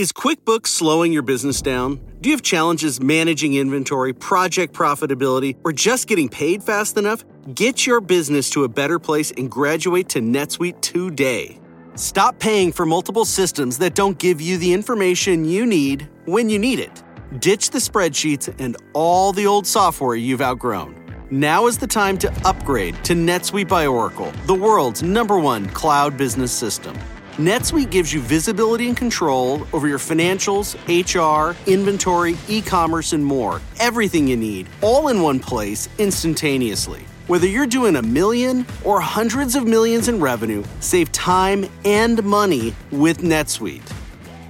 Is 0.00 0.12
QuickBooks 0.12 0.68
slowing 0.68 1.12
your 1.12 1.20
business 1.20 1.60
down? 1.60 2.00
Do 2.22 2.30
you 2.30 2.34
have 2.34 2.40
challenges 2.40 3.02
managing 3.02 3.56
inventory, 3.56 4.14
project 4.14 4.72
profitability, 4.72 5.58
or 5.62 5.72
just 5.72 6.08
getting 6.08 6.26
paid 6.26 6.62
fast 6.62 6.96
enough? 6.96 7.22
Get 7.54 7.86
your 7.86 8.00
business 8.00 8.48
to 8.52 8.64
a 8.64 8.68
better 8.70 8.98
place 8.98 9.30
and 9.32 9.50
graduate 9.50 10.08
to 10.08 10.20
NetSuite 10.20 10.80
today. 10.80 11.60
Stop 11.96 12.38
paying 12.38 12.72
for 12.72 12.86
multiple 12.86 13.26
systems 13.26 13.76
that 13.76 13.94
don't 13.94 14.18
give 14.18 14.40
you 14.40 14.56
the 14.56 14.72
information 14.72 15.44
you 15.44 15.66
need 15.66 16.08
when 16.24 16.48
you 16.48 16.58
need 16.58 16.78
it. 16.78 17.02
Ditch 17.38 17.68
the 17.68 17.78
spreadsheets 17.78 18.48
and 18.58 18.78
all 18.94 19.34
the 19.34 19.46
old 19.46 19.66
software 19.66 20.14
you've 20.14 20.40
outgrown. 20.40 20.96
Now 21.30 21.66
is 21.66 21.76
the 21.76 21.86
time 21.86 22.16
to 22.20 22.32
upgrade 22.48 22.94
to 23.04 23.12
NetSuite 23.12 23.68
by 23.68 23.86
Oracle, 23.86 24.32
the 24.46 24.54
world's 24.54 25.02
number 25.02 25.38
one 25.38 25.68
cloud 25.68 26.16
business 26.16 26.52
system. 26.52 26.98
NetSuite 27.40 27.90
gives 27.90 28.12
you 28.12 28.20
visibility 28.20 28.86
and 28.88 28.94
control 28.94 29.66
over 29.72 29.88
your 29.88 29.98
financials, 29.98 30.76
HR, 30.86 31.56
inventory, 31.70 32.36
e 32.48 32.60
commerce, 32.60 33.14
and 33.14 33.24
more. 33.24 33.62
Everything 33.78 34.28
you 34.28 34.36
need, 34.36 34.68
all 34.82 35.08
in 35.08 35.22
one 35.22 35.40
place, 35.40 35.88
instantaneously. 35.96 37.06
Whether 37.28 37.46
you're 37.46 37.66
doing 37.66 37.96
a 37.96 38.02
million 38.02 38.66
or 38.84 39.00
hundreds 39.00 39.56
of 39.56 39.66
millions 39.66 40.08
in 40.08 40.20
revenue, 40.20 40.62
save 40.80 41.10
time 41.12 41.64
and 41.86 42.22
money 42.24 42.74
with 42.90 43.22
NetSuite. 43.22 43.90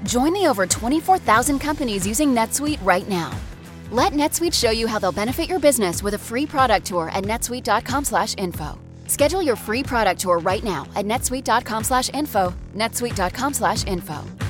Join 0.02 0.33
the 0.33 0.49
over 0.49 0.66
24,000 0.66 1.61
companies 1.61 2.05
using 2.05 2.35
NetSuite 2.35 2.85
right 2.85 3.09
now. 3.09 3.30
Let 3.93 4.15
NetSuite 4.15 4.52
show 4.52 4.73
you 4.73 4.88
how 4.88 4.99
they'll 4.99 5.13
benefit 5.13 5.49
your 5.49 5.61
business 5.61 6.02
with 6.02 6.15
a 6.15 6.19
free 6.19 6.45
product 6.45 6.87
tour 6.87 7.09
at 7.11 7.23
netsuite.com/info. 7.23 8.90
Schedule 9.11 9.43
your 9.43 9.57
free 9.57 9.83
product 9.83 10.21
tour 10.21 10.39
right 10.39 10.63
now 10.63 10.87
at 10.95 11.05
netsuite.com/info. 11.05 12.55
netsuite.com/info. 12.75 14.50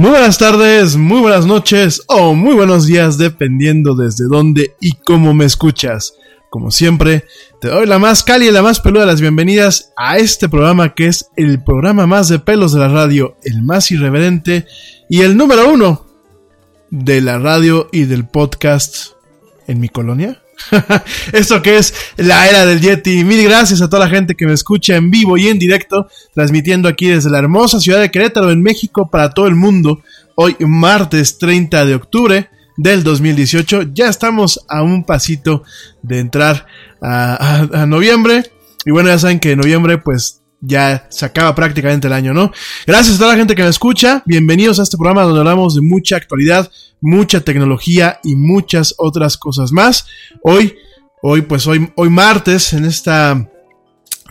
Muy 0.00 0.12
buenas 0.12 0.38
tardes, 0.38 0.96
muy 0.96 1.20
buenas 1.20 1.44
noches 1.44 2.02
o 2.06 2.32
muy 2.34 2.54
buenos 2.54 2.86
días 2.86 3.18
dependiendo 3.18 3.94
desde 3.94 4.24
dónde 4.24 4.74
y 4.80 4.94
cómo 4.94 5.34
me 5.34 5.44
escuchas. 5.44 6.14
Como 6.48 6.70
siempre, 6.70 7.26
te 7.60 7.68
doy 7.68 7.84
la 7.84 7.98
más 7.98 8.24
cálida 8.24 8.48
y 8.48 8.54
la 8.54 8.62
más 8.62 8.80
peluda 8.80 9.02
de 9.02 9.08
las 9.08 9.20
bienvenidas 9.20 9.92
a 9.98 10.16
este 10.16 10.48
programa 10.48 10.94
que 10.94 11.08
es 11.08 11.28
el 11.36 11.62
programa 11.62 12.06
más 12.06 12.30
de 12.30 12.38
pelos 12.38 12.72
de 12.72 12.80
la 12.80 12.88
radio, 12.88 13.36
el 13.44 13.62
más 13.62 13.90
irreverente 13.90 14.64
y 15.10 15.20
el 15.20 15.36
número 15.36 15.68
uno 15.68 16.06
de 16.88 17.20
la 17.20 17.38
radio 17.38 17.90
y 17.92 18.04
del 18.04 18.26
podcast 18.26 19.08
en 19.66 19.80
mi 19.80 19.90
colonia. 19.90 20.40
Esto 21.32 21.62
que 21.62 21.78
es 21.78 21.94
la 22.16 22.48
era 22.48 22.66
del 22.66 22.80
Yeti. 22.80 23.24
Mil 23.24 23.42
gracias 23.44 23.80
a 23.80 23.88
toda 23.88 24.06
la 24.06 24.10
gente 24.10 24.34
que 24.34 24.46
me 24.46 24.52
escucha 24.52 24.96
en 24.96 25.10
vivo 25.10 25.36
y 25.36 25.48
en 25.48 25.58
directo, 25.58 26.08
transmitiendo 26.34 26.88
aquí 26.88 27.08
desde 27.08 27.30
la 27.30 27.38
hermosa 27.38 27.80
ciudad 27.80 28.00
de 28.00 28.10
Querétaro, 28.10 28.50
en 28.50 28.62
México, 28.62 29.10
para 29.10 29.30
todo 29.30 29.46
el 29.46 29.56
mundo. 29.56 30.02
Hoy, 30.34 30.56
martes 30.60 31.38
30 31.38 31.86
de 31.86 31.94
octubre 31.94 32.50
del 32.76 33.02
2018. 33.02 33.92
Ya 33.92 34.08
estamos 34.08 34.64
a 34.68 34.82
un 34.82 35.04
pasito 35.04 35.64
de 36.02 36.18
entrar 36.18 36.66
a, 37.02 37.84
noviembre. 37.86 38.50
Y 38.84 38.90
bueno, 38.90 39.10
ya 39.10 39.18
saben 39.18 39.40
que 39.40 39.52
en 39.52 39.58
noviembre, 39.58 39.98
pues 39.98 40.39
ya 40.60 41.06
se 41.10 41.24
acaba 41.24 41.54
prácticamente 41.54 42.06
el 42.06 42.12
año, 42.12 42.34
¿no? 42.34 42.52
Gracias 42.86 43.16
a 43.16 43.18
toda 43.18 43.32
la 43.32 43.38
gente 43.38 43.54
que 43.54 43.62
me 43.62 43.68
escucha. 43.68 44.22
Bienvenidos 44.26 44.78
a 44.78 44.82
este 44.82 44.96
programa 44.96 45.22
donde 45.22 45.40
hablamos 45.40 45.74
de 45.74 45.80
mucha 45.80 46.16
actualidad, 46.16 46.70
mucha 47.00 47.40
tecnología 47.40 48.20
y 48.22 48.36
muchas 48.36 48.94
otras 48.98 49.36
cosas 49.38 49.72
más. 49.72 50.06
Hoy, 50.42 50.74
hoy, 51.22 51.42
pues 51.42 51.66
hoy, 51.66 51.90
hoy 51.96 52.10
martes, 52.10 52.72
en 52.72 52.84
esta 52.84 53.48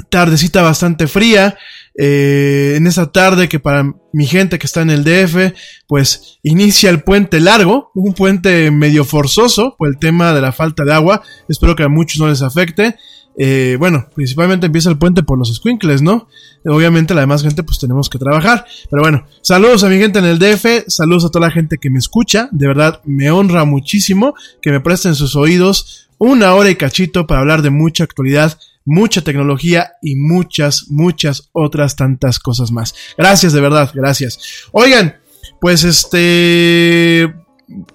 tardecita 0.09 0.61
bastante 0.61 1.07
fría, 1.07 1.57
eh, 1.97 2.75
en 2.77 2.87
esa 2.87 3.11
tarde 3.11 3.49
que 3.49 3.59
para 3.59 3.93
mi 4.13 4.25
gente 4.25 4.57
que 4.59 4.67
está 4.67 4.81
en 4.81 4.91
el 4.91 5.03
DF, 5.03 5.53
pues 5.87 6.39
inicia 6.43 6.89
el 6.89 7.01
puente 7.01 7.39
largo, 7.39 7.91
un 7.95 8.13
puente 8.13 8.71
medio 8.71 9.03
forzoso 9.03 9.75
por 9.77 9.89
el 9.89 9.97
tema 9.97 10.33
de 10.33 10.41
la 10.41 10.51
falta 10.51 10.85
de 10.85 10.93
agua. 10.93 11.21
Espero 11.49 11.75
que 11.75 11.83
a 11.83 11.89
muchos 11.89 12.19
no 12.19 12.29
les 12.29 12.41
afecte. 12.41 12.95
Eh, 13.37 13.77
bueno, 13.79 14.07
principalmente 14.13 14.65
empieza 14.65 14.89
el 14.89 14.97
puente 14.97 15.23
por 15.23 15.37
los 15.37 15.53
squinkles, 15.55 16.01
¿no? 16.01 16.27
Obviamente 16.65 17.13
la 17.13 17.21
demás 17.21 17.41
gente 17.41 17.63
pues 17.63 17.79
tenemos 17.79 18.09
que 18.09 18.19
trabajar. 18.19 18.65
Pero 18.89 19.01
bueno, 19.01 19.25
saludos 19.41 19.83
a 19.83 19.89
mi 19.89 19.97
gente 19.97 20.19
en 20.19 20.25
el 20.25 20.39
DF, 20.39 20.85
saludos 20.87 21.25
a 21.25 21.29
toda 21.29 21.47
la 21.47 21.51
gente 21.51 21.77
que 21.77 21.89
me 21.89 21.99
escucha. 21.99 22.49
De 22.51 22.67
verdad 22.67 23.01
me 23.05 23.31
honra 23.31 23.63
muchísimo 23.65 24.33
que 24.61 24.71
me 24.71 24.81
presten 24.81 25.15
sus 25.15 25.35
oídos 25.35 26.09
una 26.17 26.53
hora 26.53 26.69
y 26.69 26.75
cachito 26.75 27.27
para 27.27 27.39
hablar 27.39 27.61
de 27.61 27.69
mucha 27.69 28.03
actualidad 28.03 28.57
mucha 28.89 29.21
tecnología 29.21 29.93
y 30.01 30.15
muchas, 30.15 30.89
muchas 30.89 31.49
otras 31.51 31.95
tantas 31.95 32.39
cosas 32.39 32.71
más. 32.71 32.95
Gracias, 33.17 33.53
de 33.53 33.61
verdad, 33.61 33.91
gracias. 33.93 34.67
Oigan, 34.71 35.17
pues 35.61 35.83
este... 35.83 37.33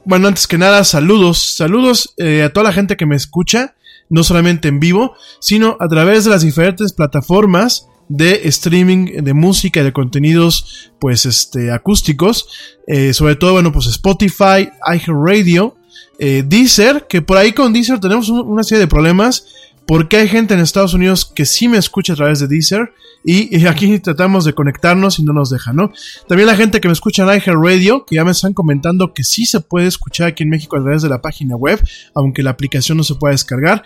Bueno, 0.05 0.29
antes 0.29 0.47
que 0.47 0.57
nada, 0.57 0.85
saludos, 0.85 1.57
saludos 1.57 2.15
eh, 2.19 2.45
a 2.45 2.53
toda 2.53 2.65
la 2.65 2.73
gente 2.73 2.97
que 2.97 3.07
me 3.07 3.17
escucha, 3.17 3.75
no 4.15 4.23
solamente 4.23 4.69
en 4.69 4.79
vivo, 4.79 5.15
sino 5.41 5.77
a 5.81 5.89
través 5.89 6.25
de 6.25 6.31
las 6.31 6.43
diferentes 6.43 6.93
plataformas 6.93 7.89
de 8.09 8.43
streaming 8.49 9.25
de 9.25 9.35
música 9.35 9.81
y 9.81 9.85
de 9.85 9.93
contenidos 9.93 10.93
pues 11.01 11.27
este 11.27 11.73
acústicos. 11.73 12.47
Eh, 12.87 13.13
sobre 13.13 13.35
todo 13.35 13.53
bueno 13.55 13.73
pues 13.73 13.87
Spotify 13.87 14.69
iHeartRadio 14.87 15.77
eh, 16.19 16.45
Deezer 16.47 17.07
que 17.09 17.23
por 17.23 17.39
ahí 17.39 17.53
con 17.53 17.73
Deezer 17.73 17.99
tenemos 17.99 18.29
una 18.29 18.63
serie 18.63 18.81
de 18.81 18.89
problemas 18.89 19.47
porque 19.87 20.17
hay 20.17 20.29
gente 20.29 20.55
en 20.55 20.61
Estados 20.61 20.95
Unidos 20.95 21.25
que 21.25 21.45
sí 21.45 21.69
me 21.69 21.79
escucha 21.79 22.15
a 22.15 22.17
través 22.17 22.41
de 22.41 22.49
Deezer 22.49 22.93
y, 23.25 23.67
aquí 23.67 23.99
tratamos 24.01 24.45
de 24.45 24.53
conectarnos 24.53 25.19
y 25.19 25.25
no 25.25 25.33
nos 25.33 25.49
deja, 25.49 25.73
¿no? 25.73 25.91
También 26.29 26.47
la 26.47 26.57
gente 26.57 26.81
que 26.81 26.89
me 26.89 26.93
escucha 26.93 27.23
en 27.23 27.63
Radio, 27.63 28.05
que 28.05 28.17
ya 28.17 28.25
me 28.25 28.33
están 28.33 28.53
comentando 28.53 29.15
que 29.15 29.25
sí 29.25 29.47
se 29.47 29.61
puede 29.61 29.87
escuchar 29.87 30.29
aquí 30.29 30.43
en 30.43 30.51
México 30.51 30.77
a 30.77 30.83
través 30.83 31.03
de 31.03 31.09
la 31.09 31.23
página 31.23 31.57
web, 31.57 31.83
aunque 32.15 32.43
la 32.43 32.51
aplicación 32.51 32.99
no 32.99 33.05
se 33.05 33.15
pueda 33.15 33.33
descargar. 33.33 33.83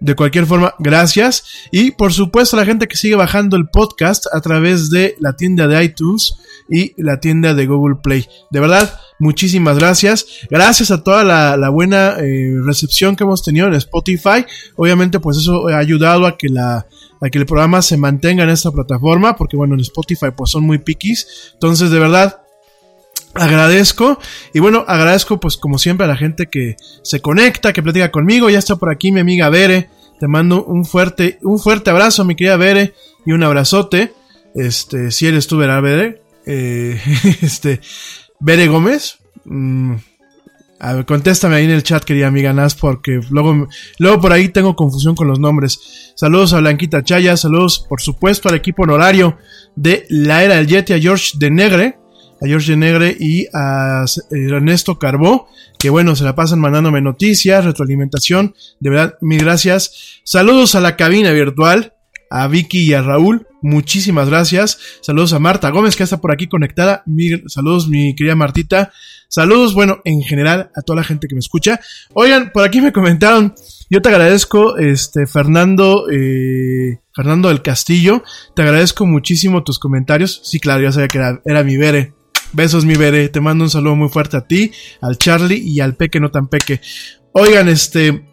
De 0.00 0.14
cualquier 0.14 0.46
forma, 0.46 0.74
gracias. 0.78 1.44
Y 1.70 1.90
por 1.90 2.12
supuesto 2.12 2.56
la 2.56 2.64
gente 2.64 2.88
que 2.88 2.96
sigue 2.96 3.16
bajando 3.16 3.56
el 3.56 3.68
podcast 3.68 4.26
a 4.32 4.40
través 4.40 4.90
de 4.90 5.14
la 5.20 5.36
tienda 5.36 5.66
de 5.66 5.84
iTunes 5.84 6.36
y 6.70 6.94
la 6.96 7.20
tienda 7.20 7.52
de 7.52 7.66
Google 7.66 7.96
Play. 8.02 8.26
De 8.50 8.60
verdad, 8.60 8.98
muchísimas 9.18 9.78
gracias. 9.78 10.26
Gracias 10.48 10.90
a 10.90 11.02
toda 11.02 11.22
la, 11.56 11.68
buena 11.68 12.16
eh, 12.18 12.54
recepción 12.64 13.14
que 13.14 13.24
hemos 13.24 13.42
tenido 13.42 13.66
en 13.66 13.74
Spotify. 13.74 14.46
Obviamente, 14.76 15.20
pues 15.20 15.36
eso 15.36 15.68
ha 15.68 15.78
ayudado 15.78 16.26
a 16.26 16.38
que 16.38 16.48
la 16.48 16.86
a 17.22 17.28
que 17.28 17.38
el 17.38 17.44
programa 17.44 17.82
se 17.82 17.98
mantenga 17.98 18.44
en 18.44 18.48
esta 18.48 18.70
plataforma, 18.70 19.36
porque 19.36 19.56
bueno, 19.56 19.74
en 19.74 19.80
Spotify 19.80 20.28
pues 20.34 20.50
son 20.50 20.64
muy 20.64 20.78
piquis. 20.78 21.52
Entonces, 21.52 21.90
de 21.90 21.98
verdad, 21.98 22.39
agradezco. 23.40 24.18
Y 24.54 24.60
bueno 24.60 24.84
agradezco 24.86 25.40
pues 25.40 25.56
como 25.56 25.78
siempre 25.78 26.04
a 26.04 26.08
la 26.08 26.16
gente 26.16 26.46
que 26.46 26.76
se 27.02 27.20
conecta 27.20 27.72
que 27.72 27.82
platica 27.82 28.10
conmigo. 28.10 28.50
Ya 28.50 28.58
está 28.58 28.76
por 28.76 28.90
aquí 28.90 29.10
mi 29.10 29.20
amiga 29.20 29.48
Bere. 29.48 29.90
Te 30.20 30.28
mando 30.28 30.64
un 30.64 30.84
fuerte 30.84 31.38
un 31.42 31.58
fuerte 31.58 31.90
abrazo 31.90 32.24
mi 32.24 32.36
querida 32.36 32.56
Bere 32.56 32.94
y 33.24 33.32
un 33.32 33.42
abrazote. 33.42 34.12
Este 34.54 35.10
si 35.10 35.26
eres 35.26 35.46
tú 35.46 35.56
verá 35.56 35.80
Bere 35.80 36.22
eh, 36.46 37.00
este 37.42 37.80
Bere 38.38 38.68
Gómez. 38.68 39.18
Mm, 39.44 39.94
contéstame 41.06 41.56
ahí 41.56 41.64
en 41.64 41.70
el 41.70 41.82
chat, 41.82 42.04
querida 42.04 42.26
amiga 42.26 42.52
Nas, 42.52 42.74
porque 42.74 43.20
luego, 43.30 43.68
luego 43.98 44.20
por 44.20 44.32
ahí 44.32 44.48
tengo 44.48 44.76
confusión 44.76 45.14
con 45.14 45.28
los 45.28 45.38
nombres. 45.38 46.12
Saludos 46.14 46.52
a 46.52 46.60
Blanquita 46.60 47.04
Chaya, 47.04 47.36
saludos 47.36 47.84
por 47.88 48.00
supuesto 48.00 48.48
al 48.48 48.54
equipo 48.54 48.82
honorario 48.82 49.36
de 49.76 50.06
la 50.08 50.42
era 50.42 50.56
del 50.56 50.66
Yeti, 50.66 50.92
a 50.92 50.98
George 50.98 51.32
de 51.36 51.50
Negre, 51.50 51.99
a 52.40 52.46
George 52.46 52.72
de 52.72 52.76
Negre 52.76 53.16
y 53.18 53.46
a 53.52 54.04
Ernesto 54.30 54.98
Carbó, 54.98 55.48
que 55.78 55.90
bueno, 55.90 56.16
se 56.16 56.24
la 56.24 56.34
pasan 56.34 56.60
mandándome 56.60 57.00
noticias, 57.00 57.64
retroalimentación, 57.64 58.54
de 58.80 58.90
verdad, 58.90 59.14
mil 59.20 59.40
gracias. 59.40 60.20
Saludos 60.24 60.74
a 60.74 60.80
la 60.80 60.96
cabina 60.96 61.30
virtual, 61.32 61.94
a 62.30 62.46
Vicky 62.46 62.80
y 62.80 62.94
a 62.94 63.02
Raúl, 63.02 63.46
muchísimas 63.60 64.28
gracias. 64.28 64.78
Saludos 65.00 65.32
a 65.32 65.38
Marta 65.38 65.70
Gómez, 65.70 65.96
que 65.96 66.04
está 66.04 66.20
por 66.20 66.32
aquí 66.32 66.48
conectada. 66.48 67.02
saludos, 67.46 67.88
mi 67.88 68.14
querida 68.14 68.36
Martita. 68.36 68.92
Saludos, 69.28 69.74
bueno, 69.74 70.00
en 70.04 70.22
general 70.22 70.70
a 70.74 70.82
toda 70.82 70.96
la 70.96 71.04
gente 71.04 71.28
que 71.28 71.34
me 71.34 71.40
escucha. 71.40 71.80
Oigan, 72.14 72.50
por 72.52 72.64
aquí 72.64 72.80
me 72.80 72.92
comentaron, 72.92 73.54
yo 73.88 74.02
te 74.02 74.08
agradezco, 74.08 74.76
este, 74.76 75.26
Fernando, 75.26 76.08
eh, 76.10 77.00
Fernando 77.14 77.48
del 77.48 77.62
Castillo, 77.62 78.22
te 78.54 78.62
agradezco 78.62 79.06
muchísimo 79.06 79.62
tus 79.62 79.78
comentarios. 79.78 80.40
Sí, 80.44 80.58
claro, 80.58 80.82
ya 80.82 80.92
sabía 80.92 81.08
que 81.08 81.18
era, 81.18 81.42
era 81.44 81.62
mi 81.62 81.76
Bere. 81.76 82.19
Besos, 82.52 82.84
mi 82.84 82.94
Bere. 82.94 83.28
Te 83.28 83.40
mando 83.40 83.64
un 83.64 83.70
saludo 83.70 83.96
muy 83.96 84.08
fuerte 84.08 84.36
a 84.36 84.46
ti, 84.46 84.72
al 85.00 85.18
Charlie 85.18 85.58
y 85.58 85.80
al 85.80 85.96
Peque 85.96 86.20
no 86.20 86.30
tan 86.30 86.48
Peque. 86.48 86.80
Oigan, 87.32 87.68
este, 87.68 88.24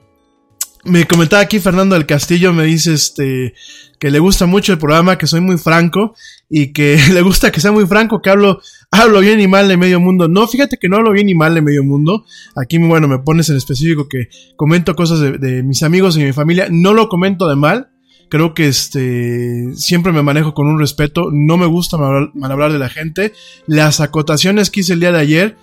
me 0.84 1.06
comentaba 1.06 1.42
aquí 1.42 1.60
Fernando 1.60 1.96
del 1.96 2.06
Castillo, 2.06 2.54
me 2.54 2.64
dice 2.64 2.94
este 2.94 3.54
que 4.00 4.12
le 4.12 4.20
gusta 4.20 4.46
mucho 4.46 4.72
el 4.72 4.78
programa, 4.78 5.18
que 5.18 5.28
soy 5.28 5.42
muy 5.42 5.58
franco 5.58 6.16
y 6.50 6.72
que 6.72 7.00
le 7.14 7.22
gusta 7.22 7.52
que 7.52 7.60
sea 7.60 7.72
muy 7.72 7.86
franco, 7.86 8.22
que 8.22 8.30
hablo, 8.30 8.62
hablo 8.92 9.20
bien 9.20 9.40
y 9.40 9.48
mal 9.48 9.68
de 9.68 9.78
medio 9.78 10.00
mundo. 10.00 10.28
No, 10.28 10.48
fíjate 10.48 10.78
que 10.78 10.90
no 10.90 10.98
hablo 10.98 11.12
bien 11.12 11.30
y 11.30 11.36
mal 11.36 11.54
de 11.56 11.62
medio 11.62 11.84
mundo. 11.84 12.26
Aquí, 12.56 12.78
bueno, 12.78 13.08
me 13.08 13.20
pones 13.20 13.50
en 13.50 13.58
específico 13.58 14.08
que 14.08 14.30
comento 14.56 14.96
cosas 14.96 15.20
de, 15.20 15.64
mis 15.64 15.84
amigos 15.84 16.18
y 16.18 16.24
mi 16.24 16.34
familia. 16.34 16.68
No 16.70 16.94
lo 16.94 17.10
comento 17.10 17.48
de 17.48 17.56
mal. 17.56 17.90
Creo 18.30 18.54
que 18.54 18.68
este 18.68 19.74
siempre 19.76 20.12
me 20.12 20.24
manejo 20.24 20.54
con 20.54 20.68
un 20.68 20.80
respeto. 20.80 21.30
No 21.32 21.58
me 21.58 21.66
gusta 21.66 21.98
mal, 21.98 22.32
hablar 22.42 22.72
de 22.72 22.80
la 22.80 22.90
gente. 22.90 23.34
Las 23.68 24.02
acotaciones 24.02 24.70
que 24.70 24.82
hice 24.82 24.94
el 24.94 25.00
día 25.00 25.12
de 25.12 25.20
ayer, 25.20 25.58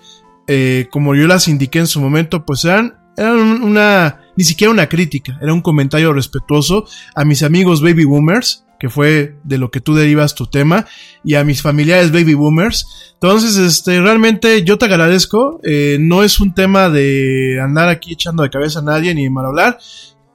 eh, 0.47 0.87
como 0.91 1.15
yo 1.15 1.27
las 1.27 1.47
indiqué 1.47 1.79
en 1.79 1.87
su 1.87 2.01
momento, 2.01 2.45
pues 2.45 2.65
eran, 2.65 2.95
eran 3.17 3.63
una 3.63 4.21
ni 4.35 4.43
siquiera 4.43 4.71
una 4.71 4.89
crítica, 4.89 5.37
era 5.41 5.53
un 5.53 5.61
comentario 5.61 6.13
respetuoso 6.13 6.85
a 7.15 7.25
mis 7.25 7.43
amigos 7.43 7.81
baby 7.81 8.03
boomers, 8.03 8.65
que 8.79 8.89
fue 8.89 9.35
de 9.43 9.57
lo 9.57 9.71
que 9.71 9.79
tú 9.79 9.95
derivas 9.95 10.35
tu 10.35 10.47
tema, 10.47 10.85
y 11.23 11.35
a 11.35 11.43
mis 11.43 11.61
familiares 11.61 12.11
baby 12.11 12.33
boomers. 12.33 13.13
Entonces, 13.13 13.55
este, 13.57 14.01
realmente 14.01 14.63
yo 14.63 14.77
te 14.77 14.85
agradezco, 14.85 15.61
eh, 15.63 15.97
no 15.99 16.23
es 16.23 16.39
un 16.39 16.53
tema 16.53 16.89
de 16.89 17.59
andar 17.61 17.87
aquí 17.87 18.13
echando 18.13 18.43
de 18.43 18.49
cabeza 18.49 18.79
a 18.79 18.83
nadie 18.83 19.15
ni 19.15 19.29
mal 19.29 19.45
hablar, 19.45 19.79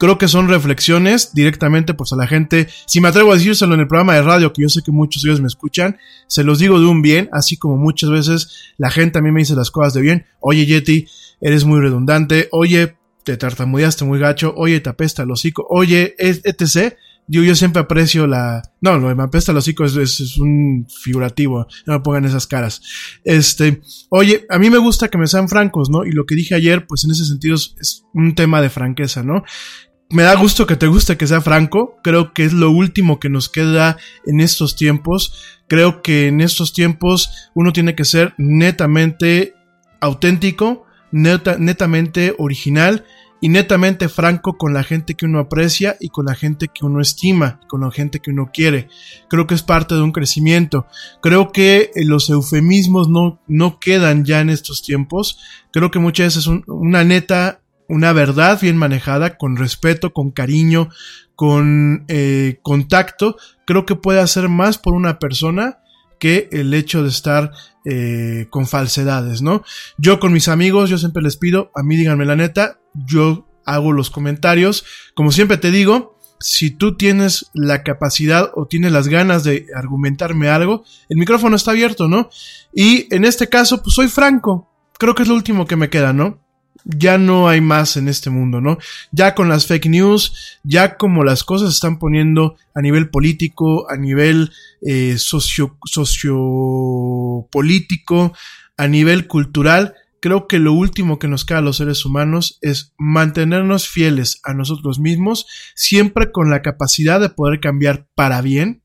creo 0.00 0.16
que 0.16 0.28
son 0.28 0.48
reflexiones 0.48 1.34
directamente 1.34 1.92
pues 1.92 2.12
a 2.12 2.16
la 2.16 2.26
gente. 2.26 2.68
Si 2.86 3.00
me 3.00 3.08
atrevo 3.08 3.32
a 3.32 3.34
decírselo 3.36 3.74
en 3.74 3.80
el 3.80 3.86
programa 3.86 4.14
de 4.14 4.22
radio, 4.22 4.52
que 4.52 4.62
yo 4.62 4.68
sé 4.70 4.82
que 4.82 4.90
muchos 4.90 5.22
de 5.22 5.28
ellos 5.28 5.42
me 5.42 5.46
escuchan, 5.46 5.98
se 6.26 6.42
los 6.42 6.58
digo 6.58 6.80
de 6.80 6.86
un 6.86 7.02
bien, 7.02 7.28
así 7.32 7.58
como 7.58 7.76
muchas 7.76 8.08
veces 8.08 8.72
la 8.78 8.90
gente 8.90 9.18
a 9.18 9.22
mí 9.22 9.30
me 9.30 9.40
dice 9.40 9.54
las 9.54 9.70
cosas 9.70 9.92
de 9.92 10.00
bien. 10.00 10.26
Oye, 10.40 10.64
Yeti, 10.64 11.06
eres 11.42 11.66
muy 11.66 11.80
redundante. 11.80 12.48
Oye, 12.50 12.96
te 13.24 13.36
tartamudeaste 13.36 14.06
muy 14.06 14.18
gacho, 14.18 14.54
oye, 14.56 14.80
te 14.80 14.88
apesta 14.88 15.22
el 15.22 15.30
hocico, 15.30 15.66
oye, 15.68 16.14
etc. 16.18 16.94
Yo, 17.28 17.54
siempre 17.54 17.82
aprecio 17.82 18.26
la... 18.26 18.62
No, 18.80 18.98
lo 18.98 19.08
de 19.08 19.14
me 19.14 19.22
apesta 19.22 19.52
el 19.52 19.58
hocico 19.58 19.84
es, 19.84 20.38
un 20.38 20.86
figurativo, 20.88 21.66
no 21.86 21.92
me 21.92 22.00
pongan 22.00 22.24
esas 22.24 22.46
caras. 22.46 22.80
Este, 23.22 23.82
oye, 24.08 24.46
a 24.48 24.58
mí 24.58 24.68
me 24.70 24.78
gusta 24.78 25.08
que 25.08 25.18
me 25.18 25.28
sean 25.28 25.48
francos, 25.48 25.90
¿no? 25.90 26.04
Y 26.04 26.10
lo 26.10 26.24
que 26.24 26.34
dije 26.34 26.56
ayer, 26.56 26.86
pues 26.86 27.04
en 27.04 27.12
ese 27.12 27.24
sentido 27.24 27.54
es, 27.54 28.02
un 28.14 28.34
tema 28.34 28.60
de 28.60 28.70
franqueza, 28.70 29.22
¿no? 29.22 29.44
Me 30.10 30.24
da 30.24 30.34
gusto 30.34 30.66
que 30.66 30.76
te 30.76 30.88
guste 30.88 31.16
que 31.16 31.26
sea 31.26 31.40
franco. 31.40 31.96
Creo 32.02 32.32
que 32.32 32.44
es 32.44 32.52
lo 32.52 32.70
último 32.70 33.20
que 33.20 33.28
nos 33.28 33.48
queda 33.48 33.96
en 34.26 34.40
estos 34.40 34.76
tiempos. 34.76 35.60
Creo 35.68 36.02
que 36.02 36.26
en 36.28 36.40
estos 36.40 36.72
tiempos 36.72 37.50
uno 37.54 37.72
tiene 37.72 37.94
que 37.94 38.04
ser 38.04 38.34
netamente 38.36 39.54
auténtico, 40.00 40.84
netamente 41.12 42.34
original 42.38 43.04
y 43.40 43.48
netamente 43.48 44.08
franco 44.08 44.58
con 44.58 44.74
la 44.74 44.82
gente 44.82 45.14
que 45.14 45.24
uno 45.24 45.38
aprecia 45.38 45.96
y 45.98 46.08
con 46.10 46.26
la 46.26 46.34
gente 46.34 46.68
que 46.68 46.84
uno 46.84 47.00
estima, 47.00 47.60
con 47.68 47.80
la 47.80 47.90
gente 47.90 48.20
que 48.20 48.30
uno 48.30 48.50
quiere. 48.52 48.88
Creo 49.28 49.46
que 49.46 49.54
es 49.54 49.62
parte 49.62 49.94
de 49.94 50.02
un 50.02 50.12
crecimiento. 50.12 50.86
Creo 51.22 51.52
que 51.52 51.90
eh, 51.94 52.04
los 52.04 52.28
eufemismos 52.28 53.08
no, 53.08 53.40
no 53.46 53.78
quedan 53.78 54.24
ya 54.24 54.40
en 54.40 54.50
estos 54.50 54.82
tiempos. 54.82 55.38
Creo 55.72 55.90
que 55.90 55.98
muchas 55.98 56.34
veces 56.34 56.46
una 56.66 57.04
neta, 57.04 57.60
una 57.90 58.12
verdad 58.12 58.58
bien 58.60 58.76
manejada, 58.76 59.36
con 59.36 59.56
respeto, 59.56 60.12
con 60.12 60.30
cariño, 60.30 60.88
con 61.34 62.04
eh, 62.08 62.60
contacto, 62.62 63.36
creo 63.66 63.84
que 63.84 63.96
puede 63.96 64.20
hacer 64.20 64.48
más 64.48 64.78
por 64.78 64.94
una 64.94 65.18
persona 65.18 65.78
que 66.18 66.48
el 66.52 66.72
hecho 66.74 67.02
de 67.02 67.08
estar 67.08 67.50
eh, 67.84 68.46
con 68.50 68.66
falsedades, 68.66 69.42
¿no? 69.42 69.64
Yo 69.98 70.20
con 70.20 70.32
mis 70.32 70.48
amigos, 70.48 70.90
yo 70.90 70.98
siempre 70.98 71.22
les 71.22 71.36
pido, 71.36 71.72
a 71.74 71.82
mí 71.82 71.96
díganme 71.96 72.26
la 72.26 72.36
neta, 72.36 72.78
yo 72.94 73.48
hago 73.64 73.92
los 73.92 74.10
comentarios. 74.10 74.84
Como 75.14 75.32
siempre 75.32 75.56
te 75.56 75.70
digo, 75.70 76.18
si 76.38 76.70
tú 76.70 76.96
tienes 76.96 77.50
la 77.54 77.82
capacidad 77.82 78.50
o 78.54 78.66
tienes 78.66 78.92
las 78.92 79.08
ganas 79.08 79.44
de 79.44 79.66
argumentarme 79.74 80.48
algo, 80.48 80.84
el 81.08 81.16
micrófono 81.16 81.56
está 81.56 81.72
abierto, 81.72 82.06
¿no? 82.06 82.30
Y 82.74 83.12
en 83.14 83.24
este 83.24 83.48
caso, 83.48 83.82
pues 83.82 83.94
soy 83.94 84.08
franco. 84.08 84.68
Creo 84.98 85.14
que 85.14 85.22
es 85.22 85.28
lo 85.28 85.34
último 85.34 85.66
que 85.66 85.76
me 85.76 85.88
queda, 85.90 86.12
¿no? 86.12 86.38
Ya 86.84 87.18
no 87.18 87.48
hay 87.48 87.60
más 87.60 87.96
en 87.96 88.08
este 88.08 88.30
mundo, 88.30 88.60
¿no? 88.60 88.78
Ya 89.12 89.34
con 89.34 89.48
las 89.48 89.66
fake 89.66 89.86
news, 89.86 90.60
ya 90.62 90.96
como 90.96 91.24
las 91.24 91.42
cosas 91.44 91.70
se 91.70 91.74
están 91.74 91.98
poniendo 91.98 92.56
a 92.74 92.80
nivel 92.80 93.10
político, 93.10 93.90
a 93.90 93.96
nivel 93.96 94.52
eh, 94.82 95.16
socio, 95.18 95.76
sociopolítico, 95.84 98.32
a 98.76 98.88
nivel 98.88 99.26
cultural, 99.26 99.94
creo 100.20 100.46
que 100.46 100.58
lo 100.58 100.72
último 100.72 101.18
que 101.18 101.28
nos 101.28 101.44
queda 101.44 101.58
a 101.58 101.62
los 101.62 101.78
seres 101.78 102.04
humanos 102.04 102.58
es 102.60 102.94
mantenernos 102.98 103.88
fieles 103.88 104.40
a 104.44 104.54
nosotros 104.54 104.98
mismos, 104.98 105.46
siempre 105.74 106.30
con 106.30 106.50
la 106.50 106.62
capacidad 106.62 107.20
de 107.20 107.30
poder 107.30 107.60
cambiar 107.60 108.06
para 108.14 108.40
bien, 108.42 108.82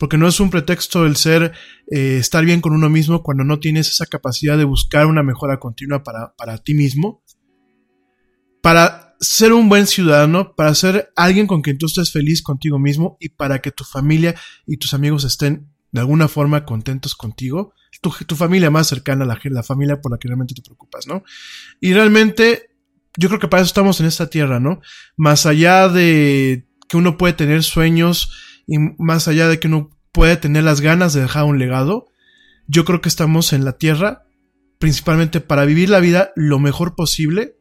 porque 0.00 0.16
no 0.16 0.26
es 0.26 0.40
un 0.40 0.48
pretexto 0.48 1.04
el 1.04 1.14
ser 1.14 1.52
eh, 1.90 2.16
estar 2.16 2.42
bien 2.42 2.62
con 2.62 2.72
uno 2.72 2.88
mismo 2.88 3.22
cuando 3.22 3.44
no 3.44 3.60
tienes 3.60 3.90
esa 3.90 4.06
capacidad 4.06 4.56
de 4.56 4.64
buscar 4.64 5.04
una 5.04 5.22
mejora 5.22 5.60
continua 5.60 6.02
para, 6.02 6.34
para 6.36 6.56
ti 6.56 6.72
mismo, 6.72 7.22
para 8.62 9.14
ser 9.20 9.52
un 9.52 9.68
buen 9.68 9.86
ciudadano, 9.86 10.54
para 10.56 10.74
ser 10.74 11.12
alguien 11.16 11.46
con 11.46 11.60
quien 11.60 11.76
tú 11.76 11.84
estés 11.84 12.12
feliz 12.12 12.40
contigo 12.40 12.78
mismo 12.78 13.18
y 13.20 13.28
para 13.28 13.58
que 13.58 13.72
tu 13.72 13.84
familia 13.84 14.34
y 14.66 14.78
tus 14.78 14.94
amigos 14.94 15.24
estén 15.24 15.68
de 15.92 16.00
alguna 16.00 16.28
forma 16.28 16.64
contentos 16.64 17.14
contigo, 17.14 17.74
tu, 18.00 18.36
familia 18.36 18.70
más 18.70 18.86
cercana, 18.86 19.26
la, 19.26 19.38
la 19.44 19.62
familia 19.62 20.00
por 20.00 20.12
la 20.12 20.18
que 20.18 20.28
realmente 20.28 20.54
te 20.54 20.62
preocupas, 20.62 21.06
¿no? 21.06 21.24
Y 21.78 21.92
realmente, 21.92 22.70
yo 23.18 23.28
creo 23.28 23.40
que 23.40 23.48
para 23.48 23.60
eso 23.60 23.68
estamos 23.68 24.00
en 24.00 24.06
esta 24.06 24.30
tierra, 24.30 24.60
¿no? 24.60 24.80
Más 25.18 25.44
allá 25.44 25.90
de 25.90 26.66
que 26.88 26.96
uno 26.96 27.18
puede 27.18 27.34
tener 27.34 27.62
sueños 27.64 28.30
y 28.70 28.78
más 28.98 29.28
allá 29.28 29.48
de 29.48 29.58
que 29.58 29.66
uno 29.66 29.90
puede 30.12 30.36
tener 30.36 30.64
las 30.64 30.80
ganas 30.80 31.12
de 31.12 31.22
dejar 31.22 31.44
un 31.44 31.58
legado, 31.58 32.06
yo 32.66 32.84
creo 32.84 33.00
que 33.00 33.08
estamos 33.08 33.52
en 33.52 33.64
la 33.64 33.72
tierra 33.72 34.22
principalmente 34.78 35.40
para 35.40 35.66
vivir 35.66 35.90
la 35.90 36.00
vida 36.00 36.30
lo 36.36 36.58
mejor 36.58 36.94
posible, 36.94 37.56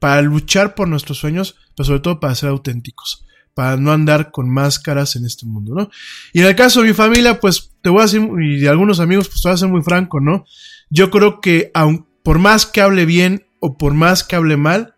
para 0.00 0.20
luchar 0.22 0.74
por 0.74 0.88
nuestros 0.88 1.18
sueños, 1.18 1.56
pero 1.76 1.86
sobre 1.86 2.00
todo 2.00 2.18
para 2.18 2.34
ser 2.34 2.48
auténticos 2.48 3.24
para 3.54 3.76
no 3.76 3.92
andar 3.92 4.30
con 4.30 4.48
máscaras 4.48 5.16
en 5.16 5.26
este 5.26 5.44
mundo, 5.44 5.74
¿no? 5.74 5.90
Y 6.32 6.40
en 6.40 6.46
el 6.46 6.56
caso 6.56 6.80
de 6.80 6.88
mi 6.88 6.94
familia, 6.94 7.40
pues 7.40 7.72
te 7.82 7.90
voy 7.90 8.00
a 8.00 8.04
decir, 8.04 8.22
y 8.40 8.58
de 8.58 8.68
algunos 8.68 9.00
amigos, 9.00 9.28
pues 9.28 9.42
te 9.42 9.48
voy 9.48 9.54
a 9.54 9.58
ser 9.58 9.68
muy 9.68 9.82
franco, 9.82 10.20
¿no? 10.20 10.44
Yo 10.88 11.10
creo 11.10 11.40
que 11.40 11.70
aun, 11.74 12.06
por 12.22 12.38
más 12.38 12.64
que 12.64 12.80
hable 12.80 13.04
bien 13.04 13.46
o 13.60 13.76
por 13.76 13.92
más 13.92 14.24
que 14.24 14.36
hable 14.36 14.56
mal, 14.56 14.94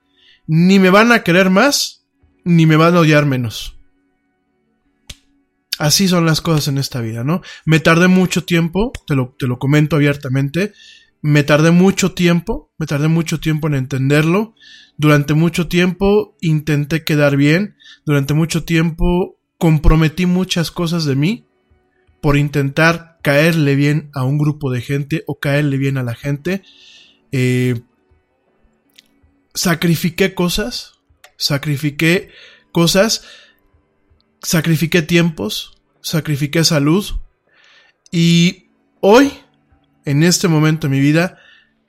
ni 0.46 0.78
me 0.78 0.90
van 0.90 1.12
a 1.12 1.22
querer 1.22 1.50
más, 1.50 2.06
ni 2.44 2.66
me 2.66 2.76
van 2.76 2.94
a 2.94 3.00
odiar 3.00 3.26
menos. 3.26 3.78
Así 5.78 6.06
son 6.06 6.26
las 6.26 6.40
cosas 6.40 6.68
en 6.68 6.78
esta 6.78 7.00
vida, 7.00 7.24
¿no? 7.24 7.42
Me 7.64 7.80
tardé 7.80 8.08
mucho 8.08 8.44
tiempo, 8.44 8.92
te 9.06 9.14
lo, 9.14 9.34
te 9.38 9.46
lo 9.46 9.58
comento 9.58 9.96
abiertamente, 9.96 10.72
me 11.22 11.44
tardé 11.44 11.70
mucho 11.70 12.12
tiempo, 12.12 12.70
me 12.78 12.86
tardé 12.86 13.08
mucho 13.08 13.40
tiempo 13.40 13.68
en 13.68 13.74
entenderlo, 13.74 14.54
durante 14.96 15.34
mucho 15.34 15.68
tiempo 15.68 16.36
intenté 16.40 17.04
quedar 17.04 17.36
bien, 17.36 17.76
durante 18.04 18.34
mucho 18.34 18.64
tiempo 18.64 19.38
comprometí 19.58 20.26
muchas 20.26 20.70
cosas 20.70 21.04
de 21.04 21.14
mí 21.14 21.46
por 22.20 22.36
intentar 22.36 23.18
caerle 23.22 23.76
bien 23.76 24.10
a 24.12 24.24
un 24.24 24.38
grupo 24.38 24.70
de 24.70 24.80
gente 24.80 25.24
o 25.26 25.38
caerle 25.38 25.76
bien 25.76 25.96
a 25.96 26.02
la 26.02 26.14
gente. 26.14 26.62
Eh, 27.30 27.80
sacrifiqué 29.54 30.34
cosas, 30.34 31.00
sacrifiqué 31.36 32.30
cosas, 32.72 33.24
sacrifiqué 34.42 35.02
tiempos, 35.02 35.78
sacrifiqué 36.00 36.64
salud 36.64 37.04
y 38.10 38.66
hoy, 39.00 39.32
en 40.04 40.22
este 40.22 40.48
momento 40.48 40.88
de 40.88 40.94
mi 40.94 41.00
vida, 41.00 41.38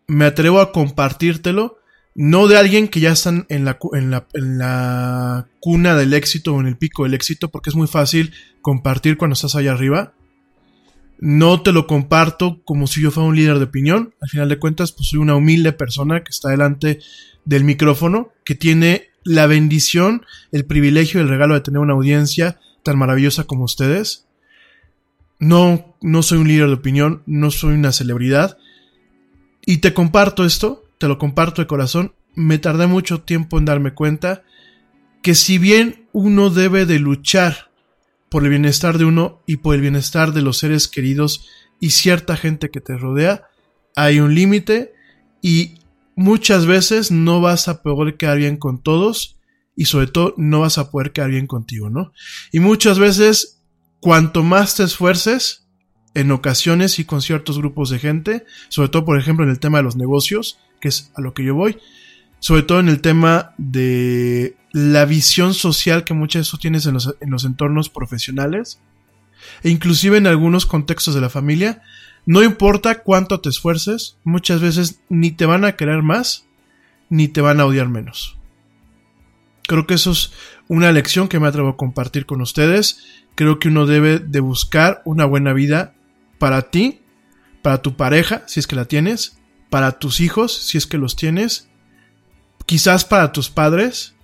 me 0.08 0.26
atrevo 0.26 0.60
a 0.60 0.72
compartírtelo 0.72 1.80
no 2.16 2.48
de 2.48 2.58
alguien 2.58 2.88
que 2.88 3.00
ya 3.00 3.12
están 3.12 3.46
en 3.50 3.66
la, 3.66 3.80
en 3.94 4.12
la, 4.12 4.28
en 4.34 4.58
la 4.60 5.48
cuna 5.60 5.96
del 5.96 6.14
éxito 6.14 6.54
o 6.54 6.60
en 6.60 6.68
el 6.68 6.78
pico 6.78 7.04
del 7.04 7.16
éxito, 7.16 7.50
porque 7.50 7.72
es 7.72 7.76
muy 7.76 7.88
fácil 7.88 8.34
compartir 8.62 9.18
cuando 9.18 9.34
estás 9.34 9.56
allá 9.56 9.72
arriba. 9.72 10.14
No 11.18 11.64
te 11.64 11.72
lo 11.72 11.88
comparto 11.88 12.62
como 12.66 12.86
si 12.86 13.02
yo 13.02 13.10
fuera 13.10 13.30
un 13.30 13.36
líder 13.36 13.58
de 13.58 13.66
opinión. 13.66 14.14
Al 14.22 14.30
final 14.30 14.50
de 14.50 14.60
cuentas, 14.60 14.92
pues 14.92 15.10
soy 15.10 15.20
una 15.20 15.36
humilde 15.36 15.72
persona 15.72 16.24
que 16.24 16.30
está 16.30 16.50
delante 16.50 17.00
del 17.46 17.64
micrófono, 17.64 18.32
que 18.46 18.56
tiene 18.56 19.10
la 19.24 19.48
bendición, 19.48 20.26
el 20.52 20.66
privilegio 20.66 21.22
el 21.22 21.30
regalo 21.30 21.54
de 21.54 21.62
tener 21.62 21.80
una 21.80 21.94
audiencia 21.94 22.60
tan 22.84 22.98
maravillosa 22.98 23.46
como 23.46 23.64
ustedes. 23.64 24.26
No, 25.40 25.96
no 26.02 26.24
soy 26.24 26.40
un 26.40 26.48
líder 26.48 26.68
de 26.68 26.74
opinión, 26.74 27.24
no 27.26 27.52
soy 27.52 27.74
una 27.74 27.92
celebridad. 27.92 28.58
Y 29.66 29.78
te 29.78 29.94
comparto 29.94 30.46
esto 30.46 30.84
te 31.04 31.10
lo 31.10 31.18
comparto 31.18 31.62
de 31.62 31.68
corazón, 31.68 32.14
me 32.34 32.60
tardé 32.60 32.88
mucho 32.88 33.20
tiempo 33.20 33.58
en 33.58 33.66
darme 33.66 33.94
cuenta 33.94 34.44
que 35.22 35.36
si 35.36 35.58
bien 35.58 36.08
uno 36.14 36.50
debe 36.50 36.86
de 36.86 36.98
luchar 36.98 37.72
por 38.30 38.46
el 38.46 38.52
bienestar 38.52 38.98
de 38.98 39.04
uno 39.04 39.42
y 39.46 39.58
por 39.58 39.76
el 39.76 39.82
bienestar 39.82 40.32
de 40.32 40.42
los 40.42 40.60
seres 40.60 40.88
queridos 40.88 41.50
y 41.82 41.90
cierta 41.90 42.38
gente 42.38 42.70
que 42.70 42.80
te 42.80 42.98
rodea, 42.98 43.48
hay 43.98 44.22
un 44.22 44.34
límite 44.34 44.94
y 45.42 45.76
muchas 46.16 46.66
veces 46.66 47.12
no 47.12 47.42
vas 47.42 47.68
a 47.68 47.82
poder 47.82 48.18
quedar 48.18 48.38
bien 48.38 48.58
con 48.58 48.82
todos 48.82 49.38
y 49.76 49.86
sobre 49.86 50.08
todo 50.08 50.34
no 50.38 50.62
vas 50.62 50.78
a 50.78 50.92
poder 50.92 51.12
quedar 51.12 51.32
bien 51.32 51.48
contigo, 51.48 51.90
¿no? 51.90 52.14
Y 52.52 52.60
muchas 52.60 53.00
veces, 53.00 53.62
cuanto 54.00 54.44
más 54.44 54.76
te 54.76 54.84
esfuerces, 54.84 55.64
en 56.14 56.32
ocasiones 56.32 57.00
y 57.00 57.06
con 57.06 57.22
ciertos 57.22 57.58
grupos 57.58 57.90
de 57.90 58.00
gente, 58.00 58.46
sobre 58.70 58.90
todo 58.90 59.06
por 59.06 59.20
ejemplo 59.20 59.46
en 59.46 59.52
el 59.52 59.60
tema 59.60 59.80
de 59.80 59.84
los 59.84 59.96
negocios, 59.96 60.60
que 60.80 60.90
es 60.90 61.12
a 61.16 61.22
lo 61.22 61.34
que 61.34 61.44
yo 61.44 61.56
voy. 61.56 61.78
Sobre 62.40 62.64
todo 62.64 62.80
en 62.80 62.90
el 62.90 63.00
tema 63.00 63.54
de 63.58 64.58
la 64.74 65.06
visión 65.06 65.54
social 65.54 66.04
que 66.04 66.14
muchas 66.14 66.42
veces 66.42 66.60
tienes 66.60 66.86
en 66.86 66.96
los, 66.96 67.16
en 67.22 67.32
los 67.32 67.46
entornos 67.46 67.90
profesionales. 67.90 68.80
E 69.64 69.70
inclusive 69.70 70.18
en 70.18 70.28
algunos 70.28 70.66
contextos 70.66 71.16
de 71.16 71.22
la 71.22 71.30
familia. 71.30 71.82
No 72.26 72.44
importa 72.44 73.04
cuánto 73.04 73.42
te 73.42 73.50
esfuerces, 73.50 74.18
muchas 74.24 74.62
veces 74.62 75.02
ni 75.10 75.32
te 75.32 75.46
van 75.46 75.66
a 75.66 75.76
querer 75.76 76.04
más, 76.04 76.46
ni 77.10 77.28
te 77.28 77.42
van 77.42 77.60
a 77.60 77.66
odiar 77.66 77.90
menos. 77.90 78.38
Creo 79.68 79.88
que 79.88 79.96
eso 79.96 80.12
es 80.12 80.32
una 80.68 80.92
lección 80.92 81.28
que 81.28 81.40
me 81.40 81.48
atrevo 81.48 81.70
a 81.70 81.78
compartir 81.78 82.26
con 82.26 82.42
ustedes. 82.42 83.24
Creo 83.36 83.60
que 83.60 83.70
uno 83.70 83.86
debe 83.86 84.20
de 84.20 84.40
buscar 84.40 85.02
una 85.06 85.26
buena 85.26 85.54
vida 85.54 85.96
para 86.38 86.64
ti, 86.64 87.02
para 87.62 87.82
tu 87.82 87.96
pareja, 87.96 88.44
si 88.48 88.60
es 88.60 88.68
que 88.68 88.76
la 88.76 88.86
tienes, 88.86 89.38
para 89.70 90.00
tus 90.00 90.20
hijos, 90.20 90.54
si 90.54 90.78
es 90.78 90.86
que 90.86 90.98
los 90.98 91.16
tienes, 91.16 91.70
quizás 92.66 93.06
para 93.06 93.32
tus 93.32 93.50
padres, 93.50 94.16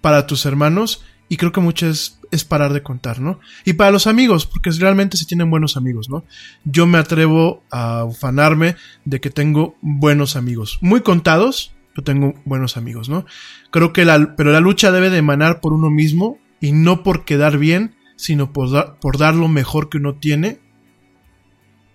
para 0.00 0.26
tus 0.26 0.46
hermanos, 0.46 1.02
y 1.34 1.36
creo 1.36 1.50
que 1.50 1.60
mucho 1.60 1.88
es, 1.88 2.20
parar 2.48 2.72
de 2.72 2.84
contar, 2.84 3.18
¿no? 3.18 3.40
Y 3.64 3.72
para 3.72 3.90
los 3.90 4.06
amigos, 4.06 4.46
porque 4.46 4.70
realmente 4.70 5.16
se 5.16 5.26
tienen 5.26 5.50
buenos 5.50 5.76
amigos, 5.76 6.08
¿no? 6.08 6.24
Yo 6.64 6.86
me 6.86 6.96
atrevo 6.96 7.64
a 7.72 8.04
ufanarme 8.04 8.76
de 9.04 9.20
que 9.20 9.30
tengo 9.30 9.74
buenos 9.80 10.36
amigos, 10.36 10.78
muy 10.80 11.00
contados, 11.00 11.74
pero 11.92 12.04
tengo 12.04 12.34
buenos 12.44 12.76
amigos, 12.76 13.08
¿no? 13.08 13.26
Creo 13.72 13.92
que 13.92 14.04
la, 14.04 14.36
pero 14.36 14.52
la 14.52 14.60
lucha 14.60 14.92
debe 14.92 15.10
de 15.10 15.18
emanar 15.18 15.60
por 15.60 15.72
uno 15.72 15.90
mismo 15.90 16.38
y 16.60 16.70
no 16.70 17.02
por 17.02 17.24
quedar 17.24 17.58
bien, 17.58 17.96
sino 18.14 18.52
por, 18.52 19.00
por 19.00 19.18
dar 19.18 19.34
lo 19.34 19.48
mejor 19.48 19.88
que 19.88 19.98
uno 19.98 20.14
tiene 20.14 20.60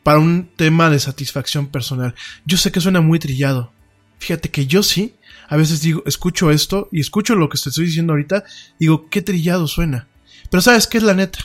para 0.03 0.19
un 0.19 0.49
tema 0.53 0.89
de 0.89 0.99
satisfacción 0.99 1.67
personal. 1.67 2.13
Yo 2.43 2.57
sé 2.57 2.73
que 2.73 2.81
suena 2.81 2.99
muy 2.99 3.19
trillado, 3.19 3.71
Fíjate 4.19 4.49
que 4.49 4.67
yo 4.67 4.83
sí, 4.83 5.15
a 5.49 5.57
veces 5.57 5.81
digo, 5.81 6.03
escucho 6.05 6.51
esto 6.51 6.87
y 6.91 6.99
escucho 6.99 7.35
lo 7.35 7.49
que 7.49 7.57
te 7.57 7.69
estoy 7.69 7.87
diciendo 7.87 8.13
ahorita, 8.13 8.43
digo, 8.79 9.09
qué 9.09 9.23
trillado 9.23 9.67
suena. 9.67 10.07
Pero 10.51 10.61
sabes 10.61 10.85
qué 10.85 10.99
es 10.99 11.03
la 11.03 11.15
neta, 11.15 11.39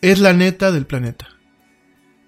es 0.00 0.18
la 0.18 0.32
neta 0.32 0.72
del 0.72 0.86
planeta. 0.86 1.28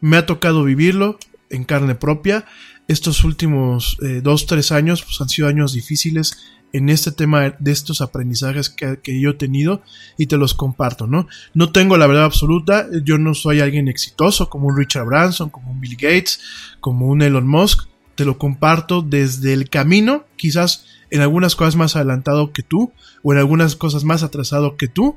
Me 0.01 0.17
ha 0.17 0.27
tocado 0.27 0.63
vivirlo 0.63 1.19
en 1.51 1.65
carne 1.65 1.97
propia. 1.97 2.45
Estos 2.87 3.25
últimos 3.25 3.99
eh, 4.03 4.21
dos, 4.23 4.47
tres 4.47 4.71
años 4.71 5.03
pues, 5.03 5.21
han 5.21 5.29
sido 5.29 5.49
años 5.49 5.73
difíciles 5.73 6.39
en 6.73 6.89
este 6.89 7.11
tema 7.11 7.57
de 7.59 7.73
estos 7.73 8.01
aprendizajes 8.01 8.71
que, 8.71 9.01
que, 9.03 9.21
yo 9.21 9.31
he 9.31 9.35
tenido 9.35 9.83
y 10.17 10.27
te 10.27 10.37
los 10.37 10.55
comparto, 10.55 11.09
¿no? 11.09 11.27
No 11.55 11.73
tengo 11.73 11.97
la 11.97 12.07
verdad 12.07 12.25
absoluta, 12.25 12.87
yo 13.03 13.19
no 13.19 13.35
soy 13.35 13.61
alguien 13.61 13.89
exitoso 13.89 14.49
como 14.49 14.69
un 14.69 14.77
Richard 14.77 15.07
Branson, 15.07 15.49
como 15.49 15.71
un 15.71 15.81
Bill 15.81 15.97
Gates, 15.97 16.41
como 16.81 17.07
un 17.07 17.23
Elon 17.23 17.49
Musk, 17.49 17.89
te 18.17 18.25
lo 18.25 18.39
comparto 18.39 19.03
desde 19.03 19.53
el 19.53 19.69
camino, 19.71 20.25
quizás 20.37 20.87
en 21.11 21.21
algunas 21.21 21.57
cosas 21.57 21.77
más 21.77 21.97
adelantado 21.97 22.53
que 22.53 22.63
tú 22.63 22.93
o 23.23 23.33
en 23.33 23.39
algunas 23.39 23.77
cosas 23.77 24.05
más 24.05 24.23
atrasado 24.23 24.77
que 24.77 24.89
tú, 24.89 25.17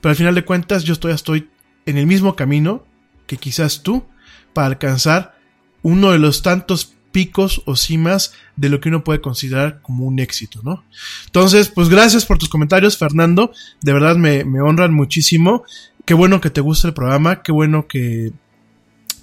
pero 0.00 0.10
al 0.10 0.16
final 0.16 0.34
de 0.34 0.44
cuentas 0.44 0.84
yo 0.84 0.92
estoy, 0.92 1.12
estoy 1.12 1.48
en 1.86 1.98
el 1.98 2.06
mismo 2.06 2.36
camino 2.36 2.84
que 3.26 3.36
quizás 3.36 3.82
tú 3.82 4.04
para 4.52 4.68
alcanzar 4.68 5.38
uno 5.82 6.10
de 6.10 6.18
los 6.18 6.42
tantos 6.42 6.94
picos 7.12 7.62
o 7.64 7.76
cimas 7.76 8.34
de 8.56 8.68
lo 8.68 8.80
que 8.80 8.88
uno 8.88 9.04
puede 9.04 9.20
considerar 9.20 9.80
como 9.82 10.04
un 10.04 10.18
éxito, 10.18 10.60
¿no? 10.62 10.84
Entonces, 11.26 11.68
pues 11.68 11.88
gracias 11.88 12.26
por 12.26 12.38
tus 12.38 12.48
comentarios, 12.48 12.98
Fernando. 12.98 13.52
De 13.80 13.92
verdad 13.92 14.16
me, 14.16 14.44
me 14.44 14.60
honran 14.60 14.92
muchísimo. 14.92 15.64
Qué 16.04 16.14
bueno 16.14 16.40
que 16.40 16.50
te 16.50 16.60
guste 16.60 16.88
el 16.88 16.94
programa, 16.94 17.42
qué 17.42 17.52
bueno 17.52 17.86
que, 17.86 18.32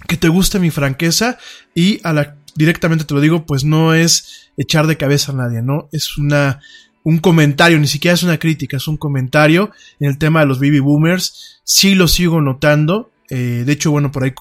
que 0.06 0.16
te 0.16 0.28
guste 0.28 0.58
mi 0.58 0.70
franqueza 0.70 1.38
y 1.74 2.00
a 2.02 2.12
la 2.12 2.36
directamente 2.56 3.04
te 3.04 3.14
lo 3.14 3.20
digo, 3.20 3.46
pues 3.46 3.64
no 3.64 3.94
es 3.94 4.50
echar 4.56 4.86
de 4.86 4.96
cabeza 4.96 5.32
a 5.32 5.36
nadie, 5.36 5.62
¿no? 5.62 5.88
Es 5.92 6.18
una, 6.18 6.60
un 7.02 7.18
comentario, 7.18 7.78
ni 7.78 7.86
siquiera 7.86 8.14
es 8.14 8.22
una 8.22 8.38
crítica, 8.38 8.76
es 8.76 8.88
un 8.88 8.96
comentario 8.96 9.70
en 10.00 10.10
el 10.10 10.18
tema 10.18 10.40
de 10.40 10.46
los 10.46 10.58
baby 10.58 10.80
boomers. 10.80 11.60
Sí 11.64 11.94
lo 11.94 12.08
sigo 12.08 12.40
notando. 12.40 13.12
Eh, 13.30 13.64
de 13.64 13.72
hecho, 13.72 13.90
bueno, 13.90 14.10
por 14.10 14.24
ahí 14.24 14.32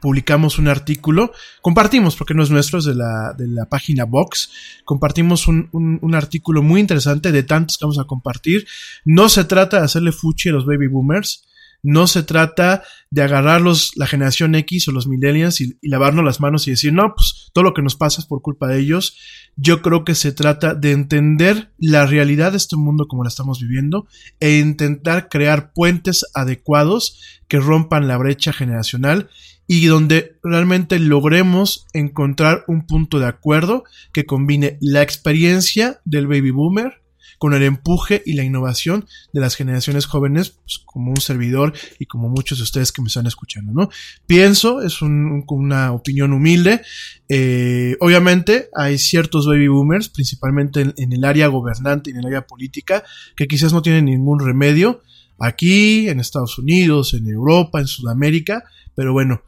publicamos 0.00 0.58
un 0.58 0.68
artículo, 0.68 1.32
compartimos, 1.60 2.16
porque 2.16 2.34
no 2.34 2.42
es 2.42 2.50
nuestro, 2.50 2.78
es 2.78 2.84
de 2.84 2.94
la, 2.94 3.34
de 3.36 3.48
la 3.48 3.66
página 3.66 4.04
Vox, 4.04 4.50
compartimos 4.84 5.48
un, 5.48 5.68
un, 5.72 5.98
un, 6.02 6.14
artículo 6.14 6.62
muy 6.62 6.80
interesante 6.80 7.32
de 7.32 7.42
tantos 7.42 7.78
que 7.78 7.84
vamos 7.84 7.98
a 7.98 8.04
compartir. 8.04 8.66
No 9.04 9.28
se 9.28 9.44
trata 9.44 9.78
de 9.78 9.84
hacerle 9.84 10.12
fuchi 10.12 10.50
a 10.50 10.52
los 10.52 10.66
baby 10.66 10.86
boomers, 10.86 11.48
no 11.82 12.06
se 12.06 12.22
trata 12.22 12.82
de 13.10 13.22
agarrarlos 13.22 13.92
la 13.96 14.06
generación 14.06 14.54
X 14.54 14.88
o 14.88 14.92
los 14.92 15.06
millennials 15.06 15.60
y, 15.60 15.78
y, 15.80 15.88
lavarnos 15.88 16.24
las 16.24 16.40
manos 16.40 16.66
y 16.66 16.72
decir, 16.72 16.92
no, 16.92 17.14
pues 17.14 17.50
todo 17.52 17.64
lo 17.64 17.74
que 17.74 17.82
nos 17.82 17.96
pasa 17.96 18.20
es 18.20 18.26
por 18.26 18.42
culpa 18.42 18.66
de 18.68 18.80
ellos. 18.80 19.16
Yo 19.56 19.80
creo 19.82 20.04
que 20.04 20.14
se 20.14 20.32
trata 20.32 20.74
de 20.74 20.92
entender 20.92 21.72
la 21.78 22.06
realidad 22.06 22.52
de 22.52 22.58
este 22.58 22.76
mundo 22.76 23.06
como 23.08 23.22
la 23.22 23.28
estamos 23.28 23.60
viviendo 23.60 24.06
e 24.40 24.58
intentar 24.58 25.28
crear 25.28 25.72
puentes 25.72 26.26
adecuados 26.34 27.20
que 27.48 27.58
rompan 27.58 28.08
la 28.08 28.18
brecha 28.18 28.52
generacional 28.52 29.28
y 29.66 29.86
donde 29.86 30.38
realmente 30.42 30.98
logremos 30.98 31.86
encontrar 31.92 32.64
un 32.66 32.86
punto 32.86 33.18
de 33.18 33.26
acuerdo 33.26 33.84
que 34.12 34.24
combine 34.24 34.78
la 34.80 35.02
experiencia 35.02 36.00
del 36.04 36.26
baby 36.26 36.50
boomer 36.50 37.02
con 37.38 37.54
el 37.54 37.62
empuje 37.62 38.22
y 38.26 38.34
la 38.34 38.42
innovación 38.42 39.06
de 39.32 39.40
las 39.40 39.54
generaciones 39.54 40.06
jóvenes, 40.06 40.50
pues, 40.50 40.80
como 40.84 41.10
un 41.10 41.20
servidor 41.20 41.72
y 41.98 42.06
como 42.06 42.28
muchos 42.28 42.58
de 42.58 42.64
ustedes 42.64 42.92
que 42.92 43.00
me 43.00 43.08
están 43.08 43.26
escuchando, 43.26 43.72
¿no? 43.72 43.88
Pienso, 44.26 44.82
es 44.82 45.00
un, 45.00 45.44
una 45.48 45.92
opinión 45.92 46.32
humilde, 46.32 46.82
eh, 47.28 47.96
obviamente 48.00 48.68
hay 48.74 48.98
ciertos 48.98 49.46
baby 49.46 49.68
boomers, 49.68 50.08
principalmente 50.08 50.92
en, 50.96 51.12
el 51.12 51.24
área 51.24 51.46
gobernante 51.46 52.10
y 52.10 52.14
en 52.14 52.20
el 52.20 52.26
área 52.26 52.46
política, 52.46 53.04
que 53.36 53.46
quizás 53.46 53.72
no 53.72 53.82
tienen 53.82 54.06
ningún 54.06 54.40
remedio, 54.40 55.02
aquí, 55.38 56.08
en 56.08 56.18
Estados 56.18 56.58
Unidos, 56.58 57.14
en 57.14 57.28
Europa, 57.28 57.80
en 57.80 57.86
Sudamérica, 57.86 58.64
pero 58.96 59.12
bueno, 59.12 59.42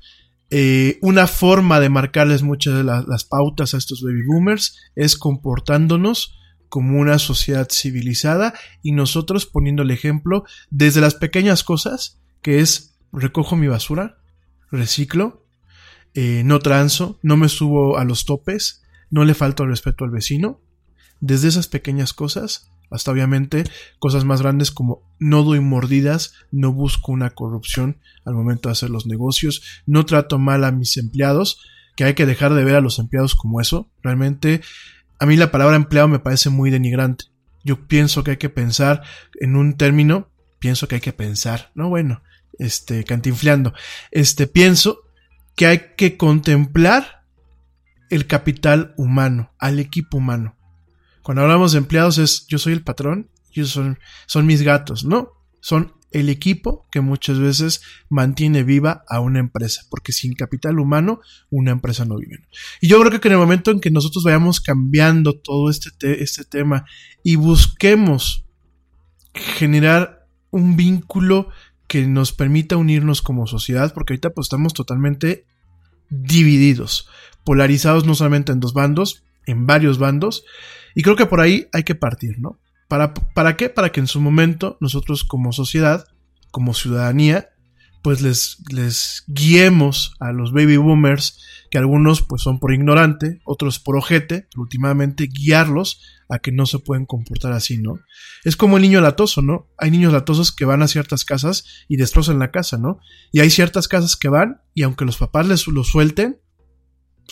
eh, 0.51 0.99
una 1.03 1.27
forma 1.27 1.81
de 1.81 1.89
marcarles 1.89 2.43
muchas 2.43 2.75
de 2.75 2.85
la, 2.85 3.05
las 3.07 3.25
pautas 3.25 3.75
a 3.75 3.79
estos 3.79 4.03
baby 4.03 4.23
boomers 4.27 4.77
es 4.95 5.17
comportándonos 5.17 6.40
como 6.71 6.99
una 6.99 7.19
sociedad 7.19 7.69
civilizada 7.71 8.55
y 8.83 8.93
nosotros 8.93 9.45
poniendo 9.45 9.83
el 9.83 9.91
ejemplo 9.91 10.45
desde 10.71 11.03
las 11.03 11.15
pequeñas 11.15 11.63
cosas, 11.63 12.19
que 12.41 12.61
es 12.61 12.95
recojo 13.13 13.57
mi 13.57 13.67
basura, 13.67 14.19
reciclo, 14.71 15.45
eh, 16.15 16.43
no 16.45 16.61
transo, 16.61 17.19
no 17.23 17.37
me 17.37 17.51
subo 17.51 17.99
a 17.99 18.05
los 18.05 18.25
topes, 18.25 18.83
no 19.11 19.25
le 19.25 19.35
falto 19.35 19.65
el 19.65 19.71
respeto 19.71 20.05
al 20.05 20.11
vecino, 20.11 20.61
desde 21.21 21.49
esas 21.49 21.69
pequeñas 21.69 22.15
cosas 22.15 22.71
hasta 22.91 23.13
obviamente 23.13 23.65
cosas 23.99 24.25
más 24.25 24.43
grandes 24.43 24.71
como 24.71 25.03
no 25.19 25.45
doy 25.45 25.61
mordidas, 25.61 26.35
no 26.51 26.73
busco 26.73 27.13
una 27.13 27.31
corrupción 27.31 27.99
al 28.25 28.35
momento 28.35 28.69
de 28.69 28.73
hacer 28.73 28.91
los 28.91 29.07
negocios, 29.07 29.63
no 29.87 30.07
trato 30.07 30.39
mal 30.39 30.65
a 30.65 30.73
mis 30.73 30.97
empleados, 30.97 31.61
que 31.97 32.05
hay 32.05 32.15
que 32.15 32.27
dejar 32.27 32.55
de 32.55 32.65
ver 32.65 32.77
a 32.77 32.81
los 32.81 32.99
empleados 32.99 33.35
como 33.35 33.61
eso. 33.61 33.91
Realmente 34.03 34.63
a 35.21 35.27
mí 35.27 35.37
la 35.37 35.51
palabra 35.51 35.77
empleado 35.77 36.09
me 36.09 36.19
parece 36.19 36.49
muy 36.49 36.71
denigrante. 36.71 37.27
Yo 37.63 37.87
pienso 37.87 38.25
que 38.25 38.33
hay 38.33 38.37
que 38.39 38.49
pensar 38.49 39.03
en 39.39 39.55
un 39.55 39.77
término, 39.77 40.31
pienso 40.59 40.89
que 40.89 40.97
hay 40.97 41.01
que 41.03 41.13
pensar, 41.13 41.71
no 41.75 41.91
bueno, 41.91 42.23
este, 42.59 43.05
cantinfleando, 43.05 43.75
este, 44.11 44.47
pienso 44.47 45.03
que 45.55 45.67
hay 45.67 45.81
que 45.97 46.17
contemplar 46.17 47.27
el 48.09 48.27
capital 48.27 48.95
humano, 48.97 49.53
al 49.59 49.79
equipo 49.79 50.17
humano. 50.17 50.57
Cuando 51.23 51.43
hablamos 51.43 51.73
de 51.73 51.79
empleados 51.79 52.17
es 52.17 52.47
yo 52.47 52.59
soy 52.59 52.73
el 52.73 52.83
patrón, 52.83 53.29
ellos 53.53 53.69
son, 53.69 53.99
son 54.27 54.47
mis 54.47 54.63
gatos, 54.63 55.05
no, 55.05 55.33
son 55.61 55.93
el 56.13 56.29
equipo 56.29 56.87
que 56.91 57.01
muchas 57.01 57.39
veces 57.39 57.83
mantiene 58.09 58.63
viva 58.63 59.05
a 59.09 59.21
una 59.21 59.39
empresa, 59.39 59.83
porque 59.91 60.13
sin 60.13 60.35
capital 60.35 60.79
humano 60.79 61.21
una 61.51 61.71
empresa 61.71 62.05
no 62.05 62.17
vive. 62.17 62.47
Y 62.81 62.89
yo 62.89 63.01
creo 63.01 63.21
que 63.21 63.29
en 63.29 63.33
el 63.33 63.39
momento 63.39 63.71
en 63.71 63.81
que 63.81 63.91
nosotros 63.91 64.25
vayamos 64.25 64.61
cambiando 64.61 65.35
todo 65.35 65.71
este, 65.71 65.91
te 65.91 66.23
este 66.23 66.45
tema 66.45 66.85
y 67.23 67.37
busquemos 67.37 68.45
generar 69.35 70.27
un 70.51 70.77
vínculo 70.77 71.49
que 71.87 72.07
nos 72.07 72.33
permita 72.33 72.77
unirnos 72.77 73.23
como 73.23 73.47
sociedad, 73.47 73.93
porque 73.95 74.13
ahorita 74.13 74.31
pues 74.31 74.47
estamos 74.47 74.75
totalmente 74.75 75.45
divididos, 76.09 77.09
polarizados 77.45 78.05
no 78.07 78.15
solamente 78.15 78.53
en 78.53 78.61
dos 78.61 78.75
bandos, 78.75 79.25
en 79.47 79.67
varios 79.67 79.99
bandos, 79.99 80.45
y 80.95 81.03
creo 81.03 81.17
que 81.17 81.27
por 81.27 81.41
ahí 81.41 81.69
hay 81.73 81.85
que 81.85 81.95
partir, 81.95 82.39
¿no? 82.39 82.59
¿Para, 82.91 83.15
¿Para 83.15 83.57
qué? 83.57 83.69
Para 83.69 83.93
que 83.93 84.01
en 84.01 84.09
su 84.09 84.21
momento 84.21 84.77
nosotros 84.81 85.23
como 85.23 85.53
sociedad, 85.53 86.09
como 86.51 86.75
ciudadanía, 86.75 87.51
pues 88.03 88.21
les, 88.21 88.59
les 88.69 89.23
guiemos 89.29 90.17
a 90.19 90.33
los 90.33 90.53
baby 90.53 90.77
boomers, 90.77 91.39
que 91.71 91.79
algunos 91.79 92.23
pues 92.23 92.43
son 92.43 92.59
por 92.59 92.75
ignorante, 92.75 93.43
otros 93.45 93.79
por 93.79 93.97
ojete, 93.97 94.49
pero 94.51 94.63
últimamente 94.63 95.29
guiarlos 95.29 96.03
a 96.29 96.41
que 96.41 96.51
no 96.51 96.67
se 96.67 96.81
pueden 96.81 97.07
comportar 97.07 97.53
así, 97.53 97.79
¿no? 97.79 98.01
Es 98.43 98.57
como 98.57 98.77
el 98.77 98.83
niño 98.83 99.01
latoso, 99.01 99.41
¿no? 99.41 99.69
Hay 99.79 99.93
niños 99.93 100.13
latosos 100.13 100.51
que 100.51 100.65
van 100.65 100.83
a 100.83 100.89
ciertas 100.89 101.25
casas 101.25 101.65
y 101.87 101.97
destrozan 101.97 102.41
la 102.41 102.51
casa, 102.51 102.77
¿no? 102.77 102.99
Y 103.31 103.39
hay 103.39 103.51
ciertas 103.51 103.87
casas 103.87 104.17
que 104.17 104.29
van 104.29 104.63
y 104.75 104.83
aunque 104.83 105.05
los 105.05 105.17
papás 105.17 105.47
les 105.47 105.69
lo 105.69 105.85
suelten, 105.85 106.41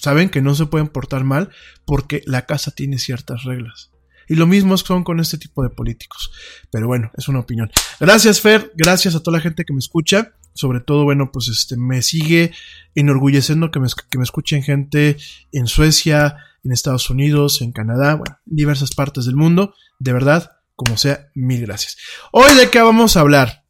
saben 0.01 0.31
que 0.31 0.41
no 0.41 0.55
se 0.55 0.67
pueden 0.67 0.87
portar 0.87 1.25
mal 1.25 1.51
porque 1.85 2.23
la 2.27 2.47
casa 2.47 2.71
tiene 2.71 2.99
ciertas 2.99 3.43
reglas. 3.43 3.91
Y 4.29 4.35
lo 4.35 4.47
mismo 4.47 4.77
son 4.77 5.05
con 5.05 5.21
este 5.21 5.39
tipo 5.39 5.63
de 5.63 5.71
políticos. 5.71 6.31
Pero 6.71 6.87
bueno, 6.87 7.11
es 7.17 7.29
una 7.29 7.41
opinión. 7.41 7.71
Gracias, 7.99 8.41
Fer. 8.41 8.73
Gracias 8.77 9.15
a 9.15 9.23
toda 9.23 9.39
la 9.39 9.43
gente 9.43 9.65
que 9.65 9.73
me 9.73 9.79
escucha. 9.79 10.33
Sobre 10.55 10.81
todo, 10.81 11.05
bueno, 11.05 11.31
pues 11.33 11.49
este 11.49 11.77
me 11.77 12.03
sigue 12.03 12.53
enorgulleciendo 12.95 13.71
que 13.71 13.81
me, 13.81 13.89
que 14.11 14.19
me 14.19 14.25
escuchen 14.25 14.63
gente 14.63 15.17
en 15.53 15.67
Suecia, 15.67 16.37
en 16.65 16.73
Estados 16.73 17.11
Unidos, 17.11 17.63
en 17.63 17.73
Canadá, 17.73 18.17
bueno, 18.17 18.39
en 18.49 18.57
diversas 18.57 18.95
partes 18.95 19.25
del 19.25 19.37
mundo. 19.37 19.75
De 19.99 20.13
verdad, 20.13 20.51
como 20.75 20.97
sea, 20.97 21.29
mil 21.35 21.61
gracias. 21.63 21.97
Hoy 22.33 22.55
de 22.55 22.71
qué 22.71 22.81
vamos 22.81 23.17
a 23.17 23.21
hablar. 23.21 23.65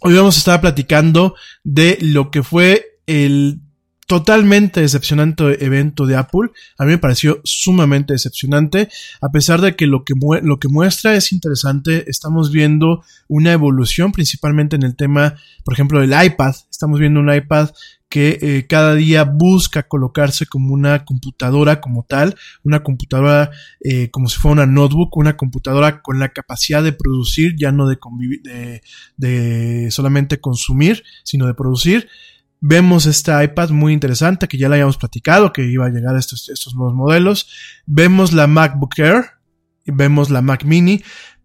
Hoy 0.00 0.14
vamos 0.14 0.36
a 0.36 0.38
estar 0.38 0.60
platicando 0.60 1.34
de 1.62 1.98
lo 2.00 2.30
que 2.30 2.42
fue 2.42 3.00
el 3.06 3.63
totalmente 4.06 4.80
decepcionante 4.80 5.64
evento 5.64 6.06
de 6.06 6.16
Apple. 6.16 6.50
A 6.78 6.84
mí 6.84 6.90
me 6.90 6.98
pareció 6.98 7.40
sumamente 7.44 8.12
decepcionante, 8.12 8.88
a 9.20 9.30
pesar 9.30 9.60
de 9.60 9.76
que 9.76 9.86
lo 9.86 10.04
que, 10.04 10.14
lo 10.42 10.58
que 10.58 10.68
muestra 10.68 11.14
es 11.14 11.32
interesante. 11.32 12.10
Estamos 12.10 12.50
viendo 12.50 13.02
una 13.28 13.52
evolución, 13.52 14.12
principalmente 14.12 14.76
en 14.76 14.82
el 14.82 14.96
tema, 14.96 15.34
por 15.64 15.74
ejemplo, 15.74 16.00
del 16.00 16.12
iPad. 16.12 16.54
Estamos 16.70 17.00
viendo 17.00 17.20
un 17.20 17.32
iPad 17.32 17.70
que 18.14 18.38
eh, 18.42 18.66
cada 18.68 18.94
día 18.94 19.24
busca 19.24 19.88
colocarse 19.88 20.46
como 20.46 20.72
una 20.72 21.04
computadora 21.04 21.80
como 21.80 22.04
tal, 22.04 22.36
una 22.62 22.84
computadora 22.84 23.50
eh, 23.80 24.08
como 24.10 24.28
si 24.28 24.38
fuera 24.38 24.62
una 24.62 24.66
notebook, 24.66 25.16
una 25.16 25.36
computadora 25.36 26.00
con 26.00 26.20
la 26.20 26.28
capacidad 26.28 26.82
de 26.84 26.92
producir, 26.92 27.56
ya 27.58 27.72
no 27.72 27.88
de, 27.88 27.98
de, 28.44 28.82
de 29.16 29.90
solamente 29.90 30.38
consumir, 30.38 31.02
sino 31.24 31.46
de 31.46 31.54
producir 31.54 32.08
Vemos 32.66 33.04
este 33.04 33.30
iPad 33.44 33.68
muy 33.68 33.92
interesante 33.92 34.48
que 34.48 34.56
ya 34.56 34.70
le 34.70 34.76
habíamos 34.76 34.96
platicado 34.96 35.52
que 35.52 35.66
iba 35.66 35.84
a 35.84 35.90
llegar 35.90 36.16
estos, 36.16 36.48
estos 36.48 36.74
nuevos 36.74 36.94
modelos. 36.94 37.46
Vemos 37.84 38.32
la 38.32 38.46
MacBook 38.46 38.98
Air, 38.98 39.24
vemos 39.84 40.30
la 40.30 40.40
Mac 40.40 40.64
Mini, 40.64 41.02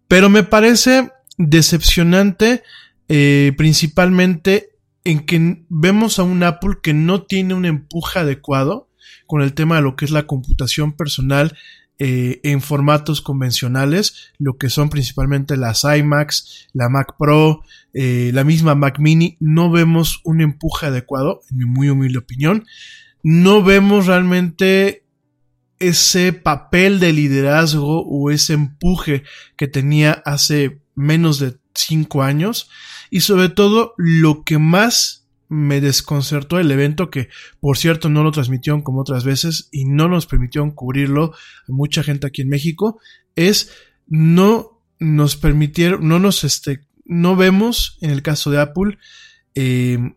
pero 0.08 0.30
me 0.30 0.44
parece 0.44 1.10
decepcionante 1.36 2.62
eh, 3.08 3.52
principalmente 3.58 4.70
en 5.04 5.26
que 5.26 5.62
vemos 5.68 6.18
a 6.18 6.22
un 6.22 6.42
Apple 6.42 6.78
que 6.82 6.94
no 6.94 7.24
tiene 7.24 7.52
un 7.52 7.66
empuje 7.66 8.18
adecuado 8.18 8.88
con 9.26 9.42
el 9.42 9.52
tema 9.52 9.76
de 9.76 9.82
lo 9.82 9.96
que 9.96 10.06
es 10.06 10.12
la 10.12 10.26
computación 10.26 10.96
personal 10.96 11.54
eh, 12.02 12.40
en 12.44 12.62
formatos 12.62 13.20
convencionales, 13.20 14.32
lo 14.38 14.56
que 14.56 14.70
son 14.70 14.88
principalmente 14.88 15.58
las 15.58 15.84
iMacs, 15.84 16.68
la 16.72 16.88
Mac 16.88 17.14
Pro, 17.18 17.62
eh, 17.92 18.30
la 18.32 18.42
misma 18.42 18.74
Mac 18.74 18.98
Mini, 18.98 19.36
no 19.38 19.70
vemos 19.70 20.22
un 20.24 20.40
empuje 20.40 20.86
adecuado, 20.86 21.42
en 21.50 21.58
mi 21.58 21.66
muy 21.66 21.90
humilde 21.90 22.16
opinión. 22.16 22.64
No 23.22 23.62
vemos 23.62 24.06
realmente 24.06 25.04
ese 25.78 26.32
papel 26.32 27.00
de 27.00 27.12
liderazgo 27.12 28.02
o 28.06 28.30
ese 28.30 28.54
empuje 28.54 29.22
que 29.58 29.68
tenía 29.68 30.22
hace 30.24 30.80
menos 30.94 31.38
de 31.38 31.58
cinco 31.74 32.22
años. 32.22 32.70
Y 33.10 33.20
sobre 33.20 33.50
todo, 33.50 33.92
lo 33.98 34.42
que 34.44 34.56
más 34.56 35.19
me 35.50 35.80
desconcertó 35.80 36.60
el 36.60 36.70
evento 36.70 37.10
que, 37.10 37.28
por 37.58 37.76
cierto, 37.76 38.08
no 38.08 38.22
lo 38.22 38.30
transmitieron 38.30 38.82
como 38.82 39.00
otras 39.00 39.24
veces 39.24 39.68
y 39.72 39.84
no 39.84 40.08
nos 40.08 40.26
permitieron 40.26 40.70
cubrirlo 40.70 41.34
a 41.34 41.72
mucha 41.72 42.04
gente 42.04 42.28
aquí 42.28 42.42
en 42.42 42.48
México, 42.48 43.00
es 43.34 43.72
no 44.06 44.80
nos 45.00 45.34
permitieron, 45.36 46.06
no 46.06 46.20
nos, 46.20 46.44
este, 46.44 46.86
no 47.04 47.34
vemos 47.34 47.98
en 48.00 48.10
el 48.10 48.22
caso 48.22 48.52
de 48.52 48.60
Apple, 48.60 48.98
eh, 49.56 50.14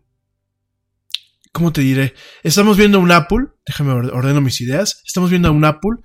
¿cómo 1.50 1.72
te 1.72 1.80
diré? 1.80 2.14
Estamos 2.44 2.76
viendo 2.76 3.00
un 3.00 3.10
Apple, 3.10 3.48
déjame 3.66 3.90
ordeno 3.90 4.40
mis 4.40 4.60
ideas, 4.60 5.02
estamos 5.04 5.30
viendo 5.30 5.48
a 5.48 5.52
un 5.52 5.64
Apple 5.64 5.98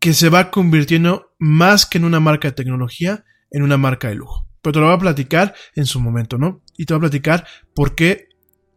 que 0.00 0.14
se 0.14 0.30
va 0.30 0.50
convirtiendo 0.50 1.32
más 1.38 1.86
que 1.86 1.98
en 1.98 2.04
una 2.04 2.18
marca 2.18 2.48
de 2.48 2.52
tecnología, 2.52 3.24
en 3.52 3.62
una 3.62 3.76
marca 3.76 4.08
de 4.08 4.16
lujo 4.16 4.45
pero 4.66 4.72
te 4.72 4.80
lo 4.80 4.86
voy 4.86 4.96
a 4.96 4.98
platicar 4.98 5.54
en 5.76 5.86
su 5.86 6.00
momento, 6.00 6.38
¿no? 6.38 6.60
Y 6.76 6.86
te 6.86 6.92
voy 6.92 6.98
a 6.98 7.08
platicar 7.08 7.46
por 7.72 7.94
qué 7.94 8.30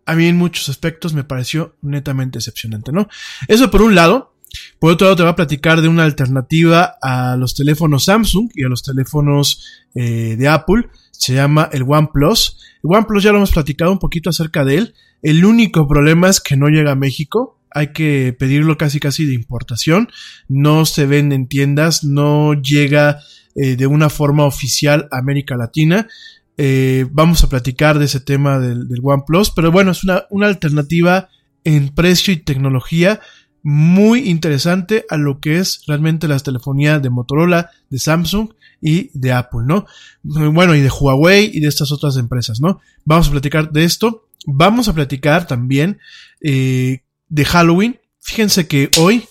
a 0.05 0.13
mí 0.13 0.27
en 0.27 0.37
muchos 0.37 0.69
aspectos 0.69 1.15
me 1.15 1.23
pareció 1.23 1.77
netamente 1.81 2.37
decepcionante, 2.37 2.91
¿no? 2.91 3.09
Eso 3.47 3.71
por 3.71 3.81
un 3.81 3.95
lado. 3.95 4.35
Por 4.77 4.91
otro 4.91 5.07
lado, 5.07 5.15
te 5.15 5.23
voy 5.23 5.31
a 5.31 5.35
platicar 5.35 5.81
de 5.81 5.87
una 5.87 6.03
alternativa 6.03 6.93
a 7.01 7.37
los 7.37 7.55
teléfonos 7.55 8.05
Samsung 8.05 8.51
y 8.53 8.65
a 8.65 8.69
los 8.69 8.83
teléfonos 8.83 9.65
eh, 9.95 10.35
de 10.37 10.47
Apple. 10.47 10.89
Se 11.09 11.33
llama 11.33 11.69
el 11.71 11.81
OnePlus. 11.81 12.59
El 12.83 12.95
OnePlus 12.95 13.23
ya 13.23 13.31
lo 13.31 13.37
hemos 13.37 13.51
platicado 13.51 13.91
un 13.91 13.99
poquito 13.99 14.29
acerca 14.29 14.63
de 14.63 14.77
él. 14.77 14.93
El 15.23 15.43
único 15.43 15.87
problema 15.87 16.29
es 16.29 16.39
que 16.39 16.55
no 16.55 16.67
llega 16.67 16.91
a 16.91 16.95
México. 16.95 17.59
Hay 17.71 17.93
que 17.93 18.35
pedirlo 18.37 18.77
casi 18.77 18.99
casi 18.99 19.25
de 19.25 19.33
importación. 19.33 20.09
No 20.47 20.85
se 20.85 21.07
vende 21.07 21.33
en 21.33 21.47
tiendas. 21.47 22.03
No 22.03 22.53
llega 22.53 23.21
eh, 23.55 23.75
de 23.75 23.87
una 23.87 24.09
forma 24.09 24.45
oficial 24.45 25.07
América 25.11 25.57
Latina. 25.57 26.07
Eh, 26.55 27.07
vamos 27.11 27.43
a 27.43 27.49
platicar 27.49 27.97
de 27.97 28.05
ese 28.05 28.19
tema 28.19 28.59
del, 28.59 28.87
OnePlus, 29.01 29.51
pero 29.51 29.71
bueno, 29.71 29.91
es 29.91 30.03
una, 30.03 30.25
una 30.29 30.47
alternativa 30.47 31.29
en 31.63 31.89
precio 31.89 32.31
y 32.33 32.37
tecnología 32.37 33.21
muy 33.63 34.29
interesante 34.29 35.05
a 35.09 35.17
lo 35.17 35.39
que 35.39 35.57
es 35.57 35.81
realmente 35.87 36.27
la 36.27 36.39
telefonía 36.39 36.99
de 36.99 37.09
Motorola, 37.09 37.71
de 37.89 37.97
Samsung 37.97 38.51
y 38.81 39.09
de 39.13 39.33
Apple, 39.33 39.61
¿no? 39.65 39.85
Bueno, 40.21 40.75
y 40.75 40.81
de 40.81 40.89
Huawei 40.89 41.49
y 41.51 41.59
de 41.59 41.67
estas 41.67 41.91
otras 41.91 42.17
empresas, 42.17 42.61
¿no? 42.61 42.79
Vamos 43.03 43.29
a 43.29 43.31
platicar 43.31 43.71
de 43.71 43.83
esto. 43.83 44.27
Vamos 44.45 44.87
a 44.87 44.93
platicar 44.93 45.47
también 45.47 45.99
eh, 46.41 47.03
de 47.27 47.45
Halloween. 47.45 47.99
Fíjense 48.19 48.67
que 48.67 48.91
hoy 48.99 49.25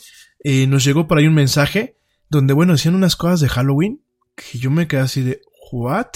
nos 0.67 0.83
llegó 0.83 1.07
por 1.07 1.19
ahí 1.19 1.27
un 1.27 1.35
mensaje 1.35 1.97
donde, 2.31 2.55
bueno, 2.55 2.73
decían 2.73 2.95
unas 2.95 3.17
cosas 3.17 3.41
de 3.41 3.49
Halloween 3.49 4.01
que 4.39 4.59
yo 4.59 4.71
me 4.71 4.87
quedé 4.87 5.01
así 5.01 5.23
de, 5.23 5.41
¿what? 5.73 6.07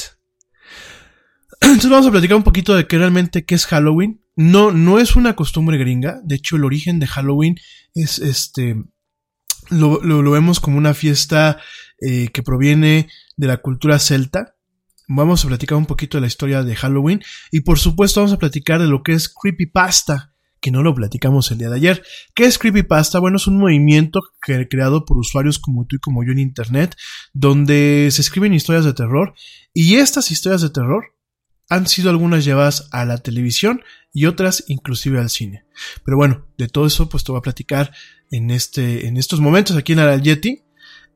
Entonces 1.61 1.91
vamos 1.91 2.07
a 2.07 2.11
platicar 2.11 2.37
un 2.37 2.43
poquito 2.43 2.75
de 2.75 2.87
qué 2.87 2.99
realmente 2.99 3.45
qué 3.45 3.55
es 3.55 3.67
Halloween. 3.67 4.21
No, 4.35 4.73
no 4.73 4.99
es 4.99 5.17
una 5.17 5.37
costumbre 5.37 5.79
gringa. 5.79 6.21
De 6.25 6.37
hecho, 6.37 6.57
el 6.57 6.65
origen 6.65 6.99
de 6.99 7.07
Halloween 7.07 7.57
es 7.95 8.19
este. 8.19 8.83
Lo, 9.71 10.03
lo, 10.03 10.31
vemos 10.31 10.59
como 10.61 10.77
una 10.77 10.95
fiesta 10.95 11.61
eh, 12.01 12.29
que 12.29 12.43
proviene 12.43 13.09
de 13.37 13.47
la 13.47 13.59
cultura 13.59 13.99
celta. 13.99 14.57
Vamos 15.09 15.45
a 15.45 15.49
platicar 15.49 15.79
un 15.79 15.87
poquito 15.87 16.17
de 16.17 16.23
la 16.23 16.27
historia 16.27 16.63
de 16.63 16.75
Halloween. 16.75 17.23
Y 17.51 17.61
por 17.61 17.79
supuesto, 17.79 18.21
vamos 18.21 18.33
a 18.33 18.39
platicar 18.39 18.81
de 18.81 18.89
lo 18.89 19.03
que 19.03 19.13
es 19.13 19.29
creepypasta 19.29 20.32
que 20.62 20.70
no 20.70 20.83
lo 20.83 20.94
platicamos 20.94 21.51
el 21.51 21.59
día 21.59 21.68
de 21.68 21.77
ayer. 21.77 22.03
¿Qué 22.35 22.44
es 22.44 22.57
Creepypasta? 22.57 23.18
Bueno, 23.18 23.37
es 23.37 23.46
un 23.46 23.59
movimiento 23.59 24.20
creado 24.40 25.05
por 25.05 25.18
usuarios 25.18 25.59
como 25.59 25.87
tú 25.87 25.96
y 25.96 25.98
como 25.98 26.25
yo 26.25 26.33
en 26.33 26.38
Internet, 26.38 26.96
donde 27.35 28.09
se 28.11 28.22
escriben 28.22 28.55
historias 28.55 28.87
de 28.87 28.94
terror 28.94 29.35
y 29.75 29.96
estas 29.96 30.31
historias 30.31 30.62
de 30.62 30.70
terror 30.70 31.05
han 31.68 31.87
sido 31.87 32.11
algunas 32.11 32.44
llevadas 32.44 32.88
a 32.92 33.05
la 33.05 33.18
televisión 33.18 33.83
y 34.12 34.27
otras 34.27 34.64
inclusive 34.68 35.18
al 35.18 35.31
cine. 35.31 35.64
Pero 36.05 36.16
bueno, 36.16 36.46
de 36.57 36.68
todo 36.68 36.87
eso 36.87 37.09
pues 37.09 37.25
te 37.25 37.33
voy 37.33 37.40
a 37.40 37.42
platicar 37.42 37.92
en, 38.31 38.51
este, 38.51 39.09
en 39.09 39.16
estos 39.16 39.40
momentos 39.40 39.77
aquí 39.77 39.92
en 39.92 39.98
Aral 39.98 40.22
Yeti. 40.22 40.62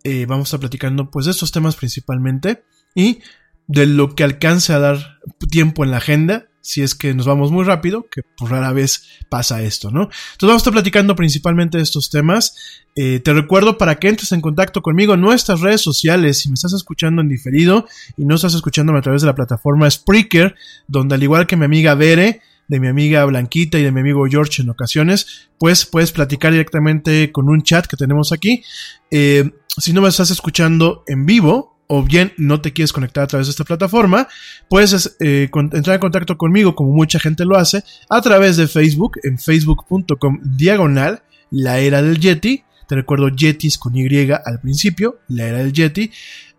Eh, 0.03 0.27
vamos 0.27 0.47
a 0.47 0.49
estar 0.49 0.61
platicando 0.61 1.11
pues 1.11 1.27
de 1.27 1.33
estos 1.33 1.53
temas 1.53 1.77
principalmente 1.77 2.65
y 2.95 3.21
de 3.69 3.87
lo 3.87 4.15
que 4.15 4.25
alcance 4.25 4.73
a 4.73 4.79
dar 4.81 5.19
tiempo 5.51 5.85
en 5.85 5.93
la 5.93 5.99
agenda 5.99 6.49
si 6.67 6.83
es 6.83 6.97
que 6.97 7.15
nos 7.15 7.27
vamos 7.27 7.53
muy 7.53 7.65
rápido, 7.65 8.09
que 8.11 8.23
por 8.37 8.51
rara 8.51 8.73
vez 8.73 9.05
pasa 9.29 9.63
esto, 9.63 9.93
¿no? 9.93 10.03
Entonces 10.03 10.43
vamos 10.43 10.55
a 10.55 10.63
estar 10.63 10.73
platicando 10.73 11.15
principalmente 11.15 11.79
de 11.79 11.85
estos 11.85 12.11
temas. 12.11 12.57
Eh, 12.97 13.21
te 13.21 13.33
recuerdo 13.33 13.79
para 13.79 14.01
que 14.01 14.09
entres 14.09 14.33
en 14.33 14.41
contacto 14.41 14.83
conmigo 14.83 15.15
en 15.15 15.21
nuestras 15.21 15.61
redes 15.61 15.81
sociales, 15.81 16.41
si 16.41 16.49
me 16.49 16.55
estás 16.55 16.73
escuchando 16.73 17.23
en 17.23 17.29
diferido 17.29 17.87
y 18.17 18.25
no 18.25 18.35
estás 18.35 18.55
escuchándome 18.55 18.99
a 18.99 19.03
través 19.03 19.23
de 19.23 19.27
la 19.27 19.37
plataforma 19.37 19.89
Spreaker, 19.89 20.57
donde 20.89 21.15
al 21.15 21.23
igual 21.23 21.47
que 21.47 21.57
mi 21.57 21.67
amiga 21.67 21.95
Bere, 21.95 22.41
de 22.67 22.81
mi 22.81 22.89
amiga 22.89 23.25
Blanquita 23.27 23.79
y 23.79 23.85
de 23.85 23.93
mi 23.93 24.01
amigo 24.01 24.27
George 24.29 24.63
en 24.63 24.71
ocasiones, 24.71 25.49
pues 25.59 25.87
puedes 25.87 26.11
platicar 26.11 26.51
directamente 26.51 27.31
con 27.31 27.49
un 27.49 27.63
chat 27.63 27.87
que 27.87 27.97
tenemos 27.97 28.33
aquí. 28.33 28.65
Eh, 29.13 29.53
si 29.79 29.93
no 29.93 30.03
me 30.03 30.09
estás 30.09 30.33
escuchando 30.33 31.05
en 31.07 31.27
vivo, 31.27 31.76
o 31.89 32.03
bien 32.03 32.33
no 32.37 32.61
te 32.61 32.73
quieres 32.73 32.93
conectar 32.93 33.25
a 33.25 33.27
través 33.27 33.47
de 33.47 33.53
esta 33.53 33.65
plataforma, 33.65 34.29
puedes 34.69 35.17
eh, 35.21 35.49
entrar 35.53 35.95
en 35.95 36.01
contacto 36.01 36.37
conmigo, 36.37 36.75
como 36.75 36.93
mucha 36.93 37.19
gente 37.19 37.45
lo 37.45 37.57
hace, 37.57 37.83
a 38.09 38.21
través 38.21 38.57
de 38.57 38.69
Facebook, 38.69 39.19
en 39.23 39.39
facebook.com 39.39 40.41
diagonal, 40.43 41.23
la 41.51 41.79
era 41.79 42.03
del 42.03 42.19
Yeti. 42.19 42.65
Te 42.89 42.95
recuerdo 42.95 43.29
Yetis 43.29 43.79
con 43.79 43.97
Y 43.97 44.07
al 44.31 44.61
principio, 44.61 45.21
la 45.29 45.47
era 45.47 45.59
del 45.59 45.73
Yeti. 45.73 46.11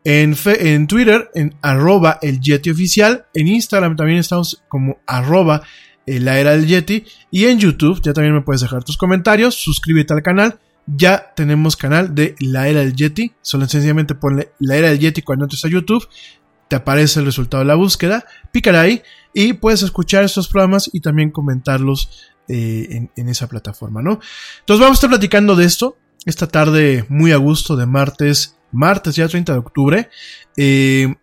En, 0.04 0.36
en 0.46 0.88
Twitter, 0.88 1.30
en 1.34 1.56
arroba 1.62 2.20
el 2.22 2.40
Yeti 2.40 2.70
oficial. 2.70 3.26
En 3.34 3.48
Instagram 3.48 3.96
también 3.96 4.20
estamos 4.20 4.64
como 4.68 5.00
arroba 5.06 5.64
eh, 6.06 6.20
la 6.20 6.40
era 6.40 6.52
del 6.52 6.68
Yeti. 6.68 7.06
Y 7.32 7.46
en 7.46 7.60
YouTube 7.60 8.02
ya 8.02 8.14
también 8.14 8.34
me 8.34 8.42
puedes 8.42 8.62
dejar 8.62 8.84
tus 8.84 8.98
comentarios, 8.98 9.56
suscríbete 9.56 10.14
al 10.14 10.22
canal 10.22 10.60
ya 10.88 11.34
tenemos 11.36 11.76
canal 11.76 12.16
de 12.16 12.36
La 12.40 12.68
Era 12.68 12.80
del 12.80 12.96
Yeti. 12.96 13.34
Solo 13.42 13.68
sencillamente 13.68 14.16
ponle 14.16 14.52
La 14.60 14.78
Era 14.78 14.90
del 14.90 15.00
Yeti 15.00 15.22
cuando 15.22 15.46
entres 15.46 15.64
a 15.66 15.70
YouTube. 15.70 16.08
Te 16.70 16.76
aparece 16.76 17.20
el 17.20 17.26
resultado 17.26 17.62
de 17.62 17.68
la 17.68 17.76
búsqueda. 17.76 18.26
Pícala 18.52 18.82
ahí 18.82 19.02
y 19.34 19.54
puedes 19.54 19.84
escuchar 19.84 20.24
estos 20.24 20.48
programas 20.48 20.90
y 20.92 21.02
también 21.02 21.32
comentarlos 21.32 22.32
eh, 22.48 23.10
en, 23.16 23.30
esa 23.30 23.48
plataforma, 23.48 24.02
¿no? 24.02 24.20
Entonces 24.60 24.82
vamos 24.82 24.92
a 24.92 25.00
estar 25.00 25.10
platicando 25.10 25.56
de 25.56 25.66
esto 25.66 25.98
esta 26.26 26.48
tarde 26.48 27.06
muy 27.10 27.32
a 27.32 27.38
gusto 27.38 27.76
de 27.76 27.86
martes, 27.86 28.58
martes 28.72 29.16
ya 29.16 29.28
30 29.28 29.54
de 29.54 29.60
octubre. 29.60 30.10
Eh, 30.56 31.14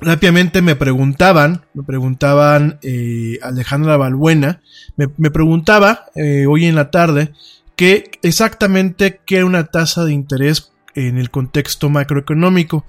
rápidamente 0.00 0.62
me 0.62 0.76
preguntaban, 0.76 1.64
me 1.74 1.82
preguntaban 1.82 2.78
eh, 2.82 3.38
Alejandra 3.42 3.96
Balbuena, 3.96 4.62
me, 4.96 5.08
me 5.16 5.30
preguntaba 5.30 6.06
hoy 6.48 6.66
en 6.66 6.74
la 6.74 6.90
tarde 6.90 7.32
que 7.76 8.10
exactamente 8.22 9.20
qué 9.24 9.44
una 9.44 9.64
tasa 9.66 10.04
de 10.04 10.12
interés 10.12 10.72
en 10.94 11.18
el 11.18 11.30
contexto 11.30 11.90
macroeconómico. 11.90 12.84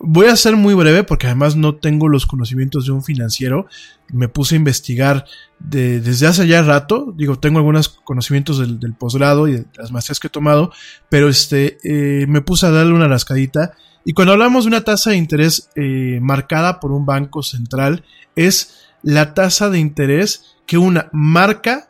Voy 0.00 0.26
a 0.28 0.36
ser 0.36 0.54
muy 0.54 0.74
breve 0.74 1.02
porque 1.02 1.26
además 1.26 1.56
no 1.56 1.74
tengo 1.74 2.08
los 2.08 2.24
conocimientos 2.24 2.86
de 2.86 2.92
un 2.92 3.02
financiero. 3.02 3.66
Me 4.12 4.28
puse 4.28 4.54
a 4.54 4.58
investigar 4.58 5.24
desde 5.58 6.28
hace 6.28 6.46
ya 6.46 6.62
rato. 6.62 7.12
Digo, 7.16 7.36
tengo 7.40 7.58
algunos 7.58 7.88
conocimientos 7.88 8.60
del, 8.60 8.94
posgrado 8.94 9.48
y 9.48 9.54
de 9.54 9.66
las 9.76 9.90
maestrías 9.90 10.20
que 10.20 10.28
he 10.28 10.30
tomado, 10.30 10.72
pero 11.08 11.28
este, 11.28 11.78
eh, 11.82 12.26
me 12.28 12.42
puse 12.42 12.66
a 12.66 12.70
darle 12.70 12.94
una 12.94 13.08
rascadita. 13.08 13.72
Y 14.04 14.12
cuando 14.12 14.34
hablamos 14.34 14.64
de 14.64 14.68
una 14.68 14.84
tasa 14.84 15.10
de 15.10 15.16
interés 15.16 15.68
eh, 15.74 16.20
marcada 16.22 16.78
por 16.78 16.92
un 16.92 17.04
banco 17.04 17.42
central, 17.42 18.04
es 18.36 18.86
la 19.02 19.34
tasa 19.34 19.68
de 19.68 19.80
interés 19.80 20.44
que 20.64 20.78
una 20.78 21.08
marca 21.12 21.88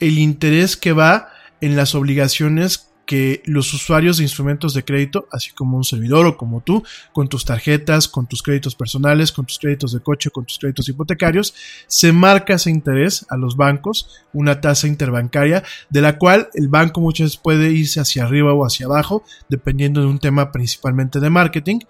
el 0.00 0.18
interés 0.18 0.76
que 0.76 0.92
va 0.92 1.28
en 1.64 1.76
las 1.76 1.94
obligaciones 1.94 2.90
que 3.06 3.42
los 3.44 3.72
usuarios 3.74 4.16
de 4.16 4.22
instrumentos 4.22 4.74
de 4.74 4.84
crédito, 4.84 5.28
así 5.30 5.50
como 5.52 5.76
un 5.76 5.84
servidor 5.84 6.26
o 6.26 6.36
como 6.36 6.62
tú, 6.62 6.82
con 7.12 7.28
tus 7.28 7.44
tarjetas, 7.44 8.08
con 8.08 8.26
tus 8.26 8.42
créditos 8.42 8.74
personales, 8.74 9.32
con 9.32 9.44
tus 9.44 9.58
créditos 9.58 9.92
de 9.92 10.00
coche, 10.00 10.30
con 10.30 10.44
tus 10.44 10.58
créditos 10.58 10.88
hipotecarios, 10.88 11.54
se 11.86 12.12
marca 12.12 12.54
ese 12.54 12.70
interés 12.70 13.26
a 13.28 13.36
los 13.36 13.56
bancos, 13.56 14.24
una 14.32 14.60
tasa 14.60 14.88
interbancaria, 14.88 15.62
de 15.90 16.00
la 16.00 16.18
cual 16.18 16.48
el 16.54 16.68
banco 16.68 17.00
muchas 17.00 17.26
veces 17.26 17.40
puede 17.42 17.72
irse 17.72 18.00
hacia 18.00 18.24
arriba 18.24 18.54
o 18.54 18.64
hacia 18.64 18.86
abajo, 18.86 19.22
dependiendo 19.48 20.00
de 20.00 20.06
un 20.06 20.18
tema 20.18 20.50
principalmente 20.52 21.20
de 21.20 21.30
marketing, 21.30 21.80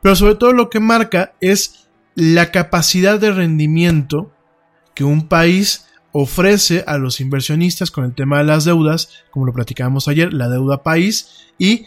pero 0.00 0.16
sobre 0.16 0.36
todo 0.36 0.52
lo 0.52 0.70
que 0.70 0.80
marca 0.80 1.34
es 1.40 1.88
la 2.14 2.50
capacidad 2.50 3.18
de 3.18 3.32
rendimiento 3.32 4.32
que 4.94 5.04
un 5.04 5.28
país 5.28 5.86
ofrece 6.12 6.84
a 6.86 6.98
los 6.98 7.20
inversionistas 7.20 7.90
con 7.90 8.04
el 8.04 8.14
tema 8.14 8.38
de 8.38 8.44
las 8.44 8.64
deudas, 8.64 9.10
como 9.30 9.46
lo 9.46 9.52
platicábamos 9.52 10.08
ayer, 10.08 10.32
la 10.32 10.48
deuda 10.48 10.82
país, 10.82 11.48
y 11.58 11.86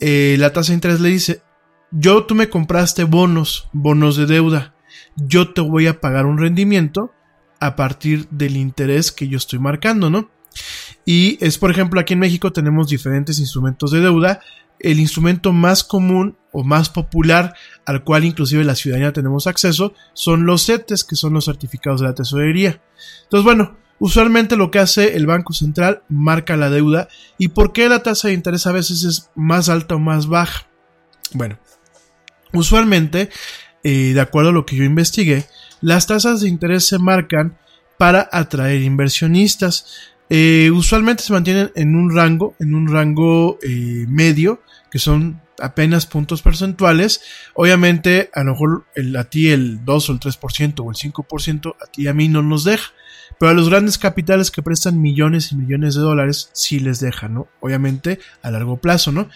eh, 0.00 0.36
la 0.38 0.52
tasa 0.52 0.72
de 0.72 0.76
interés 0.76 1.00
le 1.00 1.10
dice, 1.10 1.42
yo 1.90 2.24
tú 2.24 2.34
me 2.34 2.48
compraste 2.48 3.04
bonos, 3.04 3.68
bonos 3.72 4.16
de 4.16 4.26
deuda, 4.26 4.74
yo 5.16 5.52
te 5.52 5.60
voy 5.60 5.86
a 5.86 6.00
pagar 6.00 6.26
un 6.26 6.38
rendimiento 6.38 7.12
a 7.60 7.76
partir 7.76 8.28
del 8.30 8.56
interés 8.56 9.12
que 9.12 9.28
yo 9.28 9.36
estoy 9.36 9.58
marcando, 9.58 10.10
¿no? 10.10 10.30
Y 11.04 11.38
es, 11.44 11.58
por 11.58 11.70
ejemplo, 11.70 12.00
aquí 12.00 12.14
en 12.14 12.20
México 12.20 12.52
tenemos 12.52 12.88
diferentes 12.88 13.38
instrumentos 13.38 13.90
de 13.92 14.00
deuda. 14.00 14.40
El 14.78 15.00
instrumento 15.00 15.52
más 15.52 15.84
común 15.84 16.36
o 16.52 16.64
más 16.64 16.88
popular 16.88 17.54
al 17.84 18.04
cual 18.04 18.24
inclusive 18.24 18.64
la 18.64 18.74
ciudadanía 18.74 19.12
tenemos 19.12 19.46
acceso 19.46 19.94
son 20.12 20.46
los 20.46 20.66
CETES, 20.66 21.04
que 21.04 21.16
son 21.16 21.34
los 21.34 21.44
certificados 21.44 22.00
de 22.00 22.06
la 22.06 22.14
tesorería. 22.14 22.80
Entonces, 23.24 23.44
bueno, 23.44 23.76
usualmente 23.98 24.56
lo 24.56 24.70
que 24.70 24.78
hace 24.78 25.16
el 25.16 25.26
Banco 25.26 25.52
Central 25.52 26.02
marca 26.08 26.56
la 26.56 26.70
deuda 26.70 27.08
y 27.38 27.48
por 27.48 27.72
qué 27.72 27.88
la 27.88 28.02
tasa 28.02 28.28
de 28.28 28.34
interés 28.34 28.66
a 28.66 28.72
veces 28.72 29.04
es 29.04 29.30
más 29.34 29.68
alta 29.68 29.96
o 29.96 29.98
más 29.98 30.26
baja. 30.28 30.66
Bueno, 31.32 31.58
usualmente, 32.52 33.30
eh, 33.82 34.12
de 34.14 34.20
acuerdo 34.20 34.50
a 34.50 34.54
lo 34.54 34.66
que 34.66 34.76
yo 34.76 34.84
investigué, 34.84 35.46
las 35.80 36.06
tasas 36.06 36.40
de 36.40 36.48
interés 36.48 36.86
se 36.86 36.98
marcan 36.98 37.58
para 37.98 38.28
atraer 38.32 38.82
inversionistas. 38.82 40.14
Eh, 40.28 40.70
usualmente 40.72 41.22
se 41.22 41.32
mantienen 41.32 41.70
en 41.74 41.94
un 41.94 42.14
rango, 42.14 42.54
en 42.58 42.74
un 42.74 42.88
rango 42.88 43.58
eh, 43.62 44.06
medio, 44.08 44.60
que 44.90 44.98
son 44.98 45.40
apenas 45.60 46.06
puntos 46.06 46.42
porcentuales. 46.42 47.20
Obviamente, 47.54 48.30
a 48.34 48.42
lo 48.42 48.52
mejor 48.52 48.84
el, 48.94 49.16
a 49.16 49.24
ti 49.24 49.50
el 49.50 49.84
2 49.84 50.10
o 50.10 50.12
el 50.12 50.20
3% 50.20 50.80
o 50.80 50.90
el 50.90 50.96
5% 50.96 51.74
a 51.80 51.90
ti 51.90 52.02
y 52.02 52.08
a 52.08 52.14
mí 52.14 52.28
no 52.28 52.42
nos 52.42 52.64
deja. 52.64 52.92
Pero 53.38 53.50
a 53.50 53.54
los 53.54 53.68
grandes 53.68 53.98
capitales 53.98 54.50
que 54.50 54.62
prestan 54.62 55.00
millones 55.00 55.52
y 55.52 55.56
millones 55.56 55.94
de 55.94 56.00
dólares 56.00 56.50
sí 56.52 56.78
les 56.78 57.00
deja, 57.00 57.28
¿no? 57.28 57.48
Obviamente 57.60 58.20
a 58.42 58.50
largo 58.50 58.78
plazo, 58.78 59.12
¿no? 59.12 59.28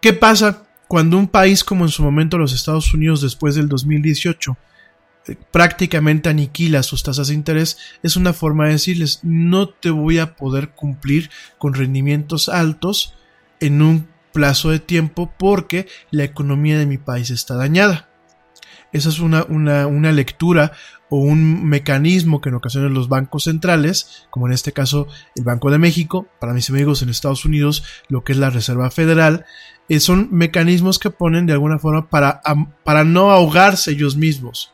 ¿Qué 0.00 0.12
pasa 0.12 0.64
cuando 0.86 1.16
un 1.16 1.28
país 1.28 1.64
como 1.64 1.84
en 1.84 1.90
su 1.90 2.02
momento 2.02 2.38
los 2.38 2.52
Estados 2.52 2.92
Unidos 2.92 3.22
después 3.22 3.54
del 3.54 3.68
2018 3.68 4.52
eh, 4.52 4.56
prácticamente 5.50 6.28
aniquila 6.28 6.82
sus 6.82 7.02
tasas 7.02 7.28
de 7.28 7.34
interés, 7.34 7.78
es 8.02 8.16
una 8.16 8.32
forma 8.32 8.66
de 8.66 8.72
decirles 8.72 9.20
no 9.22 9.68
te 9.68 9.90
voy 9.90 10.18
a 10.18 10.36
poder 10.36 10.70
cumplir 10.70 11.30
con 11.58 11.74
rendimientos 11.74 12.48
altos 12.48 13.14
en 13.60 13.82
un 13.82 14.08
plazo 14.32 14.70
de 14.70 14.80
tiempo 14.80 15.32
porque 15.38 15.86
la 16.10 16.24
economía 16.24 16.78
de 16.78 16.86
mi 16.86 16.98
país 16.98 17.30
está 17.30 17.54
dañada. 17.54 18.08
Esa 18.92 19.08
es 19.08 19.20
una, 19.20 19.44
una, 19.44 20.12
lectura 20.12 20.72
o 21.08 21.16
un 21.16 21.64
mecanismo 21.64 22.42
que 22.42 22.50
en 22.50 22.56
ocasiones 22.56 22.90
los 22.90 23.08
bancos 23.08 23.44
centrales, 23.44 24.26
como 24.28 24.46
en 24.46 24.52
este 24.52 24.72
caso 24.72 25.08
el 25.34 25.44
Banco 25.44 25.70
de 25.70 25.78
México, 25.78 26.26
para 26.38 26.52
mis 26.52 26.68
amigos 26.68 27.00
en 27.00 27.08
Estados 27.08 27.46
Unidos, 27.46 27.84
lo 28.08 28.22
que 28.22 28.32
es 28.32 28.38
la 28.38 28.50
Reserva 28.50 28.90
Federal, 28.90 29.46
eh, 29.88 29.98
son 29.98 30.28
mecanismos 30.30 30.98
que 30.98 31.10
ponen 31.10 31.46
de 31.46 31.54
alguna 31.54 31.78
forma 31.78 32.10
para, 32.10 32.42
para 32.84 33.04
no 33.04 33.30
ahogarse 33.30 33.92
ellos 33.92 34.16
mismos 34.16 34.72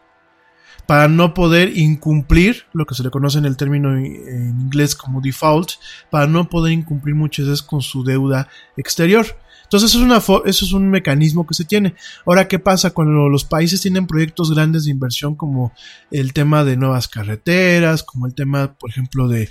para 0.88 1.06
no 1.06 1.34
poder 1.34 1.76
incumplir 1.76 2.64
lo 2.72 2.86
que 2.86 2.94
se 2.94 3.02
le 3.02 3.10
conoce 3.10 3.36
en 3.36 3.44
el 3.44 3.58
término 3.58 3.94
en 3.94 4.58
inglés 4.58 4.94
como 4.96 5.20
default, 5.20 5.72
para 6.10 6.26
no 6.26 6.48
poder 6.48 6.72
incumplir 6.72 7.14
muchas 7.14 7.44
veces 7.44 7.62
con 7.62 7.82
su 7.82 8.04
deuda 8.04 8.48
exterior. 8.74 9.26
Entonces 9.64 9.90
eso 9.90 9.98
es, 10.46 10.72
una 10.72 10.78
un 10.78 10.88
mecanismo 10.88 11.46
que 11.46 11.52
se 11.52 11.66
tiene. 11.66 11.94
Ahora, 12.24 12.48
¿qué 12.48 12.58
pasa 12.58 12.92
cuando 12.92 13.28
los 13.28 13.44
países 13.44 13.82
tienen 13.82 14.06
proyectos 14.06 14.50
grandes 14.54 14.86
de 14.86 14.90
inversión 14.90 15.34
como 15.34 15.74
el 16.10 16.32
tema 16.32 16.64
de 16.64 16.78
nuevas 16.78 17.06
carreteras, 17.06 18.02
como 18.02 18.26
el 18.26 18.34
tema, 18.34 18.78
por 18.78 18.88
ejemplo, 18.88 19.28
de 19.28 19.50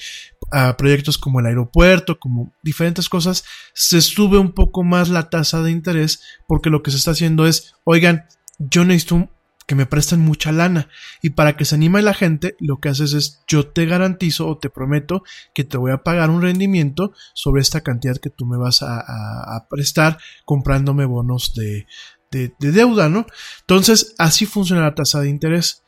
ah, 0.52 0.74
proyectos 0.76 1.20
como 1.20 1.40
el 1.40 1.46
aeropuerto, 1.46 2.20
como 2.20 2.52
diferentes 2.64 3.10
cosas, 3.10 3.44
se 3.76 4.02
sube 4.02 4.40
un 4.40 4.54
poco 4.54 4.84
más 4.84 5.10
la 5.10 5.30
tasa 5.30 5.62
de 5.62 5.70
interés 5.70 6.24
porque 6.48 6.72
lo 6.72 6.82
que 6.82 6.90
se 6.90 6.98
está 6.98 7.12
haciendo 7.12 7.46
es, 7.46 7.76
oigan, 7.84 8.26
yo 8.58 8.86
necesito 8.86 9.30
que 9.68 9.76
me 9.76 9.86
presten 9.86 10.22
mucha 10.22 10.52
lana. 10.52 10.90
Y 11.22 11.32
para 11.32 11.56
que 11.56 11.66
se 11.66 11.76
anime 11.76 12.02
la 12.02 12.14
gente, 12.14 12.56
lo 12.60 12.80
que 12.80 12.90
haces 12.90 13.14
es 13.14 13.44
yo 13.48 13.68
te 13.68 13.86
garantizo 13.86 14.48
o 14.48 14.58
te 14.58 14.70
prometo 14.70 15.24
que 15.54 15.66
te 15.66 15.78
voy 15.78 15.92
a 15.92 16.04
pagar 16.04 16.30
un 16.32 16.42
rendimiento 16.42 17.12
sobre 17.34 17.62
esta 17.62 17.82
cantidad 17.82 18.18
que 18.18 18.30
tú 18.32 18.46
me 18.46 18.58
vas 18.58 18.82
a, 18.82 19.68
prestar 19.70 20.18
comprándome 20.46 21.06
bonos 21.06 21.54
de, 21.54 21.86
de, 22.32 22.72
deuda, 22.72 23.10
¿no? 23.10 23.28
Entonces, 23.62 24.16
así 24.18 24.46
funciona 24.46 24.82
la 24.82 24.96
tasa 24.96 25.20
de 25.20 25.30
interés. 25.30 25.84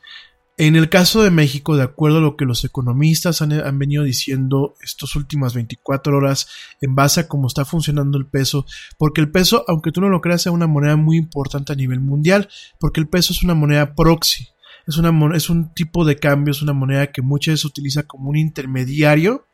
En 0.62 0.76
el 0.76 0.90
caso 0.90 1.22
de 1.22 1.30
México, 1.30 1.74
de 1.74 1.84
acuerdo 1.84 2.18
a 2.18 2.20
lo 2.20 2.36
que 2.36 2.44
los 2.44 2.66
economistas 2.66 3.40
han, 3.40 3.78
venido 3.78 4.04
diciendo 4.04 4.74
estas 4.82 5.16
últimas 5.16 5.54
24 5.54 6.14
horas 6.14 6.48
en 6.82 6.94
base 6.94 7.20
a 7.20 7.28
cómo 7.28 7.46
está 7.46 7.64
funcionando 7.64 8.18
el 8.18 8.26
peso, 8.26 8.66
porque 8.98 9.22
el 9.22 9.30
peso, 9.30 9.64
aunque 9.68 9.90
tú 9.90 10.02
no 10.02 10.10
lo 10.10 10.20
creas, 10.20 10.42
es 10.42 10.52
una 10.52 10.66
moneda 10.66 10.96
muy 10.96 11.16
importante 11.16 11.72
a 11.72 11.76
nivel 11.76 12.00
mundial, 12.00 12.50
porque 12.78 13.00
el 13.00 13.08
peso 13.08 13.32
es 13.32 13.42
una 13.42 13.54
moneda 13.54 13.94
proxy, 13.94 14.48
es, 14.86 14.98
una, 14.98 15.34
es 15.34 15.48
un 15.48 15.72
tipo 15.72 16.04
de 16.04 16.16
cambio, 16.16 16.52
es 16.52 16.60
una 16.60 16.74
moneda 16.74 17.10
que 17.10 17.22
muchas 17.22 17.52
veces 17.52 17.60
se 17.62 17.68
utiliza 17.68 18.02
como 18.02 18.28
un 18.28 18.36
intermediario 18.36 19.46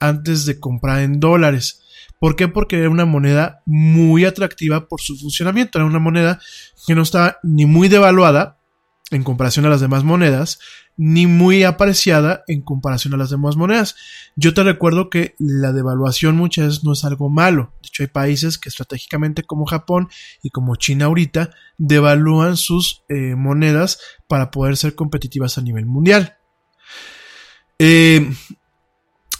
antes 0.00 0.46
de 0.46 0.60
comprar 0.60 1.02
en 1.02 1.20
dólares. 1.20 1.82
¿Por 2.18 2.36
qué? 2.36 2.48
Porque 2.48 2.78
era 2.78 2.88
una 2.88 3.04
moneda 3.04 3.60
muy 3.66 4.24
atractiva 4.24 4.88
por 4.88 5.02
su 5.02 5.14
funcionamiento, 5.18 5.76
era 5.76 5.84
una 5.84 5.98
moneda 5.98 6.40
que 6.86 6.94
no 6.94 7.02
estaba 7.02 7.36
ni 7.42 7.66
muy 7.66 7.88
devaluada, 7.88 8.63
en 9.14 9.22
comparación 9.22 9.64
a 9.64 9.68
las 9.68 9.80
demás 9.80 10.04
monedas, 10.04 10.58
ni 10.96 11.26
muy 11.26 11.64
apreciada 11.64 12.44
en 12.48 12.62
comparación 12.62 13.14
a 13.14 13.16
las 13.16 13.30
demás 13.30 13.56
monedas. 13.56 13.96
Yo 14.36 14.54
te 14.54 14.62
recuerdo 14.62 15.10
que 15.10 15.34
la 15.38 15.72
devaluación 15.72 16.36
muchas 16.36 16.66
veces 16.66 16.84
no 16.84 16.92
es 16.92 17.04
algo 17.04 17.30
malo. 17.30 17.72
De 17.82 17.88
hecho, 17.88 18.02
hay 18.02 18.08
países 18.08 18.58
que 18.58 18.68
estratégicamente 18.68 19.42
como 19.42 19.66
Japón 19.66 20.08
y 20.42 20.50
como 20.50 20.76
China 20.76 21.06
ahorita 21.06 21.50
devalúan 21.78 22.56
sus 22.56 23.04
eh, 23.08 23.34
monedas 23.34 23.98
para 24.28 24.50
poder 24.50 24.76
ser 24.76 24.94
competitivas 24.94 25.58
a 25.58 25.62
nivel 25.62 25.86
mundial. 25.86 26.36
Eh, 27.78 28.30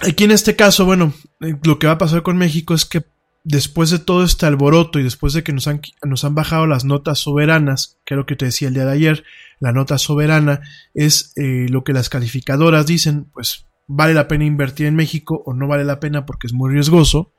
aquí 0.01 0.25
en 0.25 0.31
este 0.31 0.57
caso, 0.57 0.85
bueno, 0.85 1.13
eh, 1.41 1.57
lo 1.63 1.79
que 1.79 1.87
va 1.87 1.95
a 1.95 1.99
pasar 1.99 2.23
con 2.23 2.37
México 2.37 2.75
es 2.75 2.85
que 2.85 3.05
después 3.45 3.91
de 3.91 3.99
todo 3.99 4.25
este 4.25 4.47
alboroto 4.47 4.99
y 4.99 5.03
después 5.03 5.35
de 5.35 5.43
que 5.43 5.53
nos 5.53 5.69
han, 5.69 5.83
nos 6.03 6.25
han 6.25 6.35
bajado 6.35 6.67
las 6.67 6.85
notas 6.85 7.19
soberanas, 7.19 8.01
que 8.05 8.15
es 8.15 8.19
lo 8.19 8.27
que 8.27 8.37
te 8.37 8.47
decía 8.47 8.69
el 8.69 8.75
día 8.75 8.87
de 8.87 8.93
ayer, 8.93 9.25
la 9.61 9.73
nota 9.73 9.99
soberana 9.99 10.63
es 10.95 11.33
eh, 11.37 11.67
lo 11.69 11.85
que 11.85 11.93
las 11.93 12.09
calificadoras 12.09 12.87
dicen, 12.87 13.31
pues 13.33 13.67
vale 13.87 14.15
la 14.15 14.29
pena 14.29 14.45
invertir 14.45 14.87
en 14.87 14.97
México 14.97 15.43
o 15.45 15.53
no 15.53 15.69
vale 15.69 15.85
la 15.85 16.01
pena 16.01 16.27
porque 16.27 16.47
es 16.47 16.55
muy 16.55 16.73
riesgoso. 16.73 17.35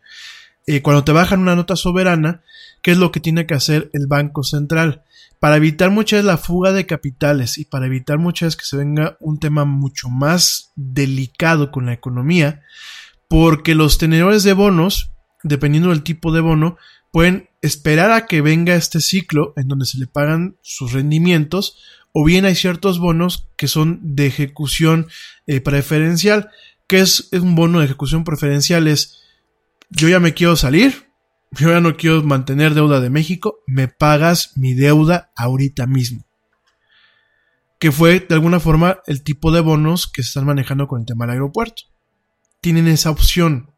Eh, 0.67 0.81
cuando 0.81 1.03
te 1.03 1.11
bajan 1.11 1.41
una 1.41 1.55
nota 1.55 1.75
soberana, 1.75 2.43
¿qué 2.81 2.91
es 2.91 2.97
lo 2.97 3.11
que 3.11 3.19
tiene 3.19 3.47
que 3.47 3.55
hacer 3.55 3.89
el 3.93 4.07
Banco 4.07 4.43
Central? 4.43 5.03
Para 5.39 5.57
evitar 5.57 5.89
muchas 5.89 6.19
veces 6.19 6.25
la 6.25 6.37
fuga 6.37 6.71
de 6.71 6.85
capitales 6.85 7.57
y 7.57 7.65
para 7.65 7.87
evitar 7.87 8.19
muchas 8.19 8.47
veces 8.47 8.57
que 8.57 8.65
se 8.65 8.77
venga 8.77 9.17
un 9.19 9.39
tema 9.39 9.65
mucho 9.65 10.09
más 10.09 10.71
delicado 10.75 11.71
con 11.71 11.87
la 11.87 11.93
economía, 11.93 12.61
porque 13.27 13.75
los 13.75 13.97
tenedores 13.97 14.43
de 14.43 14.53
bonos 14.53 15.14
dependiendo 15.45 15.89
del 15.89 16.03
tipo 16.03 16.31
de 16.31 16.41
bono, 16.41 16.77
pueden 17.11 17.49
esperar 17.61 18.11
a 18.11 18.25
que 18.25 18.41
venga 18.41 18.75
este 18.75 18.99
ciclo 18.99 19.53
en 19.55 19.67
donde 19.67 19.85
se 19.85 19.99
le 19.99 20.07
pagan 20.07 20.57
sus 20.61 20.91
rendimientos, 20.91 21.77
o 22.11 22.25
bien 22.25 22.45
hay 22.45 22.55
ciertos 22.55 22.97
bonos 22.97 23.47
que 23.55 23.67
son 23.67 23.99
de 24.01 24.25
ejecución 24.25 25.07
eh, 25.47 25.61
preferencial. 25.61 26.49
¿Qué 26.87 26.99
es, 26.99 27.29
es 27.31 27.41
un 27.41 27.55
bono 27.55 27.79
de 27.79 27.85
ejecución 27.85 28.23
preferencial? 28.23 28.87
Es 28.87 29.21
yo 29.91 30.09
ya 30.09 30.19
me 30.19 30.33
quiero 30.33 30.55
salir, 30.55 31.11
yo 31.51 31.69
ya 31.69 31.79
no 31.79 31.95
quiero 31.95 32.23
mantener 32.23 32.73
deuda 32.73 32.99
de 32.99 33.09
México, 33.11 33.59
me 33.67 33.87
pagas 33.87 34.57
mi 34.57 34.73
deuda 34.73 35.31
ahorita 35.35 35.85
mismo. 35.85 36.25
Que 37.77 37.91
fue 37.91 38.19
de 38.19 38.33
alguna 38.33 38.59
forma 38.59 38.99
el 39.05 39.23
tipo 39.23 39.51
de 39.51 39.59
bonos 39.59 40.07
que 40.07 40.23
se 40.23 40.29
están 40.29 40.45
manejando 40.45 40.87
con 40.87 41.01
el 41.01 41.05
tema 41.05 41.25
del 41.25 41.33
aeropuerto. 41.33 41.83
Tienen 42.61 42.87
esa 42.87 43.11
opción. 43.11 43.74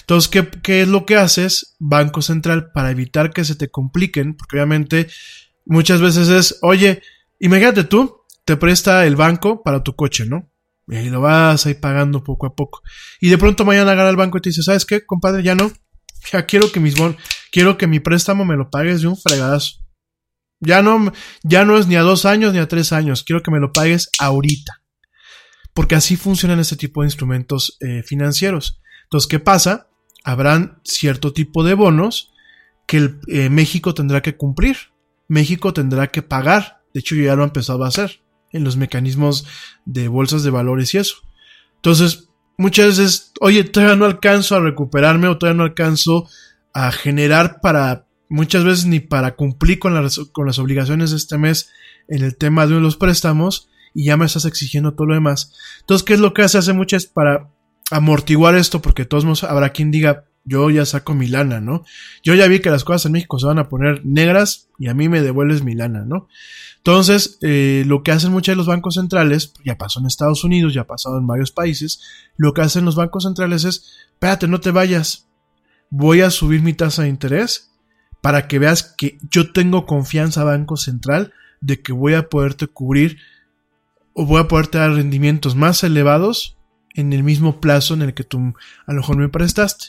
Entonces, 0.00 0.30
¿qué, 0.62 0.82
es 0.82 0.88
lo 0.88 1.06
que 1.06 1.16
haces, 1.16 1.76
Banco 1.78 2.22
Central, 2.22 2.70
para 2.72 2.90
evitar 2.90 3.32
que 3.32 3.44
se 3.44 3.54
te 3.54 3.70
compliquen? 3.70 4.36
Porque 4.36 4.56
obviamente 4.56 5.08
muchas 5.64 6.00
veces 6.00 6.28
es, 6.28 6.58
oye, 6.62 7.02
imagínate 7.38 7.84
tú, 7.84 8.22
te 8.44 8.56
presta 8.56 9.06
el 9.06 9.16
banco 9.16 9.62
para 9.62 9.82
tu 9.82 9.94
coche, 9.94 10.26
¿no? 10.26 10.50
Y 10.88 10.96
ahí 10.96 11.10
lo 11.10 11.20
vas 11.20 11.64
ahí 11.66 11.74
pagando 11.74 12.24
poco 12.24 12.46
a 12.46 12.54
poco. 12.54 12.82
Y 13.20 13.30
de 13.30 13.38
pronto 13.38 13.64
mañana 13.64 13.92
agarra 13.92 14.10
el 14.10 14.16
banco 14.16 14.38
y 14.38 14.40
te 14.42 14.50
dice, 14.50 14.62
¿sabes 14.62 14.84
qué, 14.84 15.06
compadre? 15.06 15.42
Ya 15.42 15.54
no. 15.54 15.72
Ya 16.32 16.46
quiero 16.46 16.70
que 16.70 16.80
mis 16.80 16.94
quiero 17.50 17.76
que 17.76 17.86
mi 17.86 17.98
préstamo 17.98 18.44
me 18.44 18.56
lo 18.56 18.70
pagues 18.70 19.02
de 19.02 19.08
un 19.08 19.16
fregadazo. 19.16 19.80
Ya 20.60 20.80
no, 20.80 21.12
ya 21.42 21.64
no 21.64 21.76
es 21.76 21.88
ni 21.88 21.96
a 21.96 22.02
dos 22.02 22.24
años 22.24 22.52
ni 22.52 22.60
a 22.60 22.68
tres 22.68 22.92
años. 22.92 23.24
Quiero 23.24 23.42
que 23.42 23.50
me 23.50 23.58
lo 23.58 23.72
pagues 23.72 24.10
ahorita. 24.18 24.82
Porque 25.74 25.96
así 25.96 26.16
funcionan 26.16 26.60
este 26.60 26.76
tipo 26.76 27.02
de 27.02 27.08
instrumentos 27.08 27.76
eh, 27.80 28.02
financieros. 28.04 28.81
Entonces, 29.12 29.28
¿qué 29.28 29.40
pasa? 29.40 29.88
Habrán 30.24 30.80
cierto 30.84 31.34
tipo 31.34 31.64
de 31.64 31.74
bonos 31.74 32.32
que 32.86 32.96
el, 32.96 33.20
eh, 33.28 33.50
México 33.50 33.92
tendrá 33.92 34.22
que 34.22 34.38
cumplir. 34.38 34.78
México 35.28 35.74
tendrá 35.74 36.06
que 36.06 36.22
pagar. 36.22 36.80
De 36.94 37.00
hecho, 37.00 37.14
ya 37.14 37.36
lo 37.36 37.42
ha 37.42 37.46
empezado 37.48 37.84
a 37.84 37.88
hacer 37.88 38.22
en 38.52 38.64
los 38.64 38.78
mecanismos 38.78 39.46
de 39.84 40.08
bolsas 40.08 40.44
de 40.44 40.50
valores 40.50 40.94
y 40.94 40.98
eso. 40.98 41.16
Entonces, 41.76 42.30
muchas 42.56 42.96
veces, 42.96 43.32
oye, 43.42 43.64
todavía 43.64 43.96
no 43.96 44.06
alcanzo 44.06 44.56
a 44.56 44.60
recuperarme 44.60 45.28
o 45.28 45.36
todavía 45.36 45.58
no 45.58 45.64
alcanzo 45.64 46.26
a 46.72 46.90
generar 46.90 47.60
para, 47.60 48.06
muchas 48.30 48.64
veces 48.64 48.86
ni 48.86 49.00
para 49.00 49.36
cumplir 49.36 49.78
con 49.78 49.92
las, 49.92 50.20
con 50.32 50.46
las 50.46 50.58
obligaciones 50.58 51.10
de 51.10 51.18
este 51.18 51.36
mes 51.36 51.68
en 52.08 52.24
el 52.24 52.38
tema 52.38 52.66
de 52.66 52.80
los 52.80 52.96
préstamos 52.96 53.68
y 53.92 54.06
ya 54.06 54.16
me 54.16 54.24
estás 54.24 54.46
exigiendo 54.46 54.94
todo 54.94 55.08
lo 55.08 55.14
demás. 55.14 55.52
Entonces, 55.80 56.02
¿qué 56.02 56.14
es 56.14 56.20
lo 56.20 56.32
que 56.32 56.48
se 56.48 56.56
hace 56.56 56.72
muchas 56.72 57.04
para 57.04 57.50
amortiguar 57.92 58.56
esto? 58.56 58.82
Porque 58.82 59.04
todos 59.04 59.24
modos 59.24 59.44
habrá 59.44 59.70
quien 59.70 59.90
diga, 59.90 60.24
yo 60.44 60.70
ya 60.70 60.84
saco 60.84 61.14
mi 61.14 61.28
lana, 61.28 61.60
¿no? 61.60 61.84
Yo 62.22 62.34
ya 62.34 62.48
vi 62.48 62.60
que 62.60 62.70
las 62.70 62.84
cosas 62.84 63.06
en 63.06 63.12
México 63.12 63.38
se 63.38 63.46
van 63.46 63.58
a 63.58 63.68
poner 63.68 64.04
negras 64.04 64.68
y 64.78 64.88
a 64.88 64.94
mí 64.94 65.08
me 65.08 65.22
devuelves 65.22 65.62
mi 65.62 65.74
lana, 65.74 66.04
¿no? 66.04 66.28
Entonces, 66.78 67.38
eh, 67.42 67.84
lo 67.86 68.02
que 68.02 68.10
hacen 68.10 68.32
muchos 68.32 68.52
de 68.52 68.56
los 68.56 68.66
bancos 68.66 68.94
centrales, 68.94 69.54
ya 69.64 69.78
pasó 69.78 70.00
en 70.00 70.06
Estados 70.06 70.42
Unidos, 70.42 70.74
ya 70.74 70.80
ha 70.80 70.86
pasado 70.86 71.16
en 71.18 71.28
varios 71.28 71.52
países, 71.52 72.00
lo 72.36 72.54
que 72.54 72.62
hacen 72.62 72.84
los 72.84 72.96
bancos 72.96 73.22
centrales 73.22 73.64
es, 73.64 73.84
espérate, 74.14 74.48
no 74.48 74.58
te 74.58 74.72
vayas, 74.72 75.28
voy 75.90 76.22
a 76.22 76.30
subir 76.30 76.60
mi 76.62 76.72
tasa 76.72 77.02
de 77.02 77.08
interés 77.08 77.70
para 78.20 78.48
que 78.48 78.58
veas 78.58 78.82
que 78.82 79.18
yo 79.30 79.52
tengo 79.52 79.86
confianza, 79.86 80.42
Banco 80.42 80.76
Central, 80.76 81.32
de 81.60 81.82
que 81.82 81.92
voy 81.92 82.14
a 82.14 82.28
poderte 82.28 82.66
cubrir 82.66 83.18
o 84.14 84.26
voy 84.26 84.40
a 84.40 84.48
poderte 84.48 84.78
dar 84.78 84.92
rendimientos 84.92 85.54
más 85.54 85.84
elevados 85.84 86.56
en 86.94 87.12
el 87.12 87.22
mismo 87.22 87.60
plazo 87.60 87.94
en 87.94 88.02
el 88.02 88.14
que 88.14 88.24
tú 88.24 88.54
a 88.86 88.92
lo 88.92 89.00
mejor 89.00 89.16
me 89.16 89.28
prestaste. 89.28 89.88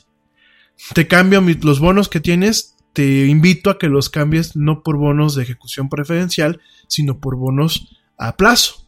Te 0.94 1.08
cambio 1.08 1.42
los 1.62 1.80
bonos 1.80 2.10
que 2.10 2.20
tienes, 2.20 2.76
te 2.94 3.26
invito 3.26 3.70
a 3.70 3.78
que 3.78 3.88
los 3.88 4.10
cambies 4.10 4.56
no 4.56 4.84
por 4.84 4.98
bonos 4.98 5.36
de 5.36 5.44
ejecución 5.44 5.89
preferencial, 5.89 6.62
sino 6.88 7.20
por 7.20 7.36
bonos 7.36 7.98
a 8.18 8.38
plazo, 8.38 8.88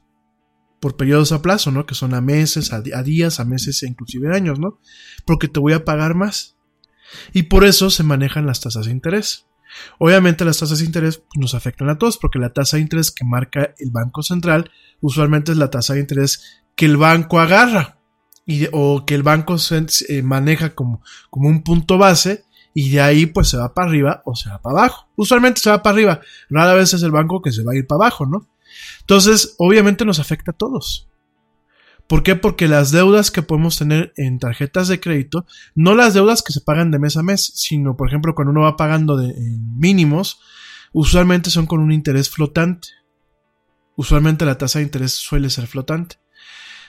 por 0.79 0.95
periodos 0.95 1.31
a 1.31 1.41
plazo, 1.41 1.71
¿no? 1.71 1.85
Que 1.85 1.95
son 1.95 2.13
a 2.13 2.21
meses, 2.21 2.73
a, 2.73 2.81
días, 2.81 3.39
a 3.39 3.45
meses 3.45 3.81
e 3.83 3.87
inclusive 3.87 4.35
años, 4.35 4.59
¿no? 4.59 4.79
Porque 5.25 5.47
te 5.47 5.59
voy 5.59 5.73
a 5.73 5.85
pagar 5.85 6.15
más. 6.15 6.55
Y 7.33 7.43
por 7.43 7.63
eso 7.63 7.89
se 7.89 8.03
manejan 8.03 8.45
las 8.45 8.61
tasas 8.61 8.85
de 8.85 8.91
interés. 8.91 9.45
Obviamente 9.99 10.45
las 10.45 10.59
tasas 10.59 10.79
de 10.79 10.85
interés 10.85 11.17
pues, 11.17 11.37
nos 11.37 11.53
afectan 11.53 11.89
a 11.89 11.97
todos 11.97 12.17
porque 12.17 12.39
la 12.39 12.53
tasa 12.53 12.77
de 12.77 12.83
interés 12.83 13.11
que 13.11 13.25
marca 13.25 13.73
el 13.77 13.91
Banco 13.91 14.23
Central 14.23 14.71
usualmente 15.01 15.51
es 15.51 15.57
la 15.57 15.69
tasa 15.69 15.93
de 15.93 15.99
interés 15.99 16.63
que 16.75 16.85
el 16.85 16.97
banco 16.97 17.39
agarra 17.39 17.94
o 18.71 19.05
que 19.05 19.15
el 19.15 19.23
banco 19.23 19.55
eh, 20.09 20.21
maneja 20.21 20.75
como, 20.75 21.01
como 21.29 21.49
un 21.49 21.63
punto 21.63 21.97
base 21.97 22.45
y 22.73 22.89
de 22.89 23.01
ahí 23.01 23.25
pues 23.25 23.49
se 23.49 23.57
va 23.57 23.73
para 23.73 23.87
arriba 23.87 24.21
o 24.25 24.35
se 24.35 24.49
va 24.49 24.61
para 24.61 24.79
abajo. 24.79 25.07
Usualmente 25.15 25.61
se 25.61 25.69
va 25.69 25.81
para 25.81 25.93
arriba, 25.93 26.21
rara 26.49 26.73
vez 26.73 26.93
es 26.93 27.03
el 27.03 27.11
banco 27.11 27.41
que 27.41 27.51
se 27.51 27.63
va 27.63 27.71
a 27.71 27.75
ir 27.75 27.87
para 27.87 28.05
abajo, 28.05 28.25
¿no? 28.25 28.47
Entonces, 29.01 29.55
obviamente 29.57 30.05
nos 30.05 30.19
afecta 30.19 30.51
a 30.51 30.55
todos. 30.55 31.07
¿Por 32.07 32.21
qué? 32.21 32.35
Porque 32.35 32.67
las 32.67 32.91
deudas 32.91 33.31
que 33.31 33.41
podemos 33.41 33.77
tener 33.77 34.13
en 34.15 34.37
tarjetas 34.37 34.87
de 34.87 34.99
crédito, 34.99 35.45
no 35.73 35.95
las 35.95 36.13
deudas 36.13 36.43
que 36.43 36.53
se 36.53 36.61
pagan 36.61 36.91
de 36.91 36.99
mes 36.99 37.17
a 37.17 37.23
mes, 37.23 37.51
sino, 37.55 37.97
por 37.97 38.07
ejemplo, 38.07 38.35
cuando 38.35 38.51
uno 38.51 38.61
va 38.61 38.77
pagando 38.77 39.17
de 39.17 39.33
mínimos, 39.75 40.39
usualmente 40.93 41.49
son 41.49 41.65
con 41.65 41.79
un 41.79 41.91
interés 41.91 42.29
flotante. 42.29 42.89
Usualmente 43.95 44.45
la 44.45 44.57
tasa 44.57 44.79
de 44.79 44.85
interés 44.85 45.13
suele 45.13 45.49
ser 45.49 45.65
flotante. 45.65 46.17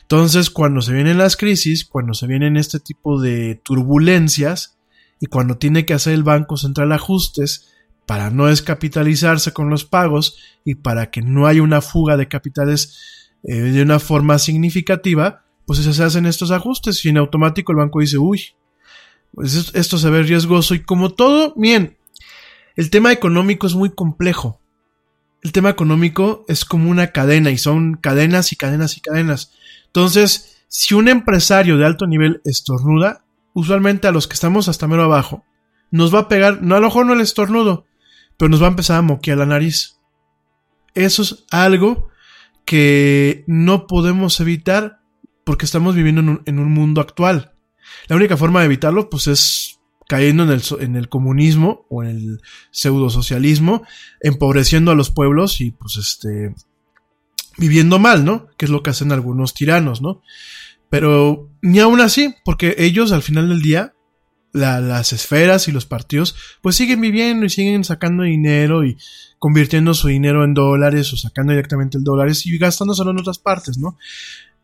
Entonces, 0.07 0.51
cuando 0.51 0.83
se 0.83 0.93
vienen 0.93 1.19
las 1.19 1.37
crisis, 1.37 1.85
cuando 1.85 2.15
se 2.15 2.27
vienen 2.27 2.57
este 2.57 2.81
tipo 2.81 3.21
de 3.21 3.61
turbulencias, 3.63 4.77
y 5.21 5.27
cuando 5.27 5.57
tiene 5.57 5.87
que 5.87 5.95
hacer 5.95 6.15
el 6.15 6.23
Banco 6.23 6.57
Central 6.57 6.93
ajustes 6.93 7.69
para 8.07 8.31
no 8.31 8.47
descapitalizarse 8.47 9.53
con 9.53 9.71
los 9.71 9.85
pagos 9.85 10.39
y 10.65 10.77
para 10.77 11.11
que 11.11 11.23
no 11.23 11.47
haya 11.47 11.63
una 11.63 11.81
fuga 11.81 12.17
de 12.17 12.29
capitales 12.29 13.33
eh, 13.43 13.55
de 13.55 13.83
una 13.83 13.99
forma 13.99 14.39
significativa, 14.39 15.45
pues 15.67 15.81
se 15.81 16.03
hacen 16.03 16.27
estos 16.27 16.51
ajustes 16.51 17.05
y 17.05 17.09
en 17.09 17.17
automático 17.19 17.73
el 17.73 17.79
banco 17.79 18.01
dice, 18.01 18.19
uy, 18.19 18.55
pues 19.33 19.73
esto 19.75 19.99
se 19.99 20.11
ve 20.11 20.23
riesgoso 20.23 20.75
y 20.75 20.83
como 20.83 21.11
todo, 21.11 21.53
bien, 21.57 21.97
el 22.77 22.91
tema 22.91 23.13
económico 23.13 23.67
es 23.67 23.75
muy 23.75 23.91
complejo. 23.91 24.61
El 25.43 25.53
tema 25.53 25.71
económico 25.71 26.45
es 26.49 26.65
como 26.65 26.91
una 26.91 27.09
cadena 27.09 27.51
y 27.51 27.59
son 27.59 27.95
cadenas 27.95 28.53
y 28.53 28.57
cadenas 28.57 28.97
y 28.97 29.01
cadenas. 29.01 29.53
Entonces, 29.97 30.59
si 30.69 30.93
un 30.93 31.09
empresario 31.09 31.79
de 31.79 31.87
alto 31.87 32.07
nivel 32.07 32.43
estornuda, 32.45 33.25
usualmente 33.55 34.07
a 34.07 34.13
los 34.13 34.29
que 34.29 34.35
estamos 34.35 34.69
hasta 34.69 34.87
mero 34.87 35.05
abajo, 35.05 35.43
nos 35.91 36.15
va 36.15 36.19
a 36.19 36.29
pegar, 36.29 36.63
no 36.63 36.77
a 36.77 36.81
lo 36.81 36.89
mejor 36.89 37.07
no 37.07 37.15
el 37.15 37.23
estornudo, 37.23 37.87
pero 38.37 38.51
nos 38.51 38.61
va 38.61 38.67
a 38.67 38.71
empezar 38.71 38.99
a 38.99 39.03
moquear 39.03 39.39
la 39.39 39.47
nariz. 39.47 39.99
Eso 40.95 41.23
es 41.23 41.47
algo 41.51 42.11
que 42.67 43.43
no 43.47 43.87
podemos 43.87 44.39
evitar 44.39 45.01
porque 45.45 45.65
estamos 45.65 45.95
viviendo 45.95 46.43
en 46.45 46.59
un, 46.59 46.73
mundo 46.75 47.01
actual. 47.01 47.55
La 48.09 48.17
única 48.17 48.37
forma 48.37 48.61
de 48.61 48.67
evitarlo, 48.67 49.09
pues, 49.09 49.29
es 49.29 49.81
cayendo 50.11 50.43
en 50.43 50.95
el, 50.97 51.09
comunismo 51.09 51.87
o 51.89 52.03
en 52.03 52.11
el 52.11 52.41
pseudo 52.71 53.09
socialismo, 53.09 53.83
empobreciendo 54.21 54.91
a 54.91 54.95
los 54.95 55.11
pueblos 55.11 55.63
y, 55.63 55.71
pues, 55.71 55.97
este, 55.97 56.55
viviendo 57.57 57.99
mal, 57.99 58.25
¿no? 58.25 58.49
Que 58.57 58.67
es 58.67 58.71
lo 58.71 58.83
que 58.83 58.91
hacen 58.91 59.13
algunos 59.13 59.55
tiranos, 59.55 60.03
¿no? 60.03 60.23
Pero 60.91 61.51
ni 61.63 61.79
aún 61.79 62.01
así, 62.01 62.35
porque 62.45 62.75
ellos 62.79 63.13
al 63.13 63.23
final 63.23 63.49
del 63.49 63.63
día, 63.63 63.95
las 64.53 65.13
esferas 65.13 65.69
y 65.69 65.73
los 65.73 65.85
partidos, 65.85 66.35
pues 66.63 66.77
siguen 66.77 67.01
viviendo 67.01 67.45
y 67.45 67.51
siguen 67.51 67.85
sacando 67.85 68.23
dinero 68.23 68.85
y 68.85 68.97
convirtiendo 69.39 69.93
su 69.93 70.09
dinero 70.09 70.45
en 70.45 70.55
dólares 70.55 71.13
o 71.13 71.17
sacando 71.17 71.53
directamente 71.53 71.99
el 71.99 72.05
dólares 72.05 72.47
y 72.47 72.57
gastándoselo 72.57 73.11
en 73.11 73.19
otras 73.19 73.39
partes, 73.39 73.79
¿no? 73.79 73.99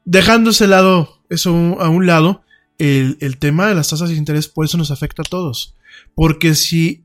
Dejando 0.04 0.50
ese 0.50 0.66
lado, 0.66 1.22
eso 1.28 1.52
a 1.80 1.88
un 1.88 2.06
lado, 2.06 2.42
el, 2.78 3.18
el 3.20 3.38
tema 3.38 3.68
de 3.68 3.74
las 3.74 3.90
tasas 3.90 4.08
de 4.08 4.16
interés, 4.16 4.48
por 4.48 4.64
eso 4.64 4.78
nos 4.78 4.90
afecta 4.90 5.22
a 5.22 5.28
todos. 5.28 5.76
Porque 6.14 6.54
si 6.54 7.04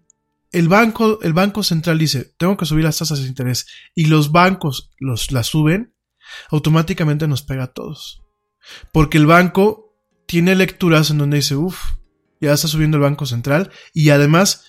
el 0.52 0.68
banco, 0.70 1.20
el 1.22 1.34
banco 1.34 1.64
central 1.64 1.98
dice, 1.98 2.34
tengo 2.38 2.58
que 2.58 2.66
subir 2.66 2.84
las 2.84 2.98
tasas 2.98 3.20
de 3.22 3.28
interés 3.28 3.68
y 3.96 4.06
los 4.06 4.32
bancos 4.32 4.92
los, 5.00 5.32
las 5.32 5.48
suben, 5.48 5.94
automáticamente 6.50 7.28
nos 7.28 7.42
pega 7.42 7.66
a 7.66 7.74
todos. 7.74 8.24
Porque 8.92 9.18
el 9.18 9.26
banco 9.26 9.96
tiene 10.26 10.56
lecturas 10.56 11.10
en 11.10 11.18
donde 11.18 11.38
dice, 11.38 11.56
uff, 11.56 11.80
ya 12.40 12.54
está 12.54 12.68
subiendo 12.68 12.98
el 12.98 13.04
Banco 13.04 13.26
Central 13.26 13.72
y 13.94 14.10
además 14.10 14.66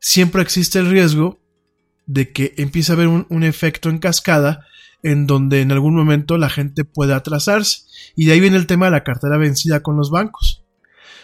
siempre 0.00 0.42
existe 0.42 0.78
el 0.78 0.90
riesgo 0.90 1.40
de 2.06 2.32
que 2.32 2.54
empiece 2.56 2.92
a 2.92 2.94
haber 2.94 3.08
un, 3.08 3.42
efecto 3.42 3.90
en 3.90 3.98
cascada 3.98 4.66
en 5.02 5.26
donde 5.26 5.60
en 5.60 5.72
algún 5.72 5.94
momento 5.94 6.38
la 6.38 6.48
gente 6.48 6.84
pueda 6.84 7.16
atrasarse. 7.16 7.82
Y 8.16 8.26
de 8.26 8.32
ahí 8.32 8.40
viene 8.40 8.56
el 8.56 8.66
tema 8.66 8.86
de 8.86 8.92
la 8.92 9.04
cartera 9.04 9.36
vencida 9.36 9.82
con 9.82 9.96
los 9.96 10.10
bancos. 10.10 10.64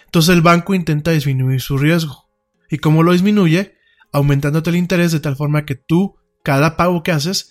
Entonces 0.04 0.34
el 0.34 0.42
banco 0.42 0.74
intenta 0.74 1.10
disminuir 1.10 1.60
su 1.60 1.78
riesgo. 1.78 2.28
¿Y 2.68 2.78
cómo 2.78 3.02
lo 3.02 3.12
disminuye? 3.12 3.76
Aumentándote 4.14 4.70
el 4.70 4.76
interés 4.76 5.10
de 5.10 5.18
tal 5.18 5.34
forma 5.34 5.64
que 5.66 5.74
tú 5.74 6.14
cada 6.44 6.76
pago 6.76 7.02
que 7.02 7.10
haces 7.10 7.50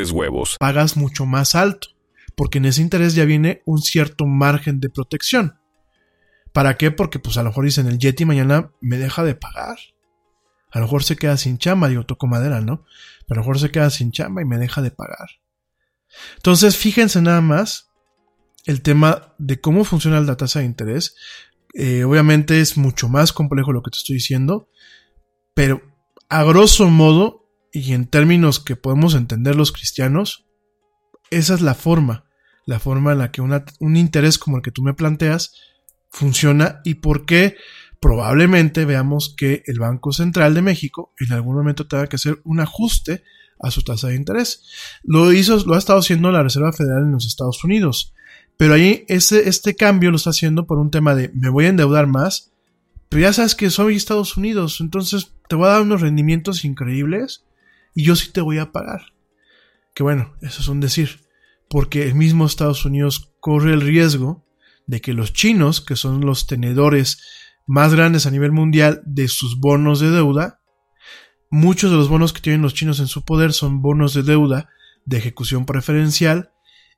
huevos. 0.09 0.55
Pagas 0.59 0.97
mucho 0.97 1.27
más 1.27 1.53
alto, 1.53 1.89
porque 2.35 2.57
en 2.57 2.65
ese 2.65 2.81
interés 2.81 3.13
ya 3.13 3.25
viene 3.25 3.61
un 3.65 3.79
cierto 3.83 4.25
margen 4.25 4.79
de 4.79 4.89
protección. 4.89 5.59
¿Para 6.51 6.77
qué? 6.77 6.89
Porque 6.89 7.19
pues 7.19 7.37
a 7.37 7.43
lo 7.43 7.49
mejor 7.49 7.65
dicen 7.65 7.85
el 7.85 7.99
Yeti 7.99 8.25
mañana 8.25 8.71
me 8.81 8.97
deja 8.97 9.23
de 9.23 9.35
pagar. 9.35 9.77
A 10.71 10.79
lo 10.79 10.85
mejor 10.85 11.03
se 11.03 11.15
queda 11.17 11.37
sin 11.37 11.59
chamba, 11.59 11.89
digo, 11.89 12.05
toco 12.05 12.25
madera, 12.25 12.61
¿no? 12.61 12.85
Pero 13.27 13.39
a 13.39 13.43
lo 13.43 13.47
mejor 13.47 13.59
se 13.59 13.69
queda 13.69 13.89
sin 13.89 14.11
chamba 14.11 14.41
y 14.41 14.45
me 14.45 14.57
deja 14.57 14.81
de 14.81 14.91
pagar. 14.91 15.29
Entonces, 16.37 16.77
fíjense 16.77 17.21
nada 17.21 17.41
más 17.41 17.91
el 18.65 18.81
tema 18.81 19.33
de 19.37 19.59
cómo 19.59 19.83
funciona 19.83 20.19
la 20.21 20.37
tasa 20.37 20.59
de 20.59 20.65
interés. 20.65 21.15
Eh, 21.73 22.03
obviamente 22.03 22.59
es 22.59 22.77
mucho 22.77 23.07
más 23.09 23.31
complejo 23.33 23.71
lo 23.71 23.81
que 23.81 23.91
te 23.91 23.97
estoy 23.97 24.15
diciendo, 24.15 24.69
pero 25.53 25.81
a 26.29 26.43
grosso 26.43 26.89
modo, 26.89 27.40
y 27.71 27.93
en 27.93 28.07
términos 28.07 28.59
que 28.59 28.75
podemos 28.75 29.15
entender 29.15 29.55
los 29.55 29.71
cristianos, 29.71 30.45
esa 31.29 31.53
es 31.53 31.61
la 31.61 31.75
forma, 31.75 32.25
la 32.65 32.79
forma 32.79 33.13
en 33.13 33.19
la 33.19 33.31
que 33.31 33.41
un 33.41 33.95
interés 33.95 34.37
como 34.37 34.57
el 34.57 34.63
que 34.63 34.71
tú 34.71 34.81
me 34.81 34.93
planteas 34.93 35.53
funciona 36.09 36.81
y 36.83 36.95
por 36.95 37.25
qué 37.25 37.55
probablemente 38.01 38.85
veamos 38.85 39.33
que 39.37 39.63
el 39.67 39.79
Banco 39.79 40.11
Central 40.11 40.53
de 40.53 40.61
México 40.61 41.13
en 41.19 41.31
algún 41.33 41.55
momento 41.55 41.87
tenga 41.87 42.07
que 42.07 42.17
hacer 42.17 42.41
un 42.43 42.59
ajuste 42.59 43.23
a 43.59 43.69
su 43.71 43.83
tasa 43.83 44.07
de 44.07 44.15
interés. 44.15 44.63
Lo 45.03 45.31
hizo, 45.31 45.63
lo 45.65 45.75
ha 45.75 45.77
estado 45.77 45.99
haciendo 45.99 46.31
la 46.31 46.43
Reserva 46.43 46.73
Federal 46.73 47.03
en 47.03 47.11
los 47.11 47.27
Estados 47.27 47.63
Unidos. 47.63 48.13
Pero 48.57 48.73
ahí 48.73 49.05
ese, 49.07 49.47
este 49.47 49.75
cambio 49.75 50.09
lo 50.09 50.17
está 50.17 50.31
haciendo 50.31 50.65
por 50.65 50.79
un 50.79 50.91
tema 50.91 51.15
de 51.15 51.31
me 51.33 51.49
voy 51.49 51.65
a 51.65 51.69
endeudar 51.69 52.07
más, 52.07 52.51
pero 53.07 53.21
ya 53.21 53.33
sabes 53.33 53.55
que 53.55 53.69
soy 53.69 53.95
Estados 53.95 54.35
Unidos, 54.35 54.81
entonces 54.81 55.33
te 55.47 55.55
voy 55.55 55.67
a 55.67 55.71
dar 55.71 55.81
unos 55.81 56.01
rendimientos 56.01 56.65
increíbles 56.65 57.43
y 57.93 58.03
yo 58.03 58.15
sí 58.15 58.31
te 58.31 58.41
voy 58.41 58.57
a 58.57 58.71
pagar. 58.71 59.13
Que 59.93 60.03
bueno, 60.03 60.33
eso 60.41 60.61
es 60.61 60.67
un 60.67 60.79
decir, 60.79 61.21
porque 61.69 62.03
el 62.03 62.15
mismo 62.15 62.45
Estados 62.45 62.85
Unidos 62.85 63.33
corre 63.39 63.73
el 63.73 63.81
riesgo 63.81 64.45
de 64.87 65.01
que 65.01 65.13
los 65.13 65.33
chinos, 65.33 65.81
que 65.81 65.95
son 65.95 66.21
los 66.21 66.47
tenedores 66.47 67.21
más 67.65 67.93
grandes 67.93 68.25
a 68.25 68.31
nivel 68.31 68.51
mundial 68.51 69.01
de 69.05 69.27
sus 69.27 69.59
bonos 69.59 69.99
de 69.99 70.11
deuda, 70.11 70.59
muchos 71.49 71.91
de 71.91 71.97
los 71.97 72.09
bonos 72.09 72.33
que 72.33 72.41
tienen 72.41 72.61
los 72.61 72.73
chinos 72.73 72.99
en 72.99 73.07
su 73.07 73.23
poder 73.23 73.53
son 73.53 73.81
bonos 73.81 74.13
de 74.13 74.23
deuda 74.23 74.69
de 75.05 75.17
ejecución 75.17 75.65
preferencial 75.65 76.51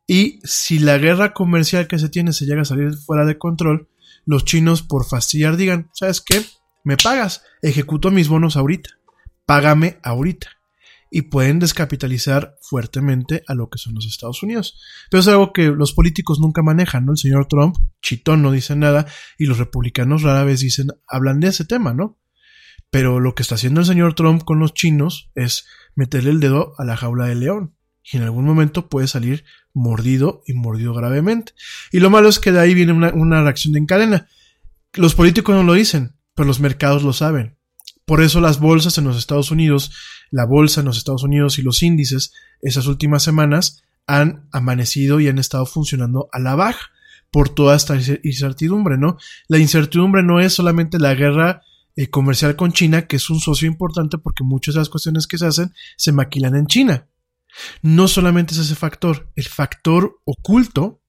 y 0.07 0.39
si 0.43 0.79
la 0.79 0.97
guerra 0.97 1.33
comercial 1.33 1.87
que 1.87 1.99
se 1.99 2.09
tiene 2.09 2.33
se 2.33 2.45
llega 2.45 2.61
a 2.61 2.65
salir 2.65 2.93
fuera 2.93 3.25
de 3.25 3.37
control, 3.37 3.87
los 4.25 4.45
chinos 4.45 4.81
por 4.81 5.05
fastidiar 5.05 5.57
digan, 5.57 5.89
¿sabes 5.93 6.21
qué? 6.21 6.43
Me 6.83 6.97
pagas, 6.97 7.43
ejecuto 7.61 8.11
mis 8.11 8.27
bonos 8.27 8.57
ahorita, 8.57 8.89
págame 9.45 9.99
ahorita. 10.03 10.49
Y 11.16 11.24
pueden 11.24 11.59
descapitalizar 11.59 12.57
fuertemente 12.61 13.43
a 13.47 13.53
lo 13.53 13.70
que 13.70 13.78
son 13.78 13.93
los 13.93 14.07
Estados 14.07 14.41
Unidos. 14.41 14.82
Pero 15.11 15.22
es 15.22 15.28
algo 15.28 15.53
que 15.53 15.68
los 15.68 15.93
políticos 15.93 16.39
nunca 16.39 16.64
manejan, 16.64 17.05
¿no? 17.05 17.11
El 17.11 17.20
señor 17.20 17.45
Trump, 17.47 17.76
chitón, 18.01 18.41
no 18.41 18.51
dice 18.51 18.76
nada, 18.76 19.05
y 19.38 19.45
los 19.45 19.59
republicanos 19.59 20.24
rara 20.24 20.43
vez 20.43 20.61
dicen, 20.61 20.88
hablan 21.07 21.39
de 21.39 21.49
ese 21.49 21.66
tema, 21.66 21.93
¿no? 21.93 22.20
Pero 22.89 23.20
lo 23.20 23.36
que 23.36 23.43
está 23.43 23.55
haciendo 23.55 23.82
el 23.82 23.86
señor 23.86 24.16
Trump 24.16 24.43
con 24.43 24.59
los 24.59 24.74
chinos 24.74 25.32
es 25.36 25.66
meterle 25.95 26.32
el 26.32 26.39
dedo 26.39 26.74
a 26.80 26.84
la 26.84 26.97
jaula 26.97 27.28
del 27.28 27.41
león. 27.41 27.76
Y 28.03 28.18
en 28.18 28.24
algún 28.24 28.45
momento 28.45 28.89
puede 28.89 29.07
salir 29.07 29.45
mordido 29.74 30.43
y 30.45 30.53
mordido 30.53 30.93
gravemente. 30.93 31.53
Y 31.91 31.99
lo 31.99 32.09
malo 32.09 32.30
es 32.30 32.39
que 32.39 32.51
de 32.51 32.59
ahí 32.59 32.74
viene 32.74 32.93
una, 32.93 33.43
reacción 33.43 33.76
en 33.76 33.86
cadena. 33.86 34.28
Los 34.93 35.16
políticos 35.16 35.55
no 35.55 35.64
lo 35.64 35.74
dicen, 35.74 36.16
pero 36.36 36.47
los 36.47 36.59
mercados 36.59 37.03
lo 37.03 37.14
saben. 37.14 37.57
Por 38.05 38.22
eso 38.22 38.41
las 38.41 38.59
bolsas 38.59 38.97
en 38.97 39.05
los 39.05 39.18
Estados 39.18 39.51
Unidos, 39.51 39.91
la 40.34 40.45
bolsa 40.45 40.79
en 40.79 40.88
los 40.88 40.97
Estados 40.97 41.23
Unidos 41.23 41.59
y 41.59 41.61
los 41.61 41.84
índices 41.84 42.34
esas 42.59 42.88
últimas 42.88 43.21
semanas 43.21 43.84
han 44.07 44.49
amanecido 44.51 45.19
y 45.19 45.27
han 45.27 45.38
estado 45.38 45.67
funcionando 45.67 46.27
a 46.34 46.39
la 46.39 46.55
baja 46.55 46.89
por 47.29 47.49
toda 47.49 47.75
esta 47.75 47.95
incertidumbre, 48.23 48.97
¿no? 48.97 49.17
La 49.47 49.59
incertidumbre 49.59 50.23
no 50.23 50.39
es 50.39 50.53
solamente 50.53 50.97
la 50.97 51.13
guerra 51.13 51.61
eh, 51.95 52.07
comercial 52.09 52.55
con 52.55 52.73
China, 52.73 53.05
que 53.05 53.17
es 53.17 53.29
un 53.29 53.39
socio 53.39 53.67
importante 53.67 54.17
porque 54.17 54.43
muchas 54.43 54.73
de 54.73 54.81
las 54.81 54.89
cuestiones 54.89 55.27
que 55.27 55.38
se 55.38 55.45
hacen 55.45 55.73
se 55.97 56.11
maquilan 56.11 56.55
en 56.55 56.65
China. 56.65 57.07
No 57.84 58.07
solamente 58.07 58.55
es 58.55 58.59
ese 58.59 58.75
factor, 58.75 59.31
el 59.36 59.45
factor 59.45 60.19
oculto 60.25 61.03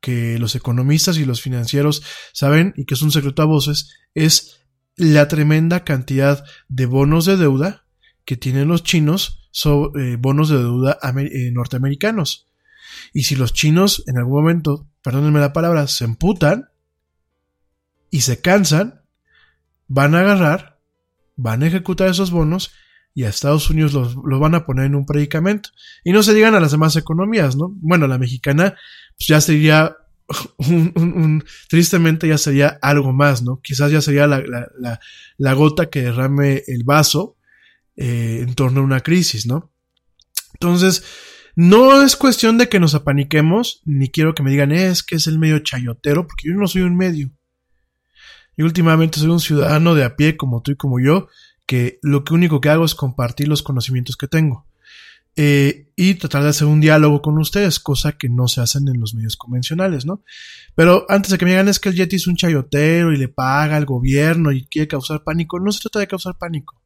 que 0.00 0.38
los 0.38 0.54
economistas 0.54 1.18
y 1.18 1.26
los 1.26 1.42
financieros 1.42 2.02
saben 2.32 2.72
y 2.78 2.86
que 2.86 2.94
es 2.94 3.02
un 3.02 3.12
secreto 3.12 3.42
a 3.42 3.46
voces 3.46 3.90
es 4.14 4.60
la 4.96 5.28
tremenda 5.28 5.84
cantidad 5.84 6.44
de 6.68 6.86
bonos 6.86 7.26
de 7.26 7.36
deuda 7.36 7.83
que 8.24 8.36
tienen 8.36 8.68
los 8.68 8.82
chinos 8.82 9.50
eh, 9.64 10.16
bonos 10.18 10.48
de 10.48 10.58
deuda 10.58 10.98
eh, 11.02 11.50
norteamericanos. 11.52 12.48
Y 13.12 13.24
si 13.24 13.36
los 13.36 13.52
chinos 13.52 14.02
en 14.06 14.18
algún 14.18 14.42
momento, 14.42 14.88
perdónenme 15.02 15.40
la 15.40 15.52
palabra, 15.52 15.86
se 15.86 16.04
emputan 16.04 16.68
y 18.10 18.22
se 18.22 18.40
cansan, 18.40 19.02
van 19.86 20.14
a 20.14 20.20
agarrar, 20.20 20.80
van 21.36 21.62
a 21.62 21.66
ejecutar 21.66 22.08
esos 22.08 22.30
bonos 22.30 22.72
y 23.14 23.24
a 23.24 23.28
Estados 23.28 23.70
Unidos 23.70 23.92
los, 23.92 24.16
van 24.16 24.56
a 24.56 24.66
poner 24.66 24.86
en 24.86 24.96
un 24.96 25.06
predicamento. 25.06 25.70
Y 26.02 26.12
no 26.12 26.22
se 26.22 26.34
digan 26.34 26.54
a 26.54 26.60
las 26.60 26.72
demás 26.72 26.96
economías, 26.96 27.56
¿no? 27.56 27.72
Bueno, 27.76 28.08
la 28.08 28.18
mexicana 28.18 28.74
pues 29.16 29.28
ya 29.28 29.40
sería 29.40 29.96
un, 30.58 31.44
tristemente 31.68 32.26
ya 32.26 32.38
sería 32.38 32.78
algo 32.82 33.12
más, 33.12 33.42
¿no? 33.42 33.60
Quizás 33.62 33.92
ya 33.92 34.00
sería 34.00 34.26
la, 34.26 34.42
la, 35.38 35.52
gota 35.52 35.90
que 35.90 36.02
derrame 36.02 36.64
el 36.66 36.82
vaso 36.84 37.33
eh, 37.96 38.40
en 38.42 38.54
torno 38.54 38.80
a 38.80 38.84
una 38.84 39.00
crisis, 39.00 39.46
¿no? 39.46 39.72
Entonces, 40.54 41.04
no 41.56 42.02
es 42.02 42.16
cuestión 42.16 42.58
de 42.58 42.68
que 42.68 42.80
nos 42.80 42.94
apaniquemos, 42.94 43.80
ni 43.84 44.08
quiero 44.08 44.34
que 44.34 44.42
me 44.42 44.50
digan, 44.50 44.72
es 44.72 45.02
que 45.02 45.16
es 45.16 45.26
el 45.26 45.38
medio 45.38 45.60
chayotero, 45.60 46.26
porque 46.26 46.48
yo 46.48 46.54
no 46.54 46.66
soy 46.66 46.82
un 46.82 46.96
medio. 46.96 47.30
Yo 48.56 48.64
últimamente 48.64 49.18
soy 49.18 49.30
un 49.30 49.40
ciudadano 49.40 49.94
de 49.94 50.04
a 50.04 50.16
pie 50.16 50.36
como 50.36 50.62
tú 50.62 50.72
y 50.72 50.76
como 50.76 51.00
yo, 51.00 51.28
que 51.66 51.98
lo 52.02 52.24
que 52.24 52.34
único 52.34 52.60
que 52.60 52.68
hago 52.68 52.84
es 52.84 52.94
compartir 52.94 53.48
los 53.48 53.62
conocimientos 53.62 54.16
que 54.16 54.28
tengo. 54.28 54.66
Eh, 55.36 55.90
y 55.96 56.14
tratar 56.14 56.44
de 56.44 56.50
hacer 56.50 56.68
un 56.68 56.80
diálogo 56.80 57.20
con 57.20 57.38
ustedes, 57.38 57.80
cosa 57.80 58.12
que 58.12 58.28
no 58.28 58.46
se 58.46 58.60
hacen 58.60 58.86
en 58.86 59.00
los 59.00 59.14
medios 59.14 59.36
convencionales, 59.36 60.06
¿no? 60.06 60.22
Pero 60.76 61.06
antes 61.08 61.32
de 61.32 61.38
que 61.38 61.44
me 61.44 61.52
digan 61.52 61.68
es 61.68 61.80
que 61.80 61.88
el 61.88 61.96
Yeti 61.96 62.16
es 62.16 62.28
un 62.28 62.36
chayotero 62.36 63.12
y 63.12 63.16
le 63.16 63.28
paga 63.28 63.76
al 63.76 63.84
gobierno 63.84 64.52
y 64.52 64.66
quiere 64.66 64.86
causar 64.86 65.24
pánico, 65.24 65.58
no 65.58 65.72
se 65.72 65.80
trata 65.80 65.98
de 65.98 66.06
causar 66.06 66.36
pánico. 66.38 66.80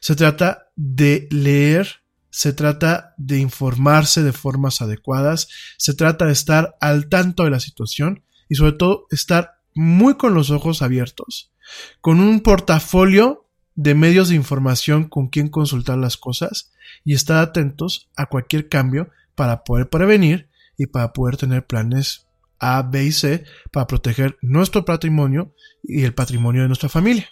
Se 0.00 0.16
trata 0.16 0.68
de 0.76 1.28
leer, 1.30 2.02
se 2.30 2.52
trata 2.52 3.14
de 3.16 3.38
informarse 3.38 4.22
de 4.22 4.32
formas 4.32 4.82
adecuadas, 4.82 5.48
se 5.78 5.94
trata 5.94 6.26
de 6.26 6.32
estar 6.32 6.76
al 6.80 7.08
tanto 7.08 7.44
de 7.44 7.50
la 7.50 7.60
situación 7.60 8.24
y 8.48 8.56
sobre 8.56 8.72
todo 8.72 9.06
estar 9.10 9.60
muy 9.74 10.16
con 10.16 10.34
los 10.34 10.50
ojos 10.50 10.82
abiertos, 10.82 11.52
con 12.00 12.20
un 12.20 12.40
portafolio 12.40 13.48
de 13.74 13.94
medios 13.94 14.28
de 14.28 14.36
información 14.36 15.08
con 15.08 15.28
quien 15.28 15.48
consultar 15.48 15.98
las 15.98 16.16
cosas 16.16 16.72
y 17.04 17.14
estar 17.14 17.38
atentos 17.38 18.08
a 18.16 18.26
cualquier 18.26 18.68
cambio 18.68 19.10
para 19.34 19.64
poder 19.64 19.88
prevenir 19.88 20.48
y 20.76 20.86
para 20.86 21.12
poder 21.12 21.36
tener 21.36 21.66
planes 21.66 22.26
A, 22.58 22.82
B 22.82 23.04
y 23.04 23.12
C 23.12 23.44
para 23.72 23.86
proteger 23.86 24.38
nuestro 24.42 24.84
patrimonio 24.84 25.54
y 25.82 26.04
el 26.04 26.14
patrimonio 26.14 26.62
de 26.62 26.68
nuestra 26.68 26.88
familia. 26.88 27.28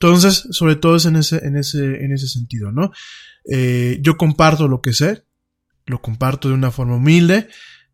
Entonces, 0.00 0.46
sobre 0.50 0.76
todo 0.76 0.96
es 0.96 1.06
en 1.06 1.16
ese, 1.16 1.44
en 1.44 1.56
ese, 1.56 2.04
en 2.04 2.12
ese 2.12 2.28
sentido, 2.28 2.70
¿no? 2.70 2.92
Eh, 3.50 3.98
yo 4.00 4.16
comparto 4.16 4.68
lo 4.68 4.80
que 4.80 4.92
sé, 4.92 5.24
lo 5.86 6.00
comparto 6.00 6.48
de 6.48 6.54
una 6.54 6.70
forma 6.70 6.96
humilde. 6.96 7.48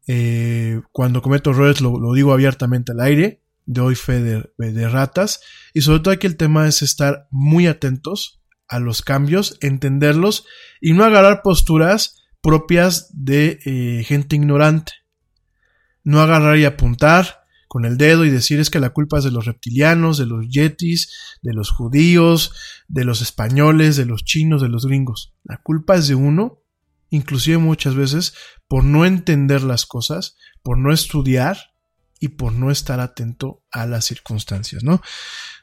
Eh, 0.07 0.83
cuando 0.93 1.23
cometo 1.23 1.51
errores 1.51 1.81
lo, 1.81 1.99
lo 1.99 2.13
digo 2.13 2.35
abiertamente 2.35 2.93
al 2.93 3.01
aire 3.01 3.45
de 3.67 3.81
hoy 3.81 3.95
fe 3.95 4.21
de, 4.21 4.89
ratas 4.89 5.41
y 5.73 5.81
sobre 5.81 6.01
todo 6.01 6.13
aquí 6.13 6.27
el 6.27 6.37
tema 6.37 6.69
es 6.69 6.83
estar 6.83 7.27
muy 7.31 7.67
atentos 7.67 8.43
a 8.69 8.79
los 8.79 9.03
cambios, 9.03 9.57
entenderlos 9.61 10.47
y 10.81 10.93
no 10.93 11.05
agarrar 11.05 11.43
posturas 11.43 12.23
propias 12.43 13.09
de 13.13 13.61
eh, 13.65 14.05
gente 14.05 14.37
ignorante. 14.37 14.93
No 16.03 16.21
agarrar 16.21 16.59
y 16.59 16.67
apuntar 16.67 17.44
con 17.75 17.87
el 17.87 17.97
dedo 17.97 18.25
y 18.25 18.31
decir 18.31 18.61
es 18.61 18.71
que 18.71 18.79
la 18.79 18.91
culpa 18.91 19.19
es 19.19 19.25
de 19.25 19.33
los 19.33 19.47
reptilianos, 19.47 20.17
de 20.17 20.27
los 20.27 20.49
yetis, 20.49 21.13
de 21.43 21.53
los 21.53 21.73
judíos, 21.73 22.55
de 22.87 23.05
los 23.05 23.21
españoles, 23.21 23.97
de 23.97 24.07
los 24.07 24.25
chinos, 24.25 24.63
de 24.63 24.69
los 24.69 24.87
gringos. 24.87 25.35
La 25.43 25.61
culpa 25.61 25.97
es 25.97 26.07
de 26.07 26.15
uno 26.15 26.61
inclusive 27.11 27.59
muchas 27.59 27.97
veces 27.97 28.35
por 28.69 28.85
no 28.85 29.05
entender 29.05 29.63
las 29.63 29.87
cosas, 29.87 30.37
por 30.63 30.79
no 30.79 30.93
estudiar 30.93 31.74
y 32.25 32.29
por 32.29 32.55
no 32.55 32.71
estar 32.71 33.01
atento 33.01 33.63
a 33.71 33.87
las 33.87 34.07
circunstancias, 34.07 34.83
¿no? 34.83 35.03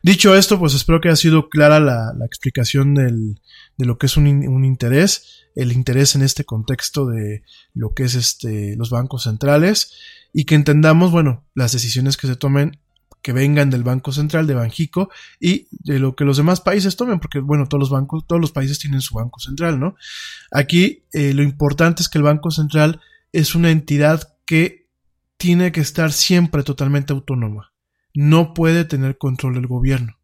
Dicho 0.03 0.35
esto, 0.35 0.59
pues 0.59 0.75
espero 0.75 1.01
que 1.01 1.07
haya 1.07 1.15
sido 1.15 1.49
clara 1.49 1.79
la, 1.79 2.13
explicación 2.23 2.93
de 2.93 3.35
lo 3.83 3.97
que 3.97 4.05
es 4.05 4.15
un, 4.15 4.27
un, 4.27 4.63
interés, 4.63 5.47
el 5.55 5.71
interés 5.71 6.13
en 6.13 6.21
este 6.21 6.43
contexto 6.45 7.07
de 7.07 7.41
lo 7.73 7.95
que 7.95 8.03
es 8.03 8.13
este, 8.13 8.75
los 8.77 8.91
bancos 8.91 9.23
centrales 9.23 9.93
y 10.33 10.45
que 10.45 10.53
entendamos, 10.53 11.09
bueno, 11.09 11.47
las 11.55 11.71
decisiones 11.71 12.15
que 12.15 12.27
se 12.27 12.35
tomen 12.35 12.77
que 13.23 13.33
vengan 13.33 13.71
del 13.71 13.83
Banco 13.83 14.11
Central, 14.11 14.45
de 14.45 14.53
Banjico, 14.53 15.09
y 15.39 15.67
de 15.71 15.97
lo 15.97 16.15
que 16.15 16.25
los 16.25 16.37
demás 16.37 16.61
países 16.61 16.95
tomen, 16.95 17.19
porque 17.19 17.39
bueno, 17.39 17.67
todos 17.67 17.79
los 17.79 17.89
bancos, 17.89 18.25
todos 18.27 18.39
los 18.39 18.51
países 18.51 18.77
tienen 18.77 19.01
su 19.01 19.15
Banco 19.15 19.39
Central, 19.39 19.79
¿no? 19.79 19.95
Aquí 20.51 21.05
eh, 21.13 21.33
lo 21.33 21.41
importante 21.41 22.03
es 22.03 22.09
que 22.09 22.19
el 22.19 22.23
Banco 22.23 22.51
Central 22.51 23.01
es 23.31 23.55
una 23.55 23.71
entidad 23.71 24.35
que 24.45 24.80
tiene 25.41 25.71
que 25.71 25.81
estar 25.81 26.11
siempre 26.13 26.61
totalmente 26.61 27.13
autónoma. 27.13 27.73
No 28.13 28.53
puede 28.53 28.85
tener 28.85 29.17
control 29.17 29.55
del 29.55 29.65
gobierno. 29.65 30.19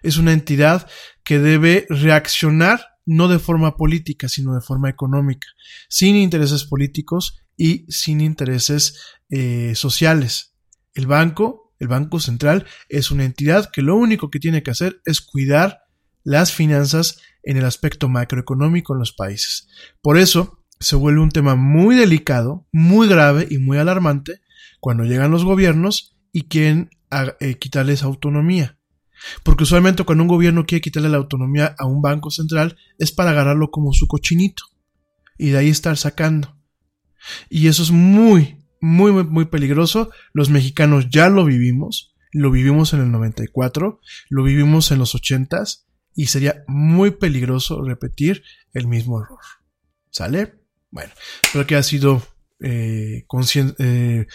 Es 0.00 0.16
una 0.16 0.32
entidad 0.32 0.88
que 1.24 1.40
debe 1.40 1.88
reaccionar 1.90 2.80
no 3.04 3.26
de 3.26 3.40
forma 3.40 3.76
política, 3.76 4.28
sino 4.28 4.54
de 4.54 4.60
forma 4.60 4.90
económica, 4.90 5.48
sin 5.88 6.14
intereses 6.14 6.62
políticos 6.62 7.40
y 7.56 7.84
sin 7.88 8.20
intereses 8.20 9.00
eh, 9.28 9.72
sociales. 9.74 10.54
El 10.94 11.08
banco 11.08 11.74
el 11.80 11.88
Banco 11.88 12.20
Central 12.20 12.64
es 12.88 13.10
una 13.10 13.24
entidad 13.24 13.70
que 13.72 13.82
lo 13.82 13.96
único 13.96 14.30
que 14.30 14.38
tiene 14.38 14.62
que 14.62 14.70
hacer 14.70 15.00
es 15.04 15.20
cuidar 15.20 15.80
las 16.22 16.52
finanzas 16.52 17.20
en 17.42 17.56
el 17.56 17.64
aspecto 17.64 18.08
macroeconómico 18.08 18.92
en 18.92 19.00
los 19.00 19.12
países. 19.12 19.68
Por 20.00 20.16
eso 20.16 20.57
se 20.80 20.96
vuelve 20.96 21.20
un 21.20 21.30
tema 21.30 21.54
muy 21.56 21.96
delicado, 21.96 22.66
muy 22.72 23.08
grave 23.08 23.46
y 23.50 23.58
muy 23.58 23.78
alarmante 23.78 24.40
cuando 24.80 25.04
llegan 25.04 25.30
los 25.30 25.44
gobiernos 25.44 26.16
y 26.32 26.42
quieren 26.44 26.90
eh, 27.40 27.54
quitarles 27.56 28.02
autonomía. 28.02 28.78
Porque 29.42 29.64
usualmente 29.64 30.04
cuando 30.04 30.22
un 30.22 30.28
gobierno 30.28 30.64
quiere 30.64 30.80
quitarle 30.80 31.08
la 31.08 31.16
autonomía 31.16 31.74
a 31.78 31.86
un 31.86 32.00
banco 32.00 32.30
central 32.30 32.76
es 32.98 33.10
para 33.10 33.30
agarrarlo 33.30 33.70
como 33.70 33.92
su 33.92 34.06
cochinito 34.06 34.64
y 35.36 35.50
de 35.50 35.58
ahí 35.58 35.68
estar 35.68 35.96
sacando. 35.96 36.56
Y 37.50 37.66
eso 37.66 37.82
es 37.82 37.90
muy, 37.90 38.64
muy, 38.80 39.10
muy, 39.10 39.24
muy 39.24 39.44
peligroso. 39.46 40.10
Los 40.32 40.50
mexicanos 40.50 41.08
ya 41.10 41.28
lo 41.28 41.44
vivimos. 41.44 42.14
Lo 42.30 42.50
vivimos 42.50 42.92
en 42.92 43.00
el 43.00 43.10
94, 43.10 44.00
lo 44.28 44.42
vivimos 44.42 44.90
en 44.90 44.98
los 44.98 45.14
80 45.14 45.64
y 46.14 46.26
sería 46.26 46.62
muy 46.66 47.12
peligroso 47.12 47.82
repetir 47.82 48.42
el 48.74 48.86
mismo 48.86 49.22
error. 49.22 49.38
¿Sale? 50.10 50.57
Bueno, 50.90 51.12
espero 51.42 51.66
que 51.66 51.76
ha 51.76 51.82
sido 51.82 52.22
eh, 52.60 53.24
eh, 53.78 54.26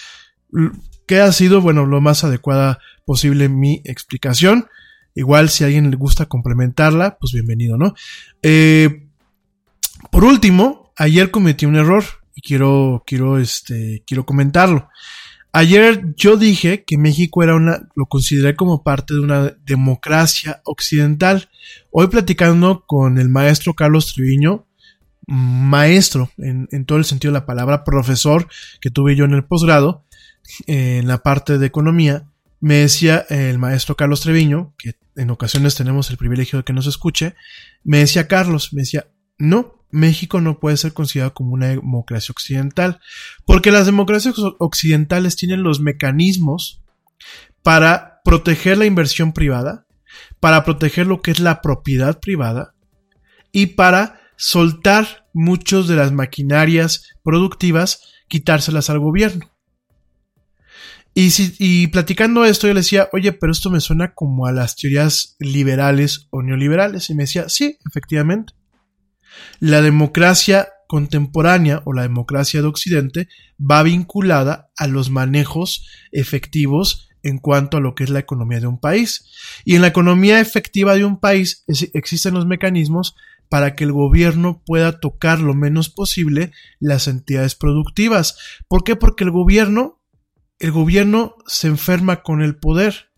que 1.07 1.19
ha 1.19 1.31
sido, 1.31 1.61
bueno, 1.61 1.85
lo 1.85 1.99
más 1.99 2.23
adecuada 2.23 2.79
posible 3.05 3.49
mi 3.49 3.81
explicación. 3.85 4.67
Igual, 5.15 5.49
si 5.49 5.63
a 5.63 5.67
alguien 5.67 5.91
le 5.91 5.97
gusta 5.97 6.25
complementarla, 6.25 7.17
pues 7.19 7.33
bienvenido, 7.33 7.77
¿no? 7.77 7.93
Eh, 8.41 9.07
por 10.11 10.23
último, 10.23 10.93
ayer 10.95 11.31
cometí 11.31 11.65
un 11.65 11.75
error 11.75 12.03
y 12.35 12.41
quiero, 12.41 13.03
quiero, 13.05 13.37
este, 13.37 14.03
quiero 14.07 14.25
comentarlo. 14.25 14.89
Ayer 15.51 16.15
yo 16.15 16.35
dije 16.35 16.83
que 16.83 16.97
México 16.97 17.43
era 17.43 17.55
una, 17.55 17.87
lo 17.95 18.07
consideré 18.07 18.55
como 18.55 18.83
parte 18.83 19.13
de 19.13 19.19
una 19.19 19.55
democracia 19.65 20.61
occidental. 20.65 21.49
Hoy 21.91 22.07
platicando 22.07 22.85
con 22.87 23.19
el 23.19 23.29
maestro 23.29 23.75
Carlos 23.75 24.13
Triviño, 24.13 24.65
maestro 25.27 26.29
en, 26.37 26.67
en 26.71 26.85
todo 26.85 26.97
el 26.97 27.05
sentido 27.05 27.31
de 27.31 27.39
la 27.39 27.45
palabra, 27.45 27.83
profesor 27.83 28.47
que 28.81 28.91
tuve 28.91 29.15
yo 29.15 29.25
en 29.25 29.33
el 29.33 29.45
posgrado, 29.45 30.05
en 30.67 31.07
la 31.07 31.23
parte 31.23 31.57
de 31.57 31.65
economía, 31.65 32.25
me 32.59 32.75
decía 32.75 33.25
el 33.29 33.57
maestro 33.57 33.95
Carlos 33.95 34.21
Treviño, 34.21 34.73
que 34.77 34.95
en 35.15 35.29
ocasiones 35.29 35.75
tenemos 35.75 36.09
el 36.09 36.17
privilegio 36.17 36.59
de 36.59 36.63
que 36.63 36.73
nos 36.73 36.87
escuche, 36.87 37.35
me 37.83 37.99
decía 37.99 38.27
Carlos, 38.27 38.73
me 38.73 38.81
decía, 38.81 39.07
no, 39.37 39.83
México 39.91 40.41
no 40.41 40.59
puede 40.59 40.77
ser 40.77 40.93
considerado 40.93 41.33
como 41.33 41.53
una 41.53 41.67
democracia 41.67 42.31
occidental, 42.31 42.99
porque 43.45 43.71
las 43.71 43.85
democracias 43.85 44.35
occidentales 44.59 45.35
tienen 45.35 45.61
los 45.61 45.81
mecanismos 45.81 46.81
para 47.61 48.21
proteger 48.23 48.77
la 48.77 48.85
inversión 48.85 49.33
privada, 49.33 49.85
para 50.39 50.63
proteger 50.63 51.05
lo 51.05 51.21
que 51.21 51.31
es 51.31 51.39
la 51.39 51.61
propiedad 51.61 52.19
privada 52.19 52.75
y 53.51 53.67
para 53.67 54.21
soltar 54.43 55.29
muchos 55.33 55.87
de 55.87 55.95
las 55.95 56.11
maquinarias 56.11 57.15
productivas, 57.23 58.01
quitárselas 58.27 58.89
al 58.89 58.99
gobierno. 58.99 59.49
Y, 61.13 61.29
si, 61.29 61.55
y 61.59 61.87
platicando 61.87 62.43
esto, 62.43 62.67
yo 62.67 62.73
le 62.73 62.81
decía, 62.81 63.07
oye, 63.13 63.31
pero 63.31 63.53
esto 63.53 63.69
me 63.69 63.79
suena 63.79 64.13
como 64.13 64.45
a 64.45 64.51
las 64.51 64.75
teorías 64.75 65.37
liberales 65.39 66.27
o 66.29 66.41
neoliberales. 66.41 67.09
Y 67.09 67.15
me 67.15 67.23
decía, 67.23 67.47
sí, 67.47 67.77
efectivamente. 67.87 68.53
La 69.61 69.81
democracia 69.81 70.67
contemporánea 70.87 71.81
o 71.85 71.93
la 71.93 72.01
democracia 72.01 72.61
de 72.61 72.67
Occidente 72.67 73.29
va 73.59 73.81
vinculada 73.81 74.71
a 74.75 74.87
los 74.87 75.09
manejos 75.09 75.87
efectivos 76.11 77.07
en 77.21 77.37
cuanto 77.37 77.77
a 77.77 77.79
lo 77.79 77.95
que 77.95 78.03
es 78.03 78.09
la 78.09 78.19
economía 78.19 78.59
de 78.59 78.67
un 78.67 78.79
país. 78.79 79.31
Y 79.63 79.75
en 79.75 79.81
la 79.81 79.87
economía 79.87 80.41
efectiva 80.41 80.95
de 80.95 81.05
un 81.05 81.21
país 81.21 81.63
existen 81.93 82.33
los 82.33 82.45
mecanismos 82.45 83.15
para 83.49 83.75
que 83.75 83.83
el 83.83 83.91
gobierno 83.91 84.63
pueda 84.65 84.99
tocar 84.99 85.39
lo 85.39 85.53
menos 85.53 85.89
posible 85.89 86.51
las 86.79 87.07
entidades 87.07 87.55
productivas. 87.55 88.37
¿Por 88.67 88.83
qué? 88.83 88.95
Porque 88.95 89.23
el 89.23 89.31
gobierno, 89.31 90.01
el 90.59 90.71
gobierno 90.71 91.35
se 91.45 91.67
enferma 91.67 92.23
con 92.23 92.41
el 92.41 92.55
poder. 92.55 93.11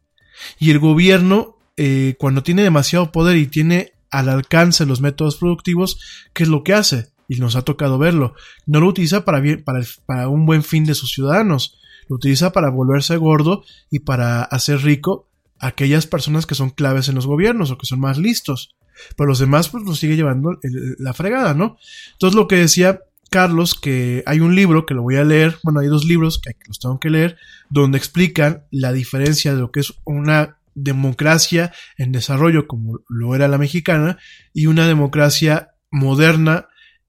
Y 0.60 0.72
el 0.72 0.80
gobierno, 0.80 1.58
eh, 1.78 2.16
cuando 2.20 2.44
tiene 2.44 2.64
demasiado 2.64 3.12
poder 3.12 3.38
y 3.38 3.48
tiene 3.48 3.94
al 4.12 4.30
alcance 4.30 4.86
los 4.86 5.02
métodos 5.02 5.38
productivos, 5.38 6.00
¿qué 6.34 6.44
es 6.44 6.50
lo 6.50 6.64
que 6.64 6.74
hace? 6.74 7.10
Y 7.28 7.40
nos 7.40 7.56
ha 7.56 7.64
tocado 7.64 7.98
verlo. 7.98 8.34
No 8.66 8.80
lo 8.80 8.88
utiliza 8.88 9.26
para, 9.26 9.40
bien, 9.40 9.64
para, 9.64 9.82
para 10.06 10.28
un 10.28 10.46
buen 10.46 10.64
fin 10.64 10.86
de 10.86 10.96
sus 10.96 11.12
ciudadanos. 11.12 11.80
Lo 12.08 12.18
utiliza 12.18 12.52
para 12.52 12.70
volverse 12.70 13.18
gordo 13.18 13.64
y 13.90 14.00
para 14.00 14.44
hacer 14.44 14.82
rico 14.84 15.30
a 15.60 15.68
aquellas 15.68 16.08
personas 16.08 16.46
que 16.46 16.56
son 16.56 16.70
claves 16.70 17.10
en 17.10 17.16
los 17.16 17.26
gobiernos 17.26 17.72
o 17.72 17.78
que 17.78 17.88
son 17.88 18.00
más 18.00 18.18
listos. 18.18 18.76
Pero 19.16 19.28
los 19.28 19.40
demás 19.40 19.70
pues 19.70 19.84
los 19.84 20.00
sigue 20.00 20.16
llevando 20.16 20.58
la 21.00 21.14
fregada, 21.14 21.54
¿no? 21.54 21.78
Entonces 22.14 22.36
lo 22.36 22.48
que 22.48 22.58
decía 22.58 23.02
Carlos, 23.30 23.76
que 23.76 24.24
hay 24.26 24.40
un 24.40 24.56
libro 24.56 24.86
que 24.86 24.94
lo 24.94 25.02
voy 25.02 25.18
a 25.18 25.24
leer, 25.24 25.58
bueno, 25.64 25.80
hay 25.80 25.88
dos 25.88 26.06
libros 26.06 26.40
que 26.40 26.52
los 26.68 26.80
tengo 26.80 27.00
que 27.00 27.10
leer, 27.10 27.38
donde 27.70 27.98
explican 27.98 28.64
la 28.72 28.94
diferencia 28.94 29.54
de 29.54 29.60
lo 29.60 29.72
que 29.72 29.82
es 29.82 29.94
una 30.06 30.60
democracia 30.76 31.74
en 31.98 32.12
desarrollo 32.12 32.68
como 32.68 33.00
lo 33.08 33.34
era 33.34 33.48
la 33.48 33.58
mexicana 33.58 34.18
y 34.54 34.68
una 34.68 34.88
democracia 34.88 35.72
moderna 35.90 36.68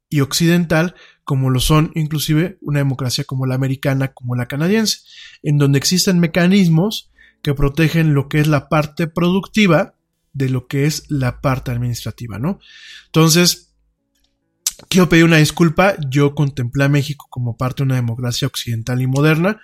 y 0.08 0.20
occidental 0.20 0.94
como 1.24 1.50
lo 1.50 1.58
son 1.58 1.90
inclusive 1.96 2.56
una 2.60 2.78
democracia 2.78 3.24
como 3.24 3.46
la 3.46 3.56
americana, 3.56 4.12
como 4.12 4.36
la 4.36 4.46
canadiense, 4.46 5.00
en 5.42 5.58
donde 5.58 5.78
existen 5.78 6.20
mecanismos 6.20 7.10
que 7.42 7.52
protegen 7.52 8.14
lo 8.14 8.28
que 8.28 8.38
es 8.38 8.46
la 8.46 8.68
parte 8.68 9.08
productiva 9.08 9.95
de 10.36 10.50
lo 10.50 10.66
que 10.66 10.84
es 10.84 11.10
la 11.10 11.40
parte 11.40 11.70
administrativa, 11.70 12.38
¿no? 12.38 12.60
Entonces, 13.06 13.74
quiero 14.88 15.08
pedir 15.08 15.24
una 15.24 15.38
disculpa, 15.38 15.96
yo 16.10 16.34
contemplé 16.34 16.84
a 16.84 16.90
México 16.90 17.26
como 17.30 17.56
parte 17.56 17.78
de 17.78 17.86
una 17.86 17.94
democracia 17.94 18.46
occidental 18.46 19.00
y 19.00 19.06
moderna, 19.06 19.60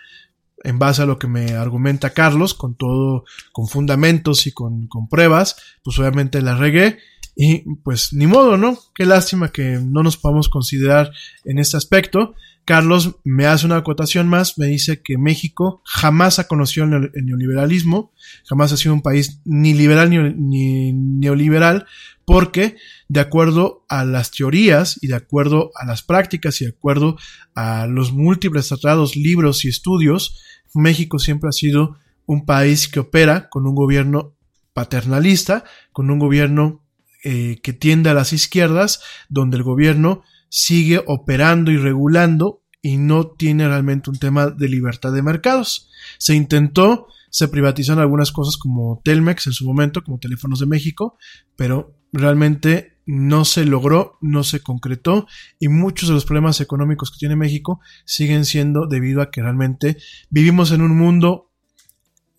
en 0.65 0.79
base 0.79 1.03
a 1.03 1.07
lo 1.07 1.19
que 1.19 1.27
me 1.27 1.53
argumenta 1.53 2.15
Carlos, 2.15 2.55
con 2.55 2.75
todo, 2.75 3.25
con 3.53 3.69
fundamentos 3.69 4.47
y 4.47 4.53
con, 4.53 4.87
con 4.87 5.09
pruebas, 5.09 5.57
pues 5.83 5.99
obviamente 5.99 6.41
la 6.41 6.57
regué. 6.57 6.99
Y 7.35 7.77
pues 7.83 8.13
ni 8.13 8.27
modo, 8.27 8.57
¿no? 8.57 8.79
Qué 8.95 9.07
lástima 9.07 9.51
que 9.51 9.81
no 9.83 10.03
nos 10.03 10.17
podamos 10.17 10.49
considerar 10.49 11.11
en 11.45 11.59
este 11.59 11.77
aspecto. 11.77 12.35
Carlos 12.65 13.17
me 13.25 13.47
hace 13.47 13.67
una 13.67 13.79
acotación 13.79 14.29
más, 14.29 14.57
me 14.59 14.67
dice 14.67 15.03
que 15.03 15.19
México 15.19 15.83
jamás 15.85 16.39
ha 16.39 16.47
conocido 16.47 16.87
el 16.87 17.11
neoliberalismo, 17.25 18.13
jamás 18.45 18.73
ha 18.73 18.77
sido 18.77 18.95
un 18.95 19.03
país 19.03 19.41
ni 19.45 19.75
liberal 19.75 20.11
ni, 20.11 20.93
neoliberal, 20.93 21.87
porque 22.25 22.77
de 23.09 23.21
acuerdo 23.21 23.85
a 23.89 24.05
las 24.05 24.31
teorías 24.31 24.99
y 25.03 25.09
de 25.09 25.17
acuerdo 25.17 25.73
a 25.75 25.87
las 25.87 26.03
prácticas 26.03 26.61
y 26.61 26.67
de 26.67 26.71
acuerdo 26.71 27.17
a 27.57 27.89
los 27.89 28.13
múltiples 28.13 28.69
tratados, 28.69 29.17
libros 29.17 29.65
y 29.65 29.69
estudios, 29.69 30.41
México 30.75 31.19
siempre 31.19 31.49
ha 31.49 31.53
sido 31.53 31.97
un 32.27 32.47
país 32.47 32.87
que 32.87 33.01
opera 33.01 33.49
con 33.49 33.67
un 33.67 33.75
gobierno 33.75 34.37
paternalista, 34.73 35.65
con 35.93 36.11
un 36.11 36.21
gobierno 36.21 36.82
eh, 37.25 37.61
que 37.63 37.73
tiende 37.73 38.11
a 38.11 38.15
las 38.15 38.33
izquierdas, 38.33 39.01
donde 39.29 39.57
el 39.57 39.63
gobierno 39.63 40.23
sigue 40.49 41.03
operando 41.07 41.71
y 41.71 41.77
regulando 41.77 42.63
y 42.83 42.97
no 42.97 43.29
tiene 43.29 43.69
realmente 43.69 44.11
un 44.11 44.19
tema 44.19 44.49
de 44.49 44.69
libertad 44.69 45.13
de 45.13 45.23
mercados. 45.23 45.89
Se 46.19 46.35
intentó, 46.35 47.07
se 47.31 47.49
privatizan 47.49 47.99
algunas 47.99 48.33
cosas 48.33 48.57
como 48.57 49.01
Telmex 49.05 49.47
en 49.47 49.53
su 49.53 49.65
momento, 49.65 50.03
como 50.03 50.19
Teléfonos 50.19 50.59
de 50.59 50.67
México, 50.67 51.17
pero 51.57 51.95
realmente 52.13 52.99
no 53.07 53.45
se 53.45 53.65
logró, 53.65 54.19
no 54.21 54.45
se 54.45 54.61
concretó 54.61 55.27
y 55.59 55.69
muchos 55.69 56.09
de 56.09 56.15
los 56.15 56.25
problemas 56.25 56.61
económicos 56.61 57.11
que 57.11 57.19
tiene 57.19 57.37
México 57.37 57.81
siguen 58.05 58.45
siendo 58.45 58.87
debido 58.87 59.23
a 59.23 59.31
que 59.31 59.43
realmente 59.43 59.97
vivimos 60.31 60.71
en 60.73 60.83
un 60.83 60.97
mundo 60.97 61.51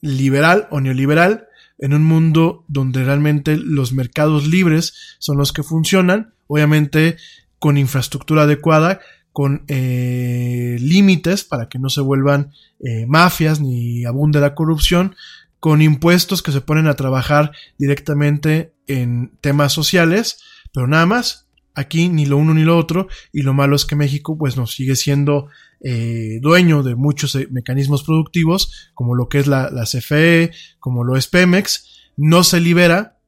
liberal 0.02 0.68
o 0.72 0.82
neoliberal, 0.82 1.48
en 1.78 1.94
un 1.94 2.04
mundo 2.04 2.66
donde 2.68 3.04
realmente 3.04 3.58
los 3.58 3.94
mercados 3.94 4.48
libres 4.48 5.18
son 5.20 5.38
los 5.38 5.52
que 5.52 5.64
funcionan, 5.64 6.34
obviamente 6.48 7.18
con 7.60 7.78
infraestructura 7.78 8.44
adecuada, 8.44 9.00
con 9.32 9.66
eh, 9.68 10.78
límites 10.80 11.44
para 11.44 11.68
que 11.68 11.80
no 11.80 11.90
se 11.90 12.02
vuelvan 12.02 12.52
eh, 12.80 13.06
mafias 13.08 13.60
ni 13.60 14.06
abunde 14.06 14.40
la 14.40 14.54
corrupción, 14.54 15.16
con 15.60 15.82
impuestos 15.82 16.44
que 16.44 16.52
se 16.52 16.62
ponen 16.62 16.88
a 16.88 16.96
trabajar 16.96 17.52
directamente 17.78 18.74
en 18.86 19.32
temas 19.42 19.72
sociales, 19.74 20.40
pero 20.74 20.88
nada 20.88 21.06
más. 21.06 21.48
Aquí 21.76 22.08
ni 22.08 22.28
lo 22.28 22.38
uno 22.38 22.54
ni 22.54 22.64
lo 22.64 22.78
otro, 22.78 23.08
y 23.32 23.42
lo 23.42 23.56
malo 23.56 23.76
es 23.76 23.86
que 23.86 23.96
México 23.96 24.38
pues 24.38 24.58
nos 24.58 24.76
sigue 24.76 24.96
siendo 24.96 25.48
eh, 25.84 26.40
dueño 26.42 26.82
de 26.82 26.96
muchos 26.96 27.36
eh, 27.36 27.48
mecanismos 27.52 28.04
productivos, 28.04 28.92
como 28.94 29.16
lo 29.16 29.28
que 29.28 29.40
es 29.40 29.48
la, 29.48 29.70
la 29.70 29.84
CFE, 29.84 30.52
como 30.80 31.04
lo 31.04 31.18
es 31.18 31.28
Pemex, 31.28 32.12
no 32.18 32.44
se 32.44 32.60
libera, 32.60 33.20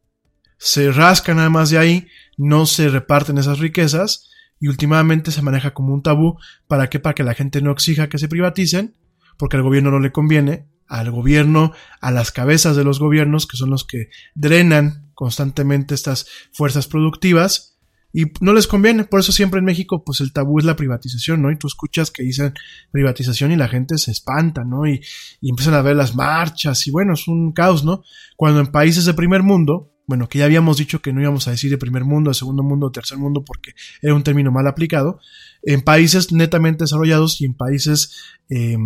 se 0.57 0.91
rasca 0.91 1.33
nada 1.33 1.49
más 1.49 1.69
de 1.69 1.77
ahí, 1.77 2.07
no 2.37 2.65
se 2.65 2.89
reparten 2.89 3.37
esas 3.37 3.59
riquezas, 3.59 4.29
y 4.59 4.67
últimamente 4.67 5.31
se 5.31 5.41
maneja 5.41 5.73
como 5.73 5.93
un 5.93 6.01
tabú, 6.01 6.37
¿para 6.67 6.89
qué? 6.89 6.99
Para 6.99 7.13
que 7.13 7.23
la 7.23 7.33
gente 7.33 7.61
no 7.61 7.71
exija 7.71 8.09
que 8.09 8.17
se 8.17 8.29
privaticen, 8.29 8.95
porque 9.37 9.57
al 9.57 9.63
gobierno 9.63 9.91
no 9.91 9.99
le 9.99 10.11
conviene, 10.11 10.67
al 10.87 11.11
gobierno, 11.11 11.73
a 11.99 12.11
las 12.11 12.31
cabezas 12.31 12.75
de 12.75 12.83
los 12.83 12.99
gobiernos, 12.99 13.47
que 13.47 13.57
son 13.57 13.69
los 13.69 13.85
que 13.85 14.09
drenan 14.33 15.11
constantemente 15.13 15.93
estas 15.93 16.27
fuerzas 16.51 16.87
productivas, 16.87 17.74
y 18.17 18.31
no 18.39 18.53
les 18.53 18.65
conviene, 18.65 19.03
por 19.03 19.19
eso 19.19 19.33
siempre 19.33 19.59
en 19.59 19.65
México, 19.65 20.05
pues 20.05 20.21
el 20.21 20.31
tabú 20.31 20.57
es 20.57 20.63
la 20.63 20.77
privatización, 20.77 21.41
¿no? 21.41 21.51
Y 21.51 21.57
tú 21.57 21.67
escuchas 21.67 22.11
que 22.11 22.23
dicen 22.23 22.53
privatización 22.91 23.51
y 23.51 23.57
la 23.57 23.67
gente 23.67 23.97
se 23.97 24.11
espanta, 24.11 24.63
¿no? 24.63 24.87
Y, 24.87 25.01
y 25.41 25.49
empiezan 25.49 25.73
a 25.73 25.81
ver 25.81 25.97
las 25.97 26.15
marchas, 26.15 26.87
y 26.87 26.91
bueno, 26.91 27.15
es 27.15 27.27
un 27.27 27.51
caos, 27.51 27.83
¿no? 27.83 28.03
Cuando 28.37 28.61
en 28.61 28.67
países 28.67 29.03
de 29.03 29.13
primer 29.13 29.43
mundo, 29.43 29.91
bueno, 30.07 30.29
que 30.29 30.39
ya 30.39 30.45
habíamos 30.45 30.77
dicho 30.77 31.01
que 31.01 31.11
no 31.11 31.19
íbamos 31.19 31.49
a 31.49 31.51
decir 31.51 31.69
de 31.69 31.77
primer 31.77 32.05
mundo, 32.05 32.29
de 32.29 32.35
segundo 32.35 32.63
mundo, 32.63 32.87
de 32.87 32.93
tercer 32.93 33.17
mundo, 33.17 33.43
porque 33.43 33.71
era 34.01 34.15
un 34.15 34.23
término 34.23 34.49
mal 34.49 34.65
aplicado, 34.67 35.19
en 35.63 35.81
países 35.81 36.31
netamente 36.31 36.85
desarrollados 36.85 37.41
y 37.41 37.45
en 37.45 37.53
países 37.53 38.15
eh, 38.49 38.77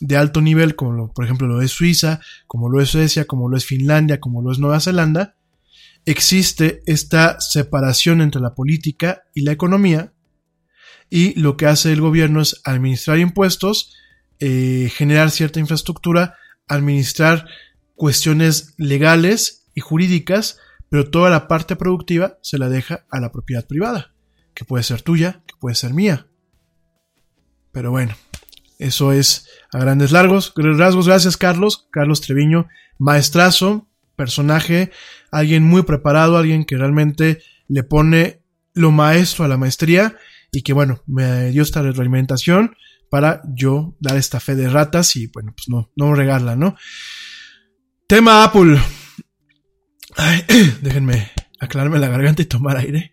de 0.00 0.16
alto 0.16 0.40
nivel, 0.40 0.76
como 0.76 0.92
lo, 0.92 1.12
por 1.12 1.24
ejemplo 1.24 1.48
lo 1.48 1.60
es 1.60 1.72
Suiza, 1.72 2.20
como 2.46 2.68
lo 2.68 2.80
es 2.80 2.90
Suecia, 2.90 3.24
como 3.24 3.48
lo 3.48 3.56
es 3.56 3.64
Finlandia, 3.64 4.20
como 4.20 4.42
lo 4.42 4.52
es 4.52 4.60
Nueva 4.60 4.78
Zelanda, 4.78 5.34
existe 6.06 6.82
esta 6.86 7.38
separación 7.40 8.22
entre 8.22 8.40
la 8.40 8.54
política 8.54 9.24
y 9.34 9.42
la 9.42 9.52
economía, 9.52 10.14
y 11.10 11.38
lo 11.38 11.56
que 11.56 11.66
hace 11.66 11.92
el 11.92 12.00
gobierno 12.00 12.40
es 12.40 12.60
administrar 12.64 13.18
impuestos, 13.18 13.94
eh, 14.38 14.90
generar 14.94 15.30
cierta 15.30 15.60
infraestructura, 15.60 16.36
administrar 16.66 17.46
cuestiones 17.94 18.74
legales 18.78 19.66
y 19.74 19.80
jurídicas, 19.80 20.58
pero 20.88 21.10
toda 21.10 21.30
la 21.30 21.48
parte 21.48 21.76
productiva 21.76 22.38
se 22.42 22.58
la 22.58 22.68
deja 22.68 23.06
a 23.10 23.20
la 23.20 23.30
propiedad 23.30 23.66
privada, 23.66 24.14
que 24.54 24.64
puede 24.64 24.84
ser 24.84 25.02
tuya, 25.02 25.42
que 25.46 25.54
puede 25.58 25.74
ser 25.74 25.92
mía. 25.92 26.28
Pero 27.72 27.90
bueno, 27.90 28.14
eso 28.78 29.12
es 29.12 29.48
a 29.72 29.78
grandes 29.78 30.12
largos, 30.12 30.52
rasgos. 30.56 31.06
Gracias, 31.06 31.36
Carlos. 31.36 31.88
Carlos 31.90 32.20
Treviño, 32.20 32.68
maestrazo, 32.98 33.85
personaje, 34.16 34.90
alguien 35.30 35.62
muy 35.62 35.82
preparado, 35.82 36.36
alguien 36.36 36.64
que 36.64 36.76
realmente 36.76 37.42
le 37.68 37.82
pone 37.82 38.42
lo 38.74 38.90
maestro 38.90 39.44
a 39.44 39.48
la 39.48 39.56
maestría 39.56 40.16
y 40.50 40.62
que 40.62 40.72
bueno, 40.72 41.02
me 41.06 41.50
dio 41.50 41.62
esta 41.62 41.82
retroalimentación 41.82 42.76
para 43.10 43.42
yo 43.54 43.94
dar 44.00 44.16
esta 44.16 44.40
fe 44.40 44.54
de 44.54 44.68
ratas 44.68 45.16
y 45.16 45.26
bueno, 45.28 45.52
pues 45.56 45.68
no, 45.68 45.90
no 45.96 46.14
regarla, 46.14 46.56
¿no? 46.56 46.76
Tema 48.06 48.44
Apple. 48.44 48.80
Déjenme 50.82 51.30
aclararme 51.58 51.98
la 51.98 52.08
garganta 52.08 52.42
y 52.42 52.46
tomar 52.46 52.76
aire. 52.76 53.12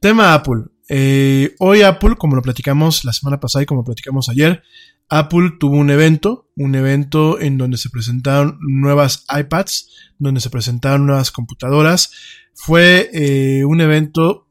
Tema 0.00 0.34
Apple. 0.34 0.64
Eh, 0.88 1.54
hoy 1.58 1.82
Apple, 1.82 2.16
como 2.16 2.36
lo 2.36 2.42
platicamos 2.42 3.04
la 3.04 3.12
semana 3.12 3.40
pasada 3.40 3.62
y 3.62 3.66
como 3.66 3.80
lo 3.80 3.84
platicamos 3.86 4.28
ayer, 4.28 4.62
Apple 5.08 5.52
tuvo 5.58 5.76
un 5.76 5.90
evento, 5.90 6.50
un 6.56 6.74
evento 6.74 7.40
en 7.40 7.58
donde 7.58 7.76
se 7.76 7.90
presentaron 7.90 8.58
nuevas 8.60 9.24
iPads, 9.28 9.90
donde 10.18 10.40
se 10.40 10.50
presentaron 10.50 11.06
nuevas 11.06 11.30
computadoras. 11.30 12.10
Fue 12.54 13.10
eh, 13.12 13.64
un 13.64 13.80
evento, 13.80 14.48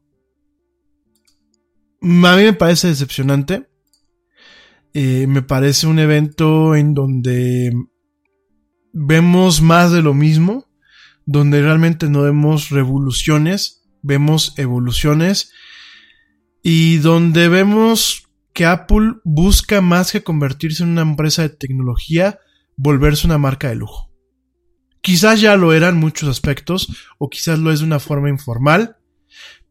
a 2.00 2.36
mí 2.36 2.42
me 2.42 2.52
parece 2.52 2.88
decepcionante. 2.88 3.68
Eh, 4.92 5.26
me 5.26 5.42
parece 5.42 5.88
un 5.88 5.98
evento 5.98 6.76
en 6.76 6.94
donde 6.94 7.72
vemos 8.92 9.60
más 9.60 9.90
de 9.90 10.02
lo 10.02 10.14
mismo, 10.14 10.68
donde 11.26 11.60
realmente 11.60 12.08
no 12.08 12.22
vemos 12.22 12.70
revoluciones, 12.70 13.82
vemos 14.02 14.54
evoluciones 14.56 15.50
y 16.62 16.98
donde 16.98 17.48
vemos 17.48 18.28
que 18.54 18.64
Apple 18.64 19.16
busca 19.24 19.80
más 19.80 20.12
que 20.12 20.22
convertirse 20.22 20.84
en 20.84 20.90
una 20.90 21.02
empresa 21.02 21.42
de 21.42 21.50
tecnología, 21.50 22.38
volverse 22.76 23.26
una 23.26 23.36
marca 23.36 23.68
de 23.68 23.74
lujo. 23.74 24.10
Quizás 25.02 25.40
ya 25.40 25.56
lo 25.56 25.74
era 25.74 25.88
en 25.88 25.96
muchos 25.96 26.28
aspectos, 26.28 26.88
o 27.18 27.28
quizás 27.28 27.58
lo 27.58 27.72
es 27.72 27.80
de 27.80 27.86
una 27.86 27.98
forma 27.98 28.30
informal, 28.30 28.96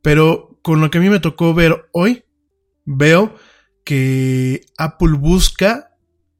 pero 0.01 0.59
con 0.61 0.81
lo 0.81 0.91
que 0.91 0.97
a 0.99 1.01
mí 1.01 1.09
me 1.09 1.21
tocó 1.21 1.53
ver 1.53 1.85
hoy, 1.93 2.25
veo 2.85 3.35
que 3.85 4.61
Apple 4.77 5.17
busca 5.17 5.95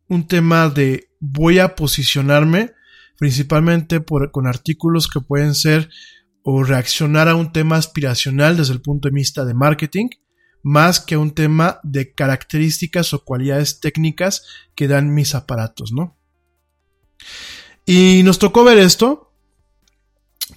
un 0.08 0.28
tema 0.28 0.70
de 0.70 1.08
voy 1.20 1.60
a 1.60 1.76
posicionarme 1.76 2.72
principalmente 3.18 4.04
con 4.32 4.48
artículos 4.48 5.08
que 5.08 5.22
pueden 5.22 5.56
ser 5.56 5.90
o 6.44 6.64
reaccionar 6.64 7.30
a 7.30 7.36
un 7.36 7.54
tema 7.54 7.78
aspiracional 7.78 8.58
desde 8.58 8.74
el 8.74 8.82
punto 8.82 9.08
de 9.08 9.16
vista 9.16 9.46
de 9.46 9.54
marketing 9.54 10.10
más 10.64 11.00
que 11.00 11.18
un 11.18 11.32
tema 11.32 11.80
de 11.84 12.14
características 12.14 13.14
o 13.14 13.24
cualidades 13.24 13.80
técnicas 13.80 14.46
que 14.76 14.88
dan 14.88 15.14
mis 15.14 15.36
aparatos, 15.36 15.92
¿no? 15.92 16.18
Y 17.86 18.22
nos 18.24 18.40
tocó 18.40 18.64
ver 18.64 18.78
esto. 18.78 19.34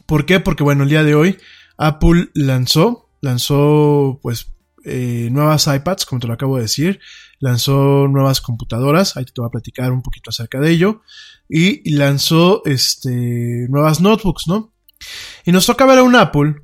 ¿Por 0.07 0.25
qué? 0.25 0.41
Porque 0.41 0.63
bueno, 0.63 0.85
el 0.85 0.89
día 0.89 1.03
de 1.03 1.15
hoy 1.15 1.39
Apple 1.77 2.31
lanzó, 2.35 3.11
lanzó 3.21 4.21
pues 4.23 4.53
eh, 4.85 5.29
nuevas 5.33 5.67
iPads, 5.67 6.07
como 6.07 6.21
te 6.21 6.29
lo 6.29 6.35
acabo 6.35 6.57
de 6.57 6.63
decir, 6.63 7.01
lanzó 7.41 8.07
nuevas 8.09 8.41
computadoras, 8.41 9.17
ahí 9.17 9.25
te 9.25 9.33
voy 9.37 9.49
a 9.49 9.51
platicar 9.51 9.91
un 9.91 10.03
poquito 10.03 10.31
acerca 10.31 10.61
de 10.61 10.71
ello, 10.71 11.03
y 11.49 11.91
lanzó 11.91 12.63
este, 12.65 13.67
nuevas 13.69 14.01
notebooks, 14.01 14.47
¿no? 14.47 14.73
Y 15.45 15.53
nos 15.53 15.67
toca 15.67 15.87
ver 15.87 15.99
a 15.99 16.03
un 16.05 16.15
Apple, 16.15 16.57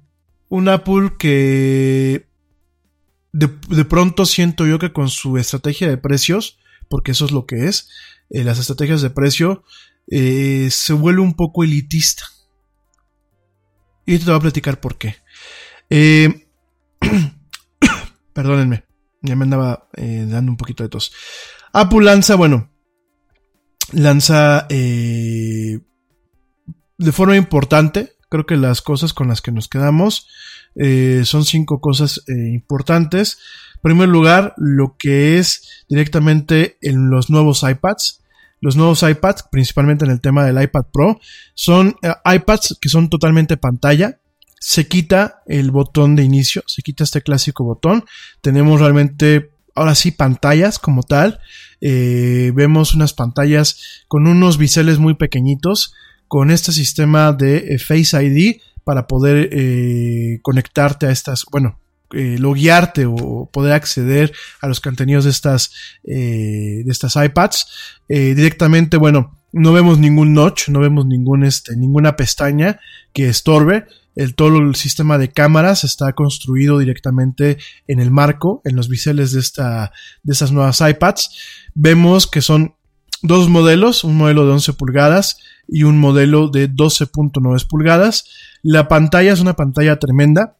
un 0.49 0.68
Apple 0.68 1.14
que 1.18 2.28
de, 3.33 3.85
pronto 3.85 4.26
siento 4.26 4.66
yo 4.66 4.78
que 4.78 4.93
con 4.93 5.09
su 5.09 5.39
estrategia 5.39 5.89
de 5.89 5.97
precios, 5.97 6.59
porque 6.89 7.12
eso 7.12 7.24
es 7.24 7.33
lo 7.33 7.47
que 7.47 7.66
es, 7.66 7.89
eh, 8.30 8.45
las 8.45 8.59
estrategias 8.59 9.01
de 9.01 9.11
precio, 9.11 9.64
eh, 10.11 10.68
se 10.70 10.93
vuelve 10.93 11.22
un 11.22 11.35
poco 11.35 11.64
elitista. 11.64 12.24
Y 14.05 14.18
te 14.18 14.24
voy 14.26 14.35
a 14.35 14.41
platicar 14.41 14.80
por 14.80 14.99
qué. 14.99 15.16
Eh, 15.89 16.47
perdónenme, 18.35 18.85
ya 19.22 19.37
me 19.37 19.45
andaba 19.45 19.89
dando 19.97 20.51
un 20.51 20.57
poquito 20.57 20.83
de 20.83 20.89
tos. 20.89 21.12
Apple 21.72 22.05
lanza, 22.05 22.35
bueno, 22.35 22.70
lanza 23.93 24.66
de 24.68 25.80
forma 27.12 27.37
importante, 27.37 28.16
creo 28.28 28.45
que 28.45 28.57
las 28.57 28.83
cosas 28.83 29.14
con 29.14 29.28
las 29.28 29.41
que 29.41 29.53
nos 29.53 29.68
quedamos 29.68 30.28
eh, 30.75 31.23
son 31.25 31.45
cinco 31.45 31.81
cosas 31.81 32.23
eh, 32.29 32.33
importantes. 32.53 33.39
En 33.77 33.81
primer 33.83 34.09
lugar, 34.09 34.55
lo 34.57 34.97
que 34.99 35.39
es 35.39 35.85
directamente 35.89 36.79
en 36.81 37.11
los 37.11 37.31
nuevos 37.31 37.62
iPads. 37.62 38.20
Los 38.61 38.77
nuevos 38.77 39.03
iPads, 39.03 39.45
principalmente 39.51 40.05
en 40.05 40.12
el 40.12 40.20
tema 40.20 40.45
del 40.45 40.62
iPad 40.62 40.85
Pro, 40.93 41.20
son 41.55 41.97
eh, 42.03 42.12
iPads 42.25 42.79
que 42.81 42.89
son 42.89 43.11
totalmente 43.11 43.57
pantalla. 43.57 44.18
Se 44.61 44.87
quita 44.87 45.43
el 45.47 45.73
botón 45.73 46.14
de 46.14 46.23
inicio, 46.23 46.62
se 46.66 46.83
quita 46.83 47.03
este 47.03 47.23
clásico 47.23 47.64
botón. 47.64 48.05
Tenemos 48.41 48.81
realmente, 48.81 49.51
ahora 49.75 49.97
sí, 49.97 50.12
pantallas 50.12 50.79
como 50.79 51.03
tal. 51.03 51.41
vemos 51.81 52.95
unas 52.95 53.12
pantallas 53.12 54.05
con 54.07 54.29
unos 54.29 54.59
biseles 54.59 55.01
muy 55.01 55.14
pequeñitos, 55.14 55.95
con 56.29 56.53
este 56.53 56.70
sistema 56.70 57.33
de 57.33 57.77
Face 57.85 58.25
ID 58.25 58.61
para 58.85 59.07
poder 59.07 59.49
eh, 59.53 60.39
conectarte 60.43 61.07
a 61.07 61.11
estas, 61.11 61.45
bueno, 61.51 61.78
eh, 62.14 62.37
loguearte 62.39 63.07
o 63.07 63.49
poder 63.51 63.72
acceder 63.72 64.33
a 64.61 64.68
los 64.68 64.80
contenidos 64.80 65.24
de 65.24 65.30
estas, 65.30 65.72
eh, 66.05 66.83
de 66.85 66.91
estas 66.91 67.16
iPads. 67.16 67.66
Eh, 68.09 68.35
directamente, 68.35 68.99
bueno, 68.99 69.39
no 69.53 69.72
vemos 69.72 69.99
ningún 69.99 70.35
notch, 70.35 70.68
no 70.68 70.80
vemos 70.80 71.07
ningún, 71.07 71.45
este, 71.45 71.74
ninguna 71.74 72.16
pestaña 72.16 72.80
que 73.14 73.28
estorbe. 73.28 73.87
El, 74.14 74.35
todo 74.35 74.59
el 74.59 74.74
sistema 74.74 75.16
de 75.16 75.30
cámaras 75.30 75.85
está 75.85 76.12
construido 76.12 76.78
directamente 76.78 77.57
en 77.87 77.99
el 77.99 78.11
marco, 78.11 78.61
en 78.66 78.76
los 78.76 78.91
biseles 78.91 79.33
de, 79.33 79.41
esta, 79.41 79.93
de 80.22 80.33
estas 80.35 80.53
nuevas 80.53 80.83
iPads. 80.83 81.30
Vemos 81.74 82.26
que 82.26 82.43
son 82.43 82.74
dos 83.23 83.49
modelos, 83.49 84.05
un 84.05 84.16
modelo 84.16 84.47
de 84.47 84.53
11 84.53 84.73
pulgadas 84.75 85.39
y 85.68 85.85
un 85.85 85.99
modelo 85.99 86.49
de 86.49 86.70
12.9 86.70 87.66
pulgadas. 87.68 88.25
La 88.62 88.89
pantalla 88.89 89.33
es 89.33 89.41
una 89.41 89.55
pantalla 89.55 89.99
tremenda 89.99 90.57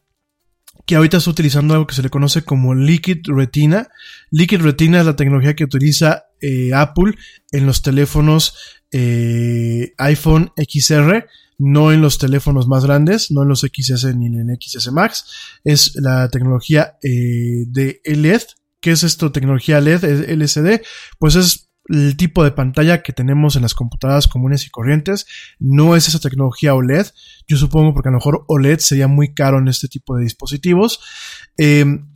que 0.85 0.95
ahorita 0.95 1.17
está 1.17 1.29
utilizando 1.29 1.73
algo 1.73 1.87
que 1.87 1.95
se 1.95 2.01
le 2.01 2.09
conoce 2.09 2.43
como 2.43 2.75
Liquid 2.75 3.19
Retina. 3.25 3.87
Liquid 4.31 4.61
Retina 4.61 4.99
es 4.99 5.05
la 5.05 5.15
tecnología 5.15 5.55
que 5.55 5.63
utiliza 5.63 6.25
eh, 6.41 6.71
Apple 6.73 7.15
en 7.51 7.65
los 7.65 7.81
teléfonos 7.81 8.55
eh, 8.91 9.93
iPhone 9.97 10.51
XR, 10.57 11.25
no 11.57 11.91
en 11.91 12.01
los 12.01 12.17
teléfonos 12.17 12.67
más 12.67 12.85
grandes, 12.85 13.31
no 13.31 13.43
en 13.43 13.49
los 13.49 13.61
XS 13.61 14.15
ni 14.15 14.27
en 14.27 14.49
el 14.49 14.57
XS 14.59 14.91
Max. 14.91 15.25
Es 15.63 15.95
la 15.95 16.29
tecnología 16.29 16.97
eh, 17.01 17.65
de 17.67 18.01
LED. 18.03 18.41
¿Qué 18.81 18.91
es 18.91 19.03
esto? 19.03 19.31
Tecnología 19.31 19.79
LED, 19.79 20.03
LCD. 20.29 20.81
Pues 21.17 21.35
es 21.35 21.62
el 21.89 22.15
tipo 22.15 22.43
de 22.43 22.51
pantalla 22.51 23.01
que 23.03 23.13
tenemos 23.13 23.55
en 23.55 23.61
las 23.61 23.73
computadoras 23.73 24.27
comunes 24.27 24.65
y 24.65 24.69
corrientes. 24.69 25.25
No 25.59 25.95
es 25.95 26.07
esa 26.07 26.19
tecnología 26.19 26.75
OLED. 26.75 27.07
Yo 27.47 27.57
supongo 27.57 27.93
porque 27.93 28.09
a 28.09 28.11
lo 28.11 28.17
mejor 28.17 28.45
OLED 28.47 28.79
sería 28.79 29.07
muy 29.07 29.33
caro 29.33 29.59
en 29.59 29.67
este 29.67 29.87
tipo 29.87 30.15
de 30.15 30.23
dispositivos. 30.23 30.99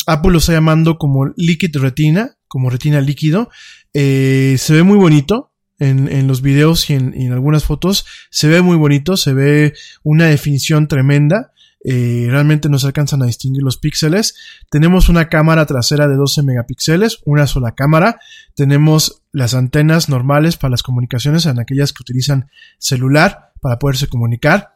Apple 0.08 0.32
lo 0.32 0.38
está 0.38 0.54
llamando 0.54 0.98
como 0.98 1.34
Liquid 1.36 1.76
Retina, 1.78 2.38
como 2.48 2.70
retina 2.70 3.02
líquido. 3.02 3.50
Eh, 3.94 4.56
se 4.58 4.74
ve 4.74 4.84
muy 4.84 4.98
bonito. 4.98 5.54
En, 5.80 6.12
en 6.12 6.26
los 6.26 6.42
videos 6.42 6.90
y 6.90 6.94
en, 6.94 7.14
en, 7.14 7.34
algunas 7.34 7.64
fotos 7.64 8.04
se 8.32 8.48
ve 8.48 8.64
muy 8.64 8.78
bonito, 8.78 9.16
se 9.16 9.34
ve 9.34 9.74
una 10.02 10.26
definición 10.26 10.88
tremenda. 10.88 11.52
Eh, 11.90 12.28
realmente 12.30 12.68
no 12.68 12.80
se 12.80 12.88
alcanzan 12.88 13.24
a 13.24 13.28
distinguir 13.28 13.64
los 13.64 13.78
píxeles. 13.78 14.36
Tenemos 14.70 15.08
una 15.08 15.30
cámara 15.30 15.66
trasera 15.66 16.10
de 16.10 16.18
12 16.18 16.44
megapíxeles, 16.44 17.20
una 17.24 17.48
sola 17.48 17.76
cámara. 17.76 18.20
Tenemos 18.56 19.24
las 19.32 19.54
antenas 19.54 20.10
normales 20.10 20.58
para 20.58 20.72
las 20.72 20.84
comunicaciones 20.84 21.46
en 21.46 21.60
aquellas 21.60 21.94
que 21.94 22.04
utilizan 22.04 22.50
celular 22.78 23.54
para 23.62 23.80
poderse 23.80 24.08
comunicar. 24.08 24.74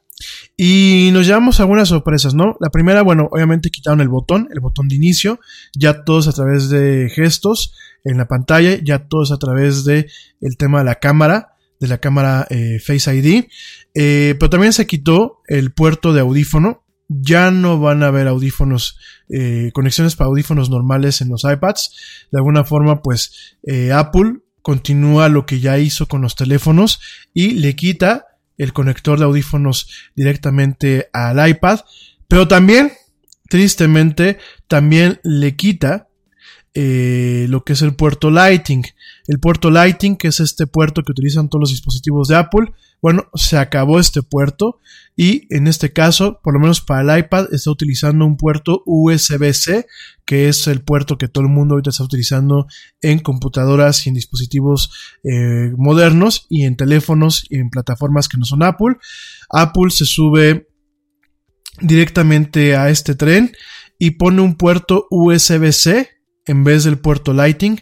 Y 0.55 1.09
nos 1.11 1.27
llevamos 1.27 1.59
algunas 1.59 1.89
sorpresas, 1.89 2.33
¿no? 2.33 2.55
La 2.61 2.69
primera, 2.69 3.01
bueno, 3.01 3.27
obviamente 3.29 3.71
quitaron 3.71 3.99
el 3.99 4.07
botón, 4.07 4.47
el 4.53 4.61
botón 4.61 4.87
de 4.87 4.95
inicio, 4.95 5.41
ya 5.77 6.05
todos 6.05 6.29
a 6.29 6.31
través 6.31 6.69
de 6.69 7.11
gestos 7.13 7.73
en 8.05 8.19
la 8.19 8.29
pantalla, 8.29 8.77
ya 8.81 9.07
todos 9.09 9.33
a 9.33 9.37
través 9.37 9.83
de 9.83 10.07
el 10.39 10.55
tema 10.55 10.79
de 10.79 10.85
la 10.85 10.95
cámara, 10.95 11.55
de 11.81 11.87
la 11.87 11.97
cámara 11.97 12.47
eh, 12.49 12.79
Face 12.79 13.13
ID, 13.13 13.47
eh, 13.95 14.35
pero 14.39 14.49
también 14.49 14.71
se 14.71 14.87
quitó 14.87 15.41
el 15.47 15.71
puerto 15.71 16.13
de 16.13 16.21
audífono, 16.21 16.80
ya 17.19 17.51
no 17.51 17.79
van 17.79 18.03
a 18.03 18.07
haber 18.07 18.27
audífonos, 18.27 18.97
eh, 19.29 19.71
conexiones 19.73 20.15
para 20.15 20.29
audífonos 20.29 20.69
normales 20.69 21.21
en 21.21 21.29
los 21.29 21.43
iPads, 21.43 22.27
de 22.31 22.37
alguna 22.37 22.63
forma 22.63 23.01
pues 23.01 23.57
eh, 23.63 23.91
Apple 23.91 24.39
continúa 24.61 25.27
lo 25.27 25.45
que 25.45 25.59
ya 25.59 25.77
hizo 25.77 26.07
con 26.07 26.21
los 26.21 26.35
teléfonos 26.35 27.01
y 27.33 27.51
le 27.51 27.75
quita 27.75 28.27
el 28.57 28.73
conector 28.73 29.19
de 29.19 29.25
audífonos 29.25 29.89
directamente 30.15 31.09
al 31.13 31.47
iPad, 31.49 31.79
pero 32.27 32.47
también, 32.47 32.91
tristemente, 33.49 34.37
también 34.67 35.19
le 35.23 35.55
quita 35.55 36.07
eh, 36.73 37.47
lo 37.49 37.63
que 37.65 37.73
es 37.73 37.81
el 37.81 37.95
puerto 37.95 38.29
Lighting. 38.29 38.85
El 39.27 39.39
puerto 39.39 39.69
Lighting, 39.69 40.15
que 40.15 40.29
es 40.29 40.39
este 40.39 40.67
puerto 40.67 41.03
que 41.03 41.11
utilizan 41.11 41.49
todos 41.49 41.61
los 41.61 41.69
dispositivos 41.71 42.27
de 42.27 42.35
Apple, 42.37 42.71
bueno, 43.01 43.29
se 43.33 43.57
acabó 43.57 43.99
este 43.99 44.21
puerto 44.21 44.79
y 45.15 45.47
en 45.53 45.67
este 45.67 45.91
caso, 45.91 46.39
por 46.43 46.53
lo 46.53 46.59
menos 46.59 46.81
para 46.81 47.01
el 47.01 47.19
iPad, 47.19 47.47
está 47.51 47.71
utilizando 47.71 48.25
un 48.25 48.37
puerto 48.37 48.83
USB-C, 48.85 49.87
que 50.25 50.47
es 50.47 50.67
el 50.67 50.81
puerto 50.81 51.17
que 51.17 51.27
todo 51.27 51.43
el 51.43 51.49
mundo 51.49 51.73
ahorita 51.73 51.89
está 51.89 52.03
utilizando 52.03 52.67
en 53.01 53.19
computadoras 53.19 54.05
y 54.05 54.09
en 54.09 54.15
dispositivos 54.15 54.91
eh, 55.23 55.71
modernos 55.77 56.45
y 56.49 56.65
en 56.65 56.77
teléfonos 56.77 57.45
y 57.49 57.57
en 57.57 57.69
plataformas 57.69 58.29
que 58.29 58.37
no 58.37 58.45
son 58.45 58.63
Apple. 58.63 58.95
Apple 59.49 59.89
se 59.89 60.05
sube 60.05 60.67
directamente 61.81 62.75
a 62.75 62.89
este 62.89 63.15
tren 63.15 63.51
y 63.97 64.11
pone 64.11 64.41
un 64.41 64.55
puerto 64.55 65.07
USB-C 65.09 66.09
en 66.45 66.63
vez 66.63 66.83
del 66.83 66.99
puerto 66.99 67.33
Lighting, 67.33 67.81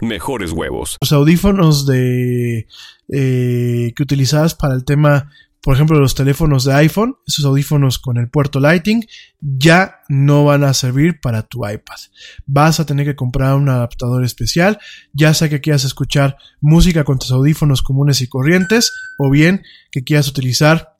mejores 0.00 0.52
huevos. 0.52 0.96
Los 1.00 1.12
audífonos 1.12 1.86
de 1.86 2.66
eh, 3.08 3.92
que 3.94 4.02
utilizabas 4.02 4.54
para 4.54 4.74
el 4.74 4.84
tema, 4.84 5.30
por 5.62 5.74
ejemplo, 5.74 5.98
los 6.00 6.14
teléfonos 6.14 6.64
de 6.64 6.74
iPhone, 6.74 7.16
esos 7.26 7.44
audífonos 7.44 7.98
con 7.98 8.16
el 8.16 8.28
puerto 8.28 8.60
Lighting, 8.60 9.06
ya 9.40 10.00
no 10.08 10.44
van 10.44 10.64
a 10.64 10.74
servir 10.74 11.20
para 11.20 11.42
tu 11.42 11.68
iPad. 11.68 11.96
Vas 12.46 12.80
a 12.80 12.86
tener 12.86 13.06
que 13.06 13.16
comprar 13.16 13.54
un 13.54 13.68
adaptador 13.68 14.24
especial, 14.24 14.78
ya 15.12 15.34
sea 15.34 15.48
que 15.48 15.60
quieras 15.60 15.84
escuchar 15.84 16.36
música 16.60 17.04
con 17.04 17.18
tus 17.18 17.30
audífonos 17.30 17.82
comunes 17.82 18.20
y 18.20 18.28
corrientes, 18.28 18.92
o 19.18 19.30
bien 19.30 19.62
que 19.90 20.04
quieras 20.04 20.28
utilizar 20.28 20.96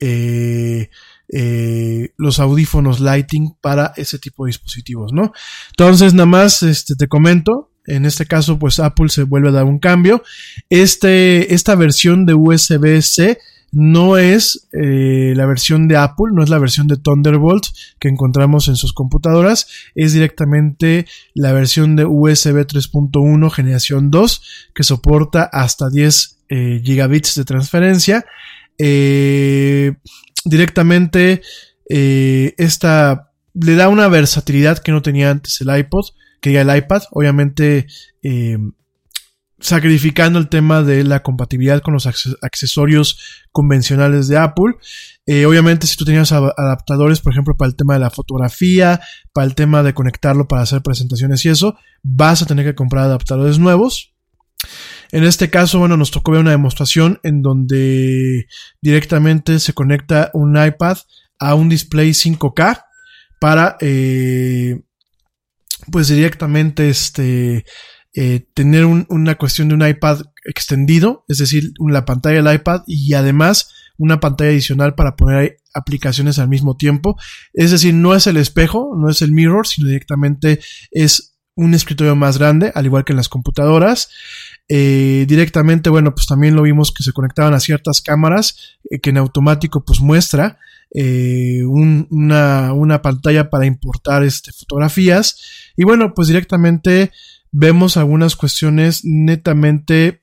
eh, 0.00 0.90
eh, 1.30 2.14
los 2.16 2.40
audífonos 2.40 3.00
lighting 3.00 3.54
para 3.60 3.92
ese 3.96 4.18
tipo 4.18 4.44
de 4.44 4.50
dispositivos, 4.50 5.12
¿no? 5.12 5.32
Entonces, 5.70 6.14
nada 6.14 6.26
más 6.26 6.62
este, 6.62 6.94
te 6.94 7.06
comento, 7.06 7.70
en 7.88 8.04
este 8.04 8.26
caso, 8.26 8.58
pues 8.58 8.78
Apple 8.78 9.08
se 9.08 9.22
vuelve 9.22 9.48
a 9.48 9.52
dar 9.52 9.64
un 9.64 9.78
cambio. 9.78 10.22
Este, 10.68 11.54
esta 11.54 11.74
versión 11.74 12.26
de 12.26 12.34
USB-C 12.34 13.38
no 13.72 14.16
es 14.16 14.68
eh, 14.72 15.32
la 15.34 15.46
versión 15.46 15.88
de 15.88 15.96
Apple, 15.96 16.32
no 16.32 16.42
es 16.42 16.50
la 16.50 16.58
versión 16.58 16.86
de 16.86 16.96
Thunderbolt 16.96 17.64
que 17.98 18.08
encontramos 18.08 18.68
en 18.68 18.76
sus 18.76 18.92
computadoras, 18.92 19.68
es 19.94 20.12
directamente 20.12 21.06
la 21.34 21.52
versión 21.52 21.96
de 21.96 22.04
USB 22.04 22.66
3.1 22.66 23.50
generación 23.50 24.10
2 24.10 24.70
que 24.74 24.84
soporta 24.84 25.44
hasta 25.44 25.90
10 25.90 26.38
eh, 26.48 26.80
gigabits 26.84 27.34
de 27.34 27.44
transferencia. 27.44 28.24
Eh, 28.78 29.94
directamente 30.44 31.42
esta 31.90 33.30
le 33.54 33.74
da 33.74 33.88
una 33.88 34.08
versatilidad 34.08 34.78
que 34.78 34.92
no 34.92 35.00
tenía 35.00 35.30
antes 35.30 35.60
el 35.62 35.74
iPod 35.74 36.04
que 36.40 36.52
ya 36.52 36.62
el 36.62 36.76
iPad, 36.76 37.02
obviamente 37.10 37.86
eh, 38.22 38.58
sacrificando 39.60 40.38
el 40.38 40.48
tema 40.48 40.82
de 40.82 41.02
la 41.04 41.22
compatibilidad 41.22 41.82
con 41.82 41.94
los 41.94 42.06
accesorios 42.06 43.18
convencionales 43.50 44.28
de 44.28 44.38
Apple. 44.38 44.74
Eh, 45.26 45.46
obviamente 45.46 45.86
si 45.86 45.96
tú 45.96 46.04
tenías 46.04 46.32
adaptadores, 46.32 47.20
por 47.20 47.32
ejemplo, 47.32 47.56
para 47.56 47.68
el 47.68 47.76
tema 47.76 47.94
de 47.94 48.00
la 48.00 48.10
fotografía, 48.10 49.00
para 49.32 49.46
el 49.46 49.54
tema 49.54 49.82
de 49.82 49.94
conectarlo 49.94 50.46
para 50.46 50.62
hacer 50.62 50.82
presentaciones 50.82 51.44
y 51.44 51.48
eso, 51.48 51.76
vas 52.02 52.42
a 52.42 52.46
tener 52.46 52.64
que 52.64 52.74
comprar 52.74 53.04
adaptadores 53.04 53.58
nuevos. 53.58 54.14
En 55.10 55.24
este 55.24 55.50
caso, 55.50 55.78
bueno, 55.78 55.96
nos 55.96 56.10
tocó 56.10 56.32
ver 56.32 56.40
una 56.40 56.50
demostración 56.50 57.18
en 57.22 57.42
donde 57.42 58.46
directamente 58.80 59.58
se 59.58 59.72
conecta 59.72 60.30
un 60.34 60.62
iPad 60.62 60.98
a 61.38 61.54
un 61.54 61.68
display 61.68 62.10
5K 62.10 62.84
para 63.40 63.76
eh, 63.80 64.80
pues 65.90 66.08
directamente 66.08 66.88
este 66.88 67.64
eh, 68.14 68.46
tener 68.54 68.84
una 68.84 69.34
cuestión 69.36 69.68
de 69.68 69.74
un 69.74 69.86
iPad 69.86 70.22
extendido, 70.44 71.24
es 71.28 71.38
decir, 71.38 71.72
la 71.78 72.04
pantalla 72.04 72.42
del 72.42 72.54
iPad 72.54 72.82
y 72.86 73.12
además 73.14 73.70
una 73.98 74.18
pantalla 74.18 74.50
adicional 74.50 74.94
para 74.94 75.14
poner 75.14 75.58
aplicaciones 75.74 76.38
al 76.38 76.48
mismo 76.48 76.76
tiempo. 76.76 77.16
Es 77.52 77.70
decir, 77.70 77.94
no 77.94 78.14
es 78.14 78.26
el 78.26 78.36
espejo, 78.36 78.96
no 78.96 79.10
es 79.10 79.22
el 79.22 79.32
mirror, 79.32 79.66
sino 79.66 79.88
directamente 79.88 80.60
es 80.90 81.36
un 81.54 81.74
escritorio 81.74 82.16
más 82.16 82.38
grande, 82.38 82.72
al 82.74 82.86
igual 82.86 83.04
que 83.04 83.12
en 83.12 83.18
las 83.18 83.28
computadoras. 83.28 84.08
Eh, 84.68 85.24
directamente, 85.28 85.90
bueno, 85.90 86.14
pues 86.14 86.26
también 86.26 86.54
lo 86.54 86.62
vimos 86.62 86.92
que 86.92 87.02
se 87.02 87.12
conectaban 87.12 87.54
a 87.54 87.60
ciertas 87.60 88.00
cámaras 88.00 88.78
eh, 88.90 89.00
que 89.00 89.10
en 89.10 89.18
automático 89.18 89.84
pues 89.84 90.00
muestra 90.00 90.58
eh, 90.94 91.62
una, 91.64 92.72
una, 92.72 93.02
pantalla 93.02 93.50
para 93.50 93.66
importar 93.66 94.22
este, 94.24 94.52
fotografías. 94.52 95.38
Y 95.76 95.84
bueno, 95.84 96.14
pues 96.14 96.28
directamente 96.28 97.12
vemos 97.50 97.96
algunas 97.96 98.36
cuestiones 98.36 99.04
netamente 99.04 100.22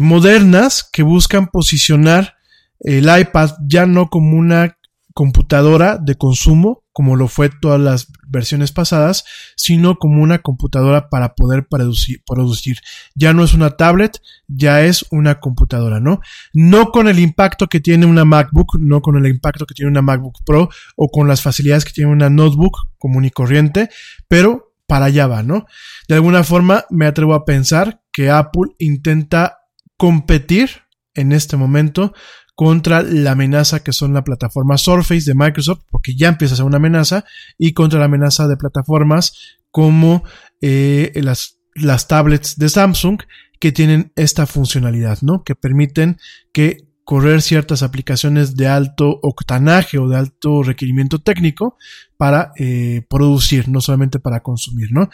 modernas 0.00 0.88
que 0.92 1.02
buscan 1.02 1.48
posicionar 1.48 2.34
el 2.80 3.08
iPad 3.18 3.52
ya 3.66 3.86
no 3.86 4.10
como 4.10 4.36
una 4.36 4.76
computadora 5.14 5.98
de 5.98 6.16
consumo, 6.16 6.81
como 6.92 7.16
lo 7.16 7.28
fue 7.28 7.48
todas 7.48 7.80
las 7.80 8.08
versiones 8.28 8.70
pasadas, 8.72 9.24
sino 9.56 9.96
como 9.96 10.22
una 10.22 10.40
computadora 10.40 11.08
para 11.08 11.34
poder 11.34 11.66
producir, 11.66 12.22
producir. 12.26 12.78
Ya 13.14 13.32
no 13.32 13.44
es 13.44 13.54
una 13.54 13.70
tablet, 13.70 14.20
ya 14.46 14.82
es 14.82 15.06
una 15.10 15.40
computadora, 15.40 16.00
¿no? 16.00 16.20
No 16.52 16.90
con 16.90 17.08
el 17.08 17.18
impacto 17.18 17.68
que 17.68 17.80
tiene 17.80 18.06
una 18.06 18.24
MacBook, 18.24 18.78
no 18.78 19.00
con 19.00 19.16
el 19.16 19.26
impacto 19.26 19.66
que 19.66 19.74
tiene 19.74 19.90
una 19.90 20.02
MacBook 20.02 20.44
Pro 20.44 20.68
o 20.96 21.08
con 21.10 21.28
las 21.28 21.42
facilidades 21.42 21.84
que 21.84 21.92
tiene 21.92 22.10
una 22.10 22.30
notebook 22.30 22.76
común 22.98 23.24
y 23.24 23.30
corriente, 23.30 23.88
pero 24.28 24.74
para 24.86 25.06
allá 25.06 25.26
va, 25.26 25.42
¿no? 25.42 25.66
De 26.08 26.16
alguna 26.16 26.44
forma 26.44 26.84
me 26.90 27.06
atrevo 27.06 27.34
a 27.34 27.44
pensar 27.44 28.02
que 28.12 28.30
Apple 28.30 28.72
intenta 28.78 29.60
competir 29.96 30.82
en 31.14 31.32
este 31.32 31.56
momento 31.56 32.12
contra 32.54 33.02
la 33.02 33.32
amenaza 33.32 33.82
que 33.82 33.92
son 33.92 34.14
la 34.14 34.24
plataforma 34.24 34.78
Surface 34.78 35.24
de 35.24 35.34
Microsoft, 35.34 35.82
porque 35.90 36.14
ya 36.14 36.28
empieza 36.28 36.54
a 36.54 36.56
ser 36.58 36.66
una 36.66 36.76
amenaza, 36.76 37.24
y 37.58 37.72
contra 37.72 37.98
la 37.98 38.06
amenaza 38.06 38.46
de 38.48 38.56
plataformas 38.56 39.58
como 39.70 40.24
eh, 40.60 41.12
las, 41.16 41.58
las 41.74 42.08
tablets 42.08 42.56
de 42.56 42.68
Samsung 42.68 43.20
que 43.58 43.72
tienen 43.72 44.12
esta 44.16 44.46
funcionalidad, 44.46 45.18
¿no? 45.22 45.44
Que 45.44 45.54
permiten 45.54 46.18
que 46.52 46.88
correr 47.04 47.42
ciertas 47.42 47.82
aplicaciones 47.82 48.56
de 48.56 48.68
alto 48.68 49.18
octanaje 49.22 49.98
o 49.98 50.08
de 50.08 50.16
alto 50.16 50.62
requerimiento 50.62 51.20
técnico 51.20 51.76
para 52.16 52.52
eh, 52.56 53.02
producir, 53.08 53.68
no 53.68 53.80
solamente 53.80 54.18
para 54.18 54.42
consumir, 54.42 54.92
¿no? 54.92 55.10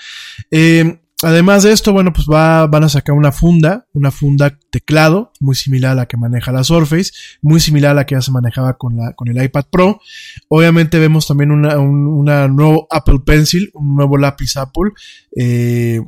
Eh, 0.51 1.01
Además 1.24 1.64
de 1.64 1.72
esto, 1.72 1.92
bueno, 1.92 2.12
pues 2.12 2.28
va, 2.30 2.68
van 2.68 2.84
a 2.84 2.88
sacar 2.88 3.16
una 3.16 3.32
funda, 3.32 3.86
una 3.92 4.12
funda 4.12 4.56
teclado, 4.70 5.32
muy 5.40 5.56
similar 5.56 5.92
a 5.92 5.94
la 5.96 6.06
que 6.06 6.16
maneja 6.16 6.52
la 6.52 6.62
Surface, 6.62 7.10
muy 7.42 7.58
similar 7.58 7.90
a 7.90 7.94
la 7.94 8.06
que 8.06 8.14
ya 8.14 8.22
se 8.22 8.30
manejaba 8.30 8.78
con, 8.78 8.96
la, 8.96 9.14
con 9.14 9.26
el 9.26 9.42
iPad 9.42 9.64
Pro. 9.68 10.00
Obviamente 10.46 11.00
vemos 11.00 11.26
también 11.26 11.50
una, 11.50 11.76
un 11.78 12.06
una 12.06 12.46
nuevo 12.46 12.86
Apple 12.88 13.18
Pencil, 13.26 13.70
un 13.74 13.96
nuevo 13.96 14.16
lápiz 14.16 14.56
Apple, 14.56 14.92
eh, 15.34 16.00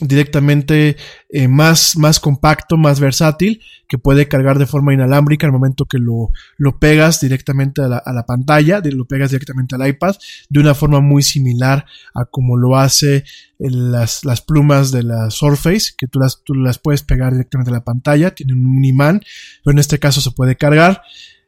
directamente 0.00 0.96
eh, 1.28 1.48
más, 1.48 1.96
más 1.96 2.20
compacto, 2.20 2.76
más 2.76 3.00
versátil, 3.00 3.60
que 3.88 3.98
puede 3.98 4.28
cargar 4.28 4.58
de 4.58 4.66
forma 4.66 4.94
inalámbrica 4.94 5.46
al 5.46 5.52
momento 5.52 5.84
que 5.84 5.98
lo, 5.98 6.30
lo 6.56 6.78
pegas 6.78 7.20
directamente 7.20 7.82
a 7.82 7.88
la, 7.88 7.98
a 7.98 8.12
la 8.12 8.24
pantalla, 8.24 8.80
lo 8.84 9.04
pegas 9.04 9.30
directamente 9.30 9.74
al 9.74 9.86
iPad, 9.86 10.16
de 10.48 10.60
una 10.60 10.74
forma 10.74 11.00
muy 11.00 11.22
similar 11.22 11.86
a 12.14 12.24
como 12.24 12.56
lo 12.56 12.76
hace 12.76 13.24
las, 13.58 14.24
las 14.24 14.40
plumas 14.40 14.90
de 14.90 15.02
la 15.02 15.30
Surface, 15.30 15.92
que 15.96 16.06
tú 16.06 16.18
las, 16.20 16.42
tú 16.44 16.54
las 16.54 16.78
puedes 16.78 17.02
pegar 17.02 17.32
directamente 17.32 17.70
a 17.70 17.74
la 17.74 17.84
pantalla, 17.84 18.34
tienen 18.34 18.66
un 18.66 18.84
imán, 18.84 19.20
pero 19.64 19.72
en 19.72 19.78
este 19.78 19.98
caso 19.98 20.20
se 20.20 20.30
puede 20.30 20.56
cargar. 20.56 21.02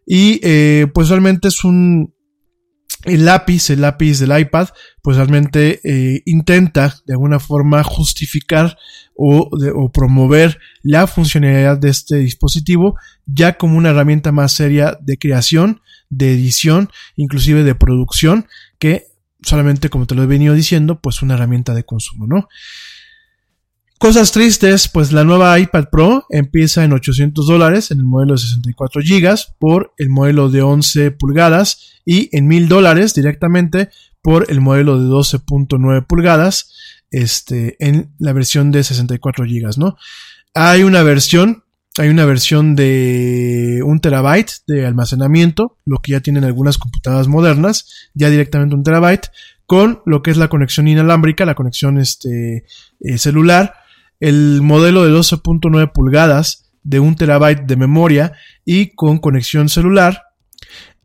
Y 0.05 0.41
eh, 0.43 0.89
pues 0.93 1.09
realmente 1.09 1.49
es 1.49 1.65
un, 1.65 2.13
el 3.05 3.25
lápiz, 3.25 3.71
el 3.71 3.81
lápiz 3.81 4.19
del 4.19 4.39
iPad, 4.39 4.69
pues 5.03 5.17
realmente 5.17 5.81
eh, 5.85 6.23
intenta 6.27 6.95
de 7.07 7.15
alguna 7.15 7.41
forma 7.41 7.83
justificar 7.83 8.79
o, 9.17 9.51
o, 9.75 9.93
promover 9.93 10.59
la 10.83 11.07
funcionalidad 11.07 11.79
de 11.79 11.91
este 11.91 12.17
dispositivo 12.17 12.97
ya 13.27 13.59
como 13.59 13.77
una 13.77 13.91
herramienta 13.91 14.33
más 14.33 14.53
seria 14.53 14.99
de 15.01 15.19
creación, 15.19 15.81
de 16.09 16.33
edición, 16.33 16.91
inclusive 17.17 17.65
de 17.65 17.75
producción, 17.75 18.47
que 18.79 19.07
solamente 19.43 19.91
como 19.91 20.07
te 20.07 20.15
lo 20.15 20.23
he 20.23 20.27
venido 20.27 20.55
diciendo, 20.55 21.01
pues 21.01 21.23
una 21.23 21.35
herramienta 21.35 21.75
de 21.75 21.85
consumo, 21.85 22.27
¿no? 22.27 22.49
Cosas 24.03 24.33
tristes, 24.33 24.89
pues 24.89 25.13
la 25.13 25.23
nueva 25.23 25.57
iPad 25.61 25.85
Pro 25.89 26.27
empieza 26.29 26.83
en 26.83 26.93
800 26.93 27.47
dólares 27.47 27.93
en 27.93 27.99
el 27.99 28.05
modelo 28.05 28.33
de 28.33 28.41
64 28.41 29.01
GB 29.01 29.39
por 29.61 29.95
el 29.97 30.09
modelo 30.09 30.51
de 30.51 30.61
11 30.61 31.13
pulgadas 31.13 32.01
y 32.05 32.29
en 32.37 32.49
1000 32.49 32.69
dólares 32.69 33.15
directamente 33.15 33.91
por 34.21 34.51
el 34.51 34.61
modelo 34.61 34.99
de 34.99 35.07
12.9 35.07 36.05
pulgadas 36.05 36.73
este, 37.13 37.77
en 37.79 38.13
la 38.19 38.33
versión 38.33 38.73
de 38.73 38.83
64 38.83 39.45
GB, 39.45 39.79
¿no? 39.79 39.97
Hay 40.53 40.83
una 40.83 41.05
versión, 41.05 41.63
hay 41.97 42.09
una 42.09 42.25
versión 42.25 42.75
de 42.75 43.83
un 43.85 44.01
terabyte 44.01 44.65
de 44.67 44.85
almacenamiento, 44.85 45.79
lo 45.85 45.99
que 45.99 46.11
ya 46.11 46.21
tienen 46.21 46.43
algunas 46.43 46.77
computadoras 46.77 47.29
modernas, 47.29 48.11
ya 48.15 48.31
directamente 48.31 48.75
un 48.75 48.83
terabyte, 48.83 49.29
con 49.65 50.03
lo 50.07 50.23
que 50.23 50.33
es 50.33 50.39
la 50.39 50.49
conexión 50.49 50.89
inalámbrica, 50.89 51.45
la 51.45 51.55
conexión 51.55 51.99
este, 51.99 52.65
eh, 52.99 53.19
celular, 53.19 53.75
el 54.23 54.63
modelo 54.63 55.05
de 55.05 55.11
12.9 55.11 55.91
pulgadas 55.93 56.71
de 56.85 57.01
un 57.01 57.17
terabyte 57.17 57.67
de 57.67 57.77
memoria 57.77 58.33
y 58.65 58.95
con 58.95 59.19
conexión 59.19 59.69
celular 59.69 60.23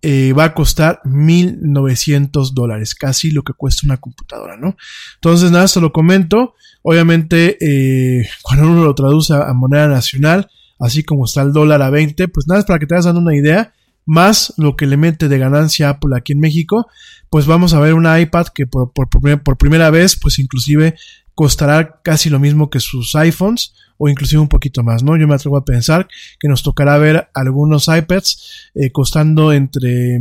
eh, 0.03 0.34
va 0.34 0.43
a 0.43 0.53
costar 0.53 1.01
1900 1.03 2.53
dólares, 2.53 2.93
casi 2.93 3.32
lo 3.32 3.41
que 3.41 3.53
cuesta 3.53 3.88
una 3.88 3.97
computadora, 3.97 4.55
¿no? 4.55 4.78
Entonces, 5.15 5.49
nada, 5.49 5.68
se 5.68 5.82
lo 5.82 5.91
comento. 5.91 6.53
Obviamente, 6.84 7.57
eh, 7.59 8.30
cuando 8.43 8.70
uno 8.70 8.84
lo 8.84 8.93
traduce 8.93 9.34
a 9.34 9.51
moneda 9.53 9.88
nacional, 9.88 10.51
así 10.80 11.03
como 11.03 11.26
está 11.26 11.41
el 11.41 11.53
dólar 11.53 11.82
a 11.82 11.89
20, 11.89 12.28
pues 12.28 12.47
nada, 12.47 12.59
es 12.59 12.68
para 12.68 12.78
que 12.78 12.86
te 12.86 12.93
hagas 12.93 13.05
dando 13.05 13.22
una 13.22 13.36
idea, 13.36 13.74
más 14.05 14.53
lo 14.57 14.76
que 14.76 14.86
le 14.86 14.95
mete 14.95 15.28
de 15.28 15.39
ganancia 15.39 15.89
Apple 15.89 16.15
aquí 16.15 16.34
en 16.34 16.39
México, 16.39 16.88
pues 17.32 17.47
vamos 17.47 17.74
a 17.74 17.80
ver 17.80 17.95
una 17.95 18.20
iPad 18.20 18.45
que 18.53 18.68
por, 18.68 18.93
por, 18.93 19.09
por 19.09 19.57
primera 19.57 19.89
vez, 19.89 20.15
pues 20.15 20.38
inclusive 20.38 20.93
costará 21.38 22.01
casi 22.01 22.31
lo 22.31 22.39
mismo 22.39 22.71
que 22.71 22.79
sus 22.79 23.13
iPhones 23.13 23.75
o 23.99 24.09
inclusive 24.09 24.41
un 24.41 24.47
poquito 24.47 24.81
más, 24.81 25.03
¿no? 25.03 25.15
Yo 25.17 25.27
me 25.27 25.35
atrevo 25.35 25.55
a 25.55 25.63
pensar 25.63 26.07
que 26.39 26.47
nos 26.47 26.63
tocará 26.63 26.97
ver 26.97 27.29
algunos 27.35 27.89
iPads 27.89 28.71
eh, 28.73 28.91
costando 28.91 29.53
entre 29.53 30.19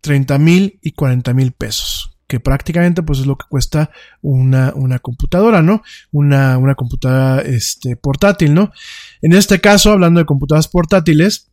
30 0.00 0.38
mil 0.38 0.80
y 0.82 0.90
40 0.90 1.32
mil 1.34 1.52
pesos 1.52 2.10
que 2.26 2.40
prácticamente 2.40 3.02
pues 3.04 3.20
es 3.20 3.26
lo 3.26 3.36
que 3.36 3.46
cuesta 3.48 3.90
una, 4.22 4.72
una 4.74 4.98
computadora, 4.98 5.62
¿no? 5.62 5.82
Una, 6.10 6.58
una 6.58 6.74
computadora 6.74 7.42
este, 7.42 7.96
portátil, 7.96 8.52
¿no? 8.54 8.72
En 9.22 9.32
este 9.32 9.60
caso, 9.60 9.92
hablando 9.92 10.18
de 10.18 10.26
computadoras 10.26 10.68
portátiles, 10.68 11.49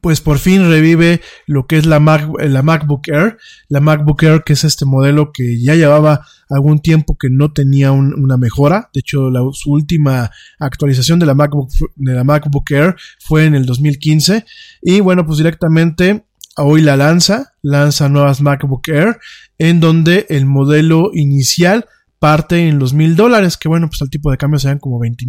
pues 0.00 0.20
por 0.20 0.38
fin 0.38 0.68
revive 0.68 1.20
lo 1.46 1.66
que 1.66 1.78
es 1.78 1.86
la, 1.86 1.98
Mac, 1.98 2.28
la 2.38 2.62
MacBook 2.62 3.08
Air. 3.08 3.38
La 3.68 3.80
MacBook 3.80 4.22
Air, 4.22 4.42
que 4.44 4.52
es 4.52 4.64
este 4.64 4.84
modelo 4.84 5.32
que 5.32 5.60
ya 5.60 5.74
llevaba 5.74 6.26
algún 6.50 6.80
tiempo 6.80 7.16
que 7.18 7.30
no 7.30 7.52
tenía 7.52 7.92
una 7.92 8.36
mejora. 8.36 8.90
De 8.92 9.00
hecho, 9.00 9.30
la, 9.30 9.40
su 9.52 9.72
última 9.72 10.30
actualización 10.58 11.18
de 11.18 11.26
la, 11.26 11.34
MacBook, 11.34 11.70
de 11.96 12.12
la 12.12 12.24
MacBook 12.24 12.70
Air 12.70 12.96
fue 13.18 13.46
en 13.46 13.54
el 13.54 13.66
2015. 13.66 14.44
Y 14.82 15.00
bueno, 15.00 15.24
pues 15.26 15.38
directamente 15.38 16.24
hoy 16.56 16.82
la 16.82 16.96
lanza, 16.96 17.54
lanza 17.62 18.08
nuevas 18.08 18.40
MacBook 18.40 18.88
Air, 18.88 19.18
en 19.58 19.80
donde 19.80 20.26
el 20.28 20.44
modelo 20.44 21.10
inicial 21.14 21.86
parte 22.18 22.68
en 22.68 22.78
los 22.78 22.94
mil 22.94 23.14
dólares, 23.14 23.56
que 23.56 23.68
bueno, 23.68 23.88
pues 23.88 24.02
al 24.02 24.10
tipo 24.10 24.30
de 24.30 24.36
cambio 24.36 24.58
sean 24.58 24.78
como 24.78 24.98
20 24.98 25.24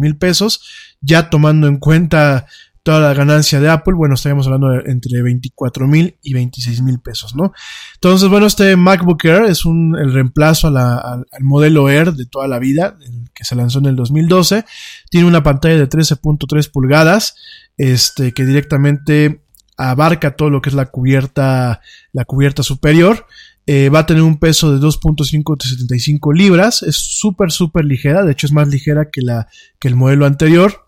mil 0.00 0.16
pesos, 0.16 0.96
ya 1.00 1.28
tomando 1.28 1.68
en 1.68 1.76
cuenta 1.76 2.46
toda 2.84 3.00
la 3.00 3.14
ganancia 3.14 3.60
de 3.60 3.70
Apple, 3.70 3.94
bueno, 3.94 4.14
estaríamos 4.14 4.46
hablando 4.46 4.70
entre 4.84 5.22
24 5.22 5.88
mil 5.88 6.18
y 6.22 6.34
26 6.34 6.82
mil 6.82 7.00
pesos, 7.00 7.34
¿no? 7.34 7.54
Entonces, 7.94 8.28
bueno, 8.28 8.44
este 8.46 8.76
MacBook 8.76 9.24
Air 9.24 9.44
es 9.44 9.64
un, 9.64 9.96
el 9.98 10.12
reemplazo 10.12 10.68
al, 10.68 11.26
modelo 11.40 11.88
Air 11.88 12.12
de 12.12 12.26
toda 12.26 12.46
la 12.46 12.58
vida, 12.58 12.98
el 13.00 13.30
que 13.34 13.44
se 13.44 13.56
lanzó 13.56 13.78
en 13.78 13.86
el 13.86 13.96
2012. 13.96 14.66
Tiene 15.08 15.26
una 15.26 15.42
pantalla 15.42 15.76
de 15.76 15.88
13.3 15.88 16.70
pulgadas, 16.70 17.36
este, 17.78 18.32
que 18.32 18.44
directamente 18.44 19.40
abarca 19.78 20.36
todo 20.36 20.50
lo 20.50 20.60
que 20.60 20.68
es 20.68 20.74
la 20.74 20.86
cubierta, 20.86 21.80
la 22.12 22.26
cubierta 22.26 22.62
superior. 22.62 23.26
Eh, 23.66 23.88
va 23.88 24.00
a 24.00 24.06
tener 24.06 24.22
un 24.22 24.38
peso 24.38 24.70
de 24.70 24.86
2.575 24.86 26.36
libras. 26.36 26.82
Es 26.82 26.96
súper, 26.96 27.50
súper 27.50 27.86
ligera. 27.86 28.24
De 28.24 28.32
hecho, 28.32 28.46
es 28.46 28.52
más 28.52 28.68
ligera 28.68 29.08
que, 29.10 29.22
la, 29.22 29.48
que 29.78 29.88
el 29.88 29.96
modelo 29.96 30.26
anterior. 30.26 30.83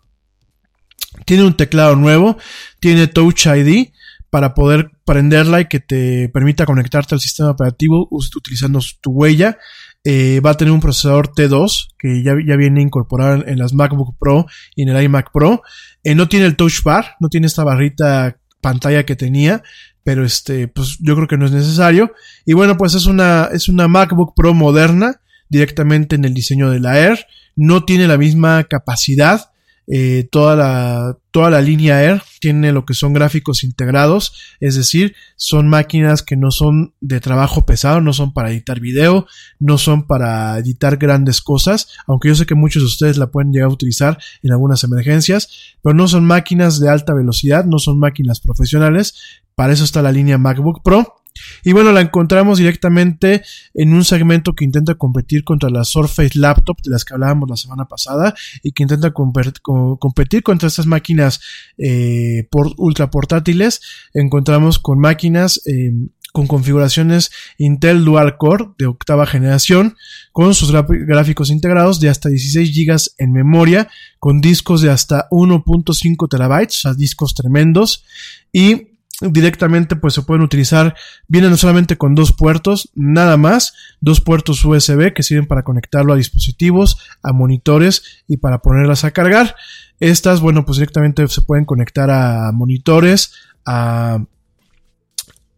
Tiene 1.27 1.45
un 1.45 1.57
teclado 1.57 1.97
nuevo, 1.97 2.39
tiene 2.81 3.09
Touch 3.09 3.47
ID 3.47 3.89
para 4.31 4.55
poder 4.55 4.91
prenderla 5.05 5.61
y 5.61 5.65
que 5.67 5.81
te 5.81 6.29
permita 6.29 6.67
conectarte 6.67 7.15
al 7.15 7.21
sistema 7.21 7.51
operativo 7.51 8.09
utilizando 8.11 8.81
tu 9.01 9.11
huella. 9.11 9.59
eh, 10.05 10.41
va 10.41 10.51
a 10.51 10.57
tener 10.57 10.73
un 10.73 10.81
procesador 10.81 11.33
T2 11.33 11.89
que 11.99 12.23
ya, 12.23 12.35
viene 12.35 12.81
incorporado 12.81 13.45
en, 13.45 13.59
las 13.59 13.73
MacBook 13.73 14.17
Pro 14.21 14.47
y 14.77 14.83
en 14.83 14.91
el 14.91 15.03
iMac 15.03 15.33
Pro. 15.33 15.63
Eh, 16.05 16.15
no 16.15 16.29
tiene 16.29 16.47
el 16.47 16.55
Touch 16.55 16.83
Bar, 16.85 17.17
no 17.19 17.29
tiene 17.29 17.49
esta 17.49 17.65
barrita 17.65 18.39
pantalla 18.61 19.05
que 19.05 19.17
tenía, 19.17 19.63
pero 20.05 20.25
este, 20.25 20.69
pues 20.69 20.99
yo 21.01 21.17
creo 21.17 21.27
que 21.27 21.37
no 21.37 21.47
es 21.47 21.53
necesario. 21.53 22.13
Y 22.45 22.53
bueno, 22.53 22.77
pues 22.77 22.95
es 22.95 23.07
una, 23.07 23.49
es 23.53 23.69
una 23.69 23.89
MacBook 23.89 24.35
Pro 24.37 24.55
moderna, 24.55 25.21
directamente 25.49 26.15
en 26.15 26.25
el 26.25 26.35
diseño 26.35 26.71
de 26.71 26.79
la 26.79 27.01
Air. 27.01 27.27
No 27.57 27.85
tiene 27.85 28.07
la 28.07 28.17
misma 28.17 28.63
capacidad 28.65 29.51
eh, 29.89 30.29
toda, 30.31 30.57
la, 30.57 31.17
toda 31.31 31.51
la 31.51 31.61
línea 31.61 32.03
Air 32.03 32.23
tiene 32.41 32.73
lo 32.73 32.85
que 32.85 32.95
son 32.95 33.13
gráficos 33.13 33.63
integrados, 33.63 34.57
es 34.61 34.75
decir, 34.75 35.15
son 35.37 35.69
máquinas 35.69 36.23
que 36.23 36.37
no 36.37 36.51
son 36.51 36.95
de 37.01 37.21
trabajo 37.21 37.65
pesado, 37.65 38.01
no 38.01 38.13
son 38.13 38.33
para 38.33 38.51
editar 38.51 38.81
video, 38.81 39.27
no 39.61 39.79
son 39.79 40.07
para 40.07 40.59
editar 40.59 40.97
grandes 40.97 41.41
cosas, 41.41 41.89
aunque 42.07 42.29
yo 42.29 42.35
sé 42.35 42.47
que 42.47 42.55
muchos 42.55 42.83
de 42.83 42.87
ustedes 42.87 43.17
la 43.17 43.29
pueden 43.29 43.53
llegar 43.53 43.71
a 43.71 43.75
utilizar 43.75 44.19
en 44.43 44.53
algunas 44.53 44.83
emergencias, 44.83 45.77
pero 45.83 45.95
no 45.95 46.09
son 46.09 46.25
máquinas 46.25 46.81
de 46.81 46.89
alta 46.89 47.15
velocidad, 47.15 47.65
no 47.65 47.79
son 47.79 47.99
máquinas 47.99 48.41
profesionales, 48.41 49.15
para 49.55 49.73
eso 49.73 49.85
está 49.85 50.03
la 50.03 50.13
línea 50.13 50.37
MacBook 50.37 50.83
Pro. 50.83 51.15
Y 51.65 51.73
bueno, 51.73 51.93
la 51.93 52.01
encontramos 52.01 52.59
directamente 52.59 53.43
en 53.75 53.93
un 53.93 54.05
segmento 54.05 54.55
que 54.55 54.65
intenta 54.65 54.95
competir 54.95 55.45
contra 55.45 55.71
las 55.71 55.89
Surface 55.89 56.39
Laptop 56.39 56.81
de 56.83 56.91
las 56.91 57.05
que 57.05 57.15
hablábamos 57.15 57.49
la 57.49 57.57
semana 57.57 57.87
pasada 57.87 58.35
y 58.63 58.73
que 58.73 58.83
intenta 58.83 59.13
competir 59.13 60.43
contra 60.43 60.69
estas 60.69 60.87
máquinas 60.87 61.41
eh, 61.79 62.47
por, 62.51 62.73
ultra 62.77 63.11
portátiles. 63.11 63.81
Encontramos 64.15 64.79
con 64.79 64.99
máquinas 64.99 65.61
eh, 65.67 65.93
con 66.37 66.47
configuraciones 66.47 67.31
Intel 67.57 68.05
Dual 68.05 68.37
Core 68.37 68.67
de 68.77 68.85
octava 68.85 69.25
generación, 69.25 69.97
con 70.33 70.55
sus 70.55 70.71
gráficos 70.71 71.49
integrados 71.49 71.99
de 71.99 72.11
hasta 72.11 72.29
16 72.29 72.77
GB 72.77 73.15
en 73.17 73.33
memoria, 73.33 73.89
con 74.19 74.43
discos 74.43 74.83
de 74.83 74.91
hasta 74.91 75.31
1.5 75.31 76.29
terabytes, 76.29 76.77
o 76.77 76.81
sea, 76.81 76.95
discos 76.95 77.35
tremendos, 77.35 78.05
y 78.53 78.96
directamente 79.21 79.97
pues 79.97 80.15
se 80.15 80.23
pueden 80.23 80.43
utilizar, 80.43 80.95
vienen 81.27 81.57
solamente 81.57 81.97
con 81.97 82.15
dos 82.15 82.33
puertos, 82.33 82.91
nada 82.95 83.37
más, 83.37 83.75
dos 84.01 84.21
puertos 84.21 84.65
USB 84.65 85.13
que 85.15 85.23
sirven 85.23 85.47
para 85.47 85.63
conectarlo 85.63 86.13
a 86.13 86.17
dispositivos, 86.17 86.99
a 87.23 87.33
monitores 87.33 88.25
y 88.29 88.37
para 88.37 88.59
ponerlas 88.59 89.05
a 89.05 89.13
cargar. 89.13 89.57
Estas, 90.01 90.41
bueno, 90.41 90.65
pues 90.67 90.79
directamente 90.79 91.27
se 91.29 91.43
pueden 91.43 91.65
conectar 91.65 92.11
a 92.11 92.53
monitores, 92.53 93.33
a 93.65 94.23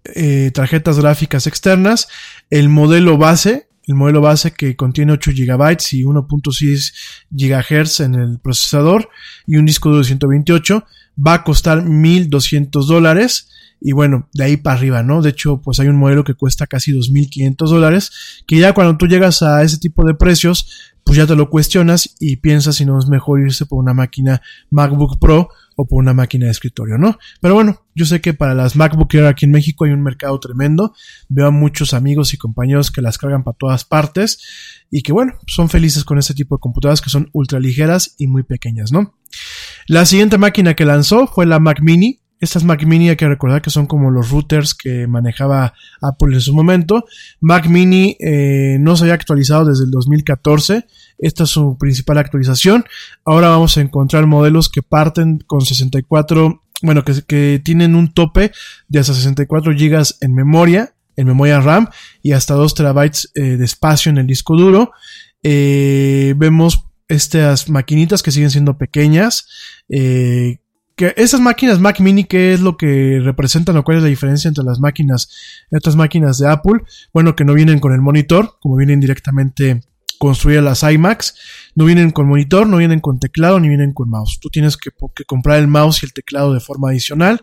eh, 0.04 0.50
tarjetas 0.54 0.98
gráficas 1.00 1.46
externas. 1.46 2.08
El 2.50 2.68
modelo 2.68 3.18
base, 3.18 3.68
el 3.86 3.96
modelo 3.96 4.20
base 4.20 4.52
que 4.52 4.76
contiene 4.76 5.12
8 5.12 5.32
GB 5.32 5.76
y 5.92 6.04
1.6 6.04 6.94
GHz 7.30 8.00
en 8.00 8.14
el 8.14 8.38
procesador 8.38 9.08
y 9.46 9.56
un 9.56 9.66
disco 9.66 9.96
de 9.96 10.04
128 10.04 10.86
va 11.24 11.34
a 11.34 11.44
costar 11.44 11.82
1200 11.82 12.86
dólares. 12.86 13.48
Y 13.80 13.92
bueno, 13.92 14.28
de 14.34 14.44
ahí 14.44 14.56
para 14.56 14.76
arriba, 14.76 15.02
¿no? 15.02 15.22
De 15.22 15.30
hecho, 15.30 15.60
pues 15.62 15.78
hay 15.78 15.86
un 15.86 15.96
modelo 15.96 16.24
que 16.24 16.34
cuesta 16.34 16.66
casi 16.66 16.92
2.500 16.92 17.68
dólares, 17.68 18.10
que 18.46 18.58
ya 18.58 18.72
cuando 18.72 18.96
tú 18.96 19.06
llegas 19.06 19.42
a 19.42 19.62
ese 19.62 19.78
tipo 19.78 20.04
de 20.04 20.14
precios, 20.14 20.92
pues 21.04 21.16
ya 21.16 21.26
te 21.26 21.36
lo 21.36 21.48
cuestionas 21.48 22.16
y 22.18 22.36
piensas 22.36 22.76
si 22.76 22.84
no 22.84 22.98
es 22.98 23.06
mejor 23.06 23.40
irse 23.40 23.66
por 23.66 23.78
una 23.78 23.94
máquina 23.94 24.42
MacBook 24.70 25.18
Pro 25.20 25.48
o 25.80 25.86
por 25.86 26.02
una 26.02 26.12
máquina 26.12 26.46
de 26.46 26.50
escritorio, 26.50 26.98
¿no? 26.98 27.20
Pero 27.40 27.54
bueno, 27.54 27.86
yo 27.94 28.04
sé 28.04 28.20
que 28.20 28.34
para 28.34 28.52
las 28.52 28.74
MacBook 28.74 29.14
Air 29.14 29.26
aquí 29.26 29.44
en 29.44 29.52
México 29.52 29.84
hay 29.84 29.92
un 29.92 30.02
mercado 30.02 30.38
tremendo. 30.40 30.92
Veo 31.28 31.46
a 31.46 31.50
muchos 31.52 31.94
amigos 31.94 32.34
y 32.34 32.36
compañeros 32.36 32.90
que 32.90 33.00
las 33.00 33.16
cargan 33.16 33.44
para 33.44 33.56
todas 33.56 33.84
partes 33.84 34.84
y 34.90 35.02
que 35.02 35.12
bueno, 35.12 35.34
son 35.46 35.68
felices 35.68 36.02
con 36.02 36.18
este 36.18 36.34
tipo 36.34 36.56
de 36.56 36.60
computadoras 36.60 37.00
que 37.00 37.10
son 37.10 37.30
ultra 37.32 37.60
ligeras 37.60 38.16
y 38.18 38.26
muy 38.26 38.42
pequeñas, 38.42 38.90
¿no? 38.90 39.14
La 39.86 40.04
siguiente 40.04 40.36
máquina 40.36 40.74
que 40.74 40.84
lanzó 40.84 41.28
fue 41.28 41.46
la 41.46 41.60
Mac 41.60 41.78
Mini. 41.80 42.22
Estas 42.40 42.64
Mac 42.64 42.84
Mini 42.84 43.08
hay 43.08 43.16
que 43.16 43.28
recordar 43.28 43.62
que 43.62 43.70
son 43.70 43.86
como 43.86 44.10
los 44.10 44.30
routers 44.30 44.74
que 44.74 45.06
manejaba 45.06 45.74
Apple 46.00 46.34
en 46.34 46.40
su 46.40 46.54
momento. 46.54 47.04
Mac 47.40 47.66
Mini 47.68 48.16
eh, 48.20 48.76
no 48.80 48.96
se 48.96 49.04
había 49.04 49.14
actualizado 49.14 49.64
desde 49.64 49.84
el 49.84 49.90
2014 49.90 50.86
esta 51.18 51.44
es 51.44 51.50
su 51.50 51.76
principal 51.78 52.18
actualización. 52.18 52.84
Ahora 53.24 53.48
vamos 53.48 53.76
a 53.76 53.80
encontrar 53.80 54.26
modelos 54.26 54.68
que 54.68 54.82
parten 54.82 55.38
con 55.46 55.60
64, 55.62 56.62
bueno, 56.82 57.04
que, 57.04 57.60
tienen 57.64 57.96
un 57.96 58.14
tope 58.14 58.52
de 58.86 58.98
hasta 59.00 59.14
64 59.14 59.72
GB 59.72 60.02
en 60.20 60.34
memoria, 60.34 60.94
en 61.16 61.26
memoria 61.26 61.60
RAM 61.60 61.88
y 62.22 62.32
hasta 62.32 62.54
2 62.54 62.74
terabytes 62.74 63.30
eh, 63.34 63.56
de 63.56 63.64
espacio 63.64 64.10
en 64.10 64.18
el 64.18 64.26
disco 64.26 64.56
duro. 64.56 64.92
Eh, 65.42 66.34
vemos 66.36 66.84
estas 67.08 67.68
maquinitas 67.68 68.22
que 68.22 68.30
siguen 68.30 68.50
siendo 68.50 68.78
pequeñas. 68.78 69.48
Que 70.98 71.14
esas 71.16 71.40
máquinas 71.40 71.78
Mac 71.78 72.00
Mini, 72.00 72.24
¿qué 72.24 72.52
es 72.52 72.60
lo 72.60 72.76
que 72.76 73.20
representan 73.22 73.76
o 73.76 73.84
cuál 73.84 73.98
es 73.98 74.02
la 74.02 74.08
diferencia 74.08 74.48
entre 74.48 74.64
las 74.64 74.80
máquinas, 74.80 75.30
estas 75.70 75.94
máquinas 75.94 76.38
de 76.38 76.48
Apple? 76.48 76.82
Bueno, 77.14 77.36
que 77.36 77.44
no 77.44 77.54
vienen 77.54 77.78
con 77.78 77.92
el 77.92 78.00
monitor, 78.00 78.56
como 78.60 78.76
vienen 78.76 78.98
directamente 78.98 79.80
construir 80.18 80.60
las 80.60 80.82
iMacs. 80.82 81.36
No 81.76 81.84
vienen 81.84 82.10
con 82.10 82.26
monitor, 82.26 82.66
no 82.66 82.78
vienen 82.78 82.98
con 82.98 83.20
teclado, 83.20 83.60
ni 83.60 83.68
vienen 83.68 83.92
con 83.92 84.10
mouse. 84.10 84.40
Tú 84.40 84.50
tienes 84.50 84.76
que, 84.76 84.90
comprar 85.24 85.60
el 85.60 85.68
mouse 85.68 86.02
y 86.02 86.06
el 86.06 86.12
teclado 86.12 86.52
de 86.52 86.58
forma 86.58 86.90
adicional 86.90 87.40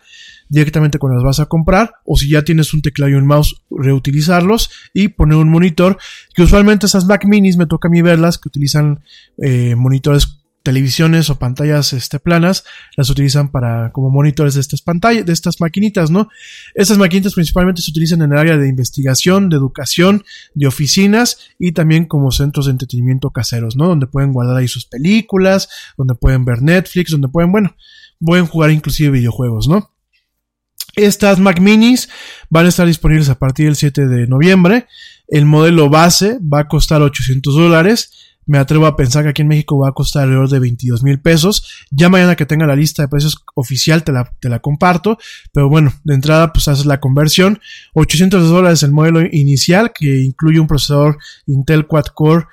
directamente 0.50 1.00
cuando 1.00 1.16
las 1.16 1.24
vas 1.24 1.40
a 1.40 1.46
comprar. 1.46 1.94
O 2.04 2.18
si 2.18 2.30
ya 2.30 2.44
tienes 2.44 2.74
un 2.74 2.82
teclado 2.82 3.12
y 3.12 3.16
un 3.16 3.26
mouse, 3.26 3.56
reutilizarlos 3.72 4.70
y 4.94 5.08
poner 5.08 5.38
un 5.38 5.50
monitor. 5.50 5.98
Que 6.34 6.44
usualmente 6.44 6.88
esas 6.88 7.06
Mac 7.06 7.26
minis 7.26 7.56
me 7.56 7.68
toca 7.68 7.88
a 7.88 7.92
mí 7.92 8.02
verlas 8.02 8.38
que 8.38 8.50
utilizan 8.50 9.00
eh, 9.42 9.76
monitores 9.76 10.35
televisiones 10.66 11.30
o 11.30 11.40
pantallas 11.40 11.94
este, 11.94 12.20
planas 12.20 12.66
las 12.98 13.10
utilizan 13.10 13.52
para 13.52 13.92
como 13.94 14.10
monitores 14.10 14.56
de 14.56 14.62
estas 14.62 14.82
pantallas, 14.82 15.26
de 15.26 15.32
estas 15.32 15.62
maquinitas, 15.62 16.10
¿no? 16.12 16.28
Estas 16.74 16.98
maquinitas 16.98 17.36
principalmente 17.36 17.82
se 17.82 17.92
utilizan 17.92 18.22
en 18.24 18.34
el 18.34 18.38
área 18.38 18.58
de 18.58 18.68
investigación, 18.68 19.48
de 19.48 19.56
educación, 19.56 20.26
de 20.56 20.68
oficinas 20.68 21.38
y 21.58 21.72
también 21.72 22.06
como 22.06 22.32
centros 22.32 22.66
de 22.66 22.74
entretenimiento 22.74 23.30
caseros, 23.30 23.78
¿no? 23.78 23.88
Donde 23.88 24.08
pueden 24.08 24.34
guardar 24.34 24.58
ahí 24.58 24.68
sus 24.68 24.86
películas, 24.86 25.70
donde 25.98 26.16
pueden 26.16 26.44
ver 26.44 26.62
Netflix, 26.62 27.12
donde 27.12 27.30
pueden, 27.30 27.52
bueno, 27.52 27.76
pueden 28.20 28.48
jugar 28.48 28.72
inclusive 28.72 29.12
videojuegos, 29.12 29.68
¿no? 29.68 29.92
Estas 30.96 31.40
Mac 31.40 31.60
Minis 31.60 32.10
van 32.50 32.66
a 32.66 32.70
estar 32.70 32.88
disponibles 32.88 33.30
a 33.30 33.38
partir 33.38 33.68
del 33.68 33.76
7 33.76 34.08
de 34.08 34.28
noviembre. 34.28 34.88
El 35.28 35.46
modelo 35.46 35.90
base 35.90 36.40
va 36.42 36.62
a 36.62 36.68
costar 36.68 37.02
800 37.02 37.54
dólares 37.54 38.25
me 38.46 38.58
atrevo 38.58 38.86
a 38.86 38.96
pensar 38.96 39.24
que 39.24 39.30
aquí 39.30 39.42
en 39.42 39.48
México 39.48 39.78
va 39.78 39.90
a 39.90 39.94
costar 39.94 40.24
alrededor 40.24 40.50
de 40.50 40.60
22 40.60 41.04
mil 41.04 41.20
pesos. 41.20 41.86
Ya 41.92 42.10
mañana 42.10 42.36
que 42.36 42.46
tenga 42.46 42.66
la 42.66 42.76
lista 42.76 43.02
de 43.02 43.08
precios 43.08 43.44
oficial 43.56 44.04
te 44.04 44.12
la, 44.12 44.60
comparto. 44.60 45.18
Pero 45.52 45.70
bueno, 45.70 45.94
de 46.04 46.16
entrada 46.16 46.54
pues 46.54 46.68
haces 46.68 46.86
la 46.86 47.00
conversión. 47.00 47.60
800 47.94 48.50
dólares 48.50 48.84
el 48.84 48.92
modelo 48.92 49.22
inicial 49.22 49.92
que 49.94 50.22
incluye 50.22 50.60
un 50.60 50.68
procesador 50.68 51.18
Intel 51.48 51.88
Quad 51.88 52.06
Core 52.14 52.46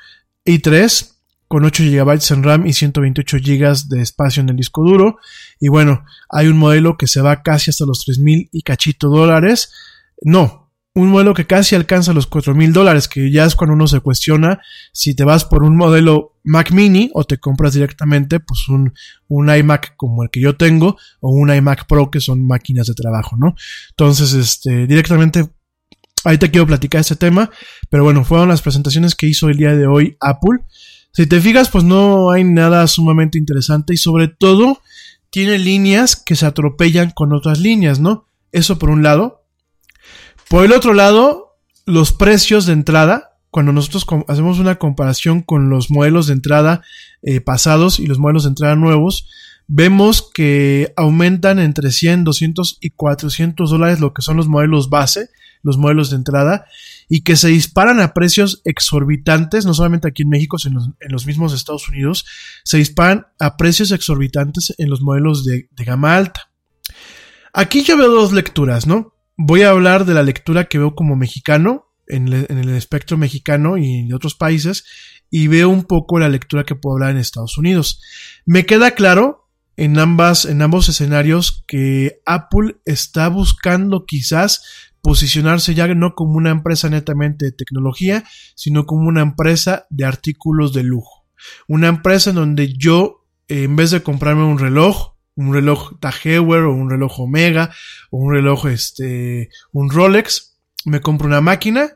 i3 0.46 1.10
con 1.46 1.64
8 1.64 1.84
GB 1.84 2.18
en 2.30 2.42
RAM 2.42 2.66
y 2.66 2.72
128 2.72 3.36
GB 3.36 3.88
de 3.88 4.00
espacio 4.00 4.40
en 4.40 4.48
el 4.48 4.56
disco 4.56 4.82
duro. 4.82 5.18
Y 5.60 5.68
bueno, 5.68 6.04
hay 6.30 6.46
un 6.46 6.56
modelo 6.56 6.96
que 6.96 7.06
se 7.06 7.20
va 7.20 7.42
casi 7.42 7.70
hasta 7.70 7.84
los 7.84 8.04
3 8.04 8.18
mil 8.20 8.48
y 8.52 8.62
cachito 8.62 9.08
dólares. 9.08 9.70
No, 10.22 10.61
un 10.94 11.08
modelo 11.08 11.32
que 11.32 11.46
casi 11.46 11.74
alcanza 11.74 12.12
los 12.12 12.26
cuatro 12.26 12.54
mil 12.54 12.72
dólares, 12.72 13.08
que 13.08 13.30
ya 13.30 13.44
es 13.44 13.54
cuando 13.54 13.74
uno 13.74 13.86
se 13.86 14.00
cuestiona 14.00 14.60
si 14.92 15.14
te 15.14 15.24
vas 15.24 15.44
por 15.44 15.62
un 15.62 15.76
modelo 15.76 16.36
Mac 16.44 16.70
mini 16.70 17.10
o 17.14 17.24
te 17.24 17.38
compras 17.38 17.72
directamente 17.72 18.40
pues 18.40 18.68
un, 18.68 18.92
un 19.28 19.54
iMac 19.54 19.96
como 19.96 20.22
el 20.22 20.30
que 20.30 20.40
yo 20.40 20.56
tengo 20.56 20.96
o 21.20 21.30
un 21.30 21.54
iMac 21.54 21.86
Pro 21.86 22.10
que 22.10 22.20
son 22.20 22.46
máquinas 22.46 22.88
de 22.88 22.94
trabajo, 22.94 23.36
¿no? 23.38 23.54
Entonces, 23.90 24.34
este, 24.34 24.86
directamente 24.86 25.48
ahí 26.24 26.36
te 26.36 26.50
quiero 26.50 26.66
platicar 26.66 27.00
este 27.00 27.16
tema, 27.16 27.50
pero 27.88 28.04
bueno, 28.04 28.24
fueron 28.24 28.48
las 28.48 28.62
presentaciones 28.62 29.14
que 29.14 29.26
hizo 29.26 29.48
el 29.48 29.56
día 29.56 29.74
de 29.74 29.86
hoy 29.86 30.16
Apple. 30.20 30.58
Si 31.12 31.26
te 31.26 31.40
fijas, 31.40 31.70
pues 31.70 31.84
no 31.84 32.30
hay 32.30 32.44
nada 32.44 32.86
sumamente 32.86 33.38
interesante 33.38 33.94
y 33.94 33.96
sobre 33.96 34.28
todo 34.28 34.80
tiene 35.30 35.58
líneas 35.58 36.16
que 36.16 36.36
se 36.36 36.44
atropellan 36.44 37.10
con 37.10 37.32
otras 37.32 37.60
líneas, 37.60 37.98
¿no? 37.98 38.26
Eso 38.52 38.78
por 38.78 38.90
un 38.90 39.02
lado. 39.02 39.41
Por 40.52 40.66
el 40.66 40.72
otro 40.74 40.92
lado, 40.92 41.56
los 41.86 42.12
precios 42.12 42.66
de 42.66 42.74
entrada, 42.74 43.38
cuando 43.50 43.72
nosotros 43.72 44.04
hacemos 44.28 44.58
una 44.58 44.74
comparación 44.74 45.40
con 45.40 45.70
los 45.70 45.90
modelos 45.90 46.26
de 46.26 46.34
entrada 46.34 46.82
eh, 47.22 47.40
pasados 47.40 47.98
y 47.98 48.06
los 48.06 48.18
modelos 48.18 48.42
de 48.42 48.50
entrada 48.50 48.76
nuevos, 48.76 49.26
vemos 49.66 50.30
que 50.34 50.92
aumentan 50.94 51.58
entre 51.58 51.90
100, 51.90 52.24
200 52.24 52.76
y 52.82 52.90
400 52.90 53.70
dólares 53.70 54.00
lo 54.00 54.12
que 54.12 54.20
son 54.20 54.36
los 54.36 54.46
modelos 54.46 54.90
base, 54.90 55.30
los 55.62 55.78
modelos 55.78 56.10
de 56.10 56.16
entrada, 56.16 56.66
y 57.08 57.22
que 57.22 57.36
se 57.36 57.48
disparan 57.48 57.98
a 58.00 58.12
precios 58.12 58.60
exorbitantes, 58.66 59.64
no 59.64 59.72
solamente 59.72 60.08
aquí 60.08 60.24
en 60.24 60.28
México, 60.28 60.58
sino 60.58 60.94
en 61.00 61.12
los 61.12 61.24
mismos 61.24 61.54
Estados 61.54 61.88
Unidos, 61.88 62.26
se 62.62 62.76
disparan 62.76 63.26
a 63.38 63.56
precios 63.56 63.90
exorbitantes 63.90 64.74
en 64.76 64.90
los 64.90 65.00
modelos 65.00 65.46
de, 65.46 65.70
de 65.70 65.84
gama 65.84 66.14
alta. 66.14 66.50
Aquí 67.54 67.84
yo 67.84 67.96
veo 67.96 68.10
dos 68.10 68.32
lecturas, 68.32 68.86
¿no? 68.86 69.11
Voy 69.36 69.62
a 69.62 69.70
hablar 69.70 70.04
de 70.04 70.14
la 70.14 70.22
lectura 70.22 70.64
que 70.64 70.78
veo 70.78 70.94
como 70.94 71.16
mexicano. 71.16 71.88
en, 72.08 72.32
el 72.32 72.68
espectro 72.70 73.16
mexicano 73.16 73.78
y 73.78 74.00
en 74.00 74.12
otros 74.12 74.34
países 74.34 74.84
y 75.30 75.46
veo 75.46 75.70
un 75.70 75.84
poco 75.84 76.18
la 76.18 76.28
lectura 76.28 76.64
que 76.64 76.74
puedo 76.74 76.96
hablar 76.96 77.12
en 77.12 77.16
Estados 77.16 77.56
Unidos. 77.56 78.02
Me 78.44 78.66
queda 78.66 78.90
claro 78.90 79.48
en 79.78 79.98
ambas, 79.98 80.44
en 80.44 80.60
ambos 80.60 80.90
escenarios 80.90 81.64
que 81.66 82.20
Apple 82.26 82.76
está 82.84 83.28
buscando 83.28 84.04
quizás 84.04 84.90
posicionarse 85.00 85.74
ya 85.74 85.88
no 85.94 86.14
como 86.14 86.34
una 86.34 86.50
empresa 86.50 86.90
netamente 86.90 87.46
de 87.46 87.52
tecnología, 87.52 88.24
sino 88.54 88.84
como 88.84 89.08
una 89.08 89.22
empresa 89.22 89.86
de 89.88 90.04
artículos 90.04 90.74
de 90.74 90.82
lujo. 90.82 91.24
Una 91.66 91.88
empresa 91.88 92.30
en 92.30 92.36
donde 92.36 92.74
yo, 92.74 93.24
en 93.48 93.74
vez 93.74 93.90
de 93.90 94.02
comprarme 94.02 94.44
un 94.44 94.58
reloj, 94.58 95.11
un 95.34 95.52
reloj 95.52 95.98
Tag 96.00 96.14
o 96.38 96.42
un 96.42 96.90
reloj 96.90 97.20
Omega 97.20 97.70
o 98.10 98.18
un 98.18 98.32
reloj 98.32 98.66
este 98.66 99.48
un 99.72 99.90
Rolex, 99.90 100.58
me 100.84 101.00
compro 101.00 101.26
una 101.26 101.40
máquina 101.40 101.90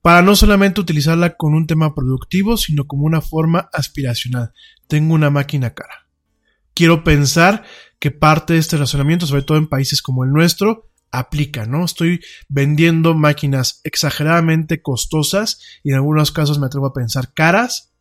para 0.00 0.22
no 0.22 0.36
solamente 0.36 0.80
utilizarla 0.80 1.36
con 1.36 1.54
un 1.54 1.66
tema 1.66 1.94
productivo, 1.94 2.56
sino 2.56 2.86
como 2.86 3.04
una 3.04 3.22
forma 3.22 3.70
aspiracional. 3.72 4.52
Tengo 4.86 5.14
una 5.14 5.30
máquina 5.30 5.72
cara. 5.72 6.08
Quiero 6.74 7.04
pensar 7.04 7.64
que 7.98 8.10
parte 8.10 8.52
de 8.52 8.58
este 8.58 8.76
razonamiento, 8.76 9.26
sobre 9.26 9.42
todo 9.42 9.56
en 9.56 9.66
países 9.66 10.02
como 10.02 10.24
el 10.24 10.30
nuestro, 10.30 10.90
aplica, 11.10 11.64
¿no? 11.64 11.84
Estoy 11.84 12.20
vendiendo 12.48 13.14
máquinas 13.14 13.80
exageradamente 13.84 14.82
costosas 14.82 15.58
y 15.82 15.90
en 15.90 15.96
algunos 15.96 16.32
casos 16.32 16.58
me 16.58 16.66
atrevo 16.66 16.86
a 16.86 16.92
pensar 16.92 17.32
caras 17.32 17.94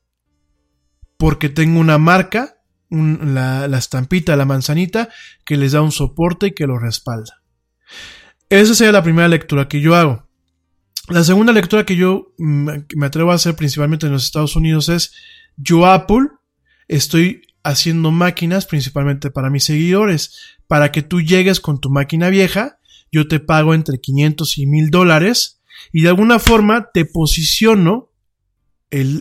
porque 1.16 1.47
tengo 1.47 1.80
una 1.80 1.97
marca 1.97 2.57
la, 2.94 3.78
estampita, 3.78 4.36
la 4.36 4.46
manzanita, 4.46 5.10
que 5.46 5.58
les 5.58 5.72
da 5.72 5.82
un 5.82 5.91
soporte 5.91 6.48
y 6.48 6.52
que 6.54 6.68
lo 6.68 6.78
respalda. 6.78 7.41
Esa 8.50 8.76
sería 8.76 8.91
la 8.91 9.04
primera 9.04 9.28
lectura 9.28 9.68
que 9.68 9.82
yo 9.82 9.96
hago. 9.96 10.28
La 11.10 11.24
segunda 11.24 11.52
lectura 11.52 11.86
que 11.86 11.96
yo 11.96 12.34
mm, 12.38 12.70
me 12.96 13.06
atrevo 13.06 13.32
a 13.32 13.36
hacer 13.36 13.56
principalmente 13.56 14.06
en 14.06 14.14
los 14.14 14.24
Estados 14.24 14.56
Unidos 14.56 14.89
es, 14.89 15.14
yo 15.58 15.86
Apple 15.86 16.30
estoy 16.88 17.41
haciendo 17.64 18.12
máquinas 18.12 18.66
principalmente 18.66 19.32
para 19.32 19.50
mis 19.50 19.64
seguidores, 19.64 20.58
para 20.68 20.91
que 20.91 21.02
tú 21.02 21.22
llegues 21.22 21.60
con 21.60 21.80
tu 21.80 21.89
máquina 21.89 22.30
vieja, 22.30 22.78
yo 23.12 23.28
te 23.28 23.39
pago 23.39 23.74
entre 23.74 24.00
500 24.00 24.58
y 24.58 24.66
1000 24.66 24.89
dólares 24.89 25.62
y 25.91 26.02
de 26.04 26.10
alguna 26.10 26.39
forma 26.39 26.89
te 26.94 27.06
posiciono 27.06 28.12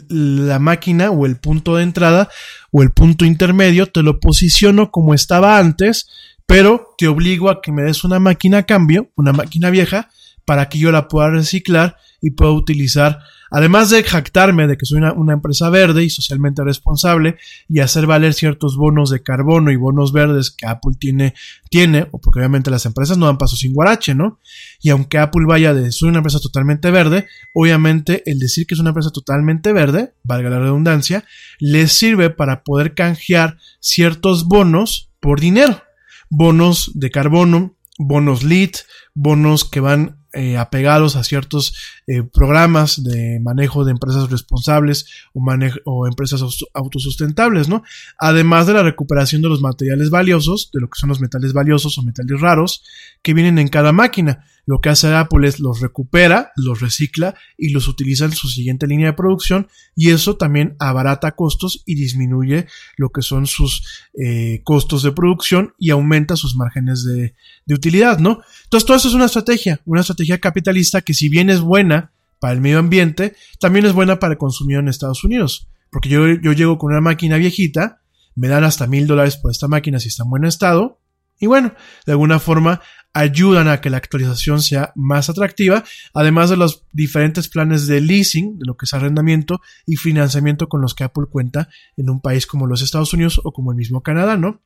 la 0.09 0.59
máquina 0.59 1.11
o 1.11 1.27
el 1.27 1.37
punto 1.37 1.77
de 1.77 1.83
entrada 1.83 2.29
o 2.70 2.83
el 2.83 2.91
punto 2.91 3.25
intermedio, 3.25 3.87
te 3.87 4.03
lo 4.03 4.20
posiciono 4.20 4.91
como 4.91 5.14
estaba 5.14 5.59
antes, 5.59 6.09
pero 6.47 6.95
te 6.99 7.09
obligo 7.09 7.51
a 7.51 7.62
que 7.62 7.73
me 7.73 7.83
des 7.83 8.05
una 8.05 8.18
máquina 8.18 8.59
a 8.59 8.62
cambio, 8.64 9.11
una 9.16 9.33
máquina 9.33 9.70
vieja, 9.70 10.11
para 10.45 10.68
que 10.68 10.79
yo 10.79 10.93
la 10.93 11.09
pueda 11.09 11.31
reciclar 11.31 11.97
y 12.23 12.31
pueda 12.31 12.53
utilizar 12.53 13.18
Además 13.55 13.91
de 13.91 14.03
jactarme 14.03 14.66
de 14.66 14.79
que 14.79 14.87
soy 14.87 14.99
una, 14.99 15.33
empresa 15.35 15.68
verde 15.68 16.03
y 16.03 16.09
socialmente 16.09 16.64
responsable 16.64 17.37
y 17.68 17.81
hacer 17.81 18.07
valer 18.07 18.33
ciertos 18.33 18.79
bonos 18.79 19.11
de 19.11 19.23
carbono 19.23 19.70
y 19.70 19.77
bonos 19.77 20.14
verdes 20.14 20.51
que 20.51 20.66
Apple 20.66 20.95
tiene, 20.99 21.35
tiene, 21.68 22.09
o 22.12 22.18
porque 22.18 22.39
obviamente 22.39 22.70
las 22.70 22.87
empresas 22.87 23.18
no 23.18 23.27
dan 23.27 23.37
paso 23.37 23.55
sin 23.55 23.75
guarache, 23.75 24.14
¿no? 24.14 24.41
Y 24.81 24.89
aunque 24.89 25.18
Apple 25.18 25.45
vaya 25.47 25.75
de 25.75 25.93
soy 25.93 26.09
una 26.09 26.20
empresa 26.20 26.41
totalmente 26.41 26.91
verde, 26.91 27.27
obviamente 27.53 28.23
el 28.25 28.39
decir 28.39 28.66
que 28.66 28.73
es 28.73 28.81
una 28.81 28.91
empresa 28.91 29.11
totalmente 29.11 29.75
verde, 29.75 30.14
valga 30.23 30.49
la 30.49 30.59
redundancia, 30.59 31.25
les 31.61 31.93
sirve 31.93 32.31
para 32.31 32.64
poder 32.64 32.95
canjear 32.95 33.59
ciertos 33.81 34.49
bonos 34.49 35.11
por 35.20 35.41
dinero. 35.41 35.83
Bonos 36.31 36.93
de 36.95 37.11
carbono, 37.11 37.77
bonos 37.99 38.45
lead, 38.45 38.70
bonos 39.12 39.68
que 39.68 39.81
van 39.81 40.22
eh, 40.33 40.57
apegados 40.57 41.16
a 41.16 41.24
ciertos 41.24 41.74
eh, 42.07 42.22
programas 42.22 43.03
de 43.03 43.39
manejo 43.41 43.85
de 43.85 43.93
empresas 43.93 44.30
responsables 44.30 45.07
o, 45.35 45.43
o 45.85 46.07
empresas 46.07 46.43
autosustentables, 46.74 47.68
¿no? 47.68 47.83
Además 48.18 48.66
de 48.66 48.74
la 48.74 48.83
recuperación 48.83 49.43
de 49.43 49.49
los 49.49 49.61
materiales 49.61 50.11
valiosos, 50.11 50.70
de 50.72 50.80
lo 50.80 50.89
que 50.89 50.99
son 50.99 51.09
los 51.09 51.20
metales 51.20 51.53
valiosos 51.53 51.99
o 51.99 52.03
metales 52.03 52.41
raros 52.41 52.83
que 53.22 53.35
vienen 53.35 53.59
en 53.59 53.68
cada 53.68 53.93
máquina. 53.93 54.45
Lo 54.64 54.80
que 54.80 54.90
hace 54.90 55.12
Apple 55.12 55.48
es 55.48 55.58
los 55.58 55.80
recupera, 55.80 56.52
los 56.56 56.80
recicla 56.80 57.34
y 57.58 57.70
los 57.70 57.88
utiliza 57.88 58.26
en 58.26 58.32
su 58.32 58.48
siguiente 58.48 58.86
línea 58.86 59.08
de 59.08 59.12
producción 59.12 59.68
y 59.96 60.10
eso 60.10 60.36
también 60.36 60.76
abarata 60.78 61.32
costos 61.32 61.82
y 61.84 61.96
disminuye 61.96 62.66
lo 62.96 63.10
que 63.10 63.22
son 63.22 63.46
sus 63.46 64.06
eh, 64.14 64.60
costos 64.62 65.02
de 65.02 65.12
producción 65.12 65.74
y 65.78 65.90
aumenta 65.90 66.36
sus 66.36 66.54
márgenes 66.54 67.04
de, 67.04 67.34
de 67.66 67.74
utilidad, 67.74 68.18
¿no? 68.18 68.40
Entonces 68.64 68.86
todo 68.86 68.96
eso 68.96 69.08
es 69.08 69.14
una 69.14 69.26
estrategia, 69.26 69.80
una 69.84 70.02
estrategia 70.02 70.38
capitalista 70.38 71.00
que 71.00 71.14
si 71.14 71.28
bien 71.28 71.50
es 71.50 71.60
buena 71.60 72.12
para 72.38 72.54
el 72.54 72.60
medio 72.60 72.78
ambiente, 72.78 73.34
también 73.58 73.86
es 73.86 73.92
buena 73.92 74.18
para 74.18 74.34
el 74.34 74.38
consumidor 74.38 74.82
en 74.82 74.88
Estados 74.88 75.24
Unidos. 75.24 75.68
Porque 75.90 76.08
yo, 76.08 76.26
yo 76.26 76.52
llego 76.52 76.78
con 76.78 76.90
una 76.90 77.00
máquina 77.00 77.36
viejita, 77.36 78.00
me 78.34 78.48
dan 78.48 78.64
hasta 78.64 78.86
mil 78.86 79.06
dólares 79.06 79.36
por 79.36 79.50
esta 79.50 79.68
máquina 79.68 80.00
si 80.00 80.08
está 80.08 80.24
en 80.24 80.30
buen 80.30 80.44
estado, 80.44 80.98
y 81.43 81.47
bueno, 81.47 81.74
de 82.07 82.12
alguna 82.12 82.38
forma 82.38 82.80
ayudan 83.12 83.66
a 83.66 83.80
que 83.80 83.90
la 83.90 83.97
actualización 83.97 84.62
sea 84.62 84.93
más 84.95 85.28
atractiva, 85.28 85.82
además 86.14 86.51
de 86.51 86.57
los 86.57 86.84
diferentes 86.93 87.49
planes 87.49 87.88
de 87.88 88.01
leasing, 88.01 88.61
de 88.61 88.64
lo 88.64 88.76
que 88.76 88.84
es 88.84 88.95
arrendamiento 88.95 89.61
y 89.84 89.97
financiamiento 89.97 90.68
con 90.68 90.80
los 90.80 90.95
que 90.95 91.03
Apple 91.03 91.24
cuenta 91.28 91.68
en 91.97 92.11
un 92.11 92.20
país 92.20 92.47
como 92.47 92.68
los 92.68 92.80
Estados 92.80 93.12
Unidos 93.12 93.40
o 93.43 93.53
como 93.53 93.72
el 93.72 93.76
mismo 93.76 94.05
Canadá, 94.05 94.36
¿no? 94.36 94.62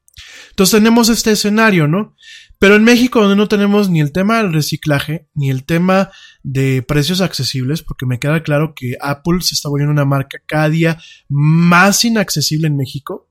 Entonces 0.51 0.79
tenemos 0.79 1.09
este 1.09 1.33
escenario, 1.33 1.89
¿no? 1.89 2.15
Pero 2.59 2.77
en 2.77 2.85
México 2.85 3.21
donde 3.21 3.37
no 3.37 3.49
tenemos 3.49 3.89
ni 3.89 4.03
el 4.03 4.13
tema 4.13 4.37
del 4.37 4.53
reciclaje, 4.53 5.29
ni 5.35 5.49
el 5.49 5.65
tema 5.65 6.11
de 6.43 6.83
precios 6.83 7.23
accesibles, 7.23 7.83
porque 7.83 8.05
me 8.05 8.19
queda 8.19 8.43
claro 8.43 8.75
que 8.77 8.97
Apple 9.01 9.41
se 9.41 9.55
está 9.55 9.71
volviendo 9.71 9.93
una 9.93 10.05
marca 10.05 10.43
cada 10.47 10.69
día 10.69 10.99
más 11.31 12.05
inaccesible 12.05 12.67
en 12.67 12.77
México, 12.77 13.26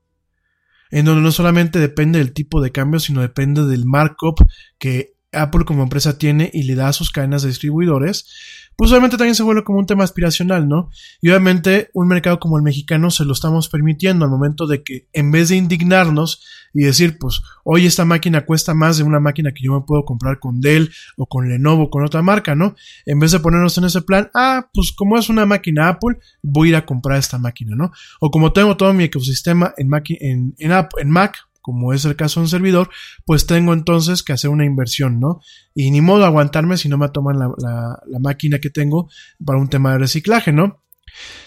en 0.90 1.04
donde 1.04 1.22
no 1.22 1.32
solamente 1.32 1.78
depende 1.78 2.18
del 2.18 2.32
tipo 2.32 2.60
de 2.60 2.72
cambio, 2.72 3.00
sino 3.00 3.20
depende 3.20 3.66
del 3.66 3.84
markup 3.84 4.40
que 4.78 5.16
Apple 5.32 5.64
como 5.64 5.82
empresa 5.82 6.18
tiene 6.18 6.50
y 6.52 6.64
le 6.64 6.74
da 6.74 6.88
a 6.88 6.92
sus 6.92 7.10
cadenas 7.10 7.42
de 7.42 7.48
distribuidores, 7.48 8.65
pues 8.76 8.90
obviamente 8.90 9.16
también 9.16 9.34
se 9.34 9.42
vuelve 9.42 9.64
como 9.64 9.78
un 9.78 9.86
tema 9.86 10.04
aspiracional, 10.04 10.68
¿no? 10.68 10.90
Y 11.22 11.30
obviamente 11.30 11.90
un 11.94 12.08
mercado 12.08 12.38
como 12.38 12.58
el 12.58 12.62
mexicano 12.62 13.10
se 13.10 13.24
lo 13.24 13.32
estamos 13.32 13.68
permitiendo 13.68 14.24
al 14.24 14.30
momento 14.30 14.66
de 14.66 14.82
que 14.82 15.08
en 15.12 15.30
vez 15.30 15.48
de 15.48 15.56
indignarnos 15.56 16.44
y 16.74 16.82
decir, 16.82 17.16
pues, 17.18 17.40
hoy 17.64 17.86
esta 17.86 18.04
máquina 18.04 18.44
cuesta 18.44 18.74
más 18.74 18.98
de 18.98 19.02
una 19.02 19.18
máquina 19.18 19.52
que 19.52 19.64
yo 19.64 19.72
me 19.72 19.86
puedo 19.86 20.04
comprar 20.04 20.38
con 20.38 20.60
Dell 20.60 20.92
o 21.16 21.24
con 21.24 21.48
Lenovo, 21.48 21.88
con 21.88 22.04
otra 22.04 22.20
marca, 22.20 22.54
¿no? 22.54 22.74
En 23.06 23.18
vez 23.18 23.32
de 23.32 23.40
ponernos 23.40 23.78
en 23.78 23.84
ese 23.84 24.02
plan, 24.02 24.28
ah, 24.34 24.68
pues 24.74 24.92
como 24.92 25.16
es 25.16 25.30
una 25.30 25.46
máquina 25.46 25.88
Apple, 25.88 26.18
voy 26.42 26.68
a 26.68 26.70
ir 26.70 26.76
a 26.76 26.84
comprar 26.84 27.18
esta 27.18 27.38
máquina, 27.38 27.74
¿no? 27.74 27.92
O 28.20 28.30
como 28.30 28.52
tengo 28.52 28.76
todo 28.76 28.92
mi 28.92 29.04
ecosistema 29.04 29.72
en, 29.78 29.88
en, 30.20 30.54
en, 30.58 30.72
en 30.98 31.10
Mac, 31.10 31.38
como 31.66 31.92
es 31.92 32.04
el 32.04 32.14
caso 32.14 32.38
de 32.38 32.44
un 32.44 32.48
servidor, 32.48 32.90
pues 33.24 33.44
tengo 33.44 33.72
entonces 33.72 34.22
que 34.22 34.32
hacer 34.32 34.50
una 34.50 34.64
inversión, 34.64 35.18
¿no? 35.18 35.40
Y 35.74 35.90
ni 35.90 36.00
modo 36.00 36.24
aguantarme 36.24 36.76
si 36.76 36.88
no 36.88 36.96
me 36.96 37.08
toman 37.08 37.40
la, 37.40 37.50
la, 37.58 38.18
máquina 38.20 38.60
que 38.60 38.70
tengo 38.70 39.08
para 39.44 39.58
un 39.58 39.68
tema 39.68 39.90
de 39.90 39.98
reciclaje, 39.98 40.52
¿no? 40.52 40.84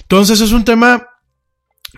Entonces 0.01 0.41
es 0.41 0.51
un 0.51 0.65
tema 0.65 1.07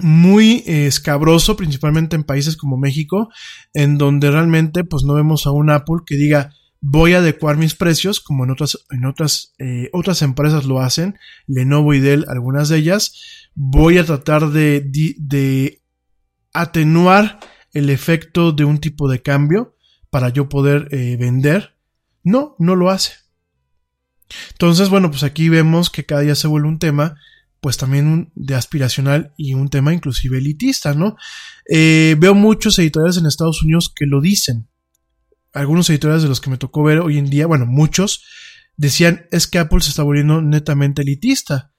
muy 0.02 0.64
eh, 0.68 0.85
escabroso, 0.85 1.56
principalmente 1.56 2.15
en 2.15 2.23
países 2.23 2.57
como 2.57 2.77
México, 2.77 3.30
en 3.73 3.98
donde 3.98 4.30
realmente 4.30 4.84
pues 4.84 5.03
no 5.03 5.15
vemos 5.15 5.48
a 5.48 5.52
un 5.52 5.72
Apple 5.72 6.02
que 6.06 6.15
diga 6.15 6.53
voy 6.80 7.14
a 7.14 7.18
adecuar 7.18 7.57
mis 7.57 7.73
precios, 7.73 8.19
como 8.19 8.43
en 8.43 8.52
otras, 8.52 8.77
en 8.91 9.06
otras, 9.06 9.56
eh, 9.57 9.89
otras 9.93 10.22
empresas 10.22 10.65
lo 10.65 10.80
hacen, 10.80 11.18
Lenovo 11.48 11.95
y 11.95 11.99
Dell, 11.99 12.26
algunas 12.27 12.69
de 12.69 12.77
ellas, 12.77 13.49
voy 13.56 13.98
a 13.98 14.06
tratar 14.06 14.49
de, 14.49 14.81
de 15.18 15.81
atenuar 16.53 17.39
el 17.73 17.89
efecto 17.89 18.52
de 18.52 18.65
un 18.65 18.80
tipo 18.80 19.10
de 19.10 19.22
cambio 19.22 19.76
para 20.10 20.30
yo 20.30 20.49
poder 20.49 20.88
eh, 20.91 21.18
vender. 21.18 21.76
No, 22.23 22.56
no 22.60 22.76
lo 22.76 22.89
hace. 22.89 23.14
Entonces, 24.52 24.89
bueno, 24.89 25.10
pues 25.10 25.23
aquí 25.23 25.49
vemos 25.49 25.89
que 25.89 26.06
cada 26.06 26.22
día 26.22 26.35
se 26.35 26.48
vuelve 26.48 26.68
un 26.68 26.80
tema, 26.80 27.15
pues 27.60 27.77
también 27.77 28.31
de 28.35 28.56
aspiracional 28.56 29.34
y 29.38 29.53
un 29.53 29.69
tema 29.69 29.93
inclusive 29.93 30.38
elitista, 30.38 30.93
¿no? 30.93 31.15
Eh, 31.69 32.15
veo 32.19 32.34
muchos 32.34 32.77
editoriales 32.80 33.18
en 33.18 33.26
Estados 33.26 33.64
Unidos 33.64 33.91
que 33.93 34.06
lo 34.06 34.22
dicen. 34.22 34.68
Algunos 35.53 35.89
editoriales 35.89 36.23
de 36.23 36.30
los 36.30 36.39
que 36.39 36.49
me 36.49 36.57
tocó 36.57 36.84
ver 36.84 36.99
hoy 36.99 37.18
en 37.18 37.30
día, 37.30 37.45
bueno, 37.45 37.65
muchos, 37.65 38.23
decían 38.77 39.27
es 39.31 39.48
que 39.48 39.60
Apple 39.60 39.81
se 39.81 39.89
está 39.89 40.03
volviendo 40.03 40.41
netamente 40.41 41.02
elitista, 41.02 41.73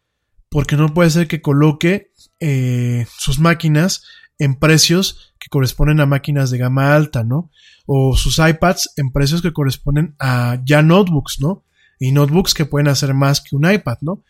porque 0.51 0.77
no 0.77 0.93
puede 0.93 1.11
ser 1.11 1.27
que 1.27 1.41
coloque 1.41 2.13
eh, 2.39 3.07
sus 3.19 3.39
máquinas 3.39 4.05
en 4.39 4.57
precios 4.57 5.35
que 5.39 5.49
corresponden 5.49 6.01
a 6.01 6.07
máquinas 6.07 6.51
de 6.51 6.59
gama 6.59 6.95
alta, 6.95 7.25
¿no? 7.25 7.51
O 7.87 8.17
sus 8.17 8.39
iPads 8.39 8.93
en 8.97 9.11
precios 9.11 9.43
que 9.43 9.53
corresponden 9.53 10.15
a 10.19 10.59
ya 10.65 10.83
notebooks, 10.83 11.41
¿no? 11.41 11.65
Y 11.99 12.13
notebooks 12.13 12.55
que 12.55 12.65
pueden 12.65 12.89
hacer 12.89 13.15
más 13.15 13.41
que 13.41 13.57
un 13.57 13.71
iPad, 13.71 13.99
¿no? 14.01 14.25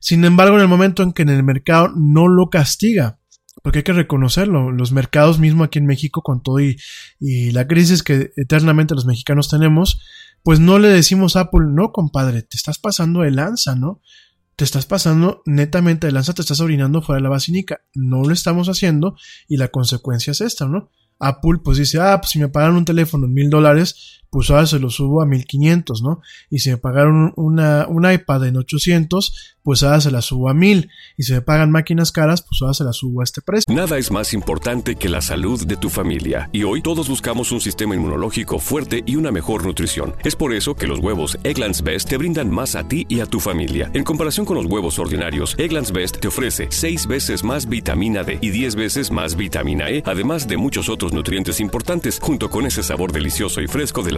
Sin 0.00 0.24
embargo, 0.24 0.56
en 0.56 0.62
el 0.62 0.68
momento 0.68 1.02
en 1.02 1.12
que 1.12 1.22
en 1.22 1.30
el 1.30 1.42
mercado 1.42 1.88
no 1.96 2.28
lo 2.28 2.50
castiga, 2.50 3.18
porque 3.62 3.80
hay 3.80 3.84
que 3.84 3.92
reconocerlo, 3.92 4.70
los 4.70 4.92
mercados 4.92 5.38
mismo 5.38 5.64
aquí 5.64 5.78
en 5.78 5.86
México 5.86 6.22
con 6.22 6.42
todo 6.42 6.60
y, 6.60 6.78
y 7.18 7.50
la 7.50 7.66
crisis 7.66 8.02
que 8.02 8.30
eternamente 8.36 8.94
los 8.94 9.06
mexicanos 9.06 9.48
tenemos, 9.48 10.00
pues 10.42 10.60
no 10.60 10.78
le 10.78 10.88
decimos 10.88 11.36
a 11.36 11.40
Apple, 11.40 11.66
no 11.68 11.92
compadre, 11.92 12.42
te 12.42 12.56
estás 12.56 12.78
pasando 12.78 13.20
de 13.20 13.32
lanza, 13.32 13.74
¿no? 13.74 14.00
Te 14.58 14.64
estás 14.64 14.86
pasando 14.86 15.40
netamente 15.46 16.08
de 16.08 16.12
lanza, 16.12 16.34
te 16.34 16.42
estás 16.42 16.58
orinando 16.58 17.00
fuera 17.00 17.18
de 17.18 17.22
la 17.22 17.28
basílica. 17.28 17.82
No 17.94 18.24
lo 18.24 18.32
estamos 18.32 18.66
haciendo 18.66 19.14
y 19.46 19.56
la 19.56 19.68
consecuencia 19.68 20.32
es 20.32 20.40
esta, 20.40 20.66
¿no? 20.66 20.90
Apple 21.20 21.60
pues 21.62 21.78
dice, 21.78 22.00
ah, 22.00 22.20
pues 22.20 22.32
si 22.32 22.40
me 22.40 22.48
pagaron 22.48 22.74
un 22.74 22.84
teléfono 22.84 23.26
en 23.26 23.34
mil 23.34 23.50
dólares, 23.50 24.17
pues 24.30 24.50
ahora 24.50 24.66
se 24.66 24.78
lo 24.78 24.90
subo 24.90 25.22
a 25.22 25.26
1500, 25.26 26.02
¿no? 26.02 26.20
Y 26.50 26.58
si 26.58 26.70
me 26.70 26.76
pagaron 26.76 27.32
una, 27.36 27.86
un 27.88 28.10
iPad 28.10 28.46
en 28.46 28.56
800, 28.56 29.56
pues 29.62 29.82
ahora 29.82 30.00
se 30.00 30.10
la 30.10 30.22
subo 30.22 30.48
a 30.48 30.54
1000. 30.54 30.90
Y 31.16 31.22
si 31.24 31.32
me 31.32 31.42
pagan 31.42 31.70
máquinas 31.70 32.12
caras, 32.12 32.42
pues 32.42 32.60
ahora 32.62 32.74
se 32.74 32.84
la 32.84 32.92
subo 32.92 33.20
a 33.20 33.24
este 33.24 33.42
precio. 33.42 33.74
Nada 33.74 33.98
es 33.98 34.10
más 34.10 34.32
importante 34.32 34.96
que 34.96 35.08
la 35.08 35.20
salud 35.20 35.66
de 35.66 35.76
tu 35.76 35.90
familia. 35.90 36.48
Y 36.52 36.62
hoy 36.62 36.82
todos 36.82 37.08
buscamos 37.08 37.52
un 37.52 37.60
sistema 37.60 37.94
inmunológico 37.94 38.58
fuerte 38.58 39.02
y 39.06 39.16
una 39.16 39.30
mejor 39.30 39.64
nutrición. 39.64 40.14
Es 40.24 40.36
por 40.36 40.52
eso 40.52 40.74
que 40.74 40.86
los 40.86 41.00
huevos 41.00 41.38
Egglands 41.44 41.82
Best 41.82 42.08
te 42.08 42.16
brindan 42.16 42.50
más 42.50 42.76
a 42.76 42.86
ti 42.86 43.06
y 43.08 43.20
a 43.20 43.26
tu 43.26 43.40
familia. 43.40 43.90
En 43.94 44.04
comparación 44.04 44.46
con 44.46 44.56
los 44.56 44.66
huevos 44.66 44.98
ordinarios, 44.98 45.54
Egglands 45.58 45.92
Best 45.92 46.18
te 46.18 46.28
ofrece 46.28 46.68
6 46.70 47.06
veces 47.06 47.44
más 47.44 47.68
vitamina 47.68 48.24
D 48.24 48.38
y 48.40 48.50
10 48.50 48.74
veces 48.74 49.10
más 49.10 49.36
vitamina 49.36 49.90
E, 49.90 50.02
además 50.06 50.48
de 50.48 50.56
muchos 50.56 50.88
otros 50.88 51.12
nutrientes 51.12 51.60
importantes, 51.60 52.18
junto 52.22 52.50
con 52.50 52.66
ese 52.66 52.82
sabor 52.82 53.12
delicioso 53.12 53.60
y 53.60 53.66
fresco 53.68 54.02
de 54.02 54.12
la 54.12 54.17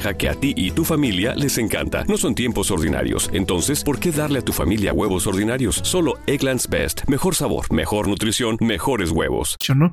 que 0.00 0.28
a 0.28 0.34
ti 0.34 0.54
y 0.56 0.70
tu 0.70 0.84
familia 0.84 1.34
les 1.34 1.58
encanta. 1.58 2.04
No 2.08 2.16
son 2.16 2.34
tiempos 2.34 2.70
ordinarios, 2.70 3.28
entonces, 3.34 3.84
¿por 3.84 4.00
qué 4.00 4.10
darle 4.10 4.38
a 4.38 4.44
tu 4.44 4.52
familia 4.52 4.94
huevos 4.94 5.26
ordinarios? 5.26 5.80
Solo 5.82 6.14
Egglands 6.26 6.68
Best. 6.68 7.02
Mejor 7.08 7.34
sabor, 7.34 7.70
mejor 7.72 8.08
nutrición, 8.08 8.56
mejores 8.60 9.10
huevos. 9.10 9.58
¿no? 9.76 9.92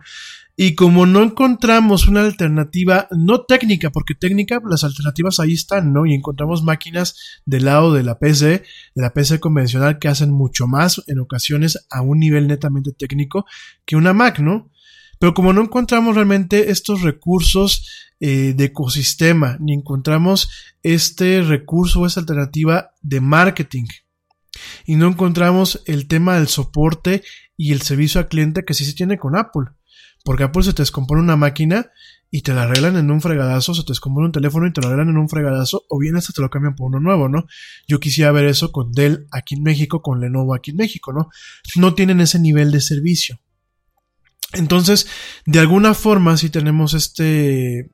Y 0.56 0.76
como 0.76 1.06
no 1.06 1.22
encontramos 1.22 2.08
una 2.08 2.22
alternativa, 2.22 3.08
no 3.12 3.42
técnica, 3.42 3.92
porque 3.92 4.16
técnica, 4.16 4.62
las 4.70 4.84
alternativas 4.84 5.40
ahí 5.40 5.54
están, 5.54 5.94
¿no? 5.94 6.06
Y 6.06 6.14
encontramos 6.14 6.64
máquinas 6.64 7.42
del 7.46 7.66
lado 7.66 7.94
de 7.94 8.04
la 8.04 8.20
PC, 8.20 8.64
de 8.96 9.02
la 9.02 9.14
PC 9.14 9.40
convencional, 9.40 10.00
que 10.00 10.08
hacen 10.08 10.32
mucho 10.32 10.66
más 10.66 11.02
en 11.08 11.20
ocasiones 11.20 11.86
a 11.90 12.02
un 12.02 12.20
nivel 12.20 12.48
netamente 12.48 12.92
técnico 12.92 13.46
que 13.86 13.96
una 13.96 14.14
Mac, 14.14 14.40
¿no? 14.40 14.70
Pero 15.20 15.34
como 15.34 15.52
no 15.52 15.62
encontramos 15.62 16.16
realmente 16.16 16.72
estos 16.72 17.02
recursos 17.02 18.09
eh, 18.20 18.54
de 18.56 18.66
ecosistema, 18.66 19.58
ni 19.60 19.74
encontramos 19.74 20.50
este 20.84 21.41
recurso 21.41 22.02
o 22.02 22.06
esta 22.06 22.20
alternativa 22.20 22.91
de 23.02 23.22
marketing, 23.22 23.86
y 24.86 24.96
no 24.96 25.08
encontramos 25.08 25.82
el 25.86 26.08
tema 26.08 26.36
del 26.36 26.48
soporte 26.48 27.24
y 27.56 27.72
el 27.72 27.82
servicio 27.82 28.20
al 28.20 28.28
cliente 28.28 28.64
que 28.66 28.74
sí 28.74 28.86
se 28.86 28.94
tiene 28.94 29.18
con 29.18 29.38
Apple. 29.38 29.72
Porque 30.24 30.44
Apple 30.44 30.64
se 30.64 30.74
te 30.74 30.82
descompone 30.82 31.22
una 31.22 31.38
máquina 31.38 31.91
y 32.32 32.41
te 32.41 32.54
la 32.54 32.64
arreglan 32.64 32.98
en 32.98 33.10
un 33.10 33.22
fregadazo, 33.22 33.74
se 33.74 33.84
te 33.84 33.91
descompone 33.91 34.28
un 34.28 34.32
teléfono 34.32 34.68
y 34.68 34.74
te 34.74 34.82
lo 34.82 34.88
arreglan 34.88 35.10
en 35.10 35.18
un 35.18 35.30
fregadazo, 35.30 35.86
o 35.90 35.98
bien 35.98 36.16
hasta 36.16 36.34
te 36.34 36.41
lo 36.41 36.50
cambian 36.50 36.76
por 36.76 36.88
uno 36.88 37.00
nuevo, 37.00 37.28
¿no? 37.28 37.46
Yo 37.88 38.00
quisiera 38.00 38.32
ver 38.32 38.46
eso 38.46 38.72
con 38.72 38.91
Dell 38.91 39.28
aquí 39.32 39.56
en 39.56 39.64
México, 39.64 40.02
con 40.02 40.20
Lenovo 40.20 40.54
aquí 40.54 40.72
en 40.72 40.78
México, 40.78 41.14
¿no? 41.14 41.30
No 41.76 41.96
tienen 41.96 42.20
ese 42.20 42.40
nivel 42.40 42.72
de 42.72 42.82
servicio. 42.82 43.40
Entonces, 44.54 45.08
de 45.46 45.60
alguna 45.60 45.94
forma, 45.94 46.38
si 46.38 46.50
tenemos 46.50 46.94
este, 46.94 47.91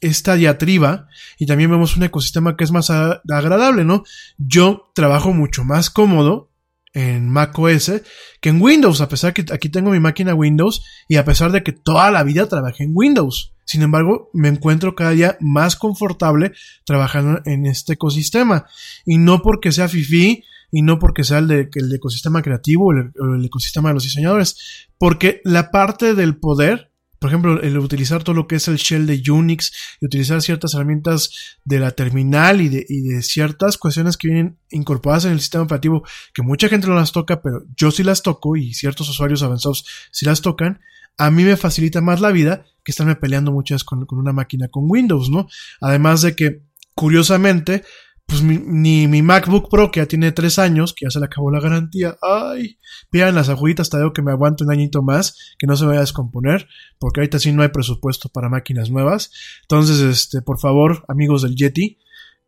esta 0.00 0.34
diatriba 0.34 1.08
y 1.38 1.46
también 1.46 1.70
vemos 1.70 1.96
un 1.96 2.04
ecosistema 2.04 2.56
que 2.56 2.64
es 2.64 2.72
más 2.72 2.90
agradable, 2.90 3.84
¿no? 3.84 4.04
Yo 4.38 4.90
trabajo 4.94 5.32
mucho 5.32 5.64
más 5.64 5.90
cómodo 5.90 6.50
en 6.92 7.28
Mac 7.28 7.56
OS 7.58 8.02
que 8.40 8.48
en 8.48 8.60
Windows, 8.60 9.00
a 9.00 9.08
pesar 9.08 9.32
que 9.32 9.44
aquí 9.52 9.68
tengo 9.68 9.90
mi 9.90 10.00
máquina 10.00 10.34
Windows 10.34 10.82
y 11.08 11.16
a 11.16 11.24
pesar 11.24 11.52
de 11.52 11.62
que 11.62 11.72
toda 11.72 12.10
la 12.10 12.22
vida 12.24 12.48
trabajé 12.48 12.84
en 12.84 12.92
Windows. 12.94 13.52
Sin 13.64 13.82
embargo, 13.82 14.30
me 14.32 14.48
encuentro 14.48 14.96
cada 14.96 15.10
día 15.10 15.36
más 15.38 15.76
confortable 15.76 16.52
trabajando 16.84 17.40
en 17.44 17.66
este 17.66 17.92
ecosistema. 17.92 18.66
Y 19.06 19.18
no 19.18 19.42
porque 19.42 19.70
sea 19.70 19.88
FIFI 19.88 20.42
y 20.72 20.82
no 20.82 20.98
porque 20.98 21.22
sea 21.22 21.38
el, 21.38 21.48
de, 21.48 21.70
el 21.74 21.94
ecosistema 21.94 22.42
creativo 22.42 22.88
o 22.88 22.92
el, 22.92 23.44
ecosistema 23.44 23.90
de 23.90 23.94
los 23.94 24.04
diseñadores, 24.04 24.88
porque 24.98 25.40
la 25.44 25.70
parte 25.70 26.14
del 26.14 26.36
poder, 26.36 26.89
por 27.20 27.28
ejemplo, 27.28 27.60
el 27.60 27.76
utilizar 27.76 28.24
todo 28.24 28.34
lo 28.34 28.48
que 28.48 28.56
es 28.56 28.66
el 28.66 28.76
shell 28.76 29.06
de 29.06 29.22
Unix 29.30 29.72
y 30.00 30.06
utilizar 30.06 30.40
ciertas 30.40 30.72
herramientas 30.72 31.58
de 31.64 31.78
la 31.78 31.90
terminal 31.90 32.62
y 32.62 32.70
de, 32.70 33.22
ciertas 33.22 33.76
cuestiones 33.76 34.16
que 34.16 34.28
vienen 34.28 34.58
incorporadas 34.70 35.26
en 35.26 35.32
el 35.32 35.40
sistema 35.40 35.64
operativo, 35.64 36.02
que 36.32 36.40
mucha 36.40 36.70
gente 36.70 36.86
no 36.86 36.94
las 36.94 37.12
toca, 37.12 37.42
pero 37.42 37.62
yo 37.76 37.90
sí 37.90 38.02
las 38.02 38.22
toco 38.22 38.56
y 38.56 38.72
ciertos 38.72 39.10
usuarios 39.10 39.42
avanzados 39.42 39.84
sí 40.10 40.24
las 40.24 40.40
tocan, 40.40 40.80
a 41.18 41.30
mí 41.30 41.44
me 41.44 41.58
facilita 41.58 42.00
más 42.00 42.22
la 42.22 42.30
vida 42.30 42.64
que 42.82 42.92
estarme 42.92 43.16
peleando 43.16 43.52
muchas 43.52 43.84
con, 43.84 44.06
con 44.06 44.18
una 44.18 44.32
máquina 44.32 44.68
con 44.68 44.84
Windows, 44.88 45.28
¿no? 45.28 45.46
Además 45.82 46.22
de 46.22 46.34
que, 46.34 46.62
curiosamente, 46.94 47.84
pues 48.30 48.42
ni 48.42 49.08
mi 49.08 49.22
MacBook 49.22 49.68
Pro, 49.68 49.90
que 49.90 49.98
ya 49.98 50.06
tiene 50.06 50.30
tres 50.30 50.60
años, 50.60 50.94
que 50.94 51.04
ya 51.04 51.10
se 51.10 51.18
le 51.18 51.26
acabó 51.26 51.50
la 51.50 51.60
garantía, 51.60 52.16
ay, 52.22 52.78
pidan 53.10 53.34
las 53.34 53.48
agujitas, 53.48 53.90
te 53.90 53.98
que 54.14 54.22
me 54.22 54.30
aguante 54.30 54.62
un 54.62 54.70
añito 54.70 55.02
más, 55.02 55.56
que 55.58 55.66
no 55.66 55.76
se 55.76 55.84
vaya 55.84 55.98
a 55.98 56.02
descomponer, 56.02 56.68
porque 57.00 57.20
ahorita 57.20 57.40
sí 57.40 57.52
no 57.52 57.62
hay 57.62 57.70
presupuesto 57.70 58.28
para 58.28 58.48
máquinas 58.48 58.88
nuevas. 58.88 59.32
Entonces, 59.62 60.00
este, 60.00 60.42
por 60.42 60.60
favor, 60.60 61.04
amigos 61.08 61.42
del 61.42 61.56
Yeti, 61.56 61.98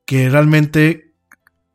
que 0.07 0.31
realmente 0.31 1.15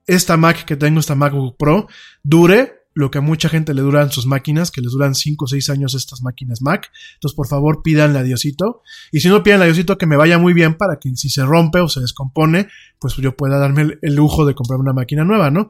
esta 0.06 0.38
Mac 0.38 0.64
que 0.64 0.78
tengo, 0.78 1.02
esta 1.02 1.16
MacBook 1.16 1.58
Pro, 1.58 1.88
dure 2.24 2.77
lo 2.98 3.12
que 3.12 3.20
a 3.20 3.22
mucha 3.22 3.48
gente 3.48 3.76
le 3.76 3.84
duran 3.84 4.12
sus 4.12 4.26
máquinas, 4.26 4.72
que 4.72 4.82
les 4.82 4.92
duran 4.92 5.14
5 5.14 5.46
o 5.46 5.48
6 5.48 5.70
años 5.70 5.94
estas 5.94 6.24
máquinas 6.24 6.64
Mac. 6.64 6.92
Entonces, 7.14 7.36
por 7.36 7.48
favor, 7.48 7.84
pídanle 7.84 8.18
a 8.18 8.24
Diosito. 8.24 8.82
Y 9.12 9.20
si 9.20 9.30
no, 9.30 9.44
pídanle 9.44 9.66
a 9.66 9.68
Diosito 9.68 10.00
que 10.00 10.08
me 10.08 10.18
vaya 10.18 10.40
muy 10.40 10.54
bien 10.54 10.74
para 10.74 10.98
que 10.98 11.16
si 11.16 11.30
se 11.30 11.46
rompe 11.46 11.80
o 11.80 11.88
se 11.90 12.02
descompone, 12.02 12.70
pues 13.00 13.16
yo 13.18 13.38
pueda 13.38 13.60
darme 13.60 14.00
el, 14.02 14.16
lujo 14.16 14.48
de 14.48 14.56
comprar 14.56 14.80
una 14.80 14.94
máquina 14.94 15.24
nueva, 15.24 15.52
¿no? 15.52 15.70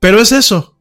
Pero 0.00 0.20
es 0.20 0.32
eso. 0.32 0.78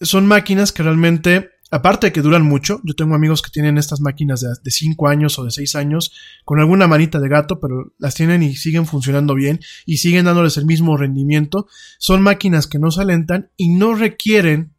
Son 0.00 0.26
máquinas 0.26 0.72
que 0.72 0.82
realmente, 0.82 1.50
aparte 1.70 2.06
de 2.06 2.12
que 2.14 2.22
duran 2.22 2.42
mucho, 2.42 2.80
yo 2.82 2.94
tengo 2.94 3.14
amigos 3.14 3.42
que 3.42 3.50
tienen 3.50 3.76
estas 3.76 4.00
máquinas 4.00 4.40
de 4.40 4.70
5 4.70 5.06
años 5.06 5.38
o 5.38 5.44
de 5.44 5.50
6 5.50 5.74
años 5.74 6.12
con 6.46 6.60
alguna 6.60 6.86
manita 6.86 7.20
de 7.20 7.28
gato, 7.28 7.60
pero 7.60 7.92
las 7.98 8.14
tienen 8.14 8.42
y 8.42 8.56
siguen 8.56 8.86
funcionando 8.86 9.34
bien 9.34 9.60
y 9.84 9.98
siguen 9.98 10.24
dándoles 10.24 10.56
el 10.56 10.64
mismo 10.64 10.96
rendimiento. 10.96 11.66
Son 11.98 12.22
máquinas 12.22 12.66
que 12.66 12.78
no 12.78 12.90
se 12.90 13.02
alentan 13.02 13.50
y 13.58 13.74
no 13.74 13.94
requieren 13.94 14.75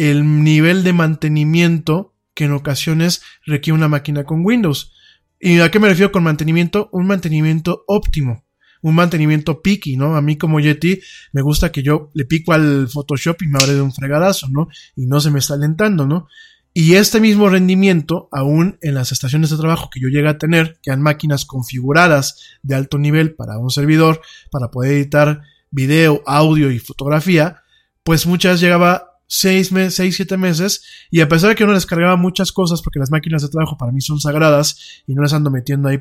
el 0.00 0.42
nivel 0.42 0.82
de 0.82 0.94
mantenimiento 0.94 2.14
que 2.32 2.44
en 2.44 2.52
ocasiones 2.52 3.20
requiere 3.44 3.76
una 3.76 3.88
máquina 3.88 4.24
con 4.24 4.46
Windows. 4.46 4.92
¿Y 5.38 5.60
a 5.60 5.70
qué 5.70 5.78
me 5.78 5.88
refiero 5.88 6.10
con 6.10 6.22
mantenimiento? 6.22 6.88
Un 6.92 7.06
mantenimiento 7.06 7.84
óptimo, 7.86 8.46
un 8.80 8.94
mantenimiento 8.94 9.60
picky, 9.60 9.98
¿no? 9.98 10.16
A 10.16 10.22
mí 10.22 10.38
como 10.38 10.58
Yeti 10.58 11.00
me 11.32 11.42
gusta 11.42 11.70
que 11.70 11.82
yo 11.82 12.10
le 12.14 12.24
pico 12.24 12.54
al 12.54 12.88
Photoshop 12.88 13.42
y 13.42 13.48
me 13.48 13.58
abre 13.58 13.74
de 13.74 13.82
un 13.82 13.92
fregadazo, 13.92 14.48
¿no? 14.48 14.68
Y 14.96 15.04
no 15.04 15.20
se 15.20 15.30
me 15.30 15.38
está 15.38 15.52
alentando, 15.52 16.06
¿no? 16.06 16.28
Y 16.72 16.94
este 16.94 17.20
mismo 17.20 17.50
rendimiento, 17.50 18.30
aún 18.32 18.78
en 18.80 18.94
las 18.94 19.12
estaciones 19.12 19.50
de 19.50 19.58
trabajo 19.58 19.90
que 19.92 20.00
yo 20.00 20.08
llegue 20.08 20.28
a 20.28 20.38
tener, 20.38 20.78
que 20.82 20.92
han 20.92 21.02
máquinas 21.02 21.44
configuradas 21.44 22.40
de 22.62 22.74
alto 22.74 22.96
nivel 22.96 23.34
para 23.34 23.58
un 23.58 23.70
servidor, 23.70 24.22
para 24.50 24.70
poder 24.70 24.92
editar 24.92 25.42
video, 25.70 26.22
audio 26.24 26.70
y 26.70 26.78
fotografía, 26.78 27.64
pues 28.02 28.26
muchas 28.26 28.60
llegaba 28.60 29.09
seis, 29.32 29.70
meses, 29.70 29.94
seis, 29.94 30.16
siete 30.16 30.36
meses, 30.36 30.82
y 31.08 31.20
a 31.20 31.28
pesar 31.28 31.50
de 31.50 31.54
que 31.54 31.62
uno 31.62 31.72
descargaba 31.72 32.16
muchas 32.16 32.50
cosas, 32.50 32.82
porque 32.82 32.98
las 32.98 33.12
máquinas 33.12 33.42
de 33.42 33.48
trabajo 33.48 33.78
para 33.78 33.92
mí 33.92 34.00
son 34.00 34.18
sagradas, 34.18 35.02
y 35.06 35.14
no 35.14 35.22
les 35.22 35.32
ando 35.32 35.52
metiendo 35.52 35.88
ahí 35.88 36.00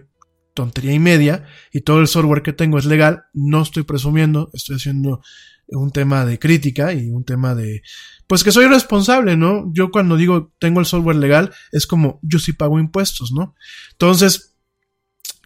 tontería 0.56 0.94
y 0.94 1.00
media, 1.00 1.46
y 1.72 1.82
todo 1.82 2.00
el 2.00 2.08
software 2.08 2.42
que 2.42 2.54
tengo 2.54 2.80
es 2.80 2.86
legal, 2.86 3.26
no 3.34 3.62
estoy 3.62 3.84
presumiendo, 3.84 4.50
estoy 4.54 4.78
haciendo 4.78 5.22
un 5.68 5.92
tema 5.92 6.26
de 6.26 6.40
crítica 6.40 6.92
y 6.92 7.12
un 7.12 7.24
tema 7.24 7.54
de, 7.54 7.84
pues 8.26 8.44
que 8.44 8.52
soy 8.52 8.66
responsable, 8.66 9.38
¿no? 9.38 9.72
Yo 9.76 9.92
cuando 9.92 10.18
digo 10.18 10.52
tengo 10.60 10.80
el 10.80 10.88
software 10.88 11.18
legal, 11.18 11.52
es 11.72 11.86
como 11.86 12.20
yo 12.24 12.40
sí 12.40 12.54
pago 12.54 12.80
impuestos, 12.80 13.32
¿no? 13.32 13.54
Entonces, 13.92 14.49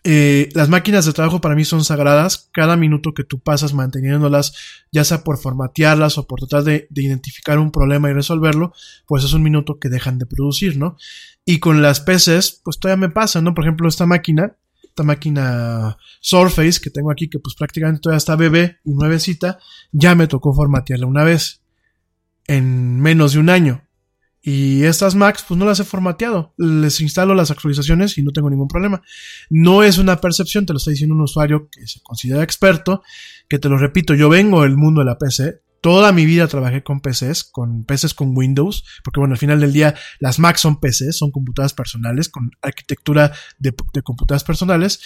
Eh, 0.05 0.49
las 0.53 0.67
máquinas 0.67 1.05
de 1.05 1.13
trabajo 1.13 1.39
para 1.39 1.55
mí 1.55 1.63
son 1.63 1.83
sagradas. 1.83 2.49
Cada 2.51 2.75
minuto 2.75 3.13
que 3.13 3.23
tú 3.23 3.39
pasas 3.39 3.73
manteniéndolas, 3.73 4.53
ya 4.91 5.03
sea 5.03 5.23
por 5.23 5.37
formatearlas 5.37 6.17
o 6.17 6.27
por 6.27 6.39
tratar 6.39 6.63
de, 6.63 6.87
de, 6.89 7.03
identificar 7.03 7.57
un 7.57 7.71
problema 7.71 8.09
y 8.09 8.13
resolverlo, 8.13 8.73
pues 9.07 9.23
es 9.23 9.33
un 9.33 9.43
minuto 9.43 9.79
que 9.79 9.89
dejan 9.89 10.19
de 10.19 10.25
producir, 10.25 10.77
¿no? 10.77 10.97
Y 11.45 11.59
con 11.59 11.81
las 11.81 12.01
PCs, 12.01 12.61
pues 12.63 12.79
todavía 12.79 13.07
me 13.07 13.13
pasa, 13.13 13.41
¿no? 13.41 13.53
Por 13.53 13.63
ejemplo, 13.63 13.87
esta 13.87 14.05
máquina, 14.05 14.57
esta 14.83 15.03
máquina 15.03 15.97
Surface 16.19 16.81
que 16.81 16.89
tengo 16.89 17.09
aquí, 17.09 17.29
que 17.29 17.39
pues 17.39 17.55
prácticamente 17.55 18.01
todavía 18.01 18.17
está 18.17 18.35
bebé 18.35 18.79
y 18.83 18.93
nuevecita, 18.93 19.57
ya 19.91 20.15
me 20.15 20.27
tocó 20.27 20.53
formatearla 20.53 21.07
una 21.07 21.23
vez. 21.23 21.61
En 22.45 22.99
menos 22.99 23.33
de 23.33 23.39
un 23.39 23.49
año. 23.49 23.82
Y 24.45 24.83
estas 24.83 25.15
Macs, 25.15 25.45
pues 25.47 25.57
no 25.57 25.65
las 25.65 25.79
he 25.79 25.85
formateado. 25.85 26.53
Les 26.57 26.99
instalo 26.99 27.33
las 27.33 27.49
actualizaciones 27.49 28.17
y 28.17 28.23
no 28.23 28.31
tengo 28.31 28.49
ningún 28.49 28.67
problema. 28.67 29.01
No 29.49 29.83
es 29.83 29.97
una 29.97 30.19
percepción, 30.19 30.65
te 30.65 30.73
lo 30.73 30.77
está 30.77 30.91
diciendo 30.91 31.15
un 31.15 31.21
usuario 31.21 31.69
que 31.69 31.87
se 31.87 32.01
considera 32.01 32.43
experto, 32.43 33.03
que 33.47 33.57
te 33.57 33.69
lo 33.69 33.77
repito, 33.77 34.13
yo 34.15 34.27
vengo 34.27 34.63
del 34.63 34.75
mundo 34.75 34.99
de 34.99 35.05
la 35.05 35.17
PC. 35.17 35.61
Toda 35.79 36.11
mi 36.11 36.25
vida 36.25 36.47
trabajé 36.47 36.83
con 36.83 36.99
PCs, 36.99 37.45
con 37.45 37.85
PCs 37.85 38.13
con 38.13 38.35
Windows, 38.35 38.83
porque 39.05 39.21
bueno, 39.21 39.33
al 39.33 39.39
final 39.39 39.61
del 39.61 39.71
día 39.71 39.95
las 40.19 40.39
Macs 40.39 40.59
son 40.59 40.77
PCs, 40.77 41.15
son 41.15 41.31
computadoras 41.31 41.73
personales, 41.73 42.27
con 42.27 42.51
arquitectura 42.61 43.31
de, 43.59 43.73
de 43.93 44.01
computadoras 44.01 44.43
personales, 44.43 44.99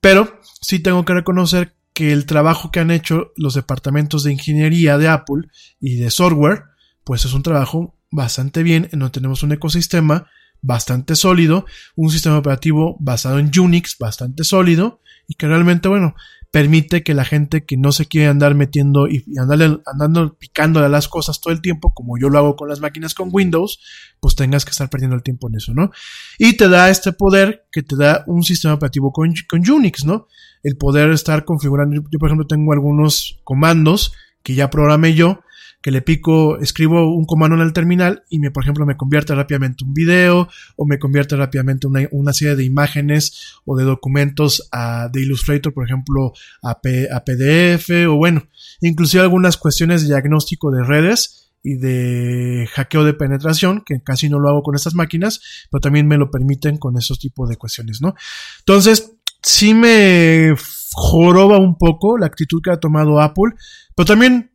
pero 0.00 0.40
sí 0.60 0.78
tengo 0.78 1.04
que 1.04 1.14
reconocer 1.14 1.74
que 1.94 2.12
el 2.12 2.26
trabajo 2.26 2.70
que 2.70 2.78
han 2.78 2.92
hecho 2.92 3.32
los 3.36 3.54
departamentos 3.54 4.22
de 4.22 4.32
ingeniería 4.32 4.98
de 4.98 5.08
Apple 5.08 5.48
y 5.80 5.96
de 5.96 6.10
software, 6.10 6.64
pues 7.04 7.24
es 7.24 7.32
un 7.32 7.42
trabajo 7.42 7.96
bastante 8.14 8.62
bien, 8.62 8.88
en 8.92 9.00
donde 9.00 9.12
tenemos 9.12 9.42
un 9.42 9.52
ecosistema 9.52 10.28
bastante 10.62 11.16
sólido, 11.16 11.66
un 11.96 12.10
sistema 12.10 12.38
operativo 12.38 12.96
basado 13.00 13.38
en 13.38 13.50
Unix 13.58 13.98
bastante 13.98 14.44
sólido 14.44 15.00
y 15.28 15.34
que 15.34 15.46
realmente, 15.46 15.88
bueno, 15.88 16.14
permite 16.50 17.02
que 17.02 17.14
la 17.14 17.24
gente 17.24 17.64
que 17.64 17.76
no 17.76 17.90
se 17.90 18.06
quiere 18.06 18.28
andar 18.28 18.54
metiendo 18.54 19.08
y, 19.08 19.24
andarle, 19.38 19.80
andando 19.84 20.36
picándole 20.38 20.86
a 20.86 20.88
las 20.88 21.08
cosas 21.08 21.40
todo 21.40 21.52
el 21.52 21.60
tiempo, 21.60 21.92
como 21.92 22.16
yo 22.16 22.30
lo 22.30 22.38
hago 22.38 22.54
con 22.54 22.68
las 22.68 22.80
máquinas 22.80 23.12
con 23.14 23.30
Windows, 23.32 23.80
pues 24.20 24.36
tengas 24.36 24.64
que 24.64 24.70
estar 24.70 24.88
perdiendo 24.88 25.16
el 25.16 25.24
tiempo 25.24 25.48
en 25.48 25.56
eso, 25.56 25.74
¿no? 25.74 25.90
Y 26.38 26.56
te 26.56 26.68
da 26.68 26.90
este 26.90 27.12
poder 27.12 27.66
que 27.72 27.82
te 27.82 27.96
da 27.96 28.22
un 28.28 28.44
sistema 28.44 28.74
operativo 28.74 29.12
con, 29.12 29.34
con 29.48 29.68
Unix, 29.68 30.04
¿no? 30.04 30.28
El 30.62 30.76
poder 30.76 31.10
estar 31.10 31.44
configurando, 31.44 31.96
yo 31.96 32.18
por 32.20 32.28
ejemplo 32.28 32.46
tengo 32.46 32.72
algunos 32.72 33.40
comandos 33.42 34.12
que 34.44 34.54
ya 34.54 34.70
programé 34.70 35.14
yo, 35.14 35.40
que 35.84 35.90
le 35.90 36.00
pico, 36.00 36.58
escribo 36.60 37.14
un 37.14 37.26
comando 37.26 37.56
en 37.56 37.60
el 37.60 37.74
terminal 37.74 38.24
y 38.30 38.38
me, 38.38 38.50
por 38.50 38.62
ejemplo, 38.62 38.86
me 38.86 38.96
convierte 38.96 39.34
rápidamente 39.34 39.84
un 39.84 39.92
video 39.92 40.48
o 40.76 40.86
me 40.86 40.98
convierte 40.98 41.36
rápidamente 41.36 41.86
una, 41.86 42.08
una 42.10 42.32
serie 42.32 42.56
de 42.56 42.64
imágenes 42.64 43.60
o 43.66 43.76
de 43.76 43.84
documentos 43.84 44.66
a, 44.72 45.10
de 45.12 45.20
Illustrator, 45.20 45.74
por 45.74 45.84
ejemplo, 45.84 46.32
a, 46.62 46.80
P, 46.80 47.06
a 47.12 47.22
PDF 47.22 47.90
o 48.08 48.16
bueno, 48.16 48.48
inclusive 48.80 49.22
algunas 49.22 49.58
cuestiones 49.58 50.00
de 50.00 50.08
diagnóstico 50.08 50.70
de 50.70 50.84
redes 50.84 51.52
y 51.62 51.74
de 51.74 52.66
hackeo 52.72 53.04
de 53.04 53.12
penetración, 53.12 53.82
que 53.84 54.02
casi 54.02 54.30
no 54.30 54.38
lo 54.38 54.48
hago 54.48 54.62
con 54.62 54.76
estas 54.76 54.94
máquinas, 54.94 55.66
pero 55.70 55.82
también 55.82 56.06
me 56.06 56.16
lo 56.16 56.30
permiten 56.30 56.78
con 56.78 56.96
esos 56.96 57.18
tipos 57.18 57.50
de 57.50 57.58
cuestiones, 57.58 58.00
¿no? 58.00 58.14
Entonces, 58.60 59.12
sí 59.42 59.74
me 59.74 60.54
joroba 60.92 61.58
un 61.58 61.76
poco 61.76 62.16
la 62.16 62.24
actitud 62.24 62.62
que 62.62 62.70
ha 62.70 62.80
tomado 62.80 63.20
Apple, 63.20 63.52
pero 63.94 64.06
también 64.06 64.50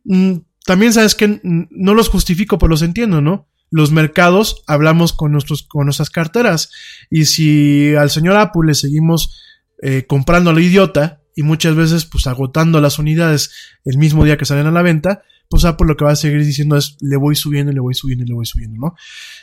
también 0.70 0.92
sabes 0.92 1.16
que 1.16 1.40
no 1.42 1.94
los 1.94 2.08
justifico, 2.08 2.56
pero 2.56 2.70
los 2.70 2.82
entiendo, 2.82 3.20
¿no? 3.20 3.48
Los 3.72 3.90
mercados 3.90 4.62
hablamos 4.68 5.12
con, 5.12 5.32
nuestros, 5.32 5.64
con 5.64 5.86
nuestras 5.86 6.10
carteras. 6.10 6.70
Y 7.10 7.24
si 7.24 7.92
al 7.96 8.08
señor 8.08 8.36
Apple 8.36 8.68
le 8.68 8.74
seguimos 8.74 9.42
eh, 9.82 10.04
comprando 10.06 10.50
a 10.50 10.52
la 10.52 10.60
idiota 10.60 11.22
y 11.34 11.42
muchas 11.42 11.74
veces 11.74 12.04
pues 12.04 12.28
agotando 12.28 12.80
las 12.80 13.00
unidades 13.00 13.50
el 13.84 13.98
mismo 13.98 14.24
día 14.24 14.38
que 14.38 14.44
salen 14.44 14.68
a 14.68 14.70
la 14.70 14.82
venta, 14.82 15.22
pues 15.48 15.64
Apple 15.64 15.88
lo 15.88 15.96
que 15.96 16.04
va 16.04 16.12
a 16.12 16.16
seguir 16.16 16.44
diciendo 16.44 16.76
es 16.76 16.96
le 17.00 17.16
voy 17.16 17.34
subiendo 17.34 17.72
le 17.72 17.80
voy 17.80 17.94
subiendo 17.94 18.24
le 18.24 18.34
voy 18.34 18.46
subiendo, 18.46 18.78
¿no? 18.78 18.94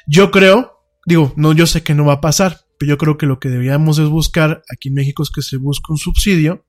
Yo 0.08 0.32
creo, 0.32 0.80
digo, 1.06 1.34
no, 1.36 1.52
yo 1.52 1.68
sé 1.68 1.84
que 1.84 1.94
no 1.94 2.06
va 2.06 2.14
a 2.14 2.22
pasar, 2.22 2.62
pero 2.80 2.92
yo 2.92 2.98
creo 2.98 3.18
que 3.18 3.26
lo 3.26 3.40
que 3.40 3.50
deberíamos 3.50 4.00
es 4.00 4.08
buscar 4.08 4.64
aquí 4.72 4.88
en 4.88 4.94
México 4.94 5.24
es 5.24 5.30
que 5.30 5.42
se 5.42 5.58
busque 5.58 5.92
un 5.92 5.98
subsidio 5.98 6.67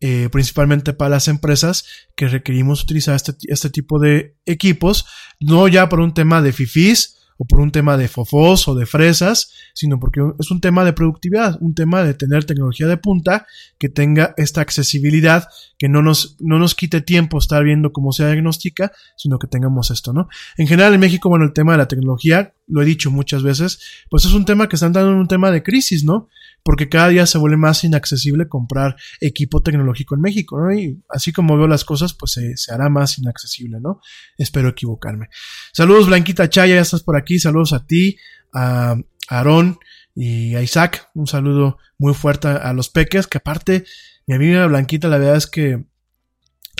eh, 0.00 0.28
principalmente 0.30 0.92
para 0.92 1.10
las 1.10 1.28
empresas 1.28 1.84
que 2.16 2.28
requerimos 2.28 2.82
utilizar 2.82 3.16
este, 3.16 3.34
este 3.48 3.70
tipo 3.70 3.98
de 3.98 4.36
equipos, 4.46 5.06
no 5.40 5.66
ya 5.68 5.88
por 5.88 6.00
un 6.00 6.14
tema 6.14 6.40
de 6.42 6.52
fifís 6.52 7.18
o 7.38 7.44
por 7.44 7.60
un 7.60 7.70
tema 7.70 7.96
de 7.96 8.08
fofos 8.08 8.68
o 8.68 8.74
de 8.74 8.84
fresas, 8.84 9.52
sino 9.72 9.98
porque 9.98 10.20
es 10.38 10.50
un 10.50 10.60
tema 10.60 10.84
de 10.84 10.92
productividad, 10.92 11.56
un 11.60 11.74
tema 11.74 12.02
de 12.02 12.14
tener 12.14 12.44
tecnología 12.44 12.88
de 12.88 12.96
punta 12.96 13.46
que 13.78 13.88
tenga 13.88 14.34
esta 14.36 14.60
accesibilidad, 14.60 15.48
que 15.78 15.88
no 15.88 16.02
nos, 16.02 16.36
no 16.40 16.58
nos 16.58 16.74
quite 16.74 17.00
tiempo 17.00 17.38
estar 17.38 17.62
viendo 17.62 17.92
cómo 17.92 18.12
se 18.12 18.26
diagnostica, 18.26 18.92
sino 19.16 19.38
que 19.38 19.46
tengamos 19.46 19.90
esto, 19.92 20.12
¿no? 20.12 20.28
En 20.56 20.66
general 20.66 20.94
en 20.94 21.00
México, 21.00 21.28
bueno, 21.28 21.44
el 21.44 21.52
tema 21.52 21.72
de 21.72 21.78
la 21.78 21.88
tecnología, 21.88 22.54
lo 22.68 22.82
he 22.82 22.84
dicho 22.84 23.10
muchas 23.10 23.42
veces, 23.42 23.80
pues 24.10 24.24
es 24.24 24.32
un 24.32 24.44
tema 24.44 24.68
que 24.68 24.76
está 24.76 24.86
entrando 24.86 25.12
en 25.12 25.18
un 25.18 25.28
tema 25.28 25.50
de 25.50 25.62
crisis, 25.62 26.04
¿no? 26.04 26.28
porque 26.68 26.90
cada 26.90 27.08
día 27.08 27.24
se 27.24 27.38
vuelve 27.38 27.56
más 27.56 27.82
inaccesible 27.84 28.46
comprar 28.46 28.96
equipo 29.22 29.62
tecnológico 29.62 30.14
en 30.14 30.20
México, 30.20 30.60
¿no? 30.60 30.70
Y 30.70 31.02
así 31.08 31.32
como 31.32 31.56
veo 31.56 31.66
las 31.66 31.82
cosas, 31.82 32.12
pues 32.12 32.32
se, 32.32 32.72
hará 32.72 32.90
más 32.90 33.18
inaccesible, 33.18 33.80
¿no? 33.80 34.02
Espero 34.36 34.68
equivocarme. 34.68 35.28
Saludos, 35.72 36.08
Blanquita 36.08 36.50
Chaya, 36.50 36.74
ya 36.74 36.82
estás 36.82 37.02
por 37.02 37.16
aquí. 37.16 37.38
Saludos 37.38 37.72
a 37.72 37.86
ti, 37.86 38.18
a 38.52 38.96
Aarón 39.28 39.78
y 40.14 40.56
a 40.56 40.62
Isaac. 40.62 41.08
Un 41.14 41.26
saludo 41.26 41.78
muy 41.96 42.12
fuerte 42.12 42.48
a 42.48 42.72
los 42.74 42.90
peques, 42.90 43.26
que 43.26 43.38
aparte, 43.38 43.84
mi 44.26 44.34
amiga 44.34 44.66
Blanquita, 44.66 45.08
la 45.08 45.16
verdad 45.16 45.36
es 45.36 45.46
que 45.46 45.86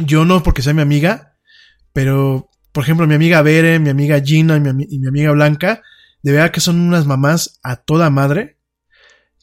yo 0.05 0.27
no 0.27 0.43
porque 0.43 0.61
sea 0.61 0.75
mi 0.75 0.83
amiga, 0.83 1.39
pero, 1.95 2.51
por 2.79 2.85
ejemplo, 2.85 3.09
mi 3.09 3.15
amiga 3.17 3.43
Bere, 3.43 3.81
mi 3.81 3.89
amiga 3.89 4.21
Gina 4.21 4.57
y 4.57 4.61
mi, 4.61 5.09
amiga 5.09 5.33
Blanca, 5.33 5.83
de 6.23 6.31
verdad 6.31 6.53
que 6.53 6.61
son 6.61 6.79
unas 6.79 7.07
mamás 7.07 7.59
a 7.65 7.75
toda 7.75 8.09
madre. 8.09 8.61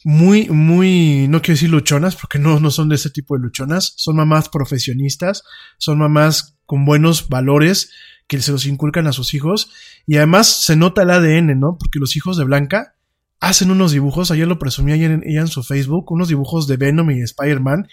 Muy, 0.05 0.47
muy, 0.47 1.27
no 1.27 1.41
quiero 1.41 1.55
decir 1.55 1.69
luchonas, 1.69 2.15
porque 2.15 2.39
no, 2.39 2.61
no 2.61 2.71
son 2.71 2.87
de 2.87 2.95
ese 2.95 3.09
tipo 3.09 3.35
de 3.35 3.43
luchonas, 3.43 3.93
son 3.97 4.15
mamás 4.15 4.47
profesionistas, 4.47 5.43
son 5.77 5.97
mamás 5.97 6.57
con 6.65 6.85
buenos 6.85 7.27
valores 7.27 7.91
que 8.25 8.39
se 8.39 8.53
los 8.53 8.65
inculcan 8.67 9.05
a 9.05 9.11
sus 9.11 9.33
hijos. 9.33 9.69
Y 10.07 10.15
además 10.15 10.47
se 10.47 10.77
nota 10.77 11.01
el 11.01 11.09
ADN, 11.09 11.59
¿no? 11.59 11.77
Porque 11.77 11.99
los 11.99 12.15
hijos 12.15 12.37
de 12.37 12.45
Blanca 12.45 12.95
hacen 13.41 13.69
unos 13.69 13.91
dibujos, 13.91 14.31
ayer 14.31 14.47
lo 14.47 14.59
presumí 14.59 14.93
ayer 14.93 15.11
en, 15.11 15.23
ella 15.25 15.41
en 15.41 15.49
su 15.49 15.61
Facebook, 15.61 16.09
unos 16.09 16.29
dibujos 16.29 16.67
de 16.67 16.77
Venom 16.77 17.11
y 17.11 17.21
Spider-Man, 17.21 17.89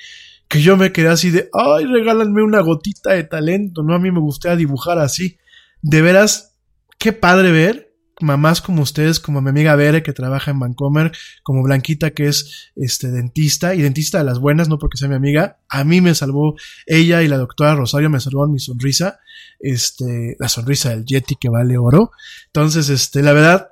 que 0.52 0.60
yo 0.60 0.76
me 0.76 0.92
quedé 0.92 1.08
así 1.08 1.30
de, 1.30 1.48
ay, 1.54 1.86
regálanme 1.86 2.42
una 2.42 2.60
gotita 2.60 3.12
de 3.12 3.24
talento, 3.24 3.82
¿no? 3.82 3.94
A 3.94 3.98
mí 3.98 4.10
me 4.10 4.20
gustaría 4.20 4.54
dibujar 4.54 4.98
así. 4.98 5.38
De 5.80 6.02
veras, 6.02 6.58
qué 6.98 7.14
padre 7.14 7.50
ver 7.50 7.92
mamás 8.20 8.60
como 8.60 8.82
ustedes, 8.82 9.18
como 9.18 9.40
mi 9.40 9.48
amiga 9.48 9.74
Bere 9.76 10.02
que 10.02 10.12
trabaja 10.12 10.50
en 10.50 10.60
Vancomer, 10.60 11.10
como 11.42 11.62
Blanquita 11.62 12.10
que 12.10 12.28
es 12.28 12.70
este 12.76 13.10
dentista 13.10 13.74
y 13.74 13.80
dentista 13.80 14.18
de 14.18 14.24
las 14.24 14.38
buenas, 14.38 14.68
no 14.68 14.78
porque 14.78 14.98
sea 14.98 15.08
mi 15.08 15.14
amiga, 15.14 15.58
a 15.70 15.84
mí 15.84 16.02
me 16.02 16.14
salvó 16.14 16.54
ella 16.86 17.22
y 17.22 17.28
la 17.28 17.38
doctora 17.38 17.74
Rosario 17.74 18.10
me 18.10 18.20
salvó 18.20 18.46
mi 18.46 18.58
sonrisa, 18.58 19.20
este, 19.58 20.36
la 20.38 20.50
sonrisa 20.50 20.90
del 20.90 21.06
Yeti 21.06 21.36
que 21.36 21.48
vale 21.48 21.78
oro. 21.78 22.12
Entonces, 22.46 22.90
este, 22.90 23.22
la 23.22 23.32
verdad, 23.32 23.68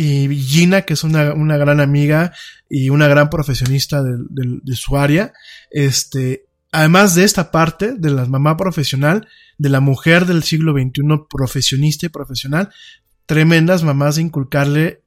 y 0.00 0.28
Gina, 0.36 0.82
que 0.82 0.92
es 0.92 1.02
una, 1.02 1.32
una 1.32 1.56
gran 1.56 1.80
amiga 1.80 2.32
y 2.70 2.88
una 2.90 3.08
gran 3.08 3.30
profesionista 3.30 4.00
de, 4.00 4.12
de, 4.30 4.60
de 4.62 4.76
su 4.76 4.96
área, 4.96 5.32
este, 5.72 6.44
además 6.70 7.16
de 7.16 7.24
esta 7.24 7.50
parte 7.50 7.94
de 7.94 8.10
la 8.10 8.24
mamá 8.26 8.56
profesional, 8.56 9.26
de 9.58 9.68
la 9.70 9.80
mujer 9.80 10.24
del 10.26 10.44
siglo 10.44 10.72
XXI 10.72 11.02
profesionista 11.28 12.06
y 12.06 12.10
profesional, 12.10 12.70
tremendas 13.26 13.82
mamás 13.82 14.14
de 14.14 14.22
inculcarle 14.22 15.02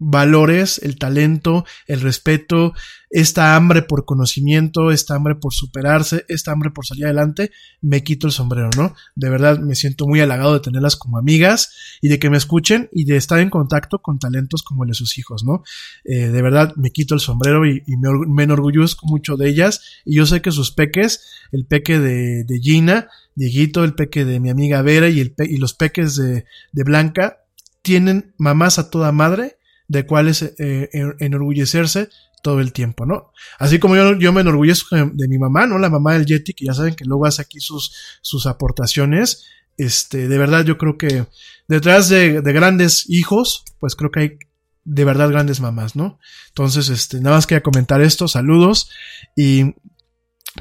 valores, 0.00 0.80
el 0.82 0.98
talento, 0.98 1.64
el 1.86 2.00
respeto, 2.00 2.72
esta 3.10 3.54
hambre 3.54 3.82
por 3.82 4.06
conocimiento, 4.06 4.90
esta 4.90 5.14
hambre 5.14 5.34
por 5.34 5.52
superarse, 5.52 6.24
esta 6.28 6.52
hambre 6.52 6.70
por 6.70 6.86
salir 6.86 7.04
adelante, 7.04 7.50
me 7.82 8.02
quito 8.02 8.26
el 8.26 8.32
sombrero, 8.32 8.70
¿no? 8.76 8.94
De 9.14 9.28
verdad 9.28 9.58
me 9.58 9.74
siento 9.74 10.06
muy 10.06 10.20
halagado 10.20 10.54
de 10.54 10.60
tenerlas 10.60 10.96
como 10.96 11.18
amigas 11.18 11.98
y 12.00 12.08
de 12.08 12.18
que 12.18 12.30
me 12.30 12.38
escuchen 12.38 12.88
y 12.92 13.04
de 13.04 13.16
estar 13.16 13.40
en 13.40 13.50
contacto 13.50 13.98
con 13.98 14.18
talentos 14.18 14.62
como 14.62 14.84
el 14.84 14.90
de 14.90 14.94
sus 14.94 15.18
hijos, 15.18 15.44
¿no? 15.44 15.64
Eh, 16.04 16.28
de 16.28 16.42
verdad 16.42 16.74
me 16.76 16.92
quito 16.92 17.14
el 17.14 17.20
sombrero 17.20 17.66
y, 17.66 17.82
me, 17.98 18.08
me, 18.26 18.44
enorgullezco 18.44 19.06
mucho 19.06 19.36
de 19.36 19.50
ellas 19.50 19.82
y 20.06 20.16
yo 20.16 20.24
sé 20.24 20.40
que 20.40 20.50
sus 20.50 20.72
peques, 20.72 21.24
el 21.52 21.66
peque 21.66 21.98
de, 21.98 22.44
de 22.44 22.58
Gina, 22.58 23.08
Dieguito, 23.34 23.84
el 23.84 23.94
peque 23.94 24.24
de 24.24 24.40
mi 24.40 24.48
amiga 24.48 24.80
Vera 24.80 25.08
y, 25.08 25.20
el 25.20 25.34
y 25.38 25.58
los 25.58 25.74
peques 25.74 26.16
de, 26.16 26.46
de 26.72 26.84
Blanca, 26.84 27.40
tienen 27.82 28.34
mamás 28.38 28.78
a 28.78 28.88
toda 28.88 29.12
madre 29.12 29.59
de 29.90 30.06
cuales 30.06 30.54
eh, 30.58 30.88
enorgullecerse 31.18 32.10
todo 32.42 32.60
el 32.60 32.72
tiempo, 32.72 33.06
¿no? 33.06 33.32
Así 33.58 33.80
como 33.80 33.96
yo, 33.96 34.16
yo 34.16 34.32
me 34.32 34.42
enorgullezco 34.42 34.94
de, 34.94 35.28
mi 35.28 35.36
mamá, 35.36 35.66
¿no? 35.66 35.80
La 35.80 35.90
mamá 35.90 36.12
del 36.12 36.26
Yeti, 36.26 36.54
que 36.54 36.66
ya 36.66 36.74
saben 36.74 36.94
que 36.94 37.04
luego 37.04 37.26
hace 37.26 37.42
aquí 37.42 37.58
sus, 37.58 37.92
sus 38.22 38.46
aportaciones. 38.46 39.46
Este, 39.76 40.28
de 40.28 40.38
verdad 40.38 40.64
yo 40.64 40.78
creo 40.78 40.96
que 40.96 41.26
detrás 41.66 42.08
de, 42.08 42.40
de 42.40 42.52
grandes 42.52 43.10
hijos, 43.10 43.64
pues 43.80 43.96
creo 43.96 44.12
que 44.12 44.20
hay 44.20 44.38
de 44.84 45.04
verdad 45.04 45.28
grandes 45.28 45.60
mamás, 45.60 45.96
¿no? 45.96 46.20
Entonces, 46.50 46.88
este, 46.88 47.20
nada 47.20 47.34
más 47.34 47.48
quería 47.48 47.64
comentar 47.64 48.00
esto, 48.00 48.28
saludos 48.28 48.90
y 49.36 49.74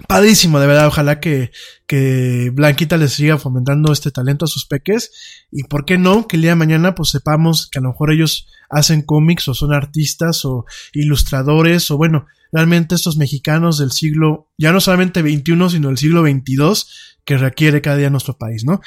padrísimo, 0.07 0.59
de 0.59 0.67
verdad, 0.67 0.87
ojalá 0.87 1.19
que, 1.19 1.51
que 1.87 2.51
Blanquita 2.53 2.97
les 2.97 3.13
siga 3.13 3.37
fomentando 3.37 3.91
este 3.91 4.11
talento 4.11 4.45
a 4.45 4.47
sus 4.47 4.65
peques 4.65 5.47
y 5.51 5.63
por 5.63 5.85
qué 5.85 5.97
no, 5.97 6.27
que 6.27 6.35
el 6.35 6.43
día 6.43 6.51
de 6.51 6.55
mañana 6.55 6.95
pues 6.95 7.09
sepamos 7.09 7.67
que 7.69 7.79
a 7.79 7.81
lo 7.81 7.89
mejor 7.89 8.11
ellos 8.11 8.47
hacen 8.69 9.01
cómics 9.01 9.47
o 9.47 9.53
son 9.53 9.73
artistas 9.73 10.45
o 10.45 10.65
ilustradores 10.93 11.89
o 11.91 11.97
bueno, 11.97 12.27
realmente 12.51 12.95
estos 12.95 13.17
mexicanos 13.17 13.77
del 13.77 13.91
siglo, 13.91 14.49
ya 14.57 14.71
no 14.71 14.79
solamente 14.79 15.21
21, 15.21 15.69
sino 15.69 15.87
del 15.87 15.97
siglo 15.97 16.23
22 16.23 17.17
que 17.25 17.37
requiere 17.37 17.81
cada 17.81 17.97
día 17.97 18.09
nuestro 18.09 18.37
país, 18.37 18.65
¿no? 18.65 18.81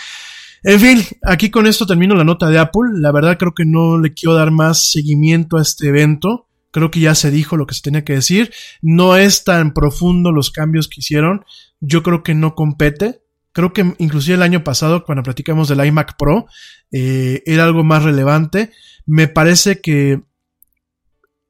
En 0.65 0.79
fin, 0.79 1.05
aquí 1.23 1.51
con 1.51 1.67
esto 1.67 1.87
termino 1.87 2.15
la 2.15 2.25
nota 2.25 2.49
de 2.49 2.59
Apple. 2.59 2.91
La 2.95 3.11
verdad 3.11 3.37
creo 3.37 3.53
que 3.53 3.65
no 3.65 3.99
le 3.99 4.15
quiero 4.15 4.35
dar 4.35 4.53
más 4.53 4.91
seguimiento 4.93 5.57
a 5.57 5.63
este 5.63 5.89
evento. 5.89 6.47
Creo 6.73 6.91
que 6.91 7.01
ya 7.01 7.15
se 7.15 7.31
dijo 7.31 7.57
lo 7.57 7.67
que 7.67 7.75
se 7.75 7.83
tenía 7.83 8.03
que 8.03 8.15
decir. 8.15 8.51
No 8.81 9.17
es 9.17 9.45
tan 9.45 9.75
profundo 9.75 10.33
los 10.33 10.51
cambios 10.51 10.89
que 10.89 11.01
hicieron. 11.01 11.45
Yo 11.81 12.03
creo 12.03 12.23
que 12.23 12.35
no 12.35 12.55
compete. 12.55 13.21
Creo 13.53 13.75
que 13.75 13.95
inclusive 13.99 14.37
el 14.37 14.43
año 14.43 14.65
pasado, 14.65 15.05
cuando 15.05 15.23
platicamos 15.23 15.69
del 15.69 15.85
iMac 15.85 16.17
Pro, 16.17 16.47
eh, 16.91 17.43
era 17.45 17.65
algo 17.65 17.85
más 17.85 18.03
relevante. 18.03 18.73
Me 19.05 19.29
parece 19.29 19.83
que 19.83 20.23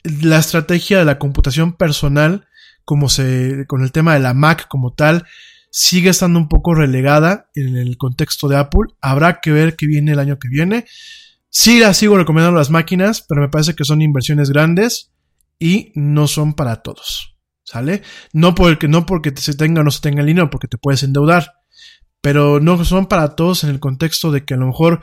la 0.02 0.38
estrategia 0.38 0.98
de 0.98 1.04
la 1.04 1.20
computación 1.20 1.74
personal, 1.74 2.48
como 2.84 3.08
se, 3.08 3.64
con 3.68 3.82
el 3.82 3.92
tema 3.92 4.14
de 4.14 4.20
la 4.20 4.34
Mac 4.34 4.66
como 4.66 4.92
tal, 4.92 5.24
sigue 5.70 6.10
estando 6.10 6.40
un 6.40 6.48
poco 6.48 6.74
relegada 6.74 7.48
en 7.54 7.76
el 7.76 7.96
contexto 7.96 8.48
de 8.48 8.56
Apple. 8.56 8.88
Habrá 9.00 9.40
que 9.40 9.52
ver 9.52 9.76
qué 9.76 9.86
viene 9.86 10.12
el 10.12 10.18
año 10.18 10.40
que 10.40 10.48
viene. 10.48 10.86
Sí 11.48 11.78
las 11.78 11.98
sigo 11.98 12.16
recomendando 12.16 12.58
las 12.58 12.70
máquinas, 12.70 13.24
pero 13.28 13.40
me 13.40 13.48
parece 13.48 13.76
que 13.76 13.84
son 13.84 14.02
inversiones 14.02 14.50
grandes 14.50 15.11
y 15.62 15.92
no 15.94 16.26
son 16.26 16.54
para 16.54 16.82
todos. 16.82 17.36
¿Sale? 17.62 18.02
No 18.32 18.54
porque, 18.54 18.88
no 18.88 19.06
porque 19.06 19.32
se 19.36 19.54
tenga 19.54 19.80
o 19.80 19.84
no 19.84 19.92
se 19.92 20.00
tenga 20.00 20.20
el 20.20 20.26
dinero, 20.26 20.50
porque 20.50 20.66
te 20.66 20.76
puedes 20.76 21.04
endeudar. 21.04 21.52
Pero 22.20 22.58
no 22.58 22.84
son 22.84 23.06
para 23.06 23.36
todos 23.36 23.62
en 23.62 23.70
el 23.70 23.78
contexto 23.78 24.32
de 24.32 24.44
que 24.44 24.54
a 24.54 24.56
lo 24.56 24.66
mejor 24.66 25.00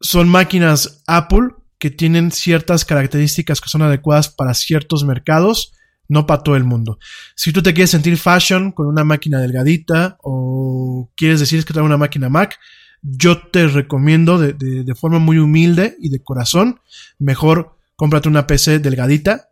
son 0.00 0.28
máquinas 0.28 1.02
Apple 1.06 1.48
que 1.78 1.90
tienen 1.90 2.30
ciertas 2.30 2.84
características 2.84 3.60
que 3.60 3.70
son 3.70 3.82
adecuadas 3.82 4.28
para 4.28 4.52
ciertos 4.52 5.04
mercados 5.04 5.72
no 6.08 6.26
para 6.26 6.42
todo 6.42 6.56
el 6.56 6.64
mundo. 6.64 6.98
Si 7.36 7.52
tú 7.52 7.62
te 7.62 7.72
quieres 7.72 7.90
sentir 7.90 8.16
fashion 8.18 8.72
con 8.72 8.86
una 8.86 9.04
máquina 9.04 9.38
delgadita 9.38 10.18
o 10.22 11.10
quieres 11.16 11.38
decir 11.38 11.64
que 11.64 11.72
trae 11.72 11.84
una 11.84 11.96
máquina 11.96 12.28
Mac, 12.28 12.58
yo 13.00 13.38
te 13.38 13.68
recomiendo 13.68 14.38
de, 14.38 14.52
de, 14.52 14.94
forma 14.94 15.20
muy 15.20 15.38
humilde 15.38 15.96
y 16.00 16.10
de 16.10 16.22
corazón, 16.22 16.80
mejor 17.18 17.78
cómprate 17.94 18.28
una 18.28 18.46
PC 18.46 18.80
delgadita 18.80 19.49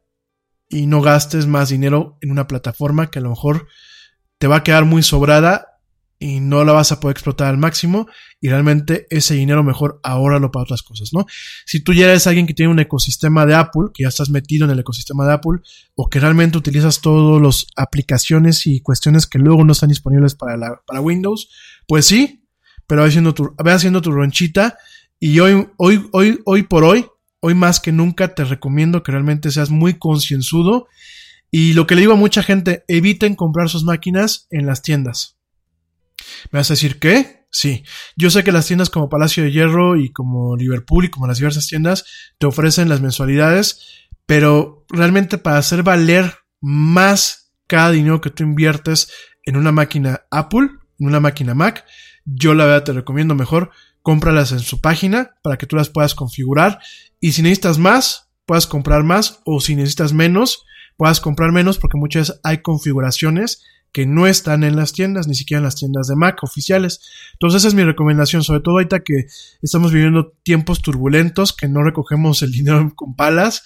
y 0.68 0.86
no 0.86 1.00
gastes 1.00 1.46
más 1.46 1.68
dinero 1.68 2.18
en 2.20 2.30
una 2.30 2.46
plataforma 2.46 3.10
que 3.10 3.18
a 3.18 3.22
lo 3.22 3.30
mejor 3.30 3.68
te 4.38 4.46
va 4.46 4.56
a 4.56 4.62
quedar 4.62 4.84
muy 4.84 5.02
sobrada 5.02 5.78
y 6.20 6.40
no 6.40 6.64
la 6.64 6.72
vas 6.72 6.90
a 6.90 7.00
poder 7.00 7.14
explotar 7.14 7.48
al 7.48 7.58
máximo 7.58 8.08
y 8.40 8.48
realmente 8.48 9.06
ese 9.10 9.34
dinero 9.34 9.62
mejor 9.62 10.00
ahórralo 10.02 10.50
para 10.50 10.64
otras 10.64 10.82
cosas, 10.82 11.10
¿no? 11.12 11.26
Si 11.64 11.80
tú 11.80 11.92
ya 11.92 12.06
eres 12.06 12.26
alguien 12.26 12.46
que 12.46 12.54
tiene 12.54 12.72
un 12.72 12.80
ecosistema 12.80 13.46
de 13.46 13.54
Apple, 13.54 13.90
que 13.94 14.02
ya 14.02 14.08
estás 14.08 14.28
metido 14.28 14.64
en 14.64 14.72
el 14.72 14.80
ecosistema 14.80 15.26
de 15.26 15.34
Apple 15.34 15.60
o 15.94 16.08
que 16.08 16.18
realmente 16.18 16.58
utilizas 16.58 17.00
todas 17.00 17.40
las 17.40 17.66
aplicaciones 17.76 18.66
y 18.66 18.80
cuestiones 18.80 19.26
que 19.26 19.38
luego 19.38 19.64
no 19.64 19.72
están 19.72 19.90
disponibles 19.90 20.34
para, 20.34 20.56
la, 20.56 20.80
para 20.86 21.00
Windows, 21.00 21.50
pues 21.86 22.06
sí, 22.06 22.44
pero 22.86 23.02
ve 23.02 23.08
haciendo 23.08 23.34
tu, 23.34 23.54
ve 23.62 23.70
haciendo 23.70 24.02
tu 24.02 24.10
ronchita 24.10 24.76
y 25.20 25.38
hoy, 25.40 25.68
hoy, 25.76 26.08
hoy, 26.12 26.40
hoy 26.44 26.62
por 26.64 26.84
hoy, 26.84 27.06
hoy 27.40 27.54
más 27.54 27.80
que 27.80 27.92
nunca 27.92 28.34
te 28.34 28.44
recomiendo 28.44 29.02
que 29.02 29.12
realmente 29.12 29.50
seas 29.50 29.70
muy 29.70 29.98
concienzudo 29.98 30.86
y 31.50 31.72
lo 31.72 31.86
que 31.86 31.94
le 31.94 32.02
digo 32.02 32.12
a 32.12 32.16
mucha 32.16 32.42
gente, 32.42 32.84
eviten 32.88 33.34
comprar 33.34 33.68
sus 33.70 33.84
máquinas 33.84 34.46
en 34.50 34.66
las 34.66 34.82
tiendas 34.82 35.38
¿Me 36.50 36.58
vas 36.58 36.70
a 36.70 36.74
decir 36.74 36.98
qué? 36.98 37.46
Sí. 37.50 37.84
Yo 38.16 38.30
sé 38.30 38.44
que 38.44 38.52
las 38.52 38.66
tiendas 38.66 38.90
como 38.90 39.08
Palacio 39.08 39.42
de 39.42 39.52
Hierro 39.52 39.96
y 39.96 40.10
como 40.10 40.56
Liverpool 40.56 41.06
y 41.06 41.10
como 41.10 41.26
las 41.26 41.38
diversas 41.38 41.66
tiendas 41.66 42.04
te 42.38 42.46
ofrecen 42.46 42.88
las 42.88 43.00
mensualidades, 43.00 44.08
pero 44.26 44.84
realmente 44.88 45.38
para 45.38 45.58
hacer 45.58 45.82
valer 45.82 46.34
más 46.60 47.52
cada 47.66 47.90
dinero 47.90 48.20
que 48.20 48.30
tú 48.30 48.42
inviertes 48.42 49.10
en 49.44 49.56
una 49.56 49.72
máquina 49.72 50.22
Apple, 50.30 50.68
en 50.98 51.06
una 51.06 51.20
máquina 51.20 51.54
Mac, 51.54 51.84
yo 52.24 52.54
la 52.54 52.66
verdad 52.66 52.84
te 52.84 52.92
recomiendo 52.92 53.34
mejor 53.34 53.70
cómpralas 54.02 54.52
en 54.52 54.60
su 54.60 54.80
página 54.80 55.36
para 55.42 55.56
que 55.56 55.66
tú 55.66 55.76
las 55.76 55.88
puedas 55.88 56.14
configurar 56.14 56.80
y 57.20 57.32
si 57.32 57.42
necesitas 57.42 57.78
más, 57.78 58.30
puedas 58.46 58.66
comprar 58.66 59.04
más 59.04 59.40
o 59.44 59.60
si 59.60 59.76
necesitas 59.76 60.12
menos, 60.12 60.64
puedas 60.96 61.20
comprar 61.20 61.52
menos 61.52 61.78
porque 61.78 61.98
muchas 61.98 62.28
veces 62.28 62.40
hay 62.44 62.62
configuraciones 62.62 63.62
que 63.92 64.06
no 64.06 64.26
están 64.26 64.64
en 64.64 64.76
las 64.76 64.92
tiendas, 64.92 65.26
ni 65.28 65.34
siquiera 65.34 65.58
en 65.58 65.64
las 65.64 65.76
tiendas 65.76 66.08
de 66.08 66.16
Mac 66.16 66.42
oficiales. 66.42 67.00
Entonces 67.32 67.62
esa 67.62 67.68
es 67.68 67.74
mi 67.74 67.84
recomendación, 67.84 68.42
sobre 68.42 68.60
todo 68.60 68.74
ahorita 68.74 69.00
que 69.00 69.26
estamos 69.62 69.92
viviendo 69.92 70.34
tiempos 70.42 70.82
turbulentos, 70.82 71.52
que 71.52 71.68
no 71.68 71.82
recogemos 71.82 72.42
el 72.42 72.52
dinero 72.52 72.92
con 72.96 73.16
palas, 73.16 73.62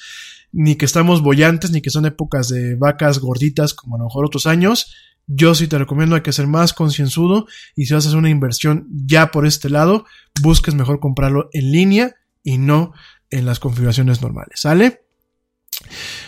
ni 0.53 0.77
que 0.77 0.85
estamos 0.85 1.23
bollantes, 1.23 1.70
ni 1.70 1.81
que 1.81 1.91
son 1.91 2.07
épocas 2.07 2.49
de 2.49 2.77
vacas 2.77 3.19
gorditas 3.19 3.74
como 3.74 3.97
a 3.97 3.99
lo 3.99 4.05
mejor 4.05 4.27
otros 4.27 4.47
años. 4.47 4.95
Yo 5.27 5.55
sí 5.55 5.66
te 5.66 5.79
recomiendo 5.79 6.16
hay 6.16 6.23
que 6.23 6.33
ser 6.33 6.47
más 6.47 6.73
concienzudo 6.73 7.47
y 7.77 7.87
si 7.87 7.95
vas 7.95 8.05
a 8.05 8.09
hacer 8.09 8.19
una 8.19 8.29
inversión 8.29 8.89
ya 8.91 9.31
por 9.31 9.47
este 9.47 9.70
lado, 9.70 10.05
busques 10.43 10.74
mejor 10.74 11.01
comprarlo 11.01 11.49
en 11.53 11.70
línea 11.70 12.15
y 12.43 12.59
no 12.59 12.93
en 13.33 13.47
las 13.47 13.59
configuraciones 13.59 14.23
normales, 14.23 14.61
¿sale? 14.61 15.03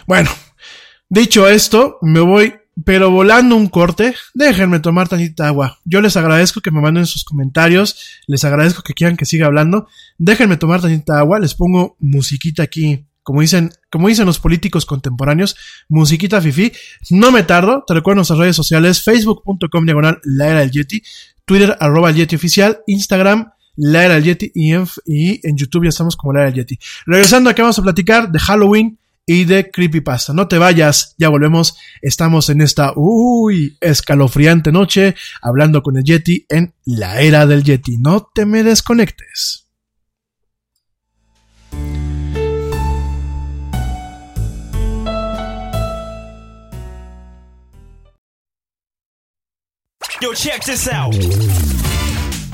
Bueno, 0.07 0.31
dicho 1.09 1.49
esto, 1.49 1.99
me 2.03 2.21
voy 2.21 2.55
pero 2.83 3.11
volando 3.11 3.55
un 3.55 3.69
corte, 3.69 4.15
déjenme 4.35 4.81
tomar 4.81 5.09
tantita 5.09 5.47
agua. 5.47 5.79
Yo 5.85 6.01
les 6.01 6.17
agradezco 6.17 6.61
que 6.61 6.73
me 6.73 6.81
manden 6.81 7.07
sus 7.07 7.25
comentarios, 7.25 8.21
les 8.27 8.45
agradezco 8.45 8.83
que 8.83 8.95
quieran 8.95 9.17
que 9.17 9.27
siga 9.27 9.47
hablando. 9.47 9.87
Déjenme 10.19 10.57
tomar 10.57 10.81
tantita 10.81 11.19
agua, 11.19 11.39
les 11.39 11.55
pongo 11.55 11.97
musiquita 12.01 12.65
aquí, 12.65 13.07
como 13.23 13.43
dicen, 13.43 13.71
como 13.91 14.09
dicen 14.09 14.27
los 14.27 14.41
políticos 14.41 14.87
contemporáneos, 14.87 15.57
musiquita 15.89 16.41
fifi. 16.41 16.73
No 17.11 17.31
me 17.31 17.45
tardo, 17.45 17.85
te 17.87 17.95
recuerdo 17.95 18.17
nuestras 18.17 18.41
redes 18.41 18.57
sociales, 18.57 19.03
facebook.com 19.03 19.85
diagonal 19.85 20.21
la 20.25 20.49
era 20.49 20.61
del 20.61 20.73
Yeti, 20.73 21.03
Twitter 21.45 21.77
arroba 21.79 22.11
el 22.11 22.17
Yeti 22.17 22.35
oficial, 22.35 22.81
Instagram 22.89 23.53
la 23.77 24.05
era 24.05 24.15
del 24.15 24.25
Yeti 24.25 24.53
y 24.55 24.73
en, 24.73 24.87
y 25.07 25.47
en 25.47 25.57
YouTube 25.57 25.85
ya 25.85 25.91
estamos 25.91 26.17
como 26.17 26.33
la 26.33 26.41
era 26.41 26.51
del 26.51 26.61
Yeti. 26.61 26.79
Regresando 27.07 27.51
acá 27.51 27.63
vamos 27.63 27.79
a 27.79 27.83
platicar 27.83 28.31
de 28.31 28.39
Halloween 28.39 28.99
y 29.27 29.45
de 29.45 29.71
Creepypasta. 29.71 30.33
No 30.33 30.49
te 30.49 30.59
vayas, 30.59 31.15
ya 31.19 31.29
volvemos. 31.29 31.77
Estamos 32.03 32.49
en 32.51 32.61
esta, 32.61 32.93
uy, 32.97 33.77
escalofriante 33.81 34.71
noche 34.73 35.15
hablando 35.41 35.83
con 35.83 35.97
el 35.97 36.05
Yeti 36.05 36.47
en 36.49 36.75
la 36.85 37.21
era 37.21 37.47
del 37.47 37.65
Yeti. 37.65 37.97
No 37.99 38.29
te 38.35 38.47
me 38.47 38.63
desconectes. 38.63 39.63
Yo, 50.21 50.33
check 50.33 50.65
this 50.65 50.89
out. 50.89 51.15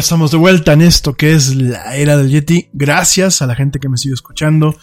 Estamos 0.00 0.30
de 0.30 0.38
vuelta 0.38 0.72
en 0.72 0.80
esto 0.80 1.12
que 1.12 1.34
es 1.34 1.54
la 1.54 1.94
era 1.94 2.16
del 2.16 2.30
Yeti. 2.30 2.70
Gracias 2.72 3.42
a 3.42 3.46
la 3.46 3.54
gente 3.54 3.78
que 3.78 3.90
me 3.90 3.98
sigue 3.98 4.14
escuchando. 4.14 4.74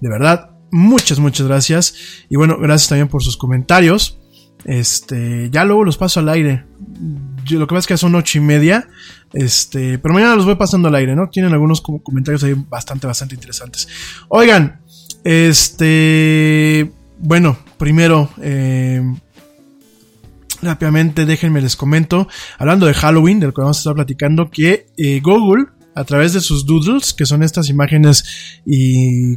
De 0.00 0.08
verdad, 0.08 0.50
muchas, 0.72 1.20
muchas 1.20 1.46
gracias. 1.46 1.94
Y 2.28 2.34
bueno, 2.34 2.58
gracias 2.58 2.88
también 2.88 3.06
por 3.06 3.22
sus 3.22 3.36
comentarios. 3.36 4.18
Este, 4.64 5.48
ya 5.50 5.64
luego 5.64 5.84
los 5.84 5.96
paso 5.96 6.18
al 6.18 6.28
aire. 6.28 6.64
Lo 7.50 7.68
que 7.68 7.70
pasa 7.70 7.78
es 7.78 7.86
que 7.86 7.96
son 7.96 8.16
ocho 8.16 8.38
y 8.38 8.40
media. 8.40 8.88
Este, 9.32 9.98
pero 10.00 10.12
mañana 10.12 10.34
los 10.34 10.44
voy 10.44 10.56
pasando 10.56 10.88
al 10.88 10.96
aire, 10.96 11.14
¿no? 11.14 11.30
Tienen 11.30 11.52
algunos 11.52 11.80
comentarios 11.80 12.42
ahí 12.42 12.54
bastante, 12.68 13.06
bastante 13.06 13.36
interesantes. 13.36 13.86
Oigan, 14.28 14.80
este, 15.22 16.90
bueno, 17.20 17.56
primero, 17.78 18.28
eh, 18.42 19.00
rápidamente 20.64 21.26
déjenme 21.26 21.60
les 21.60 21.76
comento, 21.76 22.28
hablando 22.58 22.86
de 22.86 22.94
Halloween, 22.94 23.40
del 23.40 23.52
que 23.52 23.60
vamos 23.60 23.78
a 23.78 23.80
estar 23.80 23.94
platicando, 23.94 24.50
que 24.50 24.86
eh, 24.96 25.20
Google, 25.20 25.66
a 25.94 26.04
través 26.04 26.32
de 26.32 26.40
sus 26.40 26.66
doodles, 26.66 27.14
que 27.14 27.24
son 27.24 27.42
estas 27.42 27.68
imágenes 27.68 28.24
y 28.66 29.36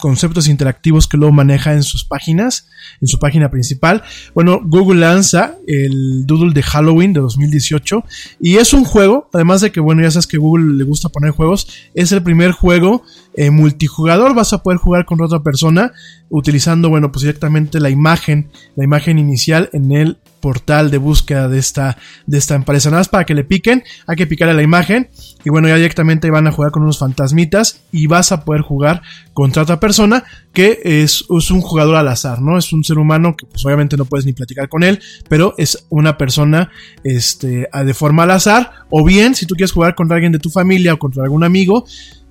conceptos 0.00 0.46
interactivos 0.46 1.06
que 1.06 1.16
luego 1.16 1.32
maneja 1.32 1.72
en 1.72 1.82
sus 1.82 2.04
páginas, 2.04 2.68
en 3.00 3.08
su 3.08 3.18
página 3.18 3.50
principal, 3.50 4.02
bueno, 4.34 4.60
Google 4.62 5.00
lanza 5.00 5.54
el 5.66 6.26
doodle 6.26 6.52
de 6.52 6.62
Halloween 6.62 7.14
de 7.14 7.20
2018 7.20 8.04
y 8.40 8.56
es 8.56 8.74
un 8.74 8.84
juego, 8.84 9.30
además 9.32 9.62
de 9.62 9.72
que, 9.72 9.80
bueno, 9.80 10.02
ya 10.02 10.10
sabes 10.10 10.26
que 10.26 10.36
Google 10.36 10.76
le 10.76 10.84
gusta 10.84 11.08
poner 11.08 11.30
juegos, 11.30 11.66
es 11.94 12.12
el 12.12 12.22
primer 12.22 12.52
juego 12.52 13.02
eh, 13.34 13.50
multijugador, 13.50 14.34
vas 14.34 14.52
a 14.52 14.62
poder 14.62 14.78
jugar 14.78 15.06
con 15.06 15.22
otra 15.22 15.42
persona 15.42 15.92
utilizando, 16.28 16.90
bueno, 16.90 17.10
pues 17.10 17.22
directamente 17.22 17.80
la 17.80 17.90
imagen, 17.90 18.50
la 18.74 18.84
imagen 18.84 19.18
inicial 19.18 19.70
en 19.72 19.92
el 19.92 20.18
portal 20.46 20.92
de 20.92 20.98
búsqueda 20.98 21.48
de 21.48 21.58
esta, 21.58 21.98
de 22.24 22.38
esta 22.38 22.54
empresa. 22.54 22.88
Nada 22.88 23.00
más 23.00 23.08
para 23.08 23.24
que 23.24 23.34
le 23.34 23.42
piquen, 23.42 23.82
hay 24.06 24.14
que 24.14 24.28
picarle 24.28 24.54
la 24.54 24.62
imagen 24.62 25.10
y 25.44 25.50
bueno, 25.50 25.66
ya 25.66 25.74
directamente 25.74 26.30
van 26.30 26.46
a 26.46 26.52
jugar 26.52 26.70
con 26.70 26.84
unos 26.84 27.00
fantasmitas 27.00 27.82
y 27.90 28.06
vas 28.06 28.30
a 28.30 28.44
poder 28.44 28.62
jugar 28.62 29.02
contra 29.32 29.64
otra 29.64 29.80
persona 29.80 30.22
que 30.52 30.78
es, 30.84 31.24
es 31.36 31.50
un 31.50 31.60
jugador 31.62 31.96
al 31.96 32.06
azar, 32.06 32.40
¿no? 32.40 32.58
Es 32.58 32.72
un 32.72 32.84
ser 32.84 32.96
humano 32.98 33.34
que 33.36 33.44
pues 33.44 33.66
obviamente 33.66 33.96
no 33.96 34.04
puedes 34.04 34.24
ni 34.24 34.34
platicar 34.34 34.68
con 34.68 34.84
él, 34.84 35.00
pero 35.28 35.52
es 35.58 35.84
una 35.88 36.16
persona 36.16 36.70
este, 37.02 37.68
de 37.84 37.94
forma 37.94 38.22
al 38.22 38.30
azar 38.30 38.70
o 38.88 39.04
bien 39.04 39.34
si 39.34 39.46
tú 39.46 39.56
quieres 39.56 39.72
jugar 39.72 39.96
contra 39.96 40.14
alguien 40.14 40.30
de 40.30 40.38
tu 40.38 40.50
familia 40.50 40.94
o 40.94 40.98
contra 41.00 41.24
algún 41.24 41.42
amigo, 41.42 41.86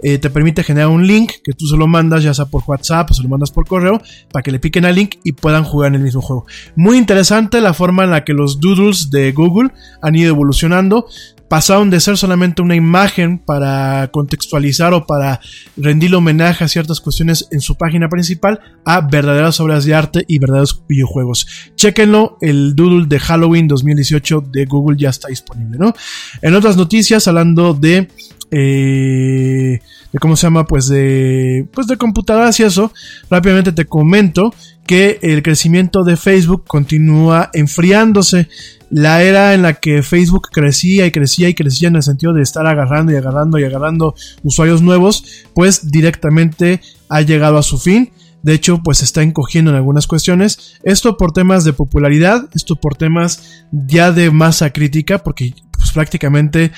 eh, 0.07 0.19
te 0.19 0.29
permite 0.29 0.63
generar 0.63 0.89
un 0.89 1.07
link 1.07 1.31
que 1.43 1.53
tú 1.53 1.65
se 1.65 1.75
lo 1.75 1.87
mandas 1.87 2.21
ya 2.21 2.31
sea 2.31 2.45
por 2.45 2.61
WhatsApp 2.67 3.09
o 3.09 3.13
se 3.15 3.23
lo 3.23 3.29
mandas 3.29 3.49
por 3.49 3.65
correo 3.65 3.99
para 4.31 4.43
que 4.43 4.51
le 4.51 4.59
piquen 4.59 4.85
al 4.85 4.93
link 4.93 5.15
y 5.23 5.31
puedan 5.31 5.63
jugar 5.63 5.87
en 5.87 5.95
el 5.95 6.03
mismo 6.03 6.21
juego. 6.21 6.45
Muy 6.75 6.99
interesante 6.99 7.59
la 7.59 7.73
forma 7.73 8.03
en 8.03 8.11
la 8.11 8.23
que 8.23 8.33
los 8.33 8.59
doodles 8.59 9.09
de 9.09 9.31
Google 9.31 9.71
han 10.03 10.13
ido 10.13 10.29
evolucionando. 10.29 11.07
Pasaron 11.49 11.89
de 11.89 11.99
ser 11.99 12.17
solamente 12.17 12.61
una 12.61 12.75
imagen 12.75 13.39
para 13.39 14.07
contextualizar 14.11 14.93
o 14.93 15.07
para 15.07 15.39
rendir 15.75 16.13
homenaje 16.13 16.63
a 16.63 16.67
ciertas 16.67 17.01
cuestiones 17.01 17.47
en 17.49 17.61
su 17.61 17.75
página 17.75 18.07
principal 18.07 18.59
a 18.85 19.01
verdaderas 19.01 19.59
obras 19.59 19.85
de 19.85 19.95
arte 19.95 20.23
y 20.27 20.37
verdaderos 20.37 20.83
videojuegos. 20.87 21.47
Chequenlo, 21.75 22.37
el 22.41 22.75
doodle 22.75 23.07
de 23.07 23.19
Halloween 23.19 23.67
2018 23.67 24.49
de 24.51 24.65
Google 24.65 24.97
ya 24.99 25.09
está 25.09 25.29
disponible, 25.29 25.79
¿no? 25.79 25.95
En 26.43 26.53
otras 26.53 26.77
noticias, 26.77 27.27
hablando 27.27 27.73
de 27.73 28.07
eh, 28.51 29.79
de 30.11 30.19
cómo 30.19 30.35
se 30.35 30.47
llama, 30.47 30.65
pues 30.65 30.87
de, 30.87 31.67
pues 31.73 31.87
de 31.87 31.97
computadoras 31.97 32.59
y 32.59 32.63
eso, 32.63 32.91
rápidamente 33.29 33.71
te 33.71 33.85
comento 33.85 34.53
que 34.85 35.19
el 35.21 35.43
crecimiento 35.43 36.03
de 36.03 36.15
Facebook 36.15 36.63
continúa 36.67 37.49
enfriándose. 37.53 38.47
La 38.89 39.23
era 39.23 39.53
en 39.53 39.63
la 39.63 39.73
que 39.73 40.03
Facebook 40.03 40.49
crecía 40.51 41.05
y 41.05 41.11
crecía 41.11 41.49
y 41.49 41.55
crecía 41.55 41.87
en 41.87 41.95
el 41.95 42.03
sentido 42.03 42.33
de 42.33 42.43
estar 42.43 42.67
agarrando 42.67 43.11
y 43.11 43.15
agarrando 43.15 43.57
y 43.57 43.63
agarrando 43.63 44.15
usuarios 44.43 44.81
nuevos, 44.81 45.45
pues 45.53 45.91
directamente 45.91 46.81
ha 47.09 47.21
llegado 47.21 47.57
a 47.57 47.63
su 47.63 47.79
fin. 47.79 48.11
De 48.43 48.53
hecho, 48.53 48.81
pues 48.83 49.01
está 49.01 49.23
encogiendo 49.23 49.71
en 49.71 49.77
algunas 49.77 50.05
cuestiones. 50.05 50.75
Esto 50.83 51.17
por 51.17 51.31
temas 51.31 51.63
de 51.63 51.73
popularidad, 51.73 52.47
esto 52.53 52.75
por 52.75 52.95
temas 52.95 53.65
ya 53.71 54.11
de 54.11 54.29
masa 54.29 54.71
crítica, 54.71 55.17
porque 55.17 55.55
pues, 55.85 55.93
prácticamente 55.93 56.71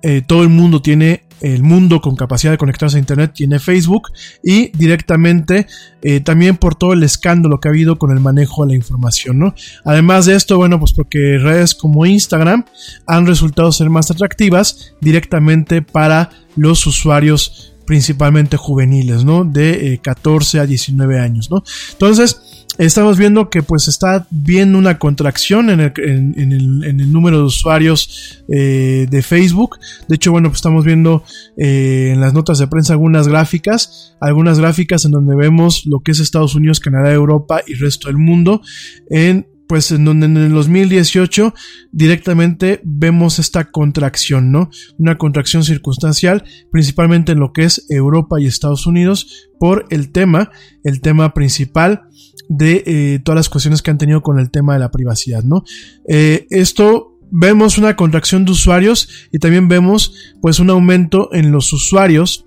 eh, 0.00 0.22
todo 0.26 0.42
el 0.42 0.48
mundo 0.48 0.80
tiene, 0.80 1.24
el 1.42 1.62
mundo 1.62 2.00
con 2.00 2.16
capacidad 2.16 2.50
de 2.50 2.56
conectarse 2.56 2.96
a 2.96 3.00
Internet 3.00 3.32
tiene 3.34 3.58
Facebook 3.58 4.08
y 4.42 4.68
directamente 4.68 5.66
eh, 6.00 6.20
también 6.20 6.56
por 6.56 6.74
todo 6.74 6.94
el 6.94 7.02
escándalo 7.02 7.60
que 7.60 7.68
ha 7.68 7.72
habido 7.72 7.98
con 7.98 8.10
el 8.10 8.20
manejo 8.20 8.64
de 8.64 8.70
la 8.70 8.74
información, 8.74 9.38
¿no? 9.38 9.54
Además 9.84 10.24
de 10.24 10.34
esto, 10.34 10.56
bueno, 10.56 10.78
pues 10.78 10.94
porque 10.94 11.36
redes 11.38 11.74
como 11.74 12.06
Instagram 12.06 12.64
han 13.06 13.26
resultado 13.26 13.70
ser 13.70 13.90
más 13.90 14.10
atractivas 14.10 14.94
directamente 15.02 15.82
para 15.82 16.30
los 16.56 16.86
usuarios 16.86 17.74
principalmente 17.84 18.56
juveniles, 18.56 19.26
¿no? 19.26 19.44
De 19.44 19.92
eh, 19.92 19.98
14 19.98 20.60
a 20.60 20.66
19 20.66 21.20
años, 21.20 21.50
¿no? 21.50 21.62
Entonces, 21.92 22.53
estamos 22.78 23.18
viendo 23.18 23.50
que 23.50 23.62
pues 23.62 23.88
está 23.88 24.26
viendo 24.30 24.78
una 24.78 24.98
contracción 24.98 25.70
en 25.70 25.80
el, 25.80 25.92
en, 25.96 27.00
el 27.00 27.12
número 27.12 27.38
de 27.38 27.44
usuarios 27.44 28.42
eh, 28.48 29.06
de 29.08 29.22
Facebook. 29.22 29.78
De 30.08 30.16
hecho, 30.16 30.32
bueno, 30.32 30.48
pues 30.48 30.58
estamos 30.58 30.84
viendo 30.84 31.24
eh, 31.56 32.10
en 32.14 32.20
las 32.20 32.34
notas 32.34 32.58
de 32.58 32.66
prensa 32.66 32.92
algunas 32.92 33.28
gráficas, 33.28 34.16
algunas 34.20 34.58
gráficas 34.58 35.04
en 35.04 35.12
donde 35.12 35.36
vemos 35.36 35.86
lo 35.86 36.00
que 36.00 36.12
es 36.12 36.20
Estados 36.20 36.54
Unidos, 36.54 36.80
Canadá, 36.80 37.12
Europa 37.12 37.62
y 37.66 37.74
resto 37.74 38.08
del 38.08 38.18
mundo 38.18 38.60
en 39.08 39.46
pues 39.74 39.90
en 39.90 40.04
donde 40.04 40.26
en 40.26 40.36
el 40.36 40.52
2018 40.52 41.52
directamente 41.90 42.80
vemos 42.84 43.40
esta 43.40 43.72
contracción, 43.72 44.52
¿no? 44.52 44.70
Una 44.98 45.18
contracción 45.18 45.64
circunstancial, 45.64 46.44
principalmente 46.70 47.32
en 47.32 47.40
lo 47.40 47.52
que 47.52 47.64
es 47.64 47.84
Europa 47.88 48.40
y 48.40 48.46
Estados 48.46 48.86
Unidos, 48.86 49.48
por 49.58 49.84
el 49.90 50.12
tema, 50.12 50.52
el 50.84 51.00
tema 51.00 51.34
principal 51.34 52.02
de 52.48 52.84
eh, 52.86 53.18
todas 53.24 53.34
las 53.34 53.48
cuestiones 53.48 53.82
que 53.82 53.90
han 53.90 53.98
tenido 53.98 54.22
con 54.22 54.38
el 54.38 54.52
tema 54.52 54.74
de 54.74 54.78
la 54.78 54.92
privacidad, 54.92 55.42
¿no? 55.42 55.64
Eh, 56.08 56.46
esto 56.50 57.18
vemos 57.32 57.76
una 57.76 57.96
contracción 57.96 58.44
de 58.44 58.52
usuarios 58.52 59.08
y 59.32 59.40
también 59.40 59.66
vemos 59.66 60.36
pues 60.40 60.60
un 60.60 60.70
aumento 60.70 61.30
en 61.32 61.50
los 61.50 61.72
usuarios, 61.72 62.46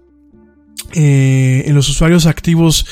eh, 0.93 1.63
en 1.65 1.75
los 1.75 1.89
usuarios 1.89 2.25
activos 2.25 2.85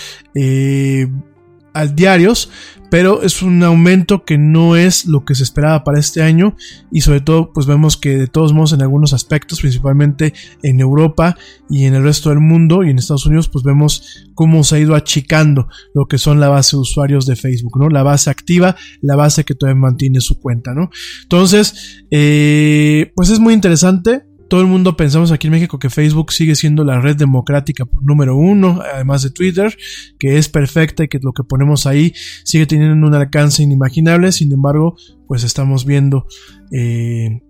al 1.76 1.94
diarios, 1.94 2.50
pero 2.90 3.22
es 3.22 3.42
un 3.42 3.62
aumento 3.64 4.24
que 4.24 4.38
no 4.38 4.76
es 4.76 5.06
lo 5.06 5.26
que 5.26 5.36
se 5.36 5.44
esperaba 5.44 5.84
para 5.84 6.00
este 6.00 6.22
año 6.22 6.56
y 6.92 7.02
sobre 7.02 7.20
todo 7.20 7.52
pues 7.52 7.68
vemos 7.68 7.98
que 7.98 8.18
de 8.18 8.28
todos 8.28 8.54
modos 8.54 8.74
en 8.74 8.82
algunos 8.82 9.12
aspectos, 9.14 9.60
principalmente 9.60 10.34
en 10.64 10.80
Europa 10.80 11.36
y 11.70 11.86
en 11.86 11.94
el 11.94 12.04
resto 12.04 12.30
del 12.30 12.40
mundo 12.40 12.84
y 12.84 12.90
en 12.90 12.98
Estados 12.98 13.26
Unidos 13.26 13.50
pues 13.50 13.64
vemos 13.64 14.26
cómo 14.34 14.64
se 14.64 14.78
ha 14.78 14.80
ido 14.80 14.96
achicando 14.96 15.68
lo 15.94 16.08
que 16.08 16.18
son 16.18 16.40
la 16.40 16.48
base 16.48 16.78
de 16.78 16.82
usuarios 16.82 17.26
de 17.26 17.36
Facebook, 17.36 17.78
¿no? 17.78 17.90
La 17.90 18.04
base 18.04 18.30
activa, 18.30 18.76
la 19.02 19.16
base 19.16 19.44
que 19.44 19.56
todavía 19.56 19.82
mantiene 19.82 20.22
su 20.22 20.40
cuenta, 20.40 20.74
¿no? 20.74 20.90
Entonces, 21.24 22.06
eh, 22.12 23.12
pues 23.16 23.30
es 23.30 23.40
muy 23.40 23.54
interesante 23.54 24.24
todo 24.48 24.62
el 24.62 24.68
mundo 24.68 24.96
pensamos 24.96 25.32
aquí 25.32 25.48
en 25.48 25.54
México 25.54 25.80
que 25.80 25.90
Facebook 25.90 26.32
sigue 26.32 26.56
siendo 26.56 26.84
la 26.84 27.00
red 27.00 27.16
democrática 27.16 27.86
número 28.02 28.36
uno, 28.36 28.82
además 28.94 29.24
de 29.24 29.32
Twitter, 29.32 29.76
que 30.20 30.38
es 30.38 30.50
perfecta 30.50 31.04
y 31.04 31.08
que 31.08 31.20
lo 31.22 31.34
que 31.34 31.44
ponemos 31.44 31.86
ahí 31.88 32.14
sigue 32.44 32.66
teniendo 32.66 33.08
un 33.08 33.14
alcance 33.14 33.64
inimaginable. 33.64 34.32
Sin 34.32 34.52
embargo, 34.52 34.96
pues 35.28 35.44
estamos 35.44 35.86
viendo 35.86 36.28
eh, 36.72 37.42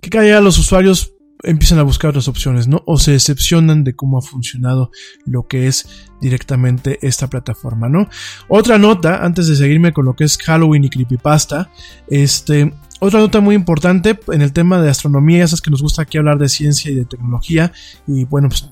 que 0.00 0.10
cada 0.10 0.24
día 0.24 0.40
los 0.40 0.58
usuarios 0.58 1.14
empiezan 1.42 1.78
a 1.78 1.82
buscar 1.82 2.10
otras 2.10 2.28
opciones, 2.28 2.68
¿no? 2.68 2.82
O 2.86 2.98
se 2.98 3.12
decepcionan 3.12 3.84
de 3.84 3.94
cómo 3.94 4.18
ha 4.18 4.22
funcionado 4.22 4.90
lo 5.24 5.46
que 5.46 5.66
es 5.66 5.88
directamente 6.20 6.98
esta 7.06 7.28
plataforma, 7.28 7.88
¿no? 7.88 8.08
Otra 8.48 8.78
nota, 8.78 9.24
antes 9.24 9.46
de 9.46 9.56
seguirme 9.56 9.92
con 9.92 10.04
lo 10.04 10.14
que 10.14 10.24
es 10.24 10.36
Halloween 10.38 10.84
y 10.84 10.90
Creepypasta, 10.90 11.70
este, 12.08 12.72
otra 13.00 13.20
nota 13.20 13.40
muy 13.40 13.54
importante 13.54 14.18
en 14.28 14.42
el 14.42 14.52
tema 14.52 14.82
de 14.82 14.90
astronomía, 14.90 15.44
esas 15.44 15.60
que 15.60 15.70
nos 15.70 15.82
gusta 15.82 16.02
aquí 16.02 16.18
hablar 16.18 16.38
de 16.38 16.48
ciencia 16.48 16.90
y 16.90 16.94
de 16.94 17.04
tecnología, 17.04 17.72
y 18.06 18.24
bueno, 18.24 18.48
pues 18.48 18.68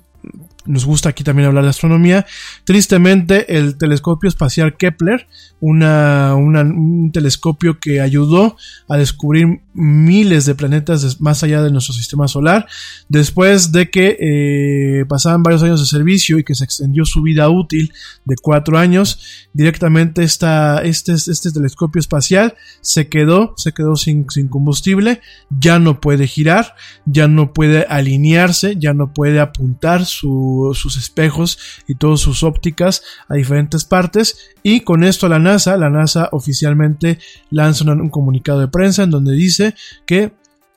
nos 0.64 0.84
gusta 0.84 1.10
aquí 1.10 1.22
también 1.22 1.46
hablar 1.46 1.64
de 1.64 1.70
astronomía. 1.70 2.26
Tristemente, 2.64 3.56
el 3.56 3.78
telescopio 3.78 4.28
espacial 4.28 4.76
Kepler, 4.76 5.28
un 5.68 7.10
telescopio 7.12 7.78
que 7.80 8.00
ayudó 8.00 8.56
a 8.88 8.96
descubrir 8.96 9.60
miles 9.74 10.46
de 10.46 10.54
planetas 10.54 11.20
más 11.20 11.42
allá 11.42 11.62
de 11.62 11.70
nuestro 11.70 11.94
sistema 11.94 12.28
solar, 12.28 12.66
después 13.08 13.72
de 13.72 13.90
que 13.90 14.16
eh, 14.20 15.04
pasaban 15.06 15.42
varios 15.42 15.62
años 15.62 15.80
de 15.80 15.86
servicio 15.86 16.38
y 16.38 16.44
que 16.44 16.54
se 16.54 16.64
extendió 16.64 17.04
su 17.04 17.22
vida 17.22 17.48
útil 17.48 17.92
de 18.24 18.36
cuatro 18.40 18.78
años, 18.78 19.46
directamente 19.52 20.22
esta, 20.22 20.82
este, 20.82 21.12
este 21.12 21.50
telescopio 21.50 22.00
espacial 22.00 22.54
se 22.80 23.08
quedó, 23.08 23.54
se 23.56 23.72
quedó 23.72 23.96
sin, 23.96 24.24
combustible, 24.48 25.20
ya 25.50 25.78
no 25.78 26.00
puede 26.00 26.26
girar, 26.26 26.74
ya 27.04 27.28
no 27.28 27.52
puede 27.52 27.86
alinearse, 27.88 28.76
ya 28.78 28.94
no 28.94 29.12
puede 29.12 29.40
apuntar 29.40 30.04
su, 30.04 30.72
sus 30.74 30.96
espejos 30.96 31.58
y 31.88 31.94
todas 31.94 32.20
sus 32.20 32.42
ópticas 32.42 33.02
a 33.28 33.34
diferentes 33.34 33.84
partes 33.84 34.54
y 34.62 34.80
con 34.80 35.04
esto 35.04 35.28
la 35.28 35.38
NASA, 35.38 35.55
la 35.64 35.90
NASA 35.90 36.28
oficialmente 36.32 37.18
lanza 37.50 37.84
un, 37.84 38.00
un 38.00 38.10
comunicado 38.10 38.60
de 38.60 38.68
prensa 38.68 39.02
en 39.02 39.10
donde 39.10 39.34
dice 39.34 39.74
que 40.06 40.32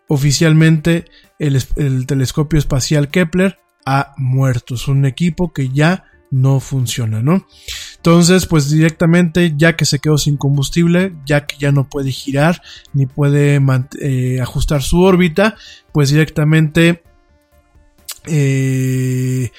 oficialmente 0.08 1.06
el, 1.38 1.62
el, 1.76 2.06
telescopio 2.06 2.60
espacial 2.60 3.10
Kepler 3.10 3.60
ha 3.86 4.14
muerto. 4.18 4.76
Es 4.76 4.88
un 4.88 5.06
equipo 5.06 5.54
que 5.54 5.70
ya 5.70 6.06
no 6.32 6.60
funciona, 6.60 7.22
¿no? 7.22 7.48
Entonces, 7.96 8.46
pues 8.46 8.70
directamente, 8.70 9.54
ya 9.56 9.76
que 9.76 9.86
se 9.86 10.00
quedó 10.00 10.18
sin 10.18 10.38
combustible, 10.38 11.14
ya 11.26 11.46
que 11.46 11.58
ya 11.58 11.72
no 11.72 11.90
puede 11.90 12.12
girar 12.12 12.62
ni 12.94 13.06
puede 13.06 13.60
eh, 14.02 14.40
ajustar 14.42 14.82
su 14.82 15.02
órbita, 15.02 15.56
pues 15.92 16.10
directamente 16.10 17.04
eh, 18.26 19.52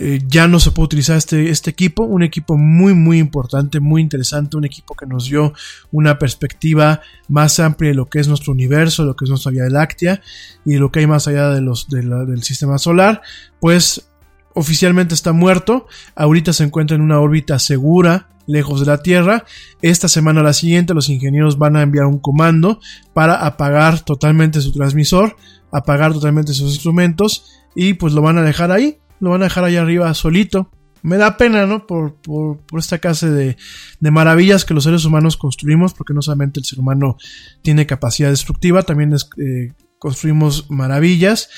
eh, 0.00 0.20
ya 0.28 0.46
no 0.46 0.60
se 0.60 0.70
puede 0.70 0.84
utilizar 0.84 1.16
este, 1.16 1.50
este 1.50 1.70
equipo, 1.70 2.04
un 2.04 2.22
equipo 2.22 2.56
muy 2.56 2.94
muy 2.94 3.18
importante, 3.18 3.80
muy 3.80 4.00
interesante, 4.00 4.56
un 4.56 4.64
equipo 4.64 4.94
que 4.94 5.06
nos 5.06 5.24
dio 5.24 5.52
una 5.90 6.20
perspectiva 6.20 7.00
más 7.26 7.58
amplia 7.58 7.90
de 7.90 7.96
lo 7.96 8.06
que 8.06 8.20
es 8.20 8.28
nuestro 8.28 8.52
universo, 8.52 9.02
de 9.02 9.08
lo 9.08 9.16
que 9.16 9.24
es 9.24 9.28
nuestra 9.28 9.50
Vía 9.50 9.68
Láctea 9.68 10.22
y 10.64 10.74
de 10.74 10.78
lo 10.78 10.92
que 10.92 11.00
hay 11.00 11.08
más 11.08 11.26
allá 11.26 11.50
de 11.50 11.60
los, 11.60 11.88
del 11.88 12.42
sistema 12.44 12.78
solar, 12.78 13.22
pues 13.60 14.08
oficialmente 14.54 15.14
está 15.14 15.32
muerto, 15.32 15.88
ahorita 16.14 16.52
se 16.52 16.62
encuentra 16.62 16.94
en 16.94 17.02
una 17.02 17.18
órbita 17.18 17.58
segura, 17.58 18.28
lejos 18.46 18.78
de 18.78 18.86
la 18.86 19.02
Tierra. 19.02 19.44
Esta 19.82 20.06
semana 20.06 20.40
o 20.40 20.44
la 20.44 20.52
siguiente 20.52 20.94
los 20.94 21.08
ingenieros 21.08 21.58
van 21.58 21.76
a 21.76 21.82
enviar 21.82 22.06
un 22.06 22.20
comando 22.20 22.78
para 23.14 23.46
apagar 23.46 24.00
totalmente 24.00 24.60
su 24.60 24.72
transmisor, 24.72 25.36
apagar 25.72 26.12
totalmente 26.12 26.54
sus 26.54 26.70
instrumentos 26.70 27.50
y 27.74 27.94
pues 27.94 28.12
lo 28.12 28.22
van 28.22 28.38
a 28.38 28.42
dejar 28.42 28.70
ahí, 28.70 28.98
lo 29.20 29.30
van 29.30 29.42
a 29.42 29.44
dejar 29.44 29.64
ahí 29.64 29.76
arriba 29.76 30.12
solito. 30.14 30.70
Me 31.02 31.16
da 31.16 31.36
pena, 31.36 31.66
¿no? 31.66 31.86
Por, 31.86 32.16
por, 32.16 32.58
por 32.58 32.80
esta 32.80 32.98
clase 32.98 33.30
de, 33.30 33.56
de 34.00 34.10
maravillas 34.10 34.64
que 34.64 34.74
los 34.74 34.84
seres 34.84 35.04
humanos 35.04 35.36
construimos, 35.36 35.94
porque 35.94 36.12
no 36.12 36.22
solamente 36.22 36.58
el 36.60 36.66
ser 36.66 36.80
humano 36.80 37.16
tiene 37.62 37.86
capacidad 37.86 38.30
destructiva, 38.30 38.82
también 38.82 39.12
es, 39.12 39.28
eh, 39.38 39.72
construimos 39.98 40.70
maravillas. 40.70 41.50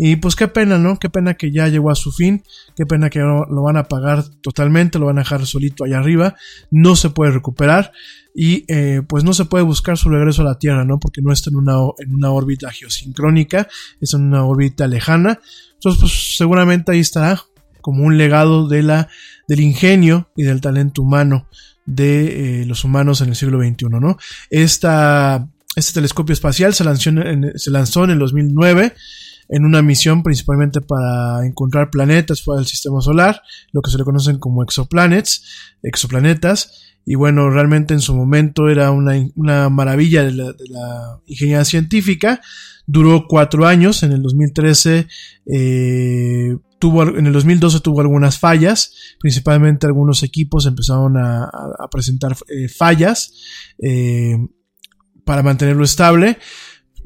Y 0.00 0.16
pues 0.16 0.36
qué 0.36 0.46
pena, 0.46 0.78
¿no? 0.78 0.98
Qué 0.98 1.10
pena 1.10 1.34
que 1.34 1.50
ya 1.50 1.66
llegó 1.66 1.90
a 1.90 1.96
su 1.96 2.12
fin, 2.12 2.44
qué 2.76 2.86
pena 2.86 3.10
que 3.10 3.18
lo, 3.18 3.46
lo 3.46 3.62
van 3.62 3.76
a 3.76 3.80
apagar 3.80 4.22
totalmente, 4.42 4.98
lo 4.98 5.06
van 5.06 5.18
a 5.18 5.22
dejar 5.22 5.44
solito 5.44 5.84
allá 5.84 5.98
arriba, 5.98 6.36
no 6.70 6.94
se 6.94 7.10
puede 7.10 7.32
recuperar 7.32 7.92
y 8.40 8.64
eh, 8.68 9.02
pues 9.08 9.24
no 9.24 9.32
se 9.34 9.46
puede 9.46 9.64
buscar 9.64 9.98
su 9.98 10.08
regreso 10.10 10.42
a 10.42 10.44
la 10.44 10.58
Tierra, 10.60 10.84
¿no? 10.84 11.00
Porque 11.00 11.20
no 11.20 11.32
está 11.32 11.50
en 11.50 11.56
una, 11.56 11.72
en 11.98 12.14
una 12.14 12.30
órbita 12.30 12.70
geosincrónica, 12.70 13.66
está 14.00 14.16
en 14.16 14.24
una 14.28 14.44
órbita 14.44 14.86
lejana. 14.86 15.40
Entonces 15.74 16.00
pues 16.00 16.36
seguramente 16.36 16.92
ahí 16.92 17.00
estará 17.00 17.42
como 17.80 18.04
un 18.04 18.16
legado 18.16 18.68
de 18.68 18.84
la, 18.84 19.08
del 19.48 19.58
ingenio 19.58 20.30
y 20.36 20.44
del 20.44 20.60
talento 20.60 21.02
humano 21.02 21.48
de 21.84 22.60
eh, 22.62 22.66
los 22.66 22.84
humanos 22.84 23.22
en 23.22 23.30
el 23.30 23.34
siglo 23.34 23.58
XXI, 23.58 23.86
¿no? 24.00 24.16
Esta, 24.50 25.48
este 25.74 25.94
telescopio 25.94 26.32
espacial 26.32 26.74
se 26.74 26.84
lanzó 26.84 27.10
en- 27.10 27.52
se 27.58 27.70
lanzó 27.72 28.04
en 28.04 28.10
el 28.10 28.18
2009 28.20 28.94
en 29.48 29.64
una 29.64 29.80
misión 29.82 30.22
principalmente 30.22 30.80
para 30.82 31.44
encontrar 31.46 31.88
planetas 31.90 32.42
fuera 32.42 32.58
del 32.60 32.68
sistema 32.68 33.00
solar, 33.00 33.40
lo 33.72 33.80
que 33.80 33.90
se 33.90 33.96
le 33.98 34.04
conocen 34.04 34.38
como 34.38 34.62
exoplanets, 34.62 35.42
exoplanetas, 35.82 36.87
y 37.10 37.14
bueno, 37.14 37.48
realmente 37.48 37.94
en 37.94 38.00
su 38.00 38.14
momento 38.14 38.68
era 38.68 38.90
una, 38.90 39.14
una 39.34 39.70
maravilla 39.70 40.24
de 40.24 40.32
la, 40.32 41.20
ingeniería 41.24 41.64
científica, 41.64 42.42
duró 42.86 43.24
cuatro 43.26 43.66
años, 43.66 44.02
en 44.02 44.12
el 44.12 44.20
2013 44.20 45.08
eh, 45.46 46.56
tuvo, 46.78 47.04
en 47.04 47.26
el 47.26 47.32
2012 47.32 47.80
tuvo 47.80 48.02
algunas 48.02 48.38
fallas, 48.38 48.92
principalmente 49.20 49.86
algunos 49.86 50.22
equipos 50.22 50.66
empezaron 50.66 51.16
a 51.16 51.50
presentar 51.90 52.36
eh, 52.46 52.68
fallas 52.68 53.32
eh, 53.82 54.36
para 55.24 55.42
mantenerlo 55.42 55.84
estable. 55.84 56.36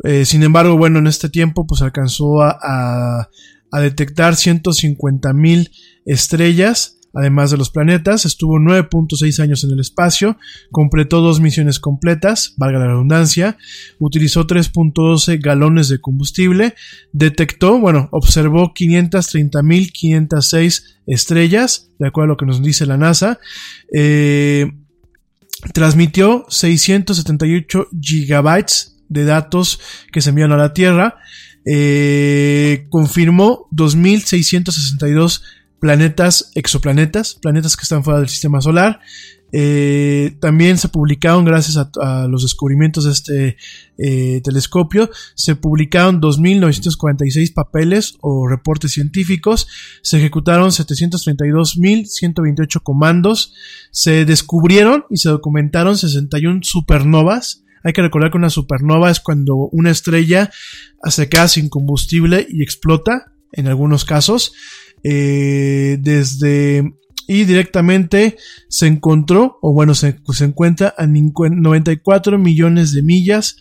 Eh, 0.03 0.24
sin 0.24 0.43
embargo, 0.43 0.77
bueno, 0.77 0.99
en 0.99 1.07
este 1.07 1.29
tiempo 1.29 1.65
pues 1.65 1.81
alcanzó 1.81 2.43
a, 2.43 2.59
a, 2.61 3.29
a 3.70 3.81
detectar 3.81 4.35
150 4.35 5.33
mil 5.33 5.70
estrellas, 6.07 6.99
además 7.14 7.51
de 7.51 7.56
los 7.56 7.70
planetas. 7.70 8.24
Estuvo 8.24 8.59
9.6 8.59 9.43
años 9.43 9.64
en 9.64 9.70
el 9.70 9.80
espacio, 9.80 10.39
completó 10.70 11.20
dos 11.20 11.40
misiones 11.40 11.80
completas, 11.80 12.55
valga 12.56 12.78
la 12.78 12.86
redundancia, 12.89 13.56
utilizó 13.98 14.47
3.12 14.47 15.40
galones 15.40 15.89
de 15.89 16.01
combustible, 16.01 16.74
detectó, 17.12 17.78
bueno, 17.78 18.09
observó 18.12 18.74
530.506 18.74 20.84
estrellas, 21.06 21.89
de 21.98 22.09
acuerdo 22.09 22.24
a 22.24 22.28
lo 22.28 22.36
que 22.36 22.47
nos 22.47 22.62
dice 22.62 22.86
la 22.86 22.97
NASA. 22.97 23.39
Eh, 23.93 24.70
transmitió 25.72 26.44
678 26.48 27.89
gigabytes 28.01 28.97
de 29.09 29.24
datos 29.24 29.80
que 30.10 30.20
se 30.20 30.30
envían 30.30 30.51
a 30.52 30.56
la 30.56 30.72
Tierra. 30.72 31.16
Eh, 31.64 32.86
confirmó 32.90 33.68
2662 33.70 35.44
planetas, 35.83 36.51
exoplanetas, 36.55 37.35
planetas 37.35 37.77
que 37.77 37.83
están 37.83 38.03
fuera 38.05 38.21
del 38.21 38.29
sistema 38.29 38.61
solar. 38.61 39.01
Eh, 39.51 40.37
también 40.41 40.79
se 40.79 40.89
publicaron, 40.89 41.45
gracias 41.45 41.77
a, 41.77 41.91
los 42.29 42.43
descubrimientos 42.43 43.03
de 43.05 43.11
este 43.11 43.57
eh, 43.99 44.41
telescopio, 44.45 45.11
se 45.35 45.57
publicaron 45.57 46.23
2.946 46.23 47.53
papeles 47.53 48.17
o 48.21 48.47
reportes 48.47 48.93
científicos, 48.93 49.67
se 50.03 50.19
ejecutaron 50.19 50.71
732.128 50.71 52.81
comandos, 52.85 53.53
se 53.91 54.25
descubrieron 54.25 55.07
y 55.11 55.17
se 55.17 55.31
documentaron 55.31 55.99
61 55.99 56.61
supernovas. 56.63 57.65
Hay 57.83 57.93
que 57.93 58.03
recordar 58.03 58.31
que 58.31 58.39
una 58.39 58.51
supernova 58.51 59.11
es 59.11 59.19
cuando 59.19 59.57
una 59.73 59.91
estrella 59.91 60.49
se 61.11 61.29
queda 61.29 61.49
sin 61.49 61.69
combustible 61.69 62.47
y 62.49 62.63
explota, 62.63 63.33
en 63.53 63.67
algunos 63.67 64.05
casos. 64.05 64.53
Eh, 65.05 65.99
desde 66.01 66.93
y 67.27 67.45
directamente 67.45 68.37
se 68.69 68.87
encontró, 68.87 69.59
o 69.62 69.73
bueno, 69.73 69.95
se, 69.95 70.19
se 70.33 70.45
encuentra 70.45 70.95
a 70.99 71.07
94 71.07 72.39
millones 72.39 72.93
de 72.93 73.03
millas 73.03 73.57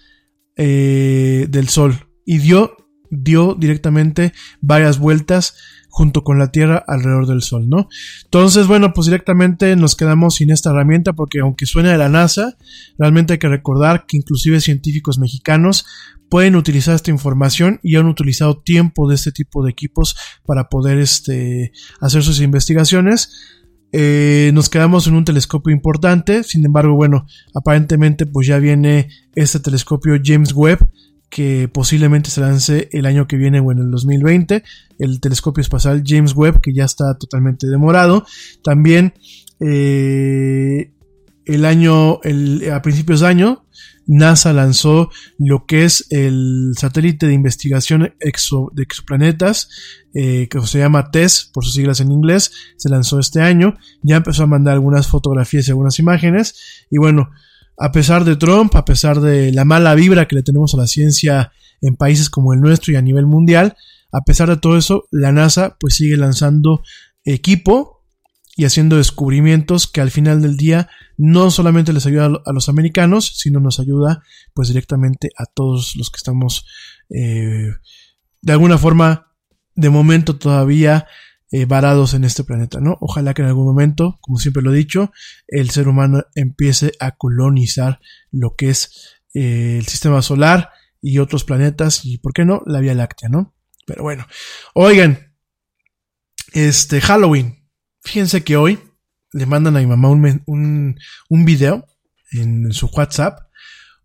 eh, 0.57 1.47
del 1.49 1.69
Sol 1.69 1.95
y 2.26 2.39
dio, 2.39 2.76
dio 3.09 3.55
directamente 3.55 4.34
varias 4.59 4.99
vueltas 4.99 5.55
junto 5.89 6.23
con 6.23 6.39
la 6.39 6.51
Tierra 6.51 6.84
alrededor 6.88 7.27
del 7.27 7.41
Sol, 7.41 7.69
¿no? 7.69 7.88
Entonces, 8.23 8.68
bueno, 8.68 8.93
pues 8.93 9.05
directamente 9.05 9.76
nos 9.76 9.95
quedamos 9.95 10.35
sin 10.35 10.49
esta 10.49 10.72
herramienta 10.72 11.13
porque 11.13 11.39
aunque 11.39 11.65
suena 11.65 11.91
de 11.91 11.97
la 11.97 12.09
NASA, 12.09 12.57
realmente 12.97 13.34
hay 13.34 13.39
que 13.39 13.49
recordar 13.49 14.05
que 14.05 14.18
inclusive 14.18 14.61
científicos 14.61 15.19
mexicanos 15.19 15.85
pueden 16.31 16.55
utilizar 16.55 16.95
esta 16.95 17.11
información 17.11 17.81
y 17.83 17.97
han 17.97 18.05
utilizado 18.05 18.57
tiempo 18.57 19.09
de 19.09 19.15
este 19.15 19.33
tipo 19.33 19.65
de 19.65 19.71
equipos 19.71 20.15
para 20.45 20.69
poder 20.69 20.97
este, 20.97 21.73
hacer 21.99 22.23
sus 22.23 22.39
investigaciones. 22.39 23.33
Eh, 23.91 24.49
nos 24.53 24.69
quedamos 24.69 25.07
en 25.07 25.15
un 25.15 25.25
telescopio 25.25 25.73
importante, 25.73 26.43
sin 26.43 26.63
embargo, 26.63 26.95
bueno, 26.95 27.25
aparentemente 27.53 28.25
pues 28.25 28.47
ya 28.47 28.59
viene 28.59 29.09
este 29.35 29.59
telescopio 29.59 30.17
James 30.23 30.53
Webb 30.53 30.89
que 31.29 31.67
posiblemente 31.67 32.29
se 32.29 32.39
lance 32.39 32.87
el 32.93 33.07
año 33.07 33.27
que 33.27 33.35
viene 33.35 33.59
o 33.59 33.73
en 33.73 33.79
el 33.79 33.91
2020, 33.91 34.63
el 34.99 35.19
telescopio 35.19 35.61
espacial 35.61 36.01
James 36.05 36.33
Webb 36.33 36.61
que 36.61 36.73
ya 36.73 36.85
está 36.85 37.17
totalmente 37.17 37.67
demorado. 37.67 38.25
También 38.63 39.13
eh, 39.59 40.93
el 41.43 41.65
año, 41.65 42.21
el, 42.23 42.71
a 42.71 42.81
principios 42.81 43.19
de 43.19 43.27
año, 43.27 43.65
NASA 44.07 44.53
lanzó 44.53 45.09
lo 45.37 45.65
que 45.65 45.85
es 45.85 46.07
el 46.09 46.73
satélite 46.77 47.27
de 47.27 47.33
investigación 47.33 48.13
de 48.19 48.83
exoplanetas, 48.83 49.69
eh, 50.13 50.47
que 50.49 50.61
se 50.61 50.79
llama 50.79 51.11
TESS, 51.11 51.51
por 51.53 51.63
sus 51.63 51.73
siglas 51.73 51.99
en 51.99 52.11
inglés, 52.11 52.51
se 52.77 52.89
lanzó 52.89 53.19
este 53.19 53.41
año, 53.41 53.77
ya 54.03 54.17
empezó 54.17 54.43
a 54.43 54.47
mandar 54.47 54.73
algunas 54.73 55.07
fotografías 55.07 55.67
y 55.67 55.71
algunas 55.71 55.99
imágenes, 55.99 56.85
y 56.89 56.97
bueno, 56.97 57.29
a 57.77 57.91
pesar 57.91 58.25
de 58.25 58.35
Trump, 58.35 58.75
a 58.75 58.85
pesar 58.85 59.21
de 59.21 59.51
la 59.51 59.65
mala 59.65 59.95
vibra 59.95 60.27
que 60.27 60.35
le 60.35 60.43
tenemos 60.43 60.73
a 60.73 60.77
la 60.77 60.87
ciencia 60.87 61.51
en 61.81 61.95
países 61.95 62.29
como 62.29 62.53
el 62.53 62.59
nuestro 62.59 62.93
y 62.93 62.95
a 62.95 63.01
nivel 63.01 63.25
mundial, 63.25 63.75
a 64.11 64.21
pesar 64.21 64.49
de 64.49 64.57
todo 64.57 64.77
eso, 64.77 65.05
la 65.09 65.31
NASA 65.31 65.77
pues 65.79 65.95
sigue 65.95 66.17
lanzando 66.17 66.83
equipo 67.23 68.00
y 68.55 68.65
haciendo 68.65 68.97
descubrimientos 68.97 69.87
que 69.87 70.01
al 70.01 70.11
final 70.11 70.41
del 70.41 70.57
día 70.57 70.89
no 71.17 71.51
solamente 71.51 71.93
les 71.93 72.05
ayuda 72.05 72.25
a 72.45 72.53
los 72.53 72.69
americanos, 72.69 73.33
sino 73.37 73.59
nos 73.59 73.79
ayuda 73.79 74.23
pues 74.53 74.67
directamente 74.67 75.29
a 75.37 75.45
todos 75.45 75.95
los 75.95 76.09
que 76.09 76.17
estamos 76.17 76.65
eh, 77.09 77.71
de 78.41 78.51
alguna 78.51 78.77
forma 78.77 79.33
de 79.75 79.89
momento 79.89 80.37
todavía 80.37 81.07
eh, 81.51 81.65
varados 81.65 82.13
en 82.13 82.23
este 82.23 82.43
planeta, 82.43 82.79
¿no? 82.79 82.97
Ojalá 83.01 83.33
que 83.33 83.41
en 83.41 83.49
algún 83.49 83.65
momento, 83.65 84.17
como 84.21 84.37
siempre 84.37 84.63
lo 84.63 84.73
he 84.73 84.77
dicho, 84.77 85.11
el 85.47 85.69
ser 85.69 85.87
humano 85.87 86.23
empiece 86.35 86.93
a 86.99 87.11
colonizar 87.11 87.99
lo 88.31 88.55
que 88.55 88.69
es 88.69 89.17
eh, 89.33 89.77
el 89.77 89.85
sistema 89.85 90.21
solar 90.21 90.69
y 91.01 91.17
otros 91.17 91.43
planetas 91.43 92.05
y, 92.05 92.19
¿por 92.19 92.33
qué 92.33 92.45
no?, 92.45 92.61
la 92.65 92.79
Vía 92.79 92.93
Láctea, 92.93 93.29
¿no? 93.29 93.53
Pero 93.85 94.03
bueno, 94.03 94.25
oigan, 94.73 95.33
este 96.53 97.01
Halloween, 97.01 97.60
Fíjense 98.03 98.43
que 98.43 98.57
hoy 98.57 98.79
le 99.33 99.45
mandan 99.45 99.77
a 99.77 99.79
mi 99.79 99.85
mamá 99.85 100.09
un, 100.09 100.43
un, 100.45 100.99
un 101.29 101.45
video 101.45 101.87
en 102.31 102.71
su 102.73 102.87
WhatsApp, 102.87 103.39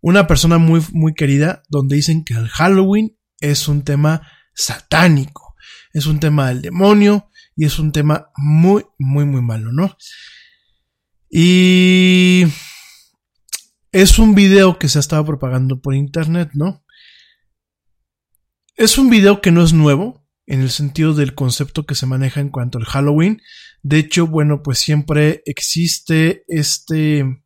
una 0.01 0.27
persona 0.27 0.57
muy, 0.57 0.81
muy 0.91 1.13
querida, 1.13 1.63
donde 1.69 1.95
dicen 1.95 2.23
que 2.23 2.33
el 2.33 2.47
Halloween 2.47 3.17
es 3.39 3.67
un 3.67 3.83
tema 3.83 4.27
satánico, 4.53 5.55
es 5.93 6.05
un 6.05 6.19
tema 6.19 6.49
del 6.49 6.61
demonio 6.61 7.29
y 7.55 7.65
es 7.65 7.79
un 7.79 7.91
tema 7.91 8.31
muy, 8.37 8.85
muy, 8.97 9.25
muy 9.25 9.41
malo, 9.41 9.71
¿no? 9.71 9.97
Y 11.29 12.45
es 13.91 14.19
un 14.19 14.35
video 14.35 14.77
que 14.79 14.87
se 14.87 14.99
ha 14.99 15.01
estado 15.01 15.25
propagando 15.25 15.81
por 15.81 15.95
internet, 15.95 16.51
¿no? 16.53 16.83
Es 18.75 18.97
un 18.97 19.09
video 19.09 19.41
que 19.41 19.51
no 19.51 19.63
es 19.63 19.73
nuevo, 19.73 20.26
en 20.47 20.61
el 20.61 20.71
sentido 20.71 21.13
del 21.13 21.35
concepto 21.35 21.85
que 21.85 21.93
se 21.93 22.05
maneja 22.05 22.39
en 22.39 22.49
cuanto 22.49 22.79
al 22.79 22.85
Halloween. 22.85 23.41
De 23.83 23.99
hecho, 23.99 24.25
bueno, 24.25 24.63
pues 24.63 24.79
siempre 24.79 25.43
existe 25.45 26.43
este 26.47 27.43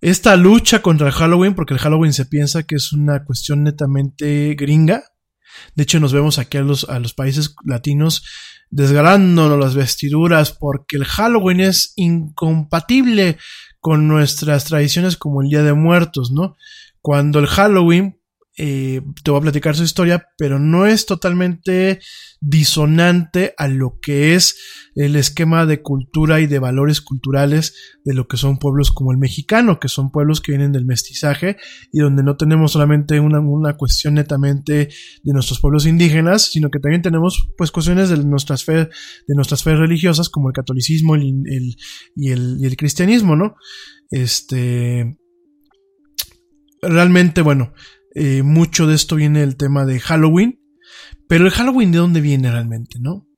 esta 0.00 0.36
lucha 0.36 0.82
contra 0.82 1.08
el 1.08 1.12
Halloween, 1.12 1.54
porque 1.54 1.74
el 1.74 1.80
Halloween 1.80 2.12
se 2.12 2.26
piensa 2.26 2.62
que 2.62 2.76
es 2.76 2.92
una 2.92 3.24
cuestión 3.24 3.64
netamente 3.64 4.54
gringa. 4.54 5.02
De 5.74 5.82
hecho, 5.82 5.98
nos 5.98 6.12
vemos 6.12 6.38
aquí 6.38 6.58
a 6.58 6.62
los, 6.62 6.84
a 6.84 6.98
los 7.00 7.14
países 7.14 7.56
latinos 7.64 8.22
desgarrándonos 8.70 9.58
las 9.58 9.74
vestiduras 9.74 10.52
porque 10.52 10.96
el 10.96 11.04
Halloween 11.04 11.60
es 11.60 11.92
incompatible 11.96 13.38
con 13.80 14.06
nuestras 14.06 14.64
tradiciones 14.64 15.16
como 15.16 15.42
el 15.42 15.48
Día 15.48 15.62
de 15.62 15.72
Muertos, 15.72 16.30
¿no? 16.30 16.56
Cuando 17.00 17.38
el 17.38 17.46
Halloween 17.46 18.15
eh, 18.58 19.02
te 19.22 19.30
voy 19.30 19.38
a 19.38 19.42
platicar 19.42 19.76
su 19.76 19.82
historia, 19.82 20.28
pero 20.38 20.58
no 20.58 20.86
es 20.86 21.04
totalmente 21.04 22.00
disonante 22.40 23.54
a 23.58 23.68
lo 23.68 23.98
que 24.00 24.34
es 24.34 24.56
el 24.94 25.16
esquema 25.16 25.66
de 25.66 25.82
cultura 25.82 26.40
y 26.40 26.46
de 26.46 26.58
valores 26.58 27.02
culturales 27.02 27.74
de 28.04 28.14
lo 28.14 28.28
que 28.28 28.38
son 28.38 28.58
pueblos 28.58 28.92
como 28.92 29.12
el 29.12 29.18
mexicano, 29.18 29.78
que 29.78 29.88
son 29.88 30.10
pueblos 30.10 30.40
que 30.40 30.52
vienen 30.52 30.72
del 30.72 30.86
mestizaje 30.86 31.58
y 31.92 31.98
donde 31.98 32.22
no 32.22 32.38
tenemos 32.38 32.72
solamente 32.72 33.20
una, 33.20 33.40
una 33.40 33.76
cuestión 33.76 34.14
netamente 34.14 34.88
de 35.22 35.32
nuestros 35.34 35.60
pueblos 35.60 35.84
indígenas, 35.84 36.50
sino 36.50 36.70
que 36.70 36.80
también 36.80 37.02
tenemos 37.02 37.48
pues 37.58 37.70
cuestiones 37.70 38.08
de 38.08 38.24
nuestras 38.24 38.64
fe, 38.64 38.88
de 39.26 39.34
nuestras 39.34 39.62
fe 39.62 39.74
religiosas 39.74 40.30
como 40.30 40.48
el 40.48 40.54
catolicismo 40.54 41.14
el, 41.14 41.42
el, 41.46 41.76
y, 42.14 42.30
el, 42.30 42.56
y 42.58 42.64
el 42.64 42.76
cristianismo, 42.76 43.36
¿no? 43.36 43.56
Este 44.10 45.18
realmente, 46.82 47.42
bueno, 47.42 47.72
eh, 48.18 48.42
mucho 48.42 48.86
de 48.86 48.94
esto 48.94 49.16
viene 49.16 49.40
del 49.40 49.56
tema 49.56 49.84
de 49.84 50.00
Halloween. 50.00 50.58
Pero 51.28 51.44
el 51.44 51.50
Halloween 51.50 51.92
de 51.92 51.98
dónde 51.98 52.22
viene 52.22 52.50
realmente, 52.50 52.98
¿no? 52.98 53.28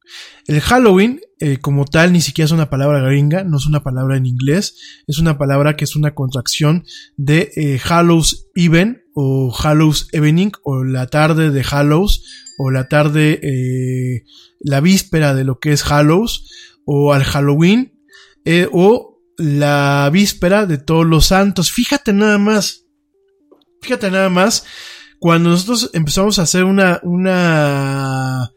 El 0.46 0.60
Halloween, 0.60 1.20
eh, 1.40 1.58
como 1.58 1.84
tal, 1.84 2.12
ni 2.12 2.20
siquiera 2.20 2.46
es 2.46 2.52
una 2.52 2.70
palabra 2.70 3.00
gringa, 3.00 3.42
no 3.42 3.56
es 3.56 3.66
una 3.66 3.82
palabra 3.82 4.16
en 4.16 4.24
inglés, 4.24 4.76
es 5.08 5.18
una 5.18 5.36
palabra 5.36 5.76
que 5.76 5.84
es 5.84 5.96
una 5.96 6.14
contracción 6.14 6.84
de 7.16 7.50
eh, 7.56 7.80
Hallows 7.84 8.48
Even 8.54 9.02
o 9.14 9.52
Hallows 9.52 10.08
Evening 10.12 10.52
o 10.62 10.84
la 10.84 11.08
tarde 11.08 11.50
de 11.50 11.64
Hallows 11.68 12.24
o 12.58 12.70
la 12.70 12.88
tarde, 12.88 14.24
la 14.60 14.80
víspera 14.80 15.34
de 15.34 15.44
lo 15.44 15.58
que 15.58 15.72
es 15.72 15.82
Hallows 15.90 16.50
o 16.84 17.12
al 17.12 17.24
Halloween 17.24 18.00
o 18.72 19.20
la 19.36 20.08
víspera 20.12 20.66
de 20.66 20.78
todos 20.78 21.06
los 21.06 21.26
santos. 21.26 21.70
Fíjate 21.70 22.12
nada 22.12 22.38
más, 22.38 22.87
Fíjate 23.80 24.10
nada 24.10 24.28
más, 24.28 24.64
cuando 25.18 25.50
nosotros 25.50 25.90
empezamos 25.94 26.38
a 26.38 26.42
hacer 26.42 26.64
una, 26.64 27.00
una, 27.02 28.50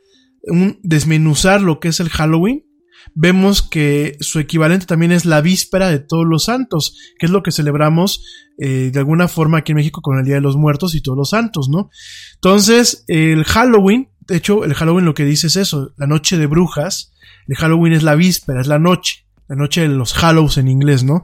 un 0.44 0.80
desmenuzar 0.84 1.62
lo 1.62 1.80
que 1.80 1.90
es 1.90 2.00
el 2.00 2.10
Halloween, 2.10 2.66
vemos 3.14 3.62
que 3.62 4.18
su 4.20 4.40
equivalente 4.40 4.86
también 4.86 5.12
es 5.12 5.26
la 5.26 5.42
víspera 5.42 5.90
de 5.90 6.00
todos 6.00 6.26
los 6.26 6.46
santos, 6.46 6.96
que 7.20 7.26
es 7.26 7.32
lo 7.32 7.44
que 7.44 7.52
celebramos 7.52 8.24
eh, 8.58 8.92
de 8.92 9.00
alguna 9.00 9.28
forma 9.28 9.60
aquí 9.60 9.72
en 9.72 9.78
México 9.78 10.02
con 10.02 10.20
el 10.20 10.26
Día 10.26 10.36
de 10.36 10.42
los 10.42 10.56
Muertos 10.56 10.96
y 10.96 11.02
todos 11.02 11.18
los 11.18 11.30
santos, 11.32 11.70
¿no? 11.70 11.90
Entonces, 12.36 13.04
el 13.08 13.44
Halloween, 13.44 14.10
de 14.28 14.38
hecho, 14.38 14.64
el 14.64 14.74
Halloween 14.74 15.06
lo 15.06 15.14
que 15.14 15.26
dice 15.26 15.48
es 15.48 15.56
eso, 15.56 15.94
la 15.98 16.08
noche 16.08 16.38
de 16.38 16.48
brujas, 16.48 17.14
el 17.48 17.56
Halloween 17.56 17.94
es 17.94 18.04
la 18.04 18.16
víspera, 18.16 18.62
es 18.62 18.68
la 18.68 18.80
noche, 18.80 19.26
la 19.48 19.56
noche 19.56 19.82
de 19.82 19.88
los 19.90 20.14
Hallows 20.24 20.58
en 20.58 20.68
inglés, 20.68 21.04
¿no? 21.04 21.24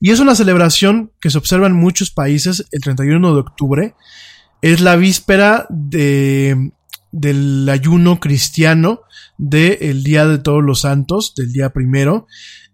Y 0.00 0.10
es 0.10 0.20
una 0.20 0.34
celebración 0.34 1.12
que 1.20 1.30
se 1.30 1.38
observa 1.38 1.66
en 1.66 1.72
muchos 1.72 2.10
países 2.10 2.66
el 2.70 2.80
31 2.80 3.34
de 3.34 3.40
octubre. 3.40 3.94
Es 4.62 4.80
la 4.80 4.96
víspera 4.96 5.66
de, 5.70 6.72
del 7.10 7.68
ayuno 7.68 8.20
cristiano 8.20 9.00
del 9.38 10.02
Día 10.04 10.26
de 10.26 10.38
Todos 10.38 10.62
los 10.62 10.80
Santos, 10.80 11.34
del 11.36 11.52
día 11.52 11.70
primero. 11.70 12.26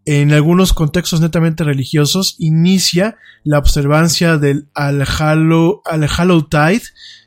En 0.06 0.32
algunos 0.32 0.74
contextos 0.74 1.22
netamente 1.22 1.64
religiosos 1.64 2.36
inicia 2.38 3.16
la 3.42 3.58
observancia 3.58 4.36
del 4.36 4.68
al, 4.74 5.02
al 5.02 6.08
Hallowtide 6.08 6.82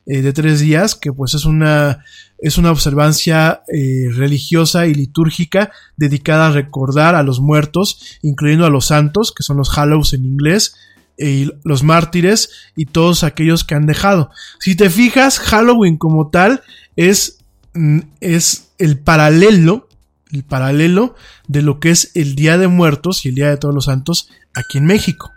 eh, 0.05 0.21
de 0.21 0.33
tres 0.33 0.59
días, 0.59 0.93
que 0.93 1.11
pues 1.11 1.33
es 1.33 1.45
una 1.45 2.03
es 2.39 2.57
una 2.57 2.71
observancia 2.71 3.63
eh, 3.67 4.09
religiosa 4.11 4.85
y 4.85 4.93
litúrgica 4.93 5.71
dedicada 5.95 6.47
a 6.47 6.51
recordar 6.51 7.15
a 7.15 7.23
los 7.23 7.39
muertos, 7.39 8.19
incluyendo 8.21 8.65
a 8.65 8.69
los 8.69 8.85
santos, 8.85 9.31
que 9.31 9.43
son 9.43 9.57
los 9.57 9.75
Hallows 9.75 10.13
en 10.13 10.25
inglés, 10.25 10.75
y 11.17 11.51
los 11.63 11.83
mártires 11.83 12.49
y 12.75 12.85
todos 12.85 13.23
aquellos 13.23 13.63
que 13.63 13.75
han 13.75 13.87
dejado. 13.87 14.29
Si 14.59 14.75
te 14.75 14.89
fijas, 14.89 15.39
Halloween 15.39 15.97
como 15.97 16.29
tal 16.29 16.61
es, 16.95 17.39
mm, 17.73 17.99
es 18.21 18.69
el 18.77 18.99
paralelo, 18.99 19.89
el 20.31 20.43
paralelo 20.43 21.15
de 21.47 21.61
lo 21.61 21.79
que 21.79 21.89
es 21.89 22.11
el 22.13 22.35
Día 22.35 22.57
de 22.57 22.67
Muertos 22.67 23.25
y 23.25 23.29
el 23.29 23.35
Día 23.35 23.49
de 23.49 23.57
Todos 23.57 23.73
los 23.73 23.85
Santos 23.85 24.29
aquí 24.53 24.77
en 24.77 24.85
México. 24.85 25.31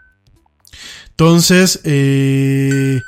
Entonces, 1.10 1.81
eh, 1.85 3.01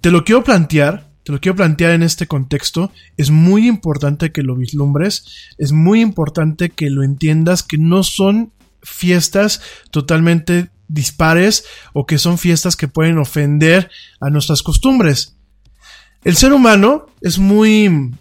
te 0.00 0.10
lo 0.10 0.24
quiero 0.24 0.44
plantear 0.44 1.13
te 1.24 1.32
lo 1.32 1.40
quiero 1.40 1.56
plantear 1.56 1.92
en 1.92 2.02
este 2.02 2.26
contexto. 2.26 2.92
Es 3.16 3.30
muy 3.30 3.66
importante 3.66 4.30
que 4.30 4.42
lo 4.42 4.56
vislumbres, 4.56 5.54
es 5.58 5.72
muy 5.72 6.00
importante 6.00 6.70
que 6.70 6.90
lo 6.90 7.02
entiendas, 7.02 7.62
que 7.62 7.78
no 7.78 8.02
son 8.02 8.52
fiestas 8.82 9.62
totalmente 9.90 10.70
dispares 10.86 11.64
o 11.94 12.04
que 12.04 12.18
son 12.18 12.36
fiestas 12.36 12.76
que 12.76 12.88
pueden 12.88 13.18
ofender 13.18 13.90
a 14.20 14.28
nuestras 14.28 14.62
costumbres. 14.62 15.36
El 16.22 16.36
ser 16.36 16.52
humano 16.52 17.06
es 17.20 17.38
muy 17.38 18.12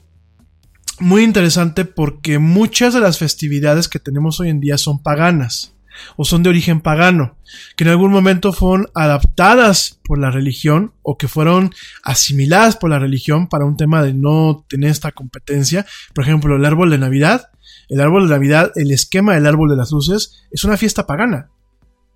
muy 0.99 1.23
interesante 1.23 1.85
porque 1.85 2.39
muchas 2.39 2.93
de 2.93 3.01
las 3.01 3.17
festividades 3.17 3.89
que 3.89 3.99
tenemos 3.99 4.39
hoy 4.39 4.49
en 4.49 4.61
día 4.61 4.77
son 4.77 5.01
paganas 5.01 5.72
o 6.15 6.25
son 6.25 6.43
de 6.43 6.49
origen 6.49 6.81
pagano, 6.81 7.37
que 7.75 7.83
en 7.83 7.89
algún 7.91 8.11
momento 8.11 8.53
fueron 8.53 8.87
adaptadas 8.93 9.99
por 10.03 10.19
la 10.19 10.31
religión 10.31 10.93
o 11.01 11.17
que 11.17 11.27
fueron 11.27 11.73
asimiladas 12.03 12.77
por 12.77 12.89
la 12.89 12.99
religión 12.99 13.47
para 13.47 13.65
un 13.65 13.77
tema 13.77 14.03
de 14.03 14.13
no 14.13 14.65
tener 14.67 14.89
esta 14.89 15.11
competencia. 15.11 15.85
Por 16.13 16.23
ejemplo, 16.23 16.55
el 16.55 16.65
árbol 16.65 16.89
de 16.89 16.97
Navidad. 16.97 17.49
El 17.89 18.01
árbol 18.01 18.27
de 18.27 18.33
Navidad, 18.33 18.71
el 18.75 18.91
esquema 18.91 19.33
del 19.33 19.45
árbol 19.45 19.69
de 19.69 19.75
las 19.75 19.91
luces, 19.91 20.45
es 20.51 20.63
una 20.63 20.77
fiesta 20.77 21.05
pagana. 21.05 21.49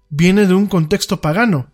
Viene 0.09 0.47
de 0.47 0.53
un 0.53 0.67
contexto 0.67 1.21
pagano. 1.21 1.71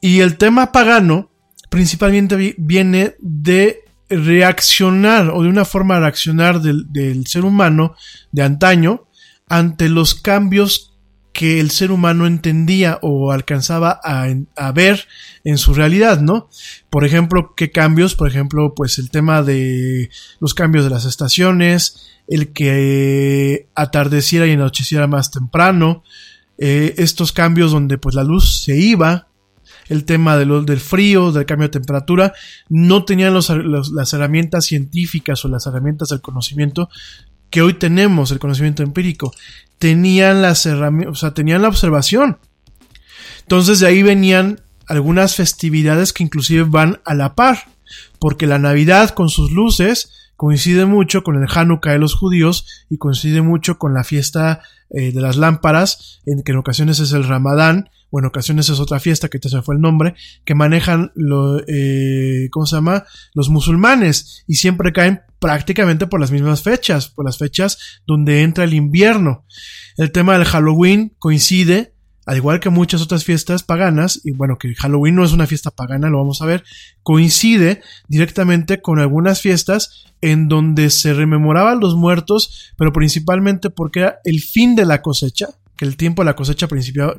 Y 0.00 0.20
el 0.20 0.36
tema 0.36 0.72
pagano 0.72 1.30
principalmente 1.68 2.56
viene 2.58 3.14
de 3.20 3.84
reaccionar 4.08 5.30
o 5.30 5.42
de 5.42 5.48
una 5.48 5.64
forma 5.64 5.94
de 5.94 6.00
reaccionar 6.00 6.60
del, 6.60 6.92
del 6.92 7.26
ser 7.26 7.44
humano 7.44 7.94
de 8.32 8.42
antaño 8.42 9.06
ante 9.48 9.88
los 9.88 10.14
cambios 10.14 10.89
que 11.32 11.60
el 11.60 11.70
ser 11.70 11.92
humano 11.92 12.26
entendía 12.26 12.98
o 13.02 13.32
alcanzaba 13.32 14.00
a, 14.02 14.72
ver 14.72 15.06
en 15.44 15.58
su 15.58 15.74
realidad, 15.74 16.20
¿no? 16.20 16.48
Por 16.90 17.04
ejemplo, 17.04 17.54
¿qué 17.56 17.70
cambios? 17.70 18.14
Por 18.14 18.28
ejemplo, 18.28 18.74
pues 18.74 18.98
el 18.98 19.10
tema 19.10 19.42
de 19.42 20.10
los 20.40 20.54
cambios 20.54 20.84
de 20.84 20.90
las 20.90 21.04
estaciones, 21.04 22.08
el 22.26 22.52
que 22.52 23.68
atardeciera 23.74 24.46
y 24.46 24.52
anocheciera 24.52 25.06
más 25.06 25.30
temprano, 25.30 26.02
eh, 26.58 26.94
estos 26.98 27.32
cambios 27.32 27.72
donde 27.72 27.96
pues 27.96 28.14
la 28.14 28.24
luz 28.24 28.62
se 28.62 28.76
iba, 28.76 29.28
el 29.88 30.04
tema 30.04 30.36
de 30.36 30.46
lo, 30.46 30.62
del 30.62 30.78
frío, 30.78 31.32
del 31.32 31.46
cambio 31.46 31.68
de 31.68 31.72
temperatura, 31.72 32.32
no 32.68 33.04
tenían 33.04 33.34
los, 33.34 33.50
las 33.50 34.12
herramientas 34.12 34.66
científicas 34.66 35.44
o 35.44 35.48
las 35.48 35.66
herramientas 35.66 36.10
del 36.10 36.20
conocimiento 36.20 36.88
que 37.50 37.62
hoy 37.62 37.74
tenemos, 37.74 38.30
el 38.30 38.38
conocimiento 38.38 38.82
empírico 38.82 39.32
tenían 39.78 40.42
las 40.42 40.66
herramientas, 40.66 41.12
o 41.12 41.16
sea, 41.16 41.34
tenían 41.34 41.62
la 41.62 41.68
observación. 41.68 42.38
Entonces 43.42 43.80
de 43.80 43.86
ahí 43.86 44.02
venían 44.02 44.60
algunas 44.86 45.36
festividades 45.36 46.12
que 46.12 46.22
inclusive 46.22 46.64
van 46.64 47.00
a 47.04 47.14
la 47.14 47.34
par, 47.34 47.64
porque 48.18 48.46
la 48.46 48.58
Navidad 48.58 49.10
con 49.10 49.28
sus 49.28 49.50
luces 49.50 50.30
coincide 50.36 50.86
mucho 50.86 51.22
con 51.22 51.36
el 51.36 51.48
Hanukkah 51.52 51.92
de 51.92 51.98
los 51.98 52.14
judíos 52.14 52.66
y 52.88 52.98
coincide 52.98 53.42
mucho 53.42 53.78
con 53.78 53.94
la 53.94 54.04
fiesta 54.04 54.62
eh, 54.90 55.12
de 55.12 55.20
las 55.20 55.36
lámparas, 55.36 56.20
en 56.26 56.42
que 56.42 56.52
en 56.52 56.58
ocasiones 56.58 56.98
es 56.98 57.12
el 57.12 57.24
Ramadán, 57.24 57.90
o 58.10 58.18
en 58.18 58.26
ocasiones 58.26 58.68
es 58.68 58.80
otra 58.80 59.00
fiesta 59.00 59.28
que 59.28 59.38
te 59.38 59.48
se 59.48 59.62
fue 59.62 59.74
el 59.74 59.80
nombre, 59.80 60.14
que 60.44 60.54
manejan 60.54 61.12
lo, 61.14 61.60
eh, 61.66 62.48
¿cómo 62.50 62.66
se 62.66 62.76
llama? 62.76 63.04
Los 63.34 63.48
musulmanes 63.48 64.44
y 64.46 64.54
siempre 64.54 64.92
caen 64.92 65.22
prácticamente 65.38 66.06
por 66.06 66.20
las 66.20 66.30
mismas 66.30 66.62
fechas, 66.62 67.08
por 67.08 67.24
las 67.24 67.38
fechas 67.38 68.00
donde 68.06 68.42
entra 68.42 68.64
el 68.64 68.74
invierno. 68.74 69.44
El 69.96 70.12
tema 70.12 70.34
del 70.34 70.44
Halloween 70.44 71.14
coincide, 71.18 71.94
al 72.26 72.36
igual 72.36 72.60
que 72.60 72.70
muchas 72.70 73.00
otras 73.00 73.24
fiestas 73.24 73.62
paganas, 73.62 74.20
y 74.22 74.32
bueno, 74.32 74.58
que 74.58 74.74
Halloween 74.74 75.16
no 75.16 75.24
es 75.24 75.32
una 75.32 75.46
fiesta 75.46 75.70
pagana, 75.70 76.10
lo 76.10 76.18
vamos 76.18 76.42
a 76.42 76.46
ver, 76.46 76.62
coincide 77.02 77.80
directamente 78.06 78.82
con 78.82 78.98
algunas 78.98 79.40
fiestas 79.40 80.04
en 80.20 80.48
donde 80.48 80.90
se 80.90 81.14
rememoraban 81.14 81.80
los 81.80 81.96
muertos, 81.96 82.72
pero 82.76 82.92
principalmente 82.92 83.70
porque 83.70 84.00
era 84.00 84.20
el 84.24 84.40
fin 84.40 84.76
de 84.76 84.84
la 84.84 85.00
cosecha, 85.00 85.48
que 85.80 85.86
el 85.86 85.96
tiempo 85.96 86.20
de 86.20 86.26
la 86.26 86.36
cosecha 86.36 86.68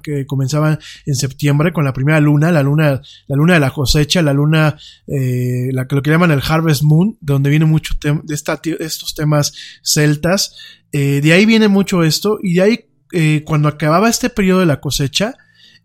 que 0.03 0.27
comenzaba 0.27 0.77
en 1.07 1.15
septiembre 1.15 1.73
con 1.73 1.83
la 1.83 1.93
primera 1.93 2.19
luna, 2.19 2.51
la 2.51 2.61
luna, 2.61 3.01
la 3.25 3.35
luna 3.35 3.55
de 3.55 3.59
la 3.59 3.71
cosecha, 3.71 4.21
la 4.21 4.33
luna, 4.33 4.77
eh, 5.07 5.71
lo 5.73 6.03
que 6.03 6.11
llaman 6.11 6.29
el 6.29 6.43
Harvest 6.47 6.83
Moon, 6.83 7.17
de 7.21 7.33
donde 7.33 7.49
viene 7.49 7.65
mucho 7.65 7.95
de 7.99 8.35
estos 8.79 9.15
temas 9.15 9.53
celtas. 9.81 10.55
Eh, 10.91 11.21
de 11.23 11.33
ahí 11.33 11.47
viene 11.47 11.69
mucho 11.69 12.03
esto 12.03 12.37
y 12.39 12.53
de 12.53 12.61
ahí 12.61 12.85
eh, 13.13 13.41
cuando 13.47 13.67
acababa 13.67 14.09
este 14.09 14.29
periodo 14.29 14.59
de 14.59 14.67
la 14.67 14.79
cosecha 14.79 15.33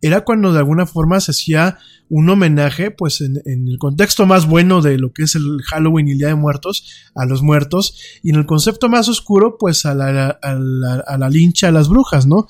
era 0.00 0.22
cuando 0.22 0.52
de 0.52 0.58
alguna 0.58 0.86
forma 0.86 1.20
se 1.20 1.32
hacía 1.32 1.78
un 2.08 2.28
homenaje, 2.28 2.90
pues 2.90 3.20
en, 3.20 3.42
en, 3.46 3.68
el 3.68 3.78
contexto 3.78 4.26
más 4.26 4.46
bueno 4.46 4.80
de 4.80 4.98
lo 4.98 5.12
que 5.12 5.24
es 5.24 5.34
el 5.34 5.62
Halloween 5.62 6.08
y 6.08 6.12
el 6.12 6.18
Día 6.18 6.28
de 6.28 6.34
Muertos, 6.34 7.10
a 7.14 7.24
los 7.24 7.42
muertos, 7.42 7.98
y 8.22 8.30
en 8.30 8.36
el 8.36 8.46
concepto 8.46 8.88
más 8.88 9.08
oscuro, 9.08 9.56
pues 9.58 9.86
a 9.86 9.94
la, 9.94 10.30
a 10.30 10.54
la, 10.54 10.94
a 11.06 11.18
la 11.18 11.28
lincha, 11.28 11.68
a 11.68 11.72
las 11.72 11.88
brujas, 11.88 12.26
¿no? 12.26 12.46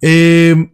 Eh, 0.00 0.73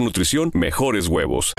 nutrición, 0.00 0.50
mejores 0.54 1.08
huevos. 1.08 1.52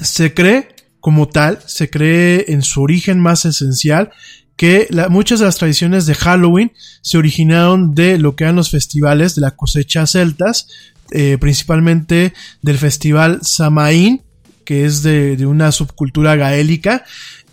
Se 0.00 0.34
cree 0.34 0.68
como 1.00 1.28
tal, 1.28 1.58
se 1.66 1.90
cree 1.90 2.46
en 2.48 2.62
su 2.62 2.82
origen 2.82 3.20
más 3.20 3.44
esencial 3.44 4.10
que 4.56 4.88
muchas 5.08 5.40
de 5.40 5.46
las 5.46 5.56
tradiciones 5.56 6.06
de 6.06 6.14
Halloween 6.14 6.72
se 7.00 7.18
originaron 7.18 7.94
de 7.94 8.18
lo 8.18 8.36
que 8.36 8.44
eran 8.44 8.56
los 8.56 8.70
festivales 8.70 9.34
de 9.34 9.40
la 9.40 9.52
cosecha 9.52 10.06
celtas, 10.06 10.68
eh, 11.10 11.36
principalmente 11.40 12.32
del 12.62 12.78
festival 12.78 13.40
Samaín, 13.42 14.22
que 14.64 14.84
es 14.84 15.02
de, 15.02 15.36
de 15.36 15.46
una 15.46 15.72
subcultura 15.72 16.36
gaélica. 16.36 17.04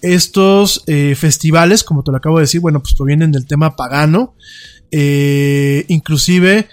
Estos 0.02 0.84
eh, 0.88 1.15
festivales, 1.15 1.84
como 1.84 2.03
te 2.03 2.11
lo 2.11 2.18
acabo 2.18 2.38
de 2.38 2.44
decir, 2.44 2.61
bueno, 2.61 2.81
pues 2.81 2.94
provienen 2.94 3.31
del 3.31 3.48
tema 3.48 3.76
pagano, 3.76 4.36
eh, 4.91 5.86
inclusive, 5.88 6.69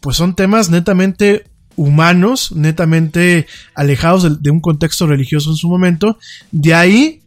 pues 0.00 0.16
son 0.16 0.34
temas 0.34 0.70
netamente 0.70 1.44
humanos, 1.76 2.52
netamente 2.52 3.46
alejados 3.74 4.22
de, 4.22 4.30
de, 4.40 4.50
un 4.50 4.60
contexto 4.60 5.06
religioso 5.06 5.50
en 5.50 5.56
su 5.56 5.68
momento. 5.68 6.18
De 6.50 6.74
ahí, 6.74 7.22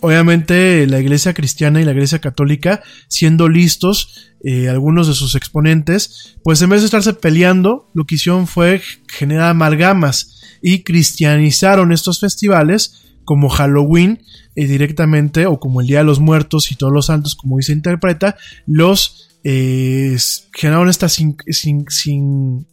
obviamente, 0.00 0.86
la 0.86 1.00
iglesia 1.00 1.34
cristiana 1.34 1.80
y 1.80 1.84
la 1.84 1.92
iglesia 1.92 2.18
católica, 2.18 2.82
siendo 3.08 3.48
listos, 3.48 4.28
eh, 4.44 4.68
algunos 4.68 5.08
de 5.08 5.14
sus 5.14 5.34
exponentes, 5.34 6.36
pues 6.44 6.62
en 6.62 6.70
vez 6.70 6.82
de 6.82 6.84
estarse 6.84 7.12
peleando, 7.12 7.90
lo 7.92 8.04
que 8.04 8.14
hicieron 8.14 8.46
fue 8.46 8.80
generar 9.08 9.50
amalgamas 9.50 10.58
y 10.62 10.84
cristianizaron 10.84 11.90
estos 11.90 12.20
festivales 12.20 13.02
como 13.24 13.48
Halloween 13.48 14.22
eh, 14.54 14.66
directamente 14.66 15.46
o 15.46 15.58
como 15.58 15.80
el 15.80 15.88
Día 15.88 15.98
de 15.98 16.04
los 16.04 16.20
Muertos 16.20 16.70
y 16.70 16.76
todos 16.76 16.92
los 16.92 17.06
santos, 17.06 17.34
como 17.34 17.56
hoy 17.56 17.64
se 17.64 17.72
interpreta, 17.72 18.36
los 18.66 19.27
eh, 19.50 20.16
generaron 20.52 20.90
esta 20.90 21.08
sin, 21.08 21.36
sin, 21.46 21.86
sin 21.88 22.66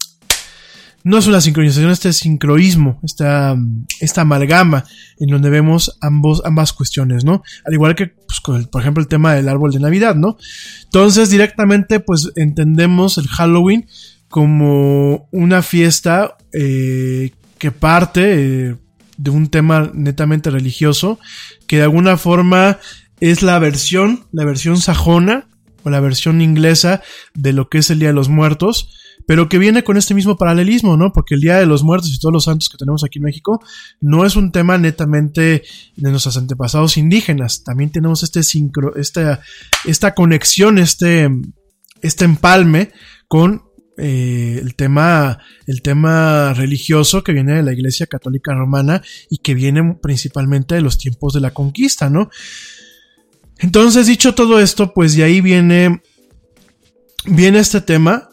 no 1.06 1.18
es 1.18 1.26
una 1.26 1.40
sincronización, 1.40 1.90
este 1.90 2.12
sincroísmo, 2.12 3.00
esta, 3.02 3.56
esta 4.02 4.22
amalgama 4.22 4.84
en 5.18 5.30
donde 5.30 5.50
vemos 5.50 5.98
ambos, 6.02 6.42
ambas 6.44 6.74
cuestiones, 6.74 7.24
¿no? 7.24 7.44
Al 7.64 7.74
igual 7.74 7.96
que, 7.96 8.08
pues, 8.08 8.42
por 8.42 8.82
ejemplo, 8.82 9.02
el 9.02 9.08
tema 9.08 9.36
del 9.36 9.48
árbol 9.48 9.72
de 9.72 9.80
Navidad, 9.80 10.16
¿no? 10.16 10.36
Entonces, 10.84 11.30
directamente, 11.30 12.02
pues, 12.02 12.34
entendemos 12.36 13.18
el 13.18 13.28
Halloween 13.28 13.88
como 14.28 15.30
una 15.32 15.62
fiesta 15.62 16.36
eh, 16.52 17.32
que 17.58 17.72
parte 17.72 18.70
eh, 18.70 18.76
de 19.16 19.30
un 19.30 19.48
tema 19.48 19.92
netamente 19.94 20.50
religioso, 20.50 21.20
que 21.68 21.78
de 21.78 21.84
alguna 21.84 22.18
forma 22.18 22.80
es 23.22 23.44
la 23.44 23.60
versión, 23.60 24.26
la 24.34 24.44
versión 24.44 24.78
sajona 24.82 25.48
o 25.86 25.90
la 25.90 26.02
versión 26.02 26.42
inglesa 26.42 27.02
de 27.34 27.54
lo 27.54 27.70
que 27.70 27.78
es 27.78 27.90
el 27.90 28.00
Día 28.00 28.10
de 28.10 28.16
los 28.16 28.28
Muertos, 28.28 28.90
pero 29.28 29.48
que 29.48 29.58
viene 29.58 29.84
con 29.84 29.98
este 29.98 30.14
mismo 30.14 30.38
paralelismo, 30.38 30.98
¿no? 30.98 31.14
Porque 31.14 31.36
el 31.36 31.42
Día 31.42 31.58
de 31.58 31.66
los 31.66 31.84
Muertos 31.84 32.12
y 32.14 32.20
todos 32.20 32.34
los 32.34 32.44
santos 32.46 32.70
que 32.70 32.78
tenemos 32.78 33.04
aquí 33.04 33.20
en 33.20 33.26
México 33.26 33.62
no 34.02 34.26
es 34.26 34.36
un 34.36 34.52
tema 34.52 34.78
netamente 34.78 35.64
de 35.96 36.12
nuestros 36.12 36.38
antepasados 36.38 36.98
indígenas. 36.98 37.64
También 37.64 37.92
tenemos 37.92 38.24
este 38.24 38.44
sincro, 38.44 38.96
esta, 38.96 39.42
esta 39.86 40.14
conexión, 40.14 40.78
este, 40.78 41.30
este 42.02 42.26
empalme 42.26 42.92
con 43.28 43.64
eh, 43.98 44.60
el 44.62 44.76
tema, 44.76 45.40
el 45.68 45.82
tema 45.82 46.54
religioso 46.54 47.24
que 47.24 47.32
viene 47.32 47.56
de 47.56 47.64
la 47.64 47.72
Iglesia 47.72 48.08
Católica 48.08 48.54
Romana 48.54 49.02
y 49.30 49.38
que 49.38 49.54
viene 49.54 49.98
principalmente 50.02 50.76
de 50.76 50.82
los 50.82 50.98
tiempos 50.98 51.34
de 51.34 51.40
la 51.40 51.52
conquista, 51.52 52.10
¿no? 52.10 52.30
Entonces, 53.60 54.08
dicho 54.08 54.36
todo 54.36 54.60
esto, 54.60 54.94
pues 54.94 55.16
de 55.16 55.24
ahí 55.24 55.42
viene, 55.42 56.02
viene 57.26 57.60
este 57.60 57.82
tema 57.82 58.30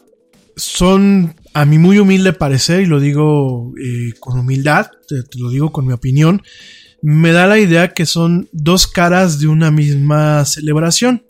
son, 0.55 1.35
a 1.53 1.65
mi 1.65 1.77
muy 1.77 1.99
humilde 1.99 2.33
parecer, 2.33 2.81
y 2.81 2.85
lo 2.85 2.99
digo 2.99 3.73
eh, 3.81 4.13
con 4.19 4.39
humildad, 4.39 4.87
te, 5.07 5.23
lo 5.39 5.49
digo 5.49 5.71
con 5.71 5.85
mi 5.85 5.93
opinión, 5.93 6.41
me 7.01 7.31
da 7.31 7.47
la 7.47 7.59
idea 7.59 7.93
que 7.93 8.05
son 8.05 8.49
dos 8.51 8.87
caras 8.87 9.39
de 9.39 9.47
una 9.47 9.71
misma 9.71 10.45
celebración. 10.45 11.25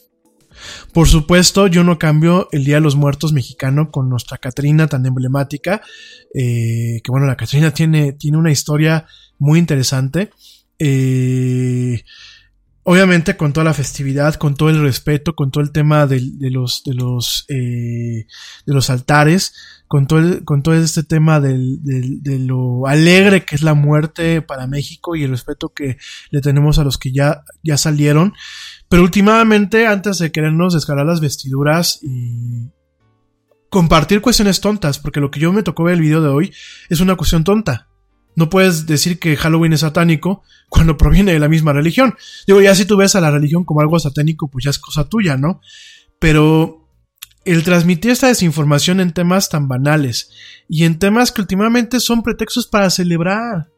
Por 0.94 1.08
supuesto, 1.08 1.68
yo 1.68 1.84
no 1.84 1.98
cambio 1.98 2.48
el 2.52 2.64
Día 2.64 2.76
de 2.76 2.82
los 2.82 2.96
Muertos 2.96 3.34
mexicano 3.34 3.92
con 3.92 4.10
nuestra 4.10 4.38
Catrina 4.38 4.88
tan 4.88 5.06
emblemática, 5.06 5.82
eh, 6.34 7.02
que 7.04 7.12
bueno, 7.12 7.26
la 7.26 7.36
Catrina 7.36 7.74
tiene, 7.74 8.14
tiene 8.14 8.38
una 8.38 8.52
historia 8.52 9.06
muy 9.40 9.60
interesante. 9.60 10.30
Eh, 10.80 12.04
obviamente 12.84 13.38
con 13.38 13.54
toda 13.54 13.64
la 13.64 13.74
festividad, 13.74 14.36
con 14.36 14.56
todo 14.56 14.70
el 14.70 14.82
respeto, 14.82 15.36
con 15.36 15.52
todo 15.52 15.64
el 15.64 15.72
tema 15.72 16.06
de, 16.06 16.22
los, 16.52 16.84
de 16.84 16.94
los, 16.94 17.46
eh, 17.50 18.26
de 18.66 18.74
los 18.74 18.90
altares, 18.90 19.54
con 19.88 20.08
todo, 20.08 20.20
el, 20.20 20.44
con 20.44 20.64
todo 20.64 20.76
este 20.76 21.04
tema 21.04 21.40
del, 21.40 21.84
del, 21.84 22.22
de 22.22 22.40
lo 22.40 22.88
alegre 22.88 23.46
que 23.46 23.56
es 23.56 23.62
la 23.62 23.74
muerte 23.74 24.42
para 24.42 24.68
México 24.68 25.16
y 25.16 25.24
el 25.24 25.32
respeto 25.32 25.70
que 25.70 25.98
le 26.32 26.42
tenemos 26.42 26.80
a 26.80 26.84
los 26.84 26.98
que 26.98 27.12
ya, 27.12 27.44
ya 27.64 27.78
salieron. 27.78 28.34
Pero 28.90 29.04
últimamente, 29.04 29.88
antes 29.88 30.20
de 30.20 30.32
querernos 30.32 30.74
descargar 30.74 31.06
las 31.06 31.22
vestiduras 31.22 32.00
y 32.04 32.70
compartir 33.70 34.22
cuestiones 34.22 34.62
tontas, 34.62 35.00
porque 35.00 35.20
lo 35.20 35.32
que 35.32 35.40
yo 35.40 35.52
me 35.54 35.64
tocó 35.64 35.84
ver 35.84 35.96
el 35.96 36.02
video 36.02 36.22
de 36.22 36.30
hoy 36.30 36.54
es 36.90 37.00
una 37.00 37.16
cuestión 37.16 37.44
tonta. 37.44 37.88
No 38.36 38.50
puedes 38.50 38.86
decir 38.86 39.20
que 39.20 39.36
Halloween 39.36 39.74
es 39.74 39.82
satánico 39.82 40.44
cuando 40.70 40.98
proviene 40.98 41.34
de 41.34 41.40
la 41.40 41.50
misma 41.50 41.74
religión. 41.74 42.16
Digo, 42.48 42.62
ya 42.62 42.76
si 42.76 42.86
tú 42.86 42.98
ves 42.98 43.16
a 43.16 43.22
la 43.22 43.32
religión 43.32 43.64
como 43.64 43.82
algo 43.82 44.00
satánico, 44.00 44.50
pues 44.50 44.66
ya 44.66 44.72
es 44.72 44.80
cosa 44.80 45.08
tuya, 45.10 45.38
¿no? 45.38 45.62
Pero 46.20 46.88
el 47.46 47.64
transmitir 47.64 48.12
esta 48.12 48.28
desinformación 48.28 49.00
en 49.00 49.12
temas 49.12 49.50
tan 49.50 49.68
banales 49.68 50.32
y 50.70 50.86
en 50.86 50.98
temas 50.98 51.32
que 51.32 51.42
últimamente 51.42 52.00
son 52.00 52.24
pretextos 52.24 52.68
para 52.68 52.90
celebrar. 52.90 53.73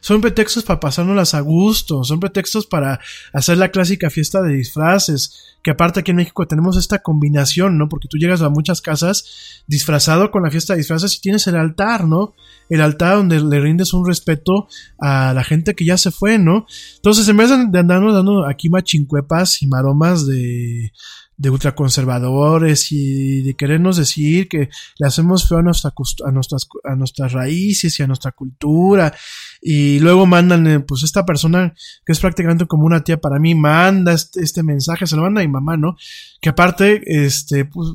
Son 0.00 0.20
pretextos 0.20 0.64
para 0.64 0.80
pasárnoslas 0.80 1.34
a 1.34 1.40
gusto, 1.40 2.04
son 2.04 2.20
pretextos 2.20 2.66
para 2.66 3.00
hacer 3.32 3.58
la 3.58 3.70
clásica 3.70 4.10
fiesta 4.10 4.42
de 4.42 4.54
disfraces, 4.54 5.56
que 5.62 5.70
aparte 5.70 6.00
aquí 6.00 6.10
en 6.10 6.18
México 6.18 6.46
tenemos 6.46 6.76
esta 6.76 7.00
combinación, 7.00 7.76
¿no? 7.78 7.88
Porque 7.88 8.08
tú 8.08 8.16
llegas 8.16 8.40
a 8.42 8.48
muchas 8.48 8.80
casas 8.80 9.62
disfrazado 9.66 10.30
con 10.30 10.42
la 10.42 10.50
fiesta 10.50 10.72
de 10.72 10.78
disfraces 10.78 11.16
y 11.16 11.20
tienes 11.20 11.46
el 11.46 11.56
altar, 11.56 12.06
¿no? 12.06 12.34
El 12.68 12.80
altar 12.80 13.16
donde 13.16 13.40
le 13.40 13.60
rindes 13.60 13.92
un 13.92 14.06
respeto 14.06 14.68
a 14.98 15.34
la 15.34 15.44
gente 15.44 15.74
que 15.74 15.84
ya 15.84 15.98
se 15.98 16.10
fue, 16.10 16.38
¿no? 16.38 16.66
Entonces, 16.96 17.28
en 17.28 17.36
vez 17.36 17.50
de 17.50 17.78
andarnos 17.78 18.14
dando 18.14 18.46
aquí 18.46 18.70
machincuepas 18.70 19.62
y 19.62 19.66
maromas 19.66 20.26
de, 20.26 20.92
de 21.40 21.48
ultraconservadores 21.48 22.92
y 22.92 23.40
de 23.40 23.54
querernos 23.54 23.96
decir 23.96 24.46
que 24.46 24.68
le 24.98 25.06
hacemos 25.06 25.48
feo 25.48 25.58
a, 25.58 25.62
nuestra, 25.62 25.90
a, 26.26 26.30
nuestras, 26.30 26.68
a 26.84 26.94
nuestras 26.96 27.32
raíces 27.32 27.98
y 27.98 28.02
a 28.02 28.06
nuestra 28.06 28.32
cultura. 28.32 29.14
Y 29.60 29.98
luego 30.00 30.24
mandan, 30.24 30.66
eh, 30.66 30.80
pues 30.80 31.02
esta 31.02 31.26
persona 31.26 31.74
que 32.06 32.12
es 32.12 32.20
prácticamente 32.20 32.66
como 32.66 32.86
una 32.86 33.04
tía 33.04 33.20
para 33.20 33.38
mí, 33.38 33.54
manda 33.54 34.14
este, 34.14 34.40
este 34.40 34.62
mensaje, 34.62 35.06
se 35.06 35.16
lo 35.16 35.22
manda 35.22 35.42
a 35.42 35.44
mi 35.44 35.52
mamá, 35.52 35.76
¿no? 35.76 35.96
Que 36.40 36.48
aparte, 36.48 37.02
este, 37.24 37.66
pues 37.66 37.88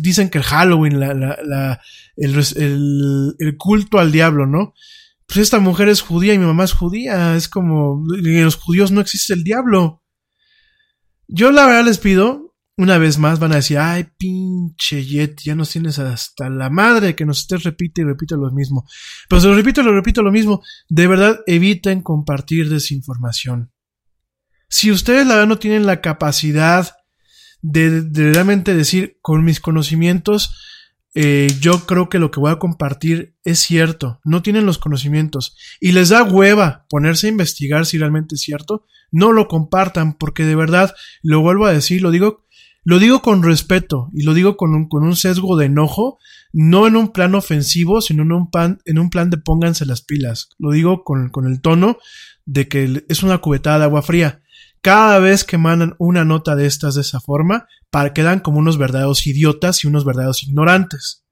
dicen 0.00 0.28
que 0.28 0.38
el 0.38 0.44
Halloween, 0.44 0.98
la, 0.98 1.14
la, 1.14 1.38
la 1.44 1.80
el, 2.16 2.34
el, 2.56 3.34
el 3.38 3.56
culto 3.56 3.98
al 3.98 4.10
diablo, 4.10 4.46
¿no? 4.46 4.74
Pues 5.26 5.38
esta 5.38 5.60
mujer 5.60 5.88
es 5.88 6.00
judía 6.00 6.34
y 6.34 6.38
mi 6.38 6.46
mamá 6.46 6.64
es 6.64 6.72
judía, 6.72 7.36
es 7.36 7.48
como, 7.48 8.04
en 8.16 8.44
los 8.44 8.56
judíos 8.56 8.90
no 8.90 9.00
existe 9.00 9.34
el 9.34 9.44
diablo. 9.44 10.02
Yo 11.28 11.52
la 11.52 11.66
verdad 11.66 11.84
les 11.84 11.98
pido, 11.98 12.43
una 12.76 12.98
vez 12.98 13.18
más 13.18 13.38
van 13.38 13.52
a 13.52 13.56
decir, 13.56 13.78
ay, 13.78 14.06
pinche 14.18 15.04
Jet, 15.04 15.40
ya 15.42 15.54
nos 15.54 15.70
tienes 15.70 15.98
hasta 15.98 16.50
la 16.50 16.70
madre 16.70 17.14
que 17.14 17.24
nos 17.24 17.40
estés 17.40 17.62
repite 17.62 18.02
y 18.02 18.04
repite 18.04 18.34
lo 18.36 18.50
mismo. 18.50 18.84
Pero 19.28 19.40
se 19.40 19.48
lo 19.48 19.54
repito 19.54 19.80
y 19.80 19.84
lo 19.84 19.92
repito 19.92 20.22
lo 20.22 20.32
mismo. 20.32 20.62
De 20.88 21.06
verdad, 21.06 21.40
eviten 21.46 22.02
compartir 22.02 22.68
desinformación. 22.68 23.70
Si 24.68 24.90
ustedes 24.90 25.26
la 25.26 25.34
verdad 25.34 25.48
no 25.48 25.58
tienen 25.58 25.86
la 25.86 26.00
capacidad 26.00 26.92
de, 27.62 28.04
realmente 28.12 28.74
decir 28.74 29.18
con 29.22 29.44
mis 29.44 29.60
conocimientos, 29.60 30.54
eh, 31.14 31.46
yo 31.60 31.86
creo 31.86 32.08
que 32.08 32.18
lo 32.18 32.32
que 32.32 32.40
voy 32.40 32.50
a 32.50 32.58
compartir 32.58 33.36
es 33.44 33.60
cierto, 33.60 34.20
no 34.24 34.42
tienen 34.42 34.66
los 34.66 34.78
conocimientos 34.78 35.56
y 35.80 35.92
les 35.92 36.08
da 36.08 36.24
hueva 36.24 36.86
ponerse 36.90 37.28
a 37.28 37.30
investigar 37.30 37.86
si 37.86 37.98
realmente 37.98 38.34
es 38.34 38.40
cierto, 38.40 38.84
no 39.12 39.32
lo 39.32 39.46
compartan 39.46 40.14
porque 40.14 40.44
de 40.44 40.56
verdad, 40.56 40.92
lo 41.22 41.40
vuelvo 41.40 41.66
a 41.66 41.72
decir, 41.72 42.02
lo 42.02 42.10
digo 42.10 42.43
lo 42.84 42.98
digo 42.98 43.22
con 43.22 43.42
respeto 43.42 44.10
y 44.12 44.22
lo 44.22 44.34
digo 44.34 44.56
con 44.56 44.74
un, 44.74 44.88
con 44.88 45.04
un 45.04 45.16
sesgo 45.16 45.56
de 45.56 45.66
enojo, 45.66 46.18
no 46.52 46.86
en 46.86 46.96
un 46.96 47.12
plan 47.12 47.34
ofensivo, 47.34 48.00
sino 48.00 48.22
en 48.22 48.32
un, 48.32 48.50
plan, 48.50 48.78
en 48.84 48.98
un 48.98 49.10
plan 49.10 49.30
de 49.30 49.38
pónganse 49.38 49.86
las 49.86 50.02
pilas. 50.02 50.50
Lo 50.58 50.70
digo 50.70 51.02
con, 51.02 51.30
con 51.30 51.46
el 51.46 51.60
tono 51.60 51.96
de 52.44 52.68
que 52.68 53.04
es 53.08 53.22
una 53.22 53.38
cubetada 53.38 53.78
de 53.78 53.84
agua 53.84 54.02
fría. 54.02 54.42
Cada 54.82 55.18
vez 55.18 55.44
que 55.44 55.56
mandan 55.56 55.94
una 55.98 56.26
nota 56.26 56.54
de 56.56 56.66
estas 56.66 56.94
de 56.94 57.00
esa 57.00 57.20
forma, 57.20 57.66
para, 57.90 58.12
quedan 58.12 58.40
como 58.40 58.58
unos 58.58 58.76
verdaderos 58.76 59.26
idiotas 59.26 59.82
y 59.82 59.86
unos 59.86 60.04
verdaderos 60.04 60.42
ignorantes 60.42 61.23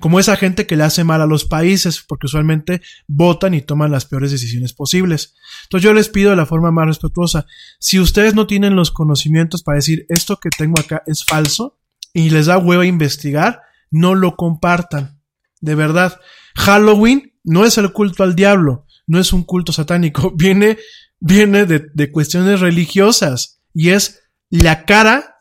como 0.00 0.18
esa 0.18 0.36
gente 0.36 0.66
que 0.66 0.76
le 0.76 0.84
hace 0.84 1.04
mal 1.04 1.20
a 1.22 1.26
los 1.26 1.44
países, 1.44 2.02
porque 2.06 2.26
usualmente 2.26 2.82
votan 3.06 3.54
y 3.54 3.62
toman 3.62 3.90
las 3.90 4.06
peores 4.06 4.30
decisiones 4.30 4.72
posibles. 4.72 5.34
Entonces 5.64 5.84
yo 5.84 5.94
les 5.94 6.08
pido 6.08 6.30
de 6.30 6.36
la 6.36 6.46
forma 6.46 6.70
más 6.70 6.86
respetuosa, 6.86 7.46
si 7.78 8.00
ustedes 8.00 8.34
no 8.34 8.46
tienen 8.46 8.76
los 8.76 8.90
conocimientos 8.90 9.62
para 9.62 9.76
decir 9.76 10.06
esto 10.08 10.38
que 10.38 10.50
tengo 10.50 10.80
acá 10.80 11.02
es 11.06 11.24
falso 11.24 11.78
y 12.12 12.30
les 12.30 12.46
da 12.46 12.58
huevo 12.58 12.82
a 12.82 12.86
investigar, 12.86 13.62
no 13.90 14.14
lo 14.14 14.36
compartan. 14.36 15.20
De 15.60 15.74
verdad, 15.74 16.20
Halloween 16.54 17.34
no 17.44 17.64
es 17.64 17.78
el 17.78 17.92
culto 17.92 18.22
al 18.22 18.34
diablo, 18.34 18.86
no 19.06 19.18
es 19.18 19.32
un 19.32 19.44
culto 19.44 19.72
satánico, 19.72 20.30
viene, 20.36 20.78
viene 21.20 21.66
de, 21.66 21.86
de 21.92 22.10
cuestiones 22.10 22.60
religiosas 22.60 23.60
y 23.74 23.90
es 23.90 24.22
la 24.50 24.84
cara 24.84 25.31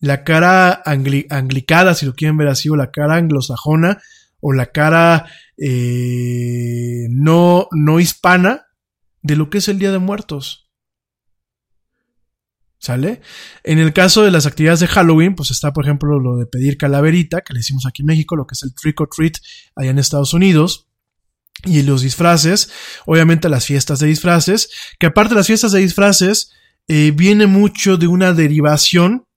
la 0.00 0.24
cara 0.24 0.82
anglicada, 0.84 1.94
si 1.94 2.06
lo 2.06 2.14
quieren 2.14 2.36
ver 2.36 2.48
así, 2.48 2.68
o 2.68 2.76
la 2.76 2.90
cara 2.90 3.16
anglosajona, 3.16 4.00
o 4.40 4.52
la 4.52 4.66
cara 4.66 5.26
eh, 5.56 7.06
no, 7.10 7.68
no 7.72 8.00
hispana 8.00 8.66
de 9.22 9.36
lo 9.36 9.50
que 9.50 9.58
es 9.58 9.68
el 9.68 9.78
Día 9.78 9.92
de 9.92 9.98
Muertos. 9.98 10.70
¿Sale? 12.80 13.20
En 13.64 13.80
el 13.80 13.92
caso 13.92 14.22
de 14.22 14.30
las 14.30 14.46
actividades 14.46 14.78
de 14.78 14.86
Halloween, 14.86 15.34
pues 15.34 15.50
está, 15.50 15.72
por 15.72 15.84
ejemplo, 15.84 16.20
lo 16.20 16.36
de 16.36 16.46
pedir 16.46 16.78
calaverita, 16.78 17.40
que 17.40 17.52
le 17.52 17.58
decimos 17.58 17.84
aquí 17.86 18.02
en 18.02 18.06
México, 18.06 18.36
lo 18.36 18.46
que 18.46 18.54
es 18.54 18.62
el 18.62 18.72
trick 18.72 19.00
or 19.00 19.08
treat 19.14 19.34
allá 19.74 19.90
en 19.90 19.98
Estados 19.98 20.32
Unidos. 20.32 20.86
Y 21.64 21.82
los 21.82 22.02
disfraces, 22.02 22.70
obviamente 23.04 23.48
las 23.48 23.66
fiestas 23.66 23.98
de 23.98 24.06
disfraces, 24.06 24.70
que 25.00 25.06
aparte 25.06 25.30
de 25.30 25.40
las 25.40 25.48
fiestas 25.48 25.72
de 25.72 25.80
disfraces, 25.80 26.52
eh, 26.86 27.10
viene 27.10 27.48
mucho 27.48 27.96
de 27.96 28.06
una 28.06 28.32
derivación 28.32 29.27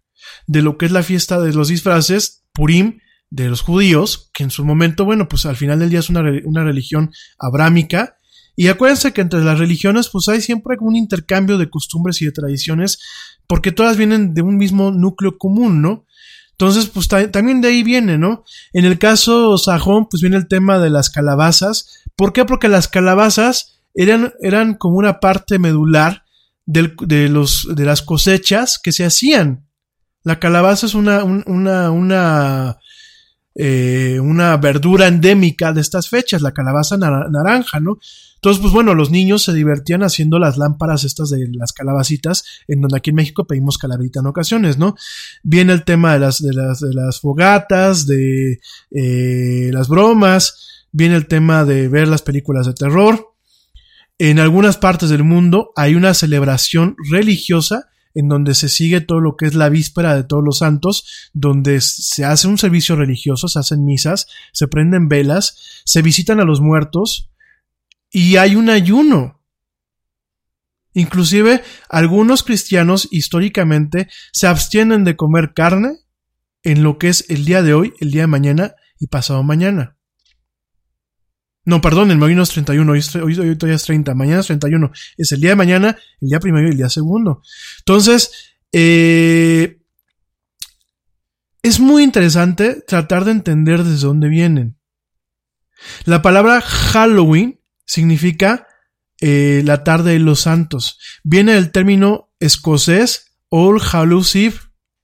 de 0.47 0.61
lo 0.61 0.77
que 0.77 0.85
es 0.85 0.91
la 0.91 1.03
fiesta 1.03 1.39
de 1.39 1.53
los 1.53 1.67
disfraces, 1.67 2.43
Purim, 2.53 2.99
de 3.29 3.49
los 3.49 3.61
judíos, 3.61 4.29
que 4.33 4.43
en 4.43 4.51
su 4.51 4.65
momento, 4.65 5.05
bueno, 5.05 5.27
pues 5.27 5.45
al 5.45 5.55
final 5.55 5.79
del 5.79 5.89
día 5.89 5.99
es 5.99 6.09
una, 6.09 6.21
una 6.43 6.63
religión 6.63 7.11
abrámica. 7.39 8.17
Y 8.55 8.67
acuérdense 8.67 9.13
que 9.13 9.21
entre 9.21 9.43
las 9.43 9.57
religiones, 9.57 10.09
pues 10.09 10.27
hay 10.27 10.41
siempre 10.41 10.75
un 10.79 10.95
intercambio 10.95 11.57
de 11.57 11.69
costumbres 11.69 12.21
y 12.21 12.25
de 12.25 12.31
tradiciones, 12.31 12.99
porque 13.47 13.71
todas 13.71 13.97
vienen 13.97 14.33
de 14.33 14.41
un 14.41 14.57
mismo 14.57 14.91
núcleo 14.91 15.37
común, 15.37 15.81
¿no? 15.81 16.05
Entonces, 16.51 16.89
pues 16.89 17.07
también 17.07 17.59
de 17.59 17.69
ahí 17.69 17.81
viene, 17.81 18.19
¿no? 18.19 18.43
En 18.71 18.85
el 18.85 18.99
caso 18.99 19.57
sajón, 19.57 20.07
pues 20.07 20.21
viene 20.21 20.37
el 20.37 20.47
tema 20.47 20.77
de 20.77 20.91
las 20.91 21.09
calabazas. 21.09 22.03
¿Por 22.15 22.33
qué? 22.33 22.45
Porque 22.45 22.67
las 22.67 22.87
calabazas 22.87 23.81
eran, 23.95 24.33
eran 24.41 24.75
como 24.75 24.97
una 24.97 25.19
parte 25.19 25.57
medular 25.57 26.23
del, 26.67 26.95
de, 26.99 27.29
los, 27.29 27.67
de 27.73 27.83
las 27.85 28.03
cosechas 28.03 28.77
que 28.77 28.91
se 28.91 29.05
hacían. 29.05 29.65
La 30.23 30.39
calabaza 30.39 30.85
es 30.85 30.93
una, 30.93 31.23
una, 31.23 32.77
eh, 33.55 34.19
una 34.21 34.57
verdura 34.57 35.07
endémica 35.07 35.73
de 35.73 35.81
estas 35.81 36.09
fechas, 36.09 36.41
la 36.41 36.53
calabaza 36.53 36.97
naranja, 36.97 37.79
¿no? 37.79 37.97
Entonces, 38.35 38.59
pues 38.59 38.73
bueno, 38.73 38.95
los 38.95 39.11
niños 39.11 39.43
se 39.43 39.53
divertían 39.53 40.01
haciendo 40.01 40.39
las 40.39 40.57
lámparas 40.57 41.03
estas 41.03 41.29
de 41.29 41.47
las 41.53 41.73
calabacitas, 41.73 42.43
en 42.67 42.81
donde 42.81 42.97
aquí 42.97 43.11
en 43.11 43.17
México 43.17 43.45
pedimos 43.45 43.77
calaverita 43.77 44.19
en 44.19 44.25
ocasiones, 44.25 44.79
¿no? 44.79 44.95
Viene 45.43 45.73
el 45.73 45.83
tema 45.83 46.13
de 46.13 46.19
las, 46.19 46.41
de 46.41 46.53
las, 46.53 46.79
de 46.79 46.93
las 46.93 47.19
fogatas, 47.19 48.07
de 48.07 48.59
eh, 48.89 49.69
las 49.71 49.87
bromas, 49.89 50.87
viene 50.91 51.15
el 51.15 51.27
tema 51.27 51.65
de 51.65 51.87
ver 51.87 52.07
las 52.07 52.23
películas 52.23 52.65
de 52.65 52.73
terror. 52.73 53.27
En 54.17 54.39
algunas 54.39 54.77
partes 54.77 55.09
del 55.09 55.23
mundo 55.23 55.71
hay 55.75 55.93
una 55.95 56.13
celebración 56.13 56.95
religiosa 57.11 57.89
en 58.13 58.27
donde 58.27 58.55
se 58.55 58.69
sigue 58.69 59.01
todo 59.01 59.19
lo 59.19 59.35
que 59.35 59.45
es 59.45 59.55
la 59.55 59.69
víspera 59.69 60.15
de 60.15 60.23
todos 60.23 60.43
los 60.43 60.59
santos, 60.59 61.29
donde 61.33 61.81
se 61.81 62.25
hace 62.25 62.47
un 62.47 62.57
servicio 62.57 62.95
religioso, 62.95 63.47
se 63.47 63.59
hacen 63.59 63.85
misas, 63.85 64.27
se 64.51 64.67
prenden 64.67 65.07
velas, 65.07 65.81
se 65.85 66.01
visitan 66.01 66.39
a 66.39 66.45
los 66.45 66.61
muertos 66.61 67.29
y 68.11 68.35
hay 68.37 68.55
un 68.55 68.69
ayuno. 68.69 69.41
Inclusive 70.93 71.63
algunos 71.89 72.43
cristianos 72.43 73.07
históricamente 73.11 74.09
se 74.33 74.47
abstienen 74.47 75.03
de 75.03 75.15
comer 75.15 75.53
carne 75.53 75.99
en 76.63 76.83
lo 76.83 76.97
que 76.97 77.07
es 77.07 77.25
el 77.29 77.45
día 77.45 77.61
de 77.61 77.73
hoy, 77.73 77.93
el 77.99 78.11
día 78.11 78.23
de 78.23 78.27
mañana 78.27 78.75
y 78.99 79.07
pasado 79.07 79.41
mañana. 79.41 79.95
No, 81.63 81.79
perdón, 81.79 82.09
el 82.11 82.21
hoy 82.21 82.33
no 82.33 82.41
es 82.41 82.49
31, 82.49 82.91
hoy, 82.91 83.01
hoy, 83.21 83.39
hoy, 83.39 83.55
todavía 83.55 83.75
es 83.75 83.83
30, 83.83 84.15
mañana 84.15 84.39
es 84.39 84.47
31. 84.47 84.91
Es 85.17 85.31
el 85.31 85.41
día 85.41 85.51
de 85.51 85.55
mañana, 85.55 85.97
el 86.19 86.29
día 86.29 86.39
primero 86.39 86.67
y 86.67 86.71
el 86.71 86.77
día 86.77 86.89
segundo. 86.89 87.43
Entonces, 87.79 88.31
eh, 88.71 89.79
es 91.61 91.79
muy 91.79 92.03
interesante 92.03 92.81
tratar 92.87 93.25
de 93.25 93.31
entender 93.31 93.83
desde 93.83 94.07
dónde 94.07 94.27
vienen. 94.27 94.79
La 96.05 96.21
palabra 96.21 96.61
Halloween 96.61 97.59
significa 97.85 98.67
eh, 99.19 99.61
la 99.63 99.83
tarde 99.83 100.13
de 100.13 100.19
los 100.19 100.41
santos. 100.41 100.97
Viene 101.23 101.53
del 101.53 101.71
término 101.71 102.33
escocés 102.39 103.37
All 103.49 103.79
Hallows 103.79 104.35
Eve. 104.35 104.55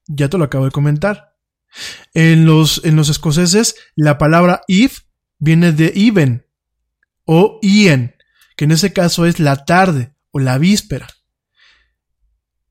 Ya 0.07 0.29
te 0.29 0.39
lo 0.39 0.45
acabo 0.45 0.65
de 0.65 0.71
comentar. 0.71 1.35
En 2.15 2.47
los, 2.47 2.83
en 2.83 2.95
los 2.95 3.09
escoceses, 3.09 3.75
la 3.95 4.17
palabra 4.17 4.61
Eve 4.67 4.93
viene 5.37 5.71
de 5.71 5.93
even, 5.95 6.46
o 7.27 7.59
Ian, 7.61 8.15
que 8.55 8.65
en 8.65 8.71
ese 8.71 8.93
caso 8.93 9.27
es 9.27 9.39
la 9.39 9.65
tarde 9.65 10.15
o 10.31 10.39
la 10.39 10.57
víspera. 10.57 11.07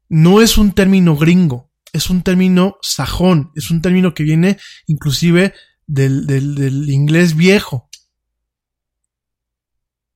No 0.08 0.40
es 0.40 0.58
un 0.58 0.72
término 0.72 1.16
gringo, 1.16 1.70
es 1.92 2.10
un 2.10 2.22
término 2.22 2.78
sajón, 2.82 3.52
es 3.54 3.70
un 3.70 3.82
término 3.82 4.14
que 4.14 4.24
viene 4.24 4.58
inclusive 4.86 5.54
del, 5.86 6.26
del, 6.26 6.90
inglés 6.90 7.36
viejo. 7.36 7.88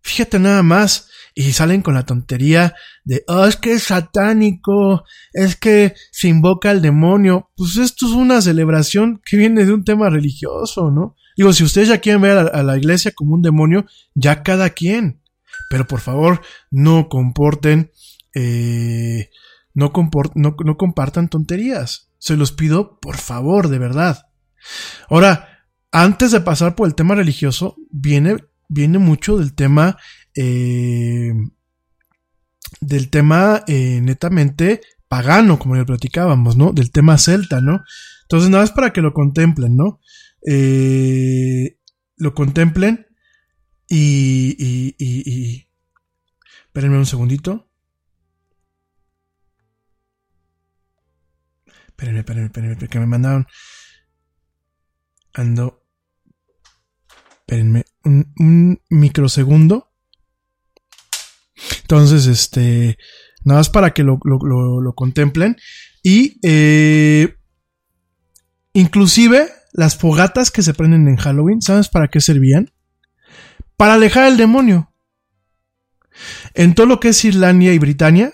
Fíjate 0.02 0.38
nada 0.38 0.62
más, 0.62 1.08
y 1.34 1.52
salen 1.52 1.82
con 1.82 1.94
la 1.94 2.06
tontería 2.06 2.74
de, 3.04 3.22
oh, 3.28 3.44
es 3.44 3.56
que 3.56 3.74
es 3.74 3.84
satánico, 3.84 5.04
es 5.32 5.56
que 5.56 5.94
se 6.10 6.28
invoca 6.28 6.70
al 6.70 6.82
demonio. 6.82 7.50
Pues 7.56 7.76
esto 7.76 8.06
es 8.06 8.12
una 8.12 8.40
celebración 8.40 9.20
que 9.24 9.36
viene 9.36 9.64
de 9.64 9.72
un 9.72 9.84
tema 9.84 10.10
religioso, 10.10 10.90
¿no? 10.90 11.16
Digo, 11.36 11.52
si 11.52 11.64
ustedes 11.64 11.88
ya 11.88 11.98
quieren 11.98 12.22
ver 12.22 12.36
a, 12.38 12.62
la 12.62 12.76
iglesia 12.76 13.12
como 13.12 13.34
un 13.34 13.42
demonio, 13.42 13.86
ya 14.14 14.42
cada 14.42 14.70
quien. 14.70 15.20
Pero 15.68 15.86
por 15.86 16.00
favor, 16.00 16.42
no 16.70 17.08
comporten, 17.08 17.90
eh, 18.34 19.30
no, 19.74 19.92
comport- 19.92 20.32
no, 20.34 20.56
no 20.64 20.76
compartan 20.76 21.28
tonterías. 21.28 22.10
Se 22.18 22.36
los 22.36 22.52
pido, 22.52 22.98
por 23.00 23.16
favor, 23.16 23.68
de 23.68 23.78
verdad. 23.78 24.26
Ahora, 25.08 25.66
antes 25.92 26.32
de 26.32 26.40
pasar 26.40 26.74
por 26.74 26.86
el 26.86 26.94
tema 26.94 27.14
religioso, 27.14 27.76
viene, 27.90 28.36
viene 28.68 28.98
mucho 28.98 29.38
del 29.38 29.54
tema, 29.54 29.96
eh, 30.36 31.32
del 32.80 33.10
tema 33.10 33.62
eh, 33.66 34.00
netamente 34.02 34.80
pagano, 35.08 35.58
como 35.58 35.76
ya 35.76 35.84
platicábamos, 35.84 36.56
¿no? 36.56 36.72
Del 36.72 36.90
tema 36.90 37.18
celta, 37.18 37.60
¿no? 37.60 37.82
Entonces, 38.22 38.50
nada 38.50 38.62
más 38.62 38.72
para 38.72 38.92
que 38.92 39.00
lo 39.00 39.12
contemplen, 39.12 39.76
¿no? 39.76 40.00
Eh, 40.46 41.78
lo 42.16 42.34
contemplen 42.34 43.06
y, 43.88 44.56
y, 44.58 44.94
y, 44.98 45.30
y- 45.30 45.66
Espérenme 46.66 46.98
un 46.98 47.06
segundito. 47.06 47.68
Espérenme, 51.88 52.20
espérenme, 52.20 52.46
espérenme, 52.46 52.76
porque 52.76 52.98
me 52.98 53.06
mandaron. 53.06 53.46
Ando. 55.34 55.84
Espérenme, 57.40 57.84
un, 58.04 58.32
un 58.38 58.80
microsegundo. 58.88 59.92
Entonces, 61.82 62.26
este. 62.26 62.96
Nada 63.44 63.60
más 63.60 63.70
para 63.70 63.92
que 63.92 64.02
lo, 64.02 64.18
lo, 64.24 64.38
lo- 64.38 64.80
lo 64.80 64.92
contemplen. 64.94 65.56
Y. 66.02 66.38
eh, 66.42 67.36
inclusive, 68.72 69.48
las 69.72 69.96
fogatas 69.96 70.50
que 70.50 70.62
se 70.62 70.74
prenden 70.74 71.08
en 71.08 71.16
Halloween, 71.16 71.62
¿sabes 71.62 71.88
para 71.88 72.08
qué 72.08 72.20
servían? 72.20 72.70
Para 73.76 73.94
alejar 73.94 74.24
al 74.24 74.36
demonio. 74.36 74.92
En 76.54 76.74
todo 76.74 76.86
lo 76.86 77.00
que 77.00 77.08
es 77.08 77.24
Irlanda 77.24 77.72
y 77.72 77.78
Britania, 77.78 78.32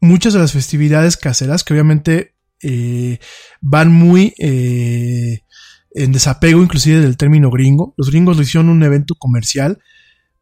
muchas 0.00 0.32
de 0.32 0.40
las 0.40 0.52
festividades 0.52 1.16
caseras, 1.16 1.64
que 1.64 1.72
obviamente 1.72 2.34
eh, 2.62 3.18
van 3.60 3.92
muy 3.92 4.34
eh, 4.38 5.40
en 5.94 6.12
desapego 6.12 6.62
inclusive 6.62 7.00
del 7.00 7.16
término 7.16 7.50
gringo. 7.50 7.94
Los 7.96 8.10
gringos 8.10 8.36
lo 8.36 8.42
hicieron 8.42 8.68
un 8.68 8.82
evento 8.82 9.14
comercial, 9.14 9.78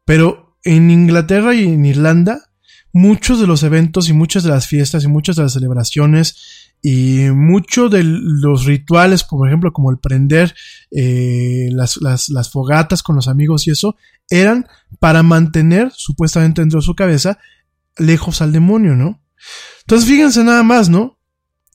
pero 0.05 0.57
en 0.63 0.91
Inglaterra 0.91 1.53
y 1.55 1.63
en 1.65 1.85
Irlanda, 1.85 2.51
muchos 2.93 3.39
de 3.39 3.47
los 3.47 3.63
eventos 3.63 4.09
y 4.09 4.13
muchas 4.13 4.43
de 4.43 4.49
las 4.49 4.67
fiestas 4.67 5.03
y 5.03 5.07
muchas 5.07 5.35
de 5.35 5.43
las 5.43 5.53
celebraciones 5.53 6.60
y 6.81 7.29
muchos 7.31 7.91
de 7.91 8.03
los 8.03 8.65
rituales, 8.65 9.23
por 9.23 9.47
ejemplo, 9.47 9.71
como 9.71 9.91
el 9.91 9.99
prender 9.99 10.53
eh, 10.91 11.69
las, 11.71 11.97
las, 11.97 12.29
las 12.29 12.49
fogatas 12.51 13.03
con 13.03 13.15
los 13.15 13.27
amigos 13.27 13.67
y 13.67 13.71
eso, 13.71 13.95
eran 14.29 14.65
para 14.99 15.21
mantener 15.23 15.91
supuestamente 15.95 16.61
dentro 16.61 16.79
de 16.79 16.85
su 16.85 16.95
cabeza 16.95 17.37
lejos 17.97 18.41
al 18.41 18.51
demonio, 18.51 18.95
¿no? 18.95 19.21
Entonces 19.81 20.07
fíjense 20.09 20.43
nada 20.43 20.63
más, 20.63 20.89
¿no? 20.89 21.17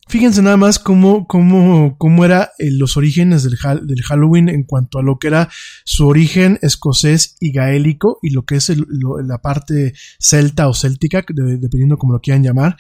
Fíjense 0.09 0.41
nada 0.41 0.57
más 0.57 0.79
cómo, 0.79 1.27
cómo, 1.27 1.97
cómo 1.99 2.25
era 2.25 2.53
eh, 2.61 2.71
los 2.71 2.97
orígenes 2.97 3.43
del, 3.43 3.57
del 3.89 4.03
Halloween 4.05 4.49
en 4.49 4.63
cuanto 4.63 5.01
a 5.01 5.03
lo 5.03 5.19
que 5.19 5.27
era 5.27 5.49
su 5.85 6.07
origen 6.07 6.61
escocés 6.63 7.37
y 7.41 7.51
gaélico 7.51 8.21
y 8.23 8.31
lo 8.31 8.45
que 8.45 8.55
es 8.55 8.69
lo- 8.77 9.21
la 9.21 9.39
parte 9.39 9.95
celta 10.21 10.69
o 10.69 10.75
céltica, 10.75 11.25
de- 11.29 11.57
dependiendo 11.59 11.99
como 11.99 12.13
lo 12.13 12.21
quieran 12.21 12.45
llamar. 12.45 12.77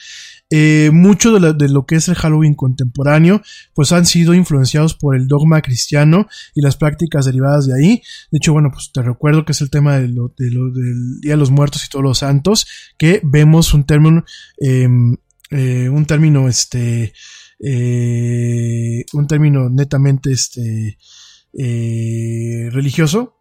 Eh, 0.50 0.90
mucho 0.92 1.32
de, 1.38 1.68
lo 1.68 1.86
que 1.86 1.96
es 1.96 2.08
el 2.08 2.14
Halloween 2.14 2.54
contemporáneo, 2.54 3.42
pues 3.74 3.90
han 3.90 4.06
sido 4.06 4.32
influenciados 4.32 4.94
por 4.94 5.16
el 5.16 5.26
dogma 5.26 5.60
cristiano 5.60 6.28
y 6.54 6.62
las 6.62 6.76
prácticas 6.76 7.26
derivadas 7.26 7.66
de 7.66 7.74
ahí. 7.74 8.02
De 8.30 8.38
hecho, 8.38 8.52
bueno, 8.52 8.70
pues 8.72 8.90
te 8.92 9.02
recuerdo 9.02 9.44
que 9.44 9.52
es 9.52 9.60
el 9.60 9.70
tema 9.70 9.98
del 9.98 10.14
Día 11.20 11.32
de 11.32 11.36
los 11.36 11.50
Muertos 11.50 11.84
y 11.84 11.88
todos 11.88 12.04
los 12.04 12.18
santos, 12.18 12.66
que 12.96 13.20
vemos 13.24 13.74
un 13.74 13.84
término, 13.84 14.24
eh, 14.60 14.88
eh, 15.50 15.88
un 15.88 16.06
término, 16.06 16.48
este, 16.48 17.12
eh, 17.58 19.04
un 19.12 19.26
término 19.26 19.68
netamente, 19.68 20.32
este, 20.32 20.98
eh, 21.58 22.68
religioso. 22.70 23.34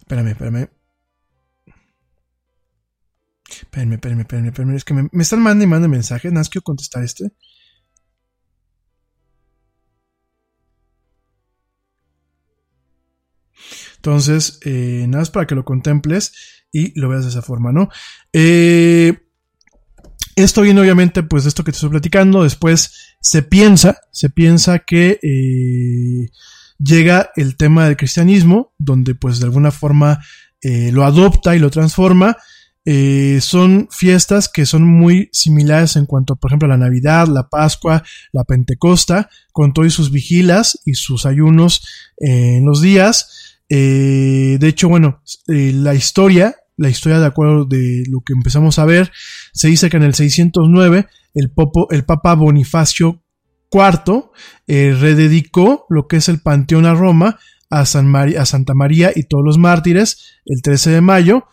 Espérame, 0.00 0.28
espérame. 0.28 0.77
Espérame, 3.48 3.94
espérame, 3.94 4.20
espérame, 4.20 4.46
espérame. 4.48 4.76
Es 4.76 4.84
que 4.84 4.94
me, 4.94 5.08
me 5.12 5.22
están 5.22 5.40
mandando 5.40 5.64
y 5.64 5.66
mandando 5.66 5.96
mensajes. 5.96 6.30
Nada 6.30 6.40
más 6.40 6.48
quiero 6.48 6.64
contestar 6.64 7.02
este. 7.02 7.32
Entonces, 13.96 14.60
eh, 14.64 15.06
nada 15.08 15.22
más 15.22 15.30
para 15.30 15.46
que 15.46 15.54
lo 15.54 15.64
contemples 15.64 16.32
y 16.72 16.98
lo 16.98 17.08
veas 17.08 17.24
de 17.24 17.30
esa 17.30 17.42
forma, 17.42 17.72
¿no? 17.72 17.88
Eh, 18.32 19.18
esto 20.36 20.62
viene 20.62 20.80
obviamente 20.80 21.24
pues 21.24 21.42
de 21.42 21.48
esto 21.48 21.64
que 21.64 21.72
te 21.72 21.76
estoy 21.76 21.90
platicando. 21.90 22.44
Después 22.44 23.16
se 23.20 23.42
piensa, 23.42 23.98
se 24.12 24.30
piensa 24.30 24.78
que 24.80 25.18
eh, 25.20 26.30
llega 26.78 27.30
el 27.34 27.56
tema 27.56 27.86
del 27.86 27.96
cristianismo, 27.96 28.72
donde 28.78 29.16
pues 29.16 29.40
de 29.40 29.46
alguna 29.46 29.72
forma 29.72 30.20
eh, 30.62 30.92
lo 30.92 31.04
adopta 31.04 31.56
y 31.56 31.58
lo 31.58 31.70
transforma. 31.70 32.36
Eh, 32.84 33.40
son 33.42 33.88
fiestas 33.90 34.48
que 34.48 34.64
son 34.64 34.84
muy 34.84 35.28
similares 35.32 35.96
en 35.96 36.06
cuanto, 36.06 36.36
por 36.36 36.50
ejemplo, 36.50 36.66
a 36.66 36.76
la 36.76 36.84
Navidad, 36.84 37.26
la 37.28 37.48
Pascua, 37.48 38.02
la 38.32 38.44
Pentecosta, 38.44 39.28
con 39.52 39.72
todos 39.72 39.92
sus 39.92 40.10
vigilas 40.10 40.80
y 40.84 40.94
sus 40.94 41.26
ayunos 41.26 41.86
en 42.16 42.64
los 42.64 42.80
días. 42.80 43.58
Eh, 43.68 44.56
de 44.58 44.68
hecho, 44.68 44.88
bueno, 44.88 45.22
eh, 45.48 45.72
la 45.74 45.94
historia, 45.94 46.56
la 46.76 46.88
historia 46.88 47.18
de 47.20 47.26
acuerdo 47.26 47.64
de 47.64 48.04
lo 48.08 48.20
que 48.20 48.32
empezamos 48.32 48.78
a 48.78 48.84
ver, 48.84 49.10
se 49.52 49.68
dice 49.68 49.90
que 49.90 49.98
en 49.98 50.04
el 50.04 50.14
609 50.14 51.06
el, 51.34 51.50
popo, 51.50 51.88
el 51.90 52.04
Papa 52.04 52.34
Bonifacio 52.34 53.22
IV 53.70 54.30
eh, 54.66 54.96
rededicó 54.98 55.86
lo 55.90 56.06
que 56.06 56.16
es 56.16 56.28
el 56.28 56.40
Panteón 56.40 56.86
a 56.86 56.94
Roma 56.94 57.38
a, 57.70 57.80
a 57.80 57.84
Santa 57.84 58.74
María 58.74 59.12
y 59.14 59.24
todos 59.24 59.44
los 59.44 59.58
mártires 59.58 60.40
el 60.46 60.62
13 60.62 60.90
de 60.90 61.00
mayo 61.02 61.44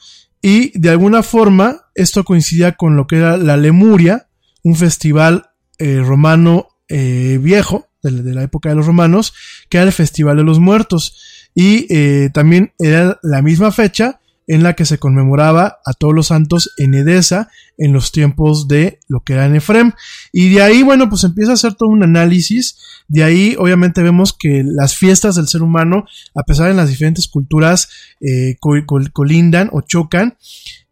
y 0.48 0.72
de 0.78 0.92
alguna 0.92 1.24
forma 1.24 1.88
esto 1.96 2.24
coincidía 2.24 2.74
con 2.74 2.96
lo 2.96 3.08
que 3.08 3.16
era 3.16 3.36
la 3.36 3.58
Lemuria, 3.58 4.28
un 4.64 4.76
festival 4.76 5.50
eh, 5.80 6.02
romano 6.06 6.68
eh, 6.88 7.40
viejo 7.42 7.88
de 8.04 8.12
la, 8.12 8.44
época 8.44 8.70
de 8.70 8.76
los 8.76 8.86
romanos, 8.86 9.34
que 9.70 9.78
era 9.78 9.88
el 9.88 9.92
Festival 9.92 10.38
de 10.38 10.44
los 10.44 10.60
Muertos. 10.60 11.50
Y 11.56 11.92
eh, 11.92 12.30
también 12.32 12.74
era 12.78 13.18
la 13.24 13.42
misma 13.42 13.72
fecha 13.72 14.20
en 14.48 14.62
la 14.64 14.74
que 14.74 14.86
se 14.86 15.00
conmemoraba 15.00 15.80
a 15.86 15.94
todos 15.94 16.14
los 16.14 16.28
santos 16.28 16.72
en 16.78 16.94
Edesa 16.94 17.50
en 17.78 17.94
los 17.94 18.12
tiempos 18.12 18.68
de 18.68 19.00
lo 19.08 19.22
que 19.22 19.34
era 19.34 19.46
en 19.46 19.56
Efrem. 19.56 19.92
Y 20.32 20.50
de 20.54 20.62
ahí, 20.62 20.84
bueno, 20.84 21.10
pues 21.10 21.24
empieza 21.24 21.52
a 21.52 21.56
hacer 21.56 21.74
todo 21.74 21.90
un 21.90 22.04
análisis. 22.04 22.78
De 23.08 23.24
ahí, 23.24 23.56
obviamente, 23.58 24.04
vemos 24.04 24.34
que 24.34 24.64
las 24.66 24.96
fiestas 24.96 25.36
del 25.36 25.48
ser 25.48 25.62
humano, 25.62 26.06
a 26.36 26.44
pesar 26.44 26.68
de 26.68 26.74
las 26.76 26.90
diferentes 26.90 27.28
culturas, 27.28 27.90
eh, 28.22 28.56
col- 28.60 28.86
col- 28.86 29.12
colindan 29.12 29.70
o 29.74 29.82
chocan. 29.82 30.38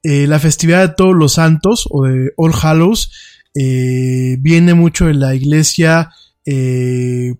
Eh, 0.01 0.27
la 0.27 0.39
festividad 0.39 0.87
de 0.89 0.95
todos 0.95 1.15
los 1.15 1.33
santos 1.33 1.87
o 1.89 2.03
de 2.05 2.31
All 2.35 2.51
Hallows 2.61 3.11
eh, 3.55 4.35
viene 4.41 4.73
mucho 4.73 5.05
de 5.05 5.13
la 5.13 5.35
iglesia 5.35 6.09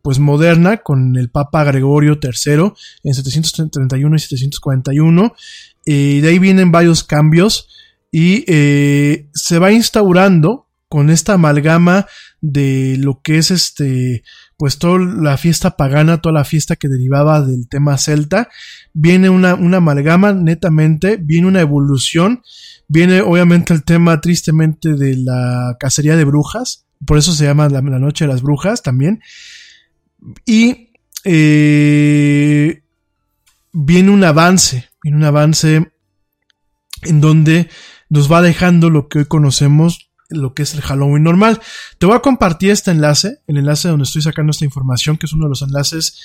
pues 0.02 0.18
moderna 0.20 0.78
con 0.78 1.18
el 1.18 1.30
Papa 1.30 1.66
Gregorio 1.66 2.18
III 2.24 2.72
en 3.04 3.14
731 3.14 4.16
y 4.16 4.20
741 4.20 5.36
eh, 5.86 6.20
de 6.22 6.28
ahí 6.30 6.40
vienen 6.40 6.72
varios 6.72 7.04
cambios 7.04 7.68
y 8.12 8.46
eh, 8.48 9.30
se 9.34 9.60
va 9.60 9.72
instaurando 9.72 10.68
con 10.88 11.10
esta 11.10 11.34
amalgama 11.34 12.06
de 12.42 12.98
lo 13.00 13.22
que 13.24 13.38
es 13.38 13.52
este 13.52 14.24
pues 14.58 14.78
toda 14.78 15.00
la 15.00 15.36
fiesta 15.36 15.76
pagana, 15.76 16.22
toda 16.22 16.34
la 16.34 16.46
fiesta 16.46 16.76
que 16.78 16.88
derivaba 16.88 17.42
del 17.42 17.68
tema 17.68 17.98
celta, 17.98 18.48
viene 18.94 19.30
una, 19.30 19.56
una 19.56 19.78
amalgama 19.78 20.32
netamente, 20.32 21.18
viene 21.18 21.48
una 21.48 21.60
evolución, 21.60 22.44
viene 22.88 23.22
obviamente 23.22 23.74
el 23.74 23.84
tema 23.84 24.22
tristemente 24.22 24.94
de 24.94 25.18
la 25.18 25.76
cacería 25.80 26.16
de 26.16 26.24
brujas, 26.24 26.86
por 27.06 27.18
eso 27.18 27.34
se 27.34 27.44
llama 27.44 27.68
la, 27.68 27.82
la 27.82 28.00
noche 28.00 28.26
de 28.26 28.32
las 28.32 28.42
brujas 28.42 28.82
también, 28.84 29.20
y 30.46 30.92
eh, 31.26 32.84
viene 33.74 34.12
un 34.12 34.24
avance, 34.24 34.90
viene 35.04 35.18
un 35.18 35.24
avance 35.24 35.94
en 37.04 37.22
donde 37.22 37.70
nos 38.10 38.32
va 38.32 38.42
dejando 38.42 38.90
lo 38.90 39.08
que 39.08 39.20
hoy 39.20 39.26
conocemos, 39.26 40.12
lo 40.30 40.54
que 40.54 40.64
es 40.64 40.74
el 40.74 40.82
Halloween 40.82 41.24
normal. 41.24 41.60
Te 42.00 42.06
voy 42.06 42.16
a 42.16 42.22
compartir 42.22 42.72
este 42.72 42.92
enlace, 42.92 43.40
el 43.48 43.58
enlace 43.58 43.90
donde 43.90 44.04
estoy 44.04 44.22
sacando 44.22 44.52
esta 44.52 44.66
información, 44.66 45.18
que 45.18 45.26
es 45.26 45.34
uno 45.34 45.46
de 45.46 45.50
los 45.50 45.62
enlaces 45.62 46.20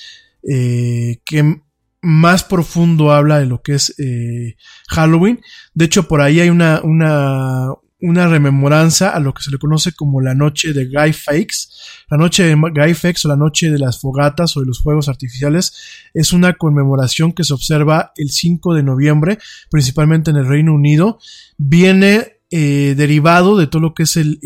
eh, 0.47 1.21
que 1.25 1.61
más 2.01 2.43
profundo 2.43 3.11
habla 3.11 3.39
de 3.39 3.45
lo 3.45 3.61
que 3.61 3.73
es 3.73 3.93
eh, 3.99 4.55
Halloween. 4.89 5.41
De 5.73 5.85
hecho, 5.85 6.07
por 6.07 6.21
ahí 6.21 6.39
hay 6.39 6.49
una, 6.49 6.81
una, 6.83 7.67
una 8.01 8.27
rememoranza 8.27 9.09
a 9.09 9.19
lo 9.19 9.33
que 9.33 9.43
se 9.43 9.51
le 9.51 9.57
conoce 9.57 9.91
como 9.91 10.21
la 10.21 10.33
noche 10.33 10.73
de 10.73 10.85
Guy 10.85 11.13
Fawkes. 11.13 12.05
La 12.09 12.17
noche 12.17 12.43
de 12.43 12.55
Guy 12.55 12.93
Fawkes 12.93 13.25
o 13.25 13.27
la 13.27 13.35
noche 13.35 13.69
de 13.69 13.79
las 13.79 13.99
fogatas 13.99 14.55
o 14.55 14.61
de 14.61 14.65
los 14.65 14.81
fuegos 14.81 15.09
artificiales 15.09 15.73
es 16.13 16.31
una 16.31 16.53
conmemoración 16.53 17.33
que 17.33 17.43
se 17.43 17.53
observa 17.53 18.13
el 18.15 18.29
5 18.29 18.73
de 18.73 18.83
noviembre, 18.83 19.37
principalmente 19.69 20.31
en 20.31 20.37
el 20.37 20.47
Reino 20.47 20.73
Unido. 20.73 21.19
Viene 21.57 22.38
eh, 22.51 22.95
derivado 22.97 23.57
de 23.57 23.67
todo 23.67 23.81
lo 23.81 23.93
que 23.93 24.03
es 24.03 24.17
el, 24.17 24.39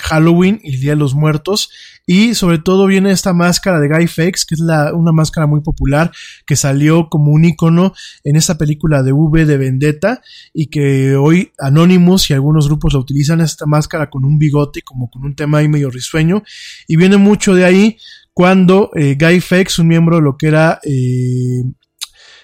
Halloween 0.00 0.60
y 0.62 0.74
el 0.74 0.80
Día 0.80 0.90
de 0.90 0.96
los 0.96 1.14
Muertos. 1.14 1.70
Y 2.06 2.34
sobre 2.34 2.58
todo 2.58 2.86
viene 2.86 3.10
esta 3.10 3.32
máscara 3.32 3.80
de 3.80 3.88
Guy 3.88 4.06
Fawkes, 4.06 4.44
que 4.44 4.54
es 4.54 4.60
una 4.60 5.12
máscara 5.12 5.46
muy 5.46 5.60
popular 5.60 6.10
que 6.46 6.56
salió 6.56 7.08
como 7.08 7.32
un 7.32 7.44
icono 7.44 7.94
en 8.24 8.36
esta 8.36 8.58
película 8.58 9.02
de 9.02 9.12
V 9.12 9.46
de 9.46 9.56
Vendetta 9.56 10.22
y 10.52 10.66
que 10.66 11.16
hoy 11.16 11.52
Anonymous 11.58 12.30
y 12.30 12.34
algunos 12.34 12.68
grupos 12.68 12.92
la 12.92 13.00
utilizan 13.00 13.40
esta 13.40 13.66
máscara 13.66 14.10
con 14.10 14.24
un 14.24 14.38
bigote, 14.38 14.82
como 14.82 15.10
con 15.10 15.24
un 15.24 15.34
tema 15.34 15.58
ahí 15.58 15.68
medio 15.68 15.90
risueño. 15.90 16.42
Y 16.86 16.96
viene 16.96 17.16
mucho 17.16 17.54
de 17.54 17.64
ahí 17.64 17.96
cuando 18.32 18.90
eh, 18.94 19.16
Guy 19.18 19.40
Fawkes, 19.40 19.78
un 19.78 19.88
miembro 19.88 20.16
de 20.16 20.22
lo 20.22 20.36
que 20.36 20.46
era 20.46 20.78
eh, 20.84 21.64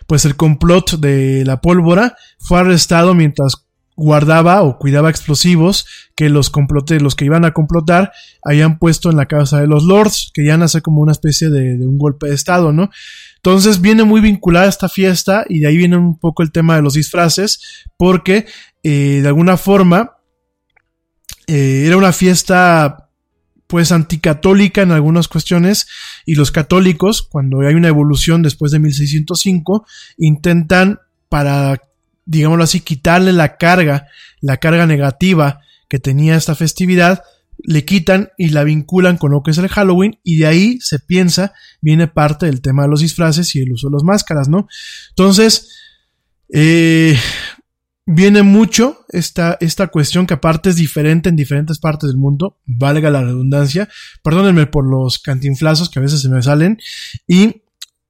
pues 0.07 0.24
el 0.24 0.36
complot 0.36 0.99
de 0.99 1.45
la 1.45 1.61
pólvora, 1.61 2.16
fue 2.39 2.61
arrestado 2.61 3.15
mientras 3.15 3.64
guardaba 3.97 4.62
o 4.62 4.79
cuidaba 4.79 5.11
explosivos 5.11 5.87
que 6.16 6.29
los 6.29 6.51
los 7.01 7.15
que 7.15 7.25
iban 7.25 7.45
a 7.45 7.53
complotar, 7.53 8.12
habían 8.43 8.79
puesto 8.79 9.11
en 9.11 9.16
la 9.16 9.27
casa 9.27 9.61
de 9.61 9.66
los 9.66 9.85
lords, 9.85 10.31
que 10.35 10.43
iban 10.43 10.62
a 10.62 10.66
hacer 10.66 10.83
como 10.83 11.01
una 11.01 11.12
especie 11.12 11.51
de, 11.51 11.77
de, 11.77 11.87
un 11.87 11.99
golpe 11.99 12.29
de 12.29 12.35
estado, 12.35 12.73
¿no? 12.73 12.91
Entonces 13.37 13.81
viene 13.81 14.05
muy 14.05 14.21
vinculada 14.21 14.66
esta 14.66 14.89
fiesta 14.89 15.45
y 15.49 15.61
de 15.61 15.69
ahí 15.69 15.77
viene 15.77 15.97
un 15.97 16.19
poco 16.19 16.43
el 16.43 16.51
tema 16.51 16.77
de 16.77 16.83
los 16.83 16.95
disfraces, 16.95 17.85
porque 17.97 18.47
eh, 18.83 19.21
de 19.23 19.29
alguna 19.29 19.57
forma 19.57 20.19
eh, 21.47 21.85
era 21.87 21.97
una 21.97 22.12
fiesta 22.12 23.11
pues 23.66 23.93
anticatólica 23.93 24.83
en 24.83 24.93
algunas 24.93 25.27
cuestiones 25.27 25.87
y 26.27 26.35
los 26.35 26.51
católicos, 26.51 27.23
cuando 27.23 27.61
hay 27.61 27.75
una 27.75 27.89
evolución 27.89 28.43
después 28.43 28.73
de 28.73 28.79
1605, 28.79 29.87
intentan 30.19 31.01
para 31.29 31.81
digámoslo 32.26 32.64
así, 32.64 32.80
quitarle 32.80 33.32
la 33.32 33.56
carga, 33.56 34.06
la 34.40 34.56
carga 34.56 34.86
negativa 34.86 35.60
que 35.88 35.98
tenía 35.98 36.36
esta 36.36 36.55
festividad, 36.55 37.22
le 37.59 37.84
quitan 37.84 38.30
y 38.36 38.48
la 38.48 38.64
vinculan 38.64 39.16
con 39.16 39.30
lo 39.30 39.42
que 39.42 39.52
es 39.52 39.59
el 39.59 39.68
Halloween 39.68 40.18
y 40.22 40.38
de 40.38 40.46
ahí 40.46 40.78
se 40.80 40.98
piensa, 40.98 41.52
viene 41.80 42.09
parte 42.09 42.46
del 42.46 42.60
tema 42.60 42.82
de 42.82 42.88
los 42.88 43.01
disfraces 43.01 43.55
y 43.55 43.60
el 43.60 43.72
uso 43.72 43.88
de 43.88 43.94
las 43.94 44.02
máscaras, 44.02 44.48
¿no? 44.48 44.66
Entonces, 45.10 45.70
eh, 46.52 47.16
viene 48.06 48.42
mucho 48.42 49.05
esta, 49.09 49.56
esta 49.60 49.86
cuestión 49.88 50.26
que 50.26 50.34
aparte 50.34 50.70
es 50.70 50.76
diferente 50.76 51.28
en 51.28 51.36
diferentes 51.36 51.78
partes 51.78 52.09
del 52.10 52.18
mundo, 52.18 52.60
valga 52.66 53.10
la 53.10 53.22
redundancia, 53.22 53.88
perdónenme 54.22 54.66
por 54.66 54.88
los 54.88 55.18
cantinflazos 55.18 55.90
que 55.90 56.01
a 56.01 56.02
veces 56.02 56.20
se 56.20 56.28
me 56.28 56.42
salen, 56.42 56.78
y 57.26 57.62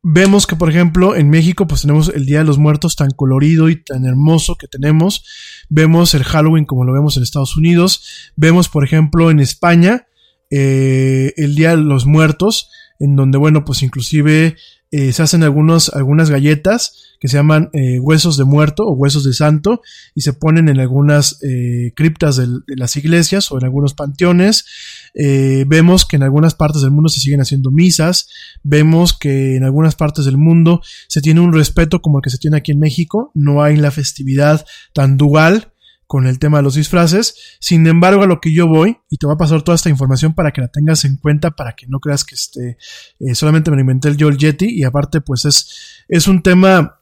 vemos 0.04 0.46
que, 0.46 0.54
por 0.54 0.68
ejemplo, 0.68 1.16
en 1.16 1.30
México, 1.30 1.66
pues 1.66 1.80
tenemos 1.80 2.12
el 2.14 2.26
Día 2.26 2.38
de 2.38 2.44
los 2.44 2.58
Muertos 2.58 2.94
tan 2.94 3.10
colorido 3.10 3.70
y 3.70 3.82
tan 3.82 4.04
hermoso 4.04 4.56
que 4.56 4.68
tenemos. 4.68 5.24
Vemos 5.70 6.14
el 6.14 6.24
Halloween 6.24 6.66
como 6.66 6.84
lo 6.84 6.92
vemos 6.92 7.16
en 7.16 7.22
Estados 7.22 7.56
Unidos. 7.56 8.32
Vemos, 8.36 8.68
por 8.68 8.84
ejemplo, 8.84 9.30
en 9.30 9.40
España, 9.40 10.06
eh, 10.50 11.32
el 11.38 11.54
Día 11.54 11.70
de 11.70 11.82
los 11.82 12.04
Muertos, 12.04 12.68
en 13.00 13.16
donde, 13.16 13.38
bueno, 13.38 13.64
pues 13.64 13.82
inclusive 13.82 14.56
eh, 14.96 15.12
se 15.12 15.24
hacen 15.24 15.42
algunos, 15.42 15.88
algunas 15.88 16.30
galletas 16.30 17.16
que 17.18 17.26
se 17.26 17.36
llaman 17.36 17.68
eh, 17.72 17.98
huesos 17.98 18.36
de 18.36 18.44
muerto 18.44 18.84
o 18.84 18.92
huesos 18.92 19.24
de 19.24 19.32
santo 19.32 19.82
y 20.14 20.20
se 20.20 20.34
ponen 20.34 20.68
en 20.68 20.78
algunas 20.78 21.42
eh, 21.42 21.92
criptas 21.96 22.36
de, 22.36 22.46
de, 22.46 22.76
las 22.76 22.96
iglesias 22.96 23.50
o 23.50 23.58
en 23.58 23.64
algunos 23.64 23.94
panteones. 23.94 24.64
Vemos 25.12 26.06
que 26.06 26.14
en 26.14 26.22
algunas 26.22 26.54
partes 26.54 26.82
del 26.82 26.92
mundo 26.92 27.08
se 27.08 27.18
siguen 27.18 27.40
haciendo 27.40 27.72
misas. 27.72 28.28
Vemos 28.62 29.18
que 29.18 29.56
en 29.56 29.64
algunas 29.64 29.96
partes 29.96 30.26
del 30.26 30.36
mundo 30.36 30.80
se 31.08 31.20
tiene 31.20 31.40
un 31.40 31.52
respeto 31.52 32.00
como 32.00 32.18
el 32.18 32.22
que 32.22 32.30
se 32.30 32.38
tiene 32.38 32.58
aquí 32.58 32.70
en 32.70 32.78
México. 32.78 33.32
No 33.34 33.64
hay 33.64 33.76
la 33.76 33.90
festividad 33.90 34.64
tan 34.92 35.16
dual 35.16 35.73
con 36.06 36.26
el 36.26 36.38
tema 36.38 36.58
de 36.58 36.64
los 36.64 36.74
disfraces. 36.74 37.56
Sin 37.60 37.86
embargo, 37.86 38.22
a 38.22 38.26
lo 38.26 38.40
que 38.40 38.52
yo 38.52 38.66
voy, 38.66 38.98
y 39.10 39.18
te 39.18 39.26
voy 39.26 39.34
a 39.34 39.38
pasar 39.38 39.62
toda 39.62 39.76
esta 39.76 39.90
información 39.90 40.34
para 40.34 40.52
que 40.52 40.60
la 40.60 40.68
tengas 40.68 41.04
en 41.04 41.16
cuenta, 41.16 41.52
para 41.52 41.74
que 41.74 41.86
no 41.86 42.00
creas 42.00 42.24
que 42.24 42.34
este, 42.34 42.76
eh, 43.20 43.34
solamente 43.34 43.70
me 43.70 43.76
lo 43.76 43.82
inventé 43.82 44.08
el 44.08 44.16
Yeti, 44.16 44.66
y 44.66 44.84
aparte, 44.84 45.20
pues 45.20 45.44
es, 45.44 46.04
es 46.08 46.28
un 46.28 46.42
tema 46.42 47.00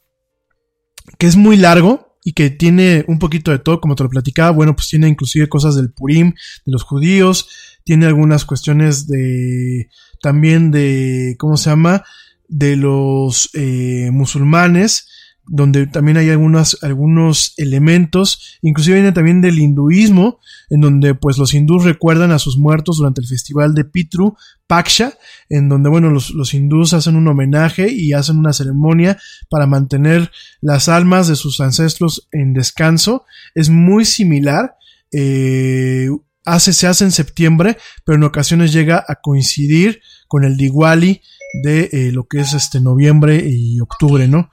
que 1.18 1.26
es 1.26 1.36
muy 1.36 1.56
largo 1.56 2.16
y 2.24 2.32
que 2.32 2.50
tiene 2.50 3.04
un 3.08 3.18
poquito 3.18 3.50
de 3.50 3.58
todo, 3.58 3.80
como 3.80 3.96
te 3.96 4.04
lo 4.04 4.10
platicaba. 4.10 4.50
Bueno, 4.50 4.76
pues 4.76 4.88
tiene 4.88 5.08
inclusive 5.08 5.48
cosas 5.48 5.74
del 5.74 5.92
Purim, 5.92 6.34
de 6.64 6.72
los 6.72 6.84
judíos, 6.84 7.48
tiene 7.84 8.06
algunas 8.06 8.44
cuestiones 8.44 9.06
de, 9.08 9.88
también 10.20 10.70
de, 10.70 11.34
¿cómo 11.38 11.56
se 11.56 11.70
llama? 11.70 12.04
De 12.48 12.76
los 12.76 13.50
eh, 13.54 14.10
musulmanes, 14.12 15.08
donde 15.46 15.86
también 15.86 16.16
hay 16.16 16.30
algunos, 16.30 16.78
algunos 16.82 17.54
elementos, 17.56 18.58
inclusive 18.62 18.96
viene 18.96 19.12
también 19.12 19.40
del 19.40 19.58
hinduismo, 19.58 20.38
en 20.70 20.80
donde 20.80 21.14
pues 21.14 21.36
los 21.38 21.52
hindús 21.52 21.84
recuerdan 21.84 22.30
a 22.30 22.38
sus 22.38 22.56
muertos 22.56 22.98
durante 22.98 23.20
el 23.20 23.26
festival 23.26 23.74
de 23.74 23.84
Pitru 23.84 24.36
Paksha, 24.66 25.14
en 25.48 25.68
donde 25.68 25.90
bueno 25.90 26.10
los, 26.10 26.30
los 26.30 26.54
hindús 26.54 26.92
hacen 26.92 27.16
un 27.16 27.28
homenaje 27.28 27.92
y 27.92 28.12
hacen 28.12 28.38
una 28.38 28.52
ceremonia 28.52 29.18
para 29.50 29.66
mantener 29.66 30.30
las 30.60 30.88
almas 30.88 31.28
de 31.28 31.36
sus 31.36 31.60
ancestros 31.60 32.28
en 32.32 32.54
descanso. 32.54 33.24
Es 33.54 33.68
muy 33.68 34.04
similar. 34.04 34.76
Eh, 35.12 36.08
hace, 36.44 36.72
se 36.72 36.86
hace 36.86 37.04
en 37.04 37.12
septiembre, 37.12 37.76
pero 38.04 38.16
en 38.16 38.24
ocasiones 38.24 38.72
llega 38.72 39.04
a 39.06 39.16
coincidir 39.16 40.00
con 40.28 40.44
el 40.44 40.56
Diwali 40.56 41.20
de 41.62 41.90
eh, 41.92 42.12
lo 42.12 42.24
que 42.24 42.40
es 42.40 42.54
este 42.54 42.80
noviembre 42.80 43.44
y 43.46 43.80
octubre, 43.80 44.26
¿no? 44.28 44.50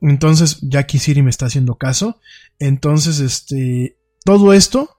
Entonces, 0.00 0.58
ya 0.62 0.86
Siri 0.86 1.22
me 1.22 1.30
está 1.30 1.46
haciendo 1.46 1.76
caso. 1.76 2.20
Entonces, 2.58 3.20
este, 3.20 3.98
todo 4.24 4.52
esto, 4.52 4.90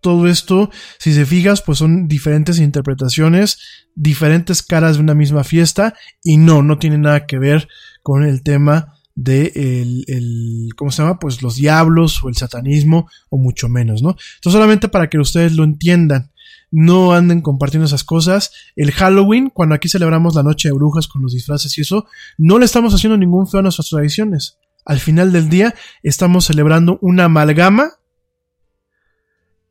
todo 0.00 0.28
esto, 0.28 0.70
si 0.98 1.12
se 1.12 1.26
fijas, 1.26 1.62
pues 1.62 1.78
son 1.78 2.08
diferentes 2.08 2.58
interpretaciones, 2.58 3.58
diferentes 3.94 4.62
caras 4.62 4.96
de 4.96 5.02
una 5.02 5.14
misma 5.14 5.44
fiesta, 5.44 5.94
y 6.22 6.36
no, 6.36 6.62
no 6.62 6.78
tiene 6.78 6.98
nada 6.98 7.26
que 7.26 7.38
ver 7.38 7.68
con 8.02 8.24
el 8.24 8.42
tema 8.42 8.92
de 9.16 9.50
el, 9.54 10.04
el, 10.08 10.68
¿cómo 10.76 10.90
se 10.90 11.02
llama? 11.02 11.18
Pues 11.18 11.42
los 11.42 11.56
diablos 11.56 12.22
o 12.22 12.28
el 12.28 12.36
satanismo 12.36 13.08
o 13.30 13.38
mucho 13.38 13.68
menos, 13.68 14.02
¿no? 14.02 14.10
Entonces 14.10 14.52
solamente 14.52 14.88
para 14.88 15.08
que 15.08 15.18
ustedes 15.18 15.54
lo 15.56 15.64
entiendan, 15.64 16.30
no 16.70 17.12
anden 17.12 17.40
compartiendo 17.40 17.86
esas 17.86 18.04
cosas. 18.04 18.52
El 18.74 18.92
Halloween, 18.92 19.50
cuando 19.50 19.74
aquí 19.74 19.88
celebramos 19.88 20.34
la 20.34 20.42
noche 20.42 20.68
de 20.68 20.74
brujas 20.74 21.08
con 21.08 21.22
los 21.22 21.32
disfraces 21.32 21.76
y 21.78 21.82
eso, 21.82 22.06
no 22.38 22.58
le 22.58 22.64
estamos 22.64 22.94
haciendo 22.94 23.16
ningún 23.16 23.46
feo 23.46 23.60
a 23.60 23.62
nuestras 23.62 23.88
tradiciones. 23.88 24.58
Al 24.84 25.00
final 25.00 25.32
del 25.32 25.48
día 25.48 25.74
estamos 26.02 26.44
celebrando 26.46 26.98
una 27.02 27.24
amalgama 27.24 27.92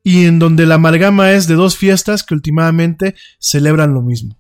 y 0.04 0.26
en 0.26 0.40
donde 0.40 0.66
la 0.66 0.76
amalgama 0.76 1.32
es 1.32 1.48
de 1.48 1.56
dos 1.56 1.78
fiestas 1.78 2.24
que 2.24 2.34
últimamente 2.34 3.16
celebran 3.40 3.94
lo 3.94 4.02
mismo. 4.02 4.38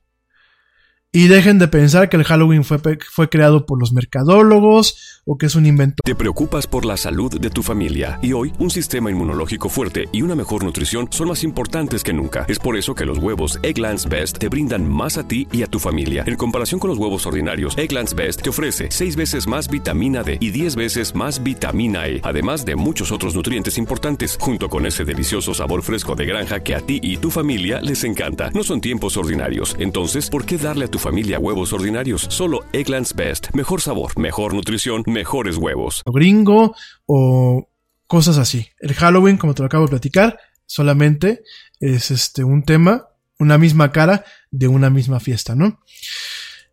Y 1.16 1.30
dejen 1.30 1.60
de 1.60 1.70
pensar 1.70 2.10
que 2.10 2.18
el 2.18 2.26
Halloween 2.26 2.66
fue, 2.66 2.78
fue, 3.10 3.30
creado 3.30 3.66
por 3.66 3.80
los 3.80 3.94
mercadólogos 3.94 5.22
o 5.24 5.38
que 5.38 5.46
es 5.46 5.56
un 5.56 5.66
invento. 5.66 6.02
Te 6.04 6.14
preocupas 6.14 6.68
por 6.68 6.84
la 6.84 6.98
salud 6.98 7.40
de 7.40 7.50
tu 7.50 7.64
familia 7.64 8.20
y 8.22 8.34
hoy 8.34 8.52
un 8.60 8.70
sistema 8.70 9.10
inmunológico 9.10 9.70
fuerte 9.70 10.10
y 10.12 10.24
una 10.24 10.36
mejor 10.36 10.66
nutrición 10.66 11.08
son 11.12 11.30
más 11.30 11.46
importantes 11.46 12.04
que 12.04 12.12
nunca. 12.12 12.44
Es 12.50 12.60
por 12.60 12.76
eso 12.76 12.96
que 12.96 13.06
los 13.06 13.20
huevos 13.20 13.60
Egglands 13.64 14.10
Best 14.10 14.40
te 14.40 14.50
brindan 14.50 14.92
más 14.92 15.18
a 15.18 15.26
ti 15.26 15.48
y 15.54 15.64
a 15.64 15.68
tu 15.68 15.80
familia. 15.80 16.26
En 16.28 16.36
comparación 16.36 16.82
con 16.82 16.90
los 16.90 16.98
huevos 16.98 17.26
ordinarios, 17.26 17.78
Egglands 17.78 18.14
Best 18.14 18.42
te 18.42 18.50
ofrece 18.50 18.90
6 18.92 19.16
veces 19.16 19.48
más 19.48 19.70
vitamina 19.70 20.22
D 20.22 20.38
y 20.42 20.50
10 20.50 20.76
veces 20.76 21.16
más 21.16 21.42
vitamina 21.42 22.10
E, 22.10 22.20
además 22.24 22.66
de 22.66 22.76
muchos 22.76 23.14
otros 23.14 23.36
nutrientes 23.36 23.78
importantes, 23.78 24.38
junto 24.38 24.70
con 24.70 24.86
ese 24.86 25.06
delicioso 25.06 25.54
sabor 25.54 25.82
fresco 25.82 26.14
de 26.16 26.26
granja 26.26 26.60
que 26.60 26.76
a 26.76 26.82
ti 26.82 27.00
y 27.02 27.16
tu 27.16 27.32
familia 27.32 27.80
les 27.80 28.04
encanta. 28.04 28.52
No 28.54 28.64
son 28.64 28.82
tiempos 28.82 29.16
ordinarios, 29.16 29.78
entonces, 29.80 30.30
¿por 30.30 30.46
qué 30.46 30.58
darle 30.58 30.84
a 30.84 30.90
tu 30.90 31.05
familia 31.06 31.38
huevos 31.38 31.72
ordinarios. 31.72 32.26
Solo 32.32 32.61
Egglands 32.73 33.14
Best. 33.14 33.53
Mejor 33.53 33.80
sabor, 33.80 34.18
mejor 34.18 34.56
nutrición, 34.56 35.03
mejores 35.06 35.56
huevos. 35.57 36.02
Gringo 36.07 36.76
o 37.06 37.69
cosas 38.07 38.40
así. 38.40 38.69
El 38.80 38.95
Halloween, 38.95 39.38
como 39.38 39.53
te 39.53 39.61
lo 39.61 39.68
acabo 39.68 39.86
de 39.86 39.91
platicar, 39.91 40.40
solamente 40.65 41.44
es 41.80 42.10
este 42.10 42.44
un 42.44 42.64
tema, 42.64 43.06
una 43.38 43.60
misma 43.60 43.91
cara 43.91 44.26
de 44.49 44.68
una 44.68 44.90
misma 44.90 45.19
fiesta, 45.19 45.53
¿no? 45.53 45.80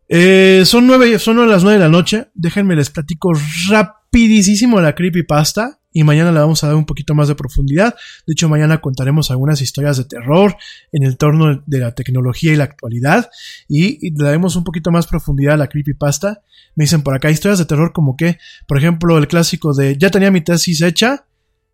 Eh, 0.09 0.63
son 0.65 0.87
nueve, 0.87 1.19
son 1.19 1.47
las 1.47 1.61
nueve 1.61 1.77
de 1.77 1.85
la 1.85 1.91
noche. 1.91 2.29
Déjenme 2.33 2.75
les 2.75 2.89
platico 2.89 3.33
rápido 3.69 4.02
rapidísimo 4.13 4.79
la 4.79 4.93
creepypasta 4.93 5.79
y 5.91 6.03
mañana 6.03 6.31
le 6.31 6.39
vamos 6.39 6.63
a 6.63 6.67
dar 6.67 6.75
un 6.75 6.85
poquito 6.85 7.15
más 7.15 7.27
de 7.27 7.33
profundidad. 7.35 7.95
De 8.27 8.33
hecho, 8.33 8.47
mañana 8.47 8.79
contaremos 8.79 9.31
algunas 9.31 9.59
historias 9.61 9.97
de 9.97 10.05
terror 10.05 10.55
en 10.91 11.01
el 11.01 11.17
torno 11.17 11.63
de 11.65 11.79
la 11.79 11.95
tecnología 11.95 12.53
y 12.53 12.55
la 12.55 12.65
actualidad 12.65 13.31
y, 13.67 14.07
y 14.07 14.11
le 14.11 14.23
daremos 14.23 14.55
un 14.55 14.63
poquito 14.63 14.91
más 14.91 15.07
profundidad 15.07 15.55
a 15.55 15.57
la 15.57 15.67
creepypasta. 15.67 16.43
Me 16.75 16.83
dicen 16.83 17.01
por 17.01 17.15
acá 17.15 17.31
historias 17.31 17.57
de 17.57 17.65
terror 17.65 17.91
como 17.91 18.15
que, 18.15 18.37
por 18.67 18.77
ejemplo, 18.77 19.17
el 19.17 19.27
clásico 19.27 19.73
de 19.73 19.97
ya 19.97 20.11
tenía 20.11 20.29
mi 20.29 20.41
tesis 20.41 20.81
hecha 20.81 21.25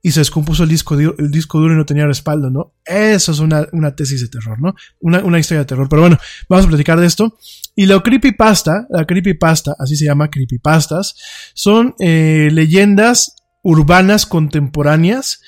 y 0.02 0.12
se 0.12 0.22
descompuso 0.22 0.64
el 0.64 0.70
disco, 0.70 0.96
el 0.98 1.32
disco 1.32 1.60
duro 1.60 1.74
y 1.74 1.78
no 1.78 1.86
tenía 1.86 2.06
respaldo, 2.06 2.50
¿no? 2.50 2.74
Eso 2.86 3.32
es 3.32 3.40
una, 3.40 3.68
una 3.74 3.96
tesis 3.96 4.22
de 4.22 4.30
terror, 4.30 4.60
¿no? 4.62 4.74
Una, 5.00 5.20
una 5.20 5.40
historia 5.40 5.60
de 5.60 5.66
terror. 5.66 5.88
Pero 5.90 6.04
bueno, 6.04 6.18
vamos 6.48 6.66
a 6.66 6.70
platicar 6.70 7.00
de 7.00 7.06
esto. 7.06 7.38
Y 7.76 7.86
la 7.86 8.00
creepypasta, 8.02 8.88
la 8.90 9.06
creepypasta, 9.06 9.76
así 9.78 9.98
se 9.98 10.06
llama 10.06 10.30
creepypastas, 10.30 11.16
son 11.54 11.96
eh, 12.00 12.50
leyendas 12.52 13.36
urbanas 13.62 14.26
contemporáneas, 14.26 15.42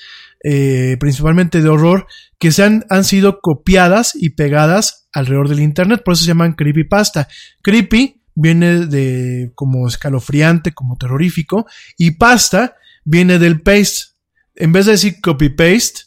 eh, 0.44 0.96
principalmente 1.00 1.62
de 1.62 1.68
horror, 1.68 2.06
que 2.38 2.52
se 2.52 2.62
han, 2.62 2.84
han 2.90 3.04
sido 3.04 3.40
copiadas 3.40 4.12
y 4.14 4.30
pegadas 4.30 5.08
alrededor 5.12 5.48
del 5.48 5.60
internet, 5.60 6.02
por 6.04 6.14
eso 6.14 6.24
se 6.24 6.28
llaman 6.28 6.54
creepypasta. 6.54 7.28
Creepy 7.62 8.22
viene 8.34 8.86
de 8.86 9.52
como 9.54 9.86
escalofriante, 9.88 10.72
como 10.72 10.96
terrorífico, 10.96 11.66
y 11.96 12.12
pasta 12.12 12.76
viene 13.04 13.38
del 13.38 13.62
paste. 13.62 14.11
En 14.54 14.72
vez 14.72 14.86
de 14.86 14.92
decir 14.92 15.20
copy 15.20 15.48
paste, 15.48 16.02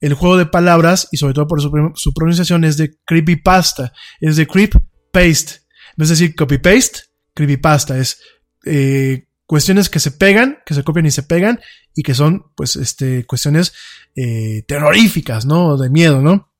el 0.00 0.14
juego 0.14 0.36
de 0.36 0.46
palabras, 0.46 1.08
y 1.10 1.16
sobre 1.16 1.34
todo 1.34 1.46
por 1.46 1.60
su, 1.60 2.12
pronunciación, 2.14 2.64
es 2.64 2.76
de 2.76 2.96
creepypasta, 3.04 3.92
es 4.20 4.36
de 4.36 4.46
creep 4.46 4.74
paste. 5.10 5.54
En 5.90 5.96
vez 5.96 6.08
de 6.08 6.14
decir 6.14 6.34
copy 6.34 6.58
paste, 6.58 7.00
creepypasta 7.34 7.98
es 7.98 8.20
eh, 8.66 9.28
cuestiones 9.46 9.88
que 9.88 10.00
se 10.00 10.10
pegan, 10.10 10.58
que 10.66 10.74
se 10.74 10.84
copian 10.84 11.06
y 11.06 11.10
se 11.10 11.22
pegan, 11.22 11.60
y 11.94 12.02
que 12.02 12.14
son, 12.14 12.52
pues, 12.54 12.76
este, 12.76 13.24
cuestiones 13.24 13.72
eh, 14.14 14.64
terroríficas, 14.68 15.46
¿no? 15.46 15.78
De 15.78 15.88
miedo, 15.88 16.20
¿no? 16.20 16.52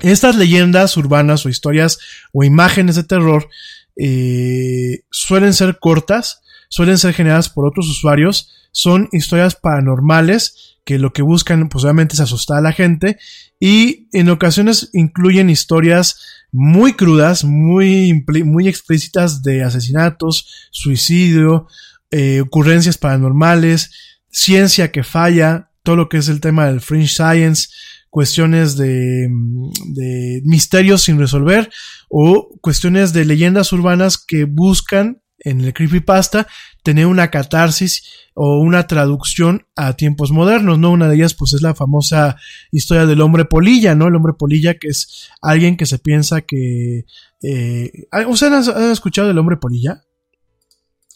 Estas 0.00 0.36
leyendas 0.36 0.96
urbanas 0.96 1.46
o 1.46 1.48
historias 1.48 1.98
o 2.32 2.44
imágenes 2.44 2.96
de 2.96 3.04
terror 3.04 3.48
eh, 3.96 5.04
suelen 5.10 5.54
ser 5.54 5.78
cortas, 5.78 6.42
suelen 6.68 6.98
ser 6.98 7.14
generadas 7.14 7.48
por 7.48 7.66
otros 7.66 7.88
usuarios, 7.88 8.50
son 8.72 9.08
historias 9.12 9.54
paranormales 9.54 10.78
que 10.84 10.98
lo 10.98 11.12
que 11.12 11.22
buscan 11.22 11.68
pues 11.68 11.84
obviamente 11.84 12.14
es 12.14 12.20
asustar 12.20 12.58
a 12.58 12.62
la 12.62 12.72
gente 12.72 13.18
y 13.60 14.08
en 14.12 14.28
ocasiones 14.28 14.90
incluyen 14.92 15.50
historias 15.50 16.18
muy 16.50 16.94
crudas, 16.94 17.44
muy, 17.44 18.24
muy 18.44 18.68
explícitas 18.68 19.42
de 19.42 19.62
asesinatos, 19.62 20.68
suicidio, 20.70 21.68
eh, 22.10 22.40
ocurrencias 22.40 22.98
paranormales, 22.98 23.90
ciencia 24.28 24.90
que 24.90 25.04
falla, 25.04 25.70
todo 25.82 25.96
lo 25.96 26.08
que 26.08 26.18
es 26.18 26.28
el 26.28 26.40
tema 26.40 26.66
del 26.66 26.80
fringe 26.80 27.08
science, 27.08 27.68
cuestiones 28.10 28.76
de, 28.76 29.28
mm, 29.30 29.70
de 29.94 30.42
misterios 30.44 31.02
sin 31.02 31.18
resolver 31.18 31.70
o 32.10 32.50
cuestiones 32.60 33.12
de 33.14 33.24
leyendas 33.24 33.72
urbanas 33.72 34.18
que 34.18 34.44
buscan 34.44 35.21
en 35.44 35.60
el 35.60 35.72
creepypasta 35.72 36.46
tener 36.82 37.06
una 37.06 37.30
catarsis 37.30 38.04
o 38.34 38.58
una 38.60 38.86
traducción 38.86 39.66
a 39.76 39.94
tiempos 39.94 40.32
modernos, 40.32 40.78
¿no? 40.78 40.90
Una 40.90 41.08
de 41.08 41.16
ellas 41.16 41.34
pues 41.34 41.52
es 41.52 41.62
la 41.62 41.74
famosa 41.74 42.36
historia 42.70 43.06
del 43.06 43.20
hombre 43.20 43.44
polilla, 43.44 43.94
¿no? 43.94 44.08
El 44.08 44.16
hombre 44.16 44.32
polilla 44.38 44.74
que 44.74 44.88
es 44.88 45.30
alguien 45.40 45.76
que 45.76 45.86
se 45.86 45.98
piensa 45.98 46.40
que... 46.40 47.04
Eh, 47.42 48.06
¿Ustedes 48.26 48.68
han, 48.68 48.90
escuchado 48.90 49.28
del 49.28 49.38
hombre 49.38 49.56
polilla? 49.56 50.02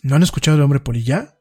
¿No 0.02 0.16
han 0.16 0.22
escuchado 0.22 0.56
del 0.56 0.64
hombre 0.64 0.80
polilla? 0.80 1.38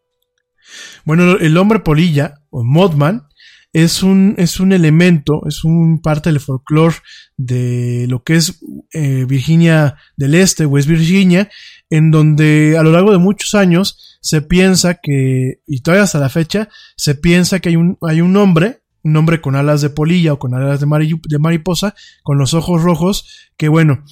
Bueno, 1.03 1.37
el 1.37 1.57
hombre 1.57 1.79
polilla 1.79 2.41
o 2.49 2.63
Mothman 2.63 3.27
es 3.75 4.03
un, 4.03 4.35
es 4.37 4.61
un 4.61 4.71
elemento, 4.71 5.41
es 5.47 5.65
un 5.65 6.01
parte 6.01 6.29
del 6.29 6.39
folclore 6.39 6.95
de 7.35 8.05
lo 8.07 8.23
que 8.23 8.37
es 8.37 8.63
eh, 8.93 9.25
Virginia 9.27 9.97
del 10.15 10.35
Este, 10.35 10.65
West 10.65 10.87
Virginia, 10.87 11.49
en 11.89 12.11
donde 12.11 12.77
a 12.77 12.83
lo 12.83 12.91
largo 12.91 13.11
de 13.11 13.17
muchos 13.17 13.55
años 13.55 14.17
se 14.21 14.41
piensa 14.41 14.95
que, 14.95 15.61
y 15.67 15.81
todavía 15.81 16.03
hasta 16.03 16.19
la 16.19 16.29
fecha, 16.29 16.69
se 16.95 17.15
piensa 17.15 17.59
que 17.59 17.69
hay 17.69 17.75
un, 17.75 17.97
hay 18.01 18.21
un 18.21 18.35
hombre, 18.37 18.81
un 19.03 19.15
hombre 19.17 19.39
con 19.39 19.55
alas 19.55 19.81
de 19.81 19.91
polilla 19.91 20.33
o 20.33 20.39
con 20.39 20.55
alas 20.55 20.79
de, 20.79 20.87
mari- 20.87 21.21
de 21.29 21.39
mariposa, 21.39 21.95
con 22.23 22.37
los 22.37 22.53
ojos 22.55 22.81
rojos, 22.81 23.49
que 23.55 23.67
bueno, 23.67 24.03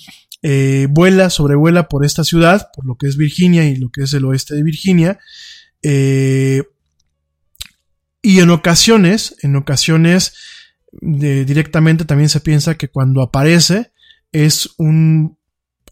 eh, 0.44 0.88
vuela, 0.90 1.30
sobrevuela 1.30 1.88
por 1.88 2.06
esta 2.06 2.24
ciudad, 2.24 2.70
por 2.76 2.86
lo 2.86 2.96
que 2.96 3.08
es 3.08 3.18
Virginia 3.18 3.66
y 3.66 3.76
lo 3.78 3.90
que 3.90 4.04
es 4.04 4.14
el 4.14 4.26
oeste 4.26 4.56
de 4.56 4.64
Virginia, 4.64 5.20
eh, 5.82 6.64
y 8.22 8.40
en 8.40 8.52
ocasiones, 8.52 9.36
en 9.42 9.56
ocasiones, 9.56 10.34
directamente 11.02 12.06
también 12.06 12.30
se 12.30 12.40
piensa 12.40 12.76
que 12.78 12.88
cuando 12.88 13.22
aparece 13.24 13.92
es 14.32 14.70
un 14.78 15.38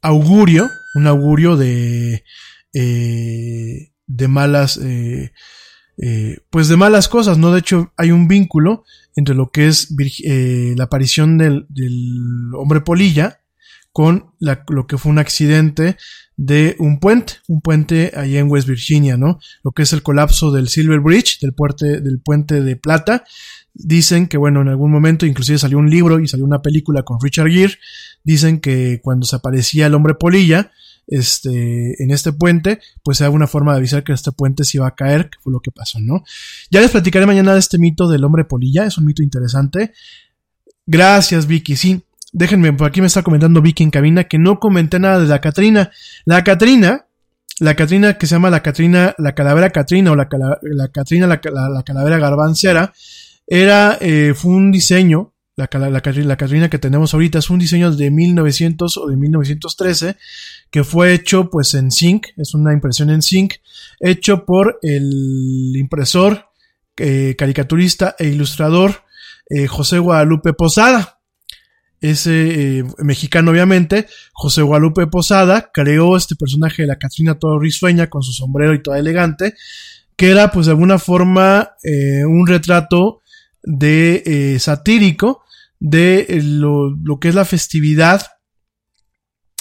augurio, 0.01 0.69
un 0.93 1.07
augurio 1.07 1.57
de, 1.57 2.23
eh, 2.73 3.91
de 4.07 4.27
malas, 4.27 4.77
eh, 4.77 5.31
eh, 5.97 6.37
pues 6.49 6.67
de 6.67 6.77
malas 6.77 7.07
cosas, 7.07 7.37
¿no? 7.37 7.51
De 7.51 7.59
hecho, 7.59 7.93
hay 7.97 8.11
un 8.11 8.27
vínculo 8.27 8.83
entre 9.15 9.35
lo 9.35 9.51
que 9.51 9.67
es 9.67 9.93
eh, 10.25 10.73
la 10.77 10.85
aparición 10.85 11.37
del, 11.37 11.65
del 11.69 12.51
hombre 12.55 12.81
polilla 12.81 13.39
con 13.93 14.31
la- 14.39 14.63
lo 14.69 14.87
que 14.87 14.97
fue 14.97 15.11
un 15.11 15.19
accidente 15.19 15.97
de 16.37 16.75
un 16.79 16.99
puente, 16.99 17.33
un 17.47 17.61
puente 17.61 18.11
allá 18.15 18.39
en 18.39 18.49
West 18.49 18.67
Virginia, 18.67 19.17
¿no? 19.17 19.39
Lo 19.63 19.71
que 19.71 19.83
es 19.83 19.93
el 19.93 20.01
colapso 20.01 20.51
del 20.51 20.69
Silver 20.69 21.01
Bridge, 21.01 21.39
del 21.41 21.53
puente, 21.53 21.99
del 22.01 22.19
puente 22.21 22.61
de 22.61 22.75
plata. 22.77 23.25
Dicen 23.73 24.27
que, 24.27 24.37
bueno, 24.37 24.61
en 24.61 24.67
algún 24.67 24.91
momento 24.91 25.25
inclusive 25.25 25.57
salió 25.57 25.77
un 25.77 25.89
libro 25.89 26.19
y 26.19 26.27
salió 26.27 26.45
una 26.45 26.61
película 26.61 27.03
con 27.03 27.19
Richard 27.21 27.49
Gere. 27.49 27.75
Dicen 28.23 28.59
que 28.59 28.99
cuando 29.01 29.25
se 29.25 29.35
aparecía 29.37 29.87
el 29.87 29.93
hombre 29.95 30.13
polilla, 30.15 30.71
este, 31.07 32.01
en 32.03 32.11
este 32.11 32.31
puente, 32.33 32.79
pues 33.03 33.19
era 33.21 33.29
una 33.29 33.47
forma 33.47 33.71
de 33.73 33.79
avisar 33.79 34.03
que 34.03 34.13
este 34.13 34.31
puente 34.31 34.63
se 34.63 34.77
iba 34.77 34.87
a 34.87 34.95
caer, 34.95 35.29
que 35.29 35.39
fue 35.41 35.51
lo 35.51 35.59
que 35.59 35.71
pasó, 35.71 35.99
¿no? 35.99 36.23
Ya 36.69 36.79
les 36.81 36.91
platicaré 36.91 37.25
mañana 37.25 37.53
de 37.53 37.59
este 37.59 37.77
mito 37.79 38.07
del 38.09 38.23
hombre 38.23 38.45
polilla, 38.45 38.85
es 38.85 38.97
un 38.97 39.05
mito 39.05 39.23
interesante. 39.23 39.93
Gracias, 40.85 41.47
Vicky, 41.47 41.75
sí. 41.75 42.01
Déjenme, 42.33 42.71
por 42.73 42.87
aquí 42.87 43.01
me 43.01 43.07
está 43.07 43.23
comentando 43.23 43.61
Vicky 43.61 43.83
en 43.83 43.91
cabina 43.91 44.23
que 44.25 44.37
no 44.39 44.59
comenté 44.59 44.99
nada 44.99 45.19
de 45.19 45.27
la 45.27 45.41
Catrina. 45.41 45.91
La 46.25 46.43
Catrina, 46.43 47.05
la 47.59 47.75
Catrina 47.75 48.17
que 48.17 48.25
se 48.25 48.35
llama 48.35 48.49
la 48.49 48.61
Catrina, 48.63 49.13
la 49.17 49.35
calavera 49.35 49.69
Catrina 49.69 50.11
o 50.11 50.15
la, 50.15 50.29
cala- 50.29 50.59
la 50.61 50.89
la, 51.27 51.41
la- 51.51 51.69
la 51.69 51.83
calavera 51.83 52.17
garbancera, 52.19 52.93
era, 53.53 53.97
eh, 53.99 54.33
fue 54.33 54.53
un 54.53 54.71
diseño, 54.71 55.33
la, 55.57 55.69
la, 55.73 55.89
la 55.89 56.37
Catrina 56.37 56.69
que 56.69 56.79
tenemos 56.79 57.13
ahorita 57.13 57.39
es 57.39 57.49
un 57.49 57.59
diseño 57.59 57.91
de 57.91 58.09
1900 58.09 58.95
o 58.95 59.07
de 59.07 59.17
1913 59.17 60.15
que 60.71 60.85
fue 60.85 61.13
hecho 61.13 61.49
pues 61.49 61.73
en 61.73 61.91
zinc, 61.91 62.27
es 62.37 62.53
una 62.53 62.71
impresión 62.71 63.09
en 63.09 63.21
zinc, 63.21 63.55
hecho 63.99 64.45
por 64.45 64.79
el 64.83 65.73
impresor, 65.75 66.45
eh, 66.95 67.35
caricaturista 67.37 68.15
e 68.17 68.29
ilustrador 68.29 69.03
eh, 69.49 69.67
José 69.67 69.99
Guadalupe 69.99 70.53
Posada. 70.53 71.19
Ese 71.99 72.77
eh, 72.79 72.83
mexicano 72.99 73.51
obviamente, 73.51 74.07
José 74.31 74.61
Guadalupe 74.61 75.07
Posada, 75.07 75.71
creó 75.73 76.15
este 76.15 76.37
personaje 76.37 76.83
de 76.83 76.87
la 76.87 76.99
Catrina 76.99 77.37
todo 77.37 77.59
risueña 77.59 78.09
con 78.09 78.23
su 78.23 78.31
sombrero 78.31 78.73
y 78.73 78.81
toda 78.81 78.97
elegante, 78.97 79.55
que 80.15 80.31
era 80.31 80.51
pues 80.51 80.67
de 80.67 80.71
alguna 80.71 80.99
forma 80.99 81.71
eh, 81.83 82.23
un 82.23 82.47
retrato 82.47 83.20
de 83.63 84.23
eh, 84.25 84.59
satírico 84.59 85.43
de 85.79 86.25
eh, 86.29 86.41
lo, 86.43 86.95
lo 86.95 87.19
que 87.19 87.29
es 87.29 87.35
la 87.35 87.45
festividad 87.45 88.27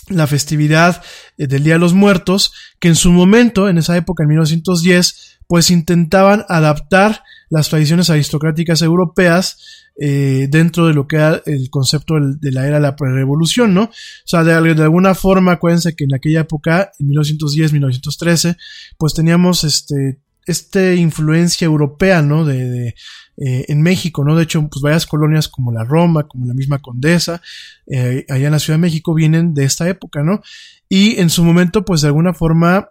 la 0.08 0.26
festividad 0.26 1.02
eh, 1.38 1.46
del 1.46 1.62
Día 1.62 1.74
de 1.74 1.78
los 1.78 1.94
Muertos, 1.94 2.52
que 2.80 2.88
en 2.88 2.96
su 2.96 3.12
momento, 3.12 3.68
en 3.68 3.78
esa 3.78 3.96
época, 3.96 4.24
en 4.24 4.30
1910, 4.30 5.38
pues 5.46 5.70
intentaban 5.70 6.44
adaptar 6.48 7.22
las 7.48 7.68
tradiciones 7.68 8.10
aristocráticas 8.10 8.82
europeas 8.82 9.58
dentro 9.96 10.86
de 10.86 10.94
lo 10.94 11.06
que 11.06 11.16
era 11.16 11.42
el 11.44 11.68
concepto 11.68 12.14
de 12.18 12.52
la 12.52 12.66
era 12.66 12.76
de 12.76 12.82
la 12.82 12.96
prerevolución, 12.96 13.74
¿no? 13.74 13.82
O 13.82 13.90
sea, 14.24 14.44
de, 14.44 14.74
de 14.74 14.82
alguna 14.82 15.14
forma, 15.14 15.52
acuérdense 15.52 15.94
que 15.94 16.04
en 16.04 16.14
aquella 16.14 16.40
época, 16.40 16.90
en 16.98 17.08
1910, 17.08 17.72
1913, 17.74 18.56
pues 18.96 19.12
teníamos 19.12 19.62
este, 19.64 20.18
este 20.46 20.96
influencia 20.96 21.64
europea, 21.64 22.22
¿no? 22.22 22.44
De, 22.44 22.68
de, 22.68 22.94
eh, 23.36 23.64
en 23.68 23.82
México, 23.82 24.24
¿no? 24.24 24.36
De 24.36 24.42
hecho, 24.42 24.60
pues 24.68 24.82
varias 24.82 25.06
colonias 25.06 25.48
como 25.48 25.72
la 25.72 25.84
Roma, 25.84 26.28
como 26.28 26.46
la 26.46 26.54
misma 26.54 26.80
Condesa, 26.80 27.40
eh, 27.86 28.26
allá 28.28 28.46
en 28.46 28.52
la 28.52 28.58
Ciudad 28.58 28.78
de 28.78 28.82
México 28.82 29.14
vienen 29.14 29.54
de 29.54 29.64
esta 29.64 29.88
época, 29.88 30.22
¿no? 30.22 30.42
Y 30.88 31.20
en 31.20 31.30
su 31.30 31.44
momento, 31.44 31.84
pues 31.84 32.02
de 32.02 32.08
alguna 32.08 32.34
forma 32.34 32.90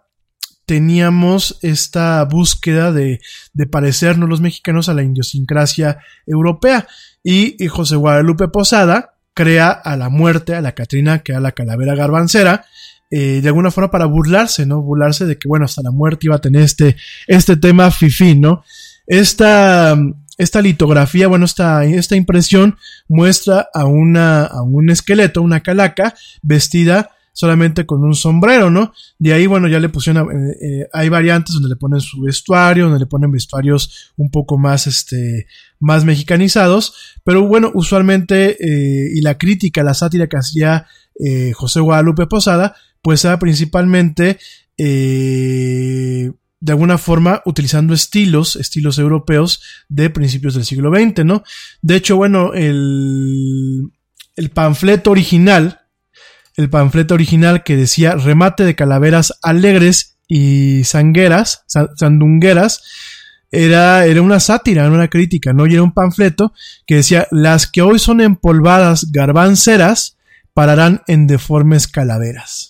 teníamos 0.66 1.58
esta 1.62 2.24
búsqueda 2.24 2.92
de, 2.92 3.20
de 3.52 3.66
parecernos 3.66 4.28
los 4.28 4.40
mexicanos 4.40 4.88
a 4.88 4.94
la 4.94 5.02
idiosincrasia 5.02 5.98
europea. 6.26 6.86
Y, 7.22 7.62
y 7.62 7.68
José 7.68 7.96
Guadalupe 7.96 8.48
Posada 8.48 9.14
crea 9.34 9.70
a 9.70 9.96
la 9.96 10.08
muerte, 10.08 10.54
a 10.54 10.60
la 10.60 10.72
Catrina, 10.72 11.20
que 11.20 11.32
era 11.32 11.40
la 11.40 11.52
calavera 11.52 11.94
garbancera, 11.94 12.64
eh, 13.12 13.40
de 13.40 13.48
alguna 13.48 13.72
forma 13.72 13.90
para 13.90 14.06
burlarse, 14.06 14.66
¿no? 14.66 14.82
Burlarse 14.82 15.26
de 15.26 15.36
que, 15.36 15.48
bueno, 15.48 15.64
hasta 15.64 15.82
la 15.82 15.90
muerte 15.90 16.28
iba 16.28 16.36
a 16.36 16.40
tener 16.40 16.62
este, 16.62 16.96
este 17.26 17.56
tema 17.56 17.90
fifi, 17.90 18.36
¿no? 18.36 18.62
Esta, 19.04 19.98
esta 20.38 20.62
litografía, 20.62 21.26
bueno, 21.26 21.44
esta, 21.44 21.84
esta 21.84 22.14
impresión 22.14 22.76
muestra 23.08 23.68
a 23.74 23.84
una, 23.84 24.44
a 24.44 24.62
un 24.62 24.90
esqueleto, 24.90 25.42
una 25.42 25.58
calaca, 25.58 26.14
vestida 26.42 27.10
solamente 27.32 27.84
con 27.84 28.04
un 28.04 28.14
sombrero, 28.14 28.70
¿no? 28.70 28.92
De 29.18 29.32
ahí, 29.32 29.46
bueno, 29.46 29.66
ya 29.66 29.80
le 29.80 29.88
pusieron, 29.88 30.30
eh, 30.30 30.56
eh, 30.62 30.88
hay 30.92 31.08
variantes 31.08 31.54
donde 31.54 31.68
le 31.68 31.76
ponen 31.76 32.00
su 32.00 32.20
vestuario, 32.20 32.84
donde 32.84 33.00
le 33.00 33.06
ponen 33.06 33.32
vestuarios 33.32 34.12
un 34.16 34.30
poco 34.30 34.56
más, 34.56 34.86
este, 34.86 35.48
más 35.80 36.04
mexicanizados, 36.04 37.18
pero 37.24 37.44
bueno, 37.48 37.72
usualmente, 37.74 38.56
y 38.60 39.20
la 39.20 39.36
crítica, 39.36 39.82
la 39.82 39.94
sátira 39.94 40.28
que 40.28 40.36
hacía 40.36 40.86
José 41.54 41.80
Guadalupe 41.80 42.26
Posada, 42.26 42.76
pues 43.02 43.26
principalmente, 43.38 44.38
eh, 44.78 46.30
de 46.60 46.72
alguna 46.72 46.98
forma 46.98 47.42
utilizando 47.46 47.94
estilos, 47.94 48.56
estilos 48.56 48.98
europeos 48.98 49.62
de 49.88 50.10
principios 50.10 50.54
del 50.54 50.64
siglo 50.64 50.90
XX, 50.94 51.24
¿no? 51.24 51.42
De 51.80 51.96
hecho, 51.96 52.16
bueno, 52.16 52.52
el, 52.54 53.90
el 54.36 54.50
panfleto 54.50 55.10
original, 55.10 55.80
el 56.56 56.68
panfleto 56.68 57.14
original 57.14 57.62
que 57.64 57.76
decía 57.76 58.14
remate 58.16 58.64
de 58.64 58.74
calaveras 58.74 59.38
alegres 59.42 60.18
y 60.28 60.84
sangueras, 60.84 61.64
sa- 61.66 61.88
sandungueras, 61.96 62.82
era, 63.50 64.04
era 64.06 64.22
una 64.22 64.38
sátira, 64.38 64.82
era 64.84 64.92
una 64.92 65.08
crítica, 65.08 65.52
¿no? 65.52 65.66
Y 65.66 65.72
era 65.74 65.82
un 65.82 65.92
panfleto 65.92 66.52
que 66.86 66.96
decía, 66.96 67.26
las 67.30 67.66
que 67.66 67.82
hoy 67.82 67.98
son 67.98 68.20
empolvadas 68.20 69.10
garbanceras 69.10 70.18
pararán 70.52 71.02
en 71.08 71.26
deformes 71.26 71.88
calaveras. 71.88 72.69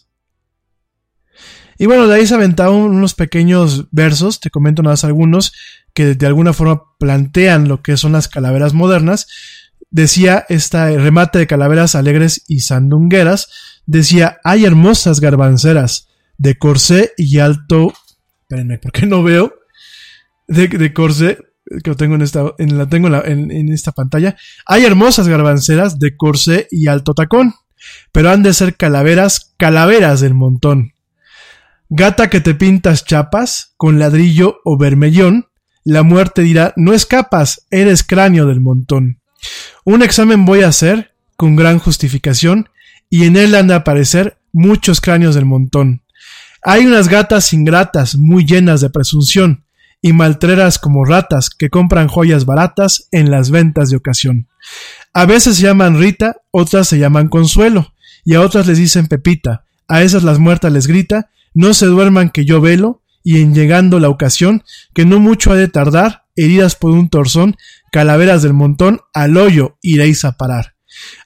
Y 1.80 1.86
bueno, 1.86 2.06
de 2.06 2.14
ahí 2.14 2.26
se 2.26 2.34
aventaron 2.34 2.76
unos 2.76 3.14
pequeños 3.14 3.86
versos, 3.90 4.38
te 4.38 4.50
comento 4.50 4.82
nada 4.82 4.92
más 4.92 5.04
algunos, 5.04 5.54
que 5.94 6.14
de 6.14 6.26
alguna 6.26 6.52
forma 6.52 6.82
plantean 6.98 7.68
lo 7.68 7.80
que 7.80 7.96
son 7.96 8.12
las 8.12 8.28
calaveras 8.28 8.74
modernas. 8.74 9.26
Decía 9.90 10.44
esta 10.50 10.90
remate 10.90 11.38
de 11.38 11.46
calaveras 11.46 11.94
alegres 11.94 12.44
y 12.48 12.60
sandungueras, 12.60 13.48
decía, 13.86 14.40
hay 14.44 14.66
hermosas 14.66 15.20
garbanceras 15.20 16.08
de 16.36 16.58
corsé 16.58 17.12
y 17.16 17.38
alto, 17.38 17.94
espérenme, 18.42 18.76
¿por 18.76 18.92
qué 18.92 19.06
no 19.06 19.22
veo? 19.22 19.54
De, 20.48 20.92
corsé, 20.92 21.38
que 21.82 21.88
lo 21.88 21.96
tengo 21.96 22.14
en 22.14 22.20
esta, 22.20 22.44
en 22.58 22.76
la 22.76 22.90
tengo 22.90 23.08
en- 23.24 23.50
en 23.50 23.72
esta 23.72 23.92
pantalla. 23.92 24.36
Hay 24.66 24.84
hermosas 24.84 25.28
garbanceras 25.28 25.98
de 25.98 26.14
corsé 26.14 26.68
y 26.70 26.88
alto 26.88 27.14
tacón, 27.14 27.54
pero 28.12 28.28
han 28.28 28.42
de 28.42 28.52
ser 28.52 28.76
calaveras, 28.76 29.54
calaveras 29.56 30.20
del 30.20 30.34
montón. 30.34 30.92
Gata 31.92 32.30
que 32.30 32.40
te 32.40 32.54
pintas 32.54 33.04
chapas 33.04 33.74
con 33.76 33.98
ladrillo 33.98 34.60
o 34.64 34.78
bermellón, 34.78 35.48
la 35.82 36.04
muerte 36.04 36.42
dirá, 36.42 36.72
no 36.76 36.92
escapas, 36.92 37.66
eres 37.72 38.04
cráneo 38.04 38.46
del 38.46 38.60
montón. 38.60 39.20
Un 39.84 40.04
examen 40.04 40.44
voy 40.44 40.62
a 40.62 40.68
hacer, 40.68 41.16
con 41.36 41.56
gran 41.56 41.80
justificación, 41.80 42.68
y 43.08 43.24
en 43.24 43.36
él 43.36 43.56
han 43.56 43.66
de 43.66 43.74
aparecer 43.74 44.38
muchos 44.52 45.00
cráneos 45.00 45.34
del 45.34 45.46
montón. 45.46 46.04
Hay 46.62 46.86
unas 46.86 47.08
gatas 47.08 47.52
ingratas, 47.52 48.14
muy 48.14 48.44
llenas 48.44 48.80
de 48.80 48.90
presunción, 48.90 49.64
y 50.00 50.12
maltreras 50.12 50.78
como 50.78 51.04
ratas 51.04 51.50
que 51.50 51.70
compran 51.70 52.06
joyas 52.06 52.44
baratas 52.44 53.08
en 53.10 53.32
las 53.32 53.50
ventas 53.50 53.90
de 53.90 53.96
ocasión. 53.96 54.46
A 55.12 55.26
veces 55.26 55.56
se 55.56 55.62
llaman 55.62 55.98
Rita, 55.98 56.36
otras 56.52 56.86
se 56.86 57.00
llaman 57.00 57.26
Consuelo, 57.26 57.94
y 58.24 58.34
a 58.34 58.42
otras 58.42 58.68
les 58.68 58.78
dicen 58.78 59.08
Pepita, 59.08 59.64
a 59.88 60.02
esas 60.02 60.22
las 60.22 60.38
muertas 60.38 60.72
les 60.72 60.86
grita, 60.86 61.30
no 61.54 61.74
se 61.74 61.86
duerman 61.86 62.30
que 62.30 62.44
yo 62.44 62.60
velo, 62.60 63.02
y 63.22 63.40
en 63.42 63.54
llegando 63.54 64.00
la 64.00 64.08
ocasión, 64.08 64.62
que 64.94 65.04
no 65.04 65.20
mucho 65.20 65.52
ha 65.52 65.56
de 65.56 65.68
tardar, 65.68 66.24
heridas 66.36 66.74
por 66.74 66.92
un 66.92 67.08
torzón, 67.10 67.56
calaveras 67.92 68.42
del 68.42 68.54
montón, 68.54 69.00
al 69.12 69.36
hoyo 69.36 69.76
iréis 69.82 70.24
a 70.24 70.32
parar. 70.32 70.74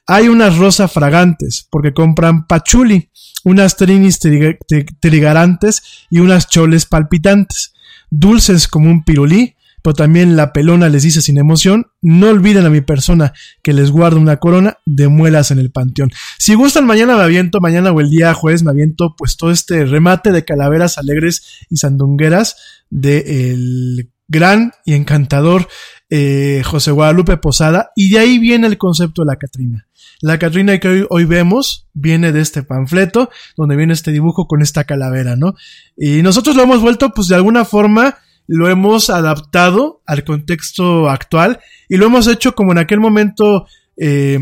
Hay 0.06 0.28
unas 0.28 0.56
rosas 0.58 0.92
fragantes, 0.92 1.66
porque 1.70 1.92
compran 1.92 2.46
pachuli, 2.46 3.10
unas 3.44 3.76
trinis 3.76 4.18
triga- 4.20 4.58
tri- 4.68 4.86
trigarantes 5.00 6.06
y 6.10 6.18
unas 6.18 6.48
choles 6.48 6.86
palpitantes, 6.86 7.74
dulces 8.10 8.68
como 8.68 8.90
un 8.90 9.04
pirulí, 9.04 9.54
pero 9.84 9.94
también 9.94 10.34
la 10.34 10.54
pelona 10.54 10.88
les 10.88 11.02
dice 11.02 11.20
sin 11.20 11.36
emoción, 11.36 11.88
no 12.00 12.30
olviden 12.30 12.64
a 12.64 12.70
mi 12.70 12.80
persona 12.80 13.34
que 13.62 13.74
les 13.74 13.90
guardo 13.90 14.18
una 14.18 14.38
corona 14.38 14.78
de 14.86 15.08
muelas 15.08 15.50
en 15.50 15.58
el 15.58 15.70
panteón. 15.70 16.10
Si 16.38 16.54
gustan, 16.54 16.86
mañana 16.86 17.18
me 17.18 17.22
aviento, 17.22 17.60
mañana 17.60 17.92
o 17.92 18.00
el 18.00 18.08
día 18.08 18.32
jueves 18.32 18.62
me 18.62 18.70
aviento 18.70 19.14
pues 19.14 19.36
todo 19.36 19.50
este 19.50 19.84
remate 19.84 20.32
de 20.32 20.42
calaveras 20.42 20.96
alegres 20.96 21.66
y 21.68 21.76
sandungueras 21.76 22.56
de 22.88 23.50
el 23.52 24.10
gran 24.26 24.72
y 24.86 24.94
encantador 24.94 25.68
eh, 26.08 26.62
José 26.64 26.90
Guadalupe 26.90 27.36
Posada, 27.36 27.90
y 27.94 28.08
de 28.08 28.20
ahí 28.20 28.38
viene 28.38 28.66
el 28.66 28.78
concepto 28.78 29.20
de 29.20 29.26
la 29.26 29.36
Catrina. 29.36 29.86
La 30.22 30.38
Catrina 30.38 30.78
que 30.78 30.88
hoy, 30.88 31.06
hoy 31.10 31.24
vemos 31.26 31.88
viene 31.92 32.32
de 32.32 32.40
este 32.40 32.62
panfleto, 32.62 33.28
donde 33.54 33.76
viene 33.76 33.92
este 33.92 34.12
dibujo 34.12 34.46
con 34.46 34.62
esta 34.62 34.84
calavera, 34.84 35.36
¿no? 35.36 35.56
Y 35.94 36.22
nosotros 36.22 36.56
lo 36.56 36.62
hemos 36.62 36.80
vuelto, 36.80 37.12
pues 37.12 37.28
de 37.28 37.34
alguna 37.34 37.66
forma, 37.66 38.16
lo 38.46 38.68
hemos 38.68 39.10
adaptado 39.10 40.02
al 40.06 40.24
contexto 40.24 41.08
actual 41.08 41.60
y 41.88 41.96
lo 41.96 42.06
hemos 42.06 42.26
hecho 42.26 42.54
como 42.54 42.72
en 42.72 42.78
aquel 42.78 43.00
momento 43.00 43.66
eh, 43.96 44.38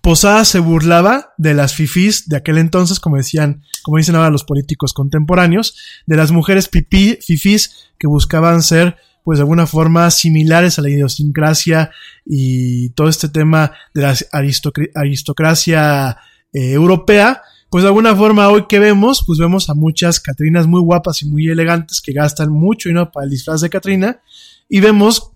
Posada 0.00 0.44
se 0.44 0.58
burlaba 0.58 1.32
de 1.38 1.54
las 1.54 1.74
fifís 1.74 2.28
de 2.28 2.36
aquel 2.36 2.58
entonces, 2.58 2.98
como 2.98 3.16
decían, 3.16 3.62
como 3.82 3.98
dicen 3.98 4.16
ahora 4.16 4.30
los 4.30 4.42
políticos 4.42 4.92
contemporáneos, 4.92 5.76
de 6.06 6.16
las 6.16 6.32
mujeres 6.32 6.66
pipí, 6.66 7.18
fifís 7.24 7.90
que 7.96 8.08
buscaban 8.08 8.62
ser, 8.62 8.96
pues 9.22 9.38
de 9.38 9.42
alguna 9.42 9.66
forma, 9.66 10.10
similares 10.10 10.78
a 10.78 10.82
la 10.82 10.90
idiosincrasia 10.90 11.90
y 12.24 12.90
todo 12.90 13.08
este 13.08 13.28
tema 13.28 13.72
de 13.94 14.02
la 14.02 14.12
aristocr- 14.14 14.90
aristocracia 14.94 16.18
eh, 16.52 16.72
europea. 16.72 17.42
Pues 17.70 17.82
de 17.82 17.88
alguna 17.88 18.14
forma 18.14 18.48
hoy 18.48 18.66
que 18.68 18.78
vemos, 18.78 19.22
pues 19.26 19.38
vemos 19.38 19.68
a 19.70 19.74
muchas 19.74 20.20
Catrinas 20.20 20.66
muy 20.66 20.80
guapas 20.80 21.22
y 21.22 21.26
muy 21.26 21.48
elegantes 21.48 22.00
que 22.00 22.12
gastan 22.12 22.50
mucho 22.50 22.88
dinero 22.88 23.10
para 23.10 23.24
el 23.24 23.30
disfraz 23.30 23.60
de 23.60 23.68
Catrina 23.70 24.20
y 24.68 24.80
vemos 24.80 25.32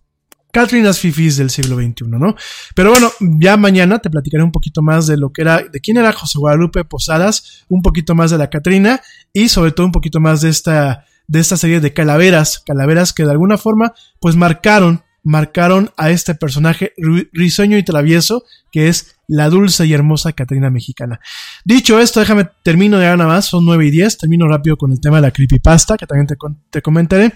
Catrinas 0.52 0.98
fifís 0.98 1.36
del 1.36 1.50
siglo 1.50 1.76
XXI, 1.76 2.06
¿no? 2.08 2.34
Pero 2.74 2.90
bueno, 2.90 3.10
ya 3.38 3.56
mañana 3.56 4.00
te 4.00 4.10
platicaré 4.10 4.42
un 4.42 4.50
poquito 4.52 4.82
más 4.82 5.06
de 5.06 5.16
lo 5.16 5.32
que 5.32 5.42
era, 5.42 5.62
de 5.62 5.80
quién 5.80 5.96
era 5.96 6.12
José 6.12 6.38
Guadalupe 6.38 6.84
Posadas, 6.84 7.64
un 7.68 7.82
poquito 7.82 8.14
más 8.16 8.30
de 8.32 8.38
la 8.38 8.50
Catrina 8.50 9.00
y 9.32 9.48
sobre 9.48 9.70
todo 9.72 9.86
un 9.86 9.92
poquito 9.92 10.18
más 10.18 10.40
de 10.40 10.48
esta, 10.48 11.04
de 11.28 11.38
esta 11.40 11.56
serie 11.56 11.78
de 11.80 11.92
calaveras, 11.92 12.58
calaveras 12.66 13.12
que 13.12 13.24
de 13.24 13.30
alguna 13.30 13.58
forma, 13.58 13.92
pues 14.20 14.34
marcaron, 14.34 15.02
marcaron 15.22 15.90
a 15.96 16.10
este 16.10 16.34
personaje 16.34 16.94
ri- 16.96 17.28
risueño 17.32 17.76
y 17.78 17.84
travieso 17.84 18.44
que 18.72 18.88
es 18.88 19.16
la 19.30 19.48
dulce 19.48 19.86
y 19.86 19.92
hermosa 19.92 20.32
Catrina 20.32 20.70
mexicana. 20.70 21.20
Dicho 21.64 22.00
esto, 22.00 22.18
déjame, 22.18 22.48
termino 22.64 22.98
de 22.98 23.06
nada 23.06 23.26
más, 23.26 23.46
son 23.46 23.64
9 23.64 23.86
y 23.86 23.90
10, 23.92 24.18
termino 24.18 24.48
rápido 24.48 24.76
con 24.76 24.90
el 24.90 25.00
tema 25.00 25.16
de 25.16 25.22
la 25.22 25.30
creepypasta, 25.30 25.96
que 25.96 26.06
también 26.06 26.26
te, 26.26 26.34
te 26.70 26.82
comentaré. 26.82 27.32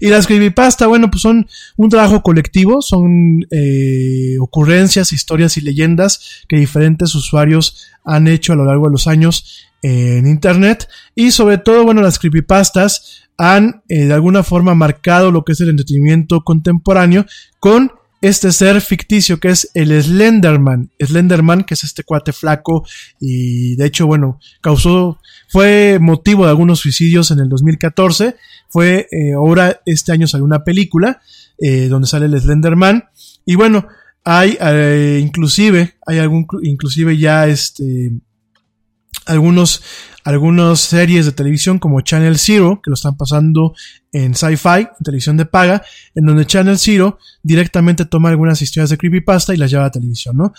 Y 0.00 0.08
las 0.08 0.28
creepypasta, 0.28 0.86
bueno, 0.86 1.10
pues 1.10 1.22
son 1.22 1.48
un 1.76 1.88
trabajo 1.90 2.22
colectivo, 2.22 2.82
son 2.82 3.44
eh, 3.50 4.36
ocurrencias, 4.40 5.12
historias 5.12 5.56
y 5.56 5.60
leyendas 5.60 6.44
que 6.48 6.56
diferentes 6.56 7.14
usuarios 7.16 7.88
han 8.04 8.28
hecho 8.28 8.52
a 8.52 8.56
lo 8.56 8.64
largo 8.64 8.86
de 8.86 8.92
los 8.92 9.08
años 9.08 9.66
eh, 9.82 10.18
en 10.18 10.28
Internet. 10.28 10.88
Y 11.16 11.32
sobre 11.32 11.58
todo, 11.58 11.84
bueno, 11.84 12.00
las 12.00 12.20
creepypastas 12.20 13.24
han 13.38 13.82
eh, 13.88 14.04
de 14.04 14.14
alguna 14.14 14.44
forma 14.44 14.76
marcado 14.76 15.32
lo 15.32 15.44
que 15.44 15.52
es 15.52 15.60
el 15.60 15.70
entretenimiento 15.70 16.42
contemporáneo 16.42 17.26
con 17.58 17.90
este 18.24 18.52
ser 18.52 18.80
ficticio 18.80 19.38
que 19.38 19.48
es 19.48 19.70
el 19.74 20.02
Slenderman. 20.02 20.90
Slenderman, 20.98 21.64
que 21.64 21.74
es 21.74 21.84
este 21.84 22.04
cuate 22.04 22.32
flaco 22.32 22.86
y 23.20 23.76
de 23.76 23.84
hecho, 23.84 24.06
bueno, 24.06 24.40
causó, 24.62 25.20
fue 25.50 25.98
motivo 26.00 26.44
de 26.44 26.50
algunos 26.50 26.78
suicidios 26.80 27.30
en 27.30 27.40
el 27.40 27.50
2014. 27.50 28.36
Fue, 28.70 29.08
eh, 29.10 29.34
ahora 29.34 29.82
este 29.84 30.12
año 30.12 30.26
salió 30.26 30.46
una 30.46 30.64
película 30.64 31.20
eh, 31.58 31.88
donde 31.88 32.08
sale 32.08 32.24
el 32.24 32.40
Slenderman. 32.40 33.04
Y 33.44 33.56
bueno, 33.56 33.86
hay 34.24 34.56
eh, 34.58 35.20
inclusive, 35.22 35.96
hay 36.06 36.18
algún, 36.18 36.46
inclusive 36.62 37.18
ya 37.18 37.46
este, 37.46 38.10
algunos, 39.26 39.82
algunas 40.24 40.80
series 40.80 41.26
de 41.26 41.32
televisión 41.32 41.78
como 41.78 42.00
Channel 42.00 42.38
Zero, 42.38 42.80
que 42.82 42.90
lo 42.90 42.94
están 42.94 43.18
pasando 43.18 43.74
en 44.14 44.32
Sci-Fi, 44.34 44.88
televisión 45.02 45.36
de 45.36 45.44
paga, 45.44 45.82
en 46.14 46.24
donde 46.24 46.46
Channel 46.46 46.78
Zero 46.78 47.18
directamente 47.42 48.04
toma 48.04 48.28
algunas 48.28 48.62
historias 48.62 48.88
de 48.90 48.96
creepypasta 48.96 49.52
y 49.52 49.56
las 49.56 49.72
lleva 49.72 49.86
a 49.86 49.90
televisión, 49.90 50.36
¿no? 50.36 50.52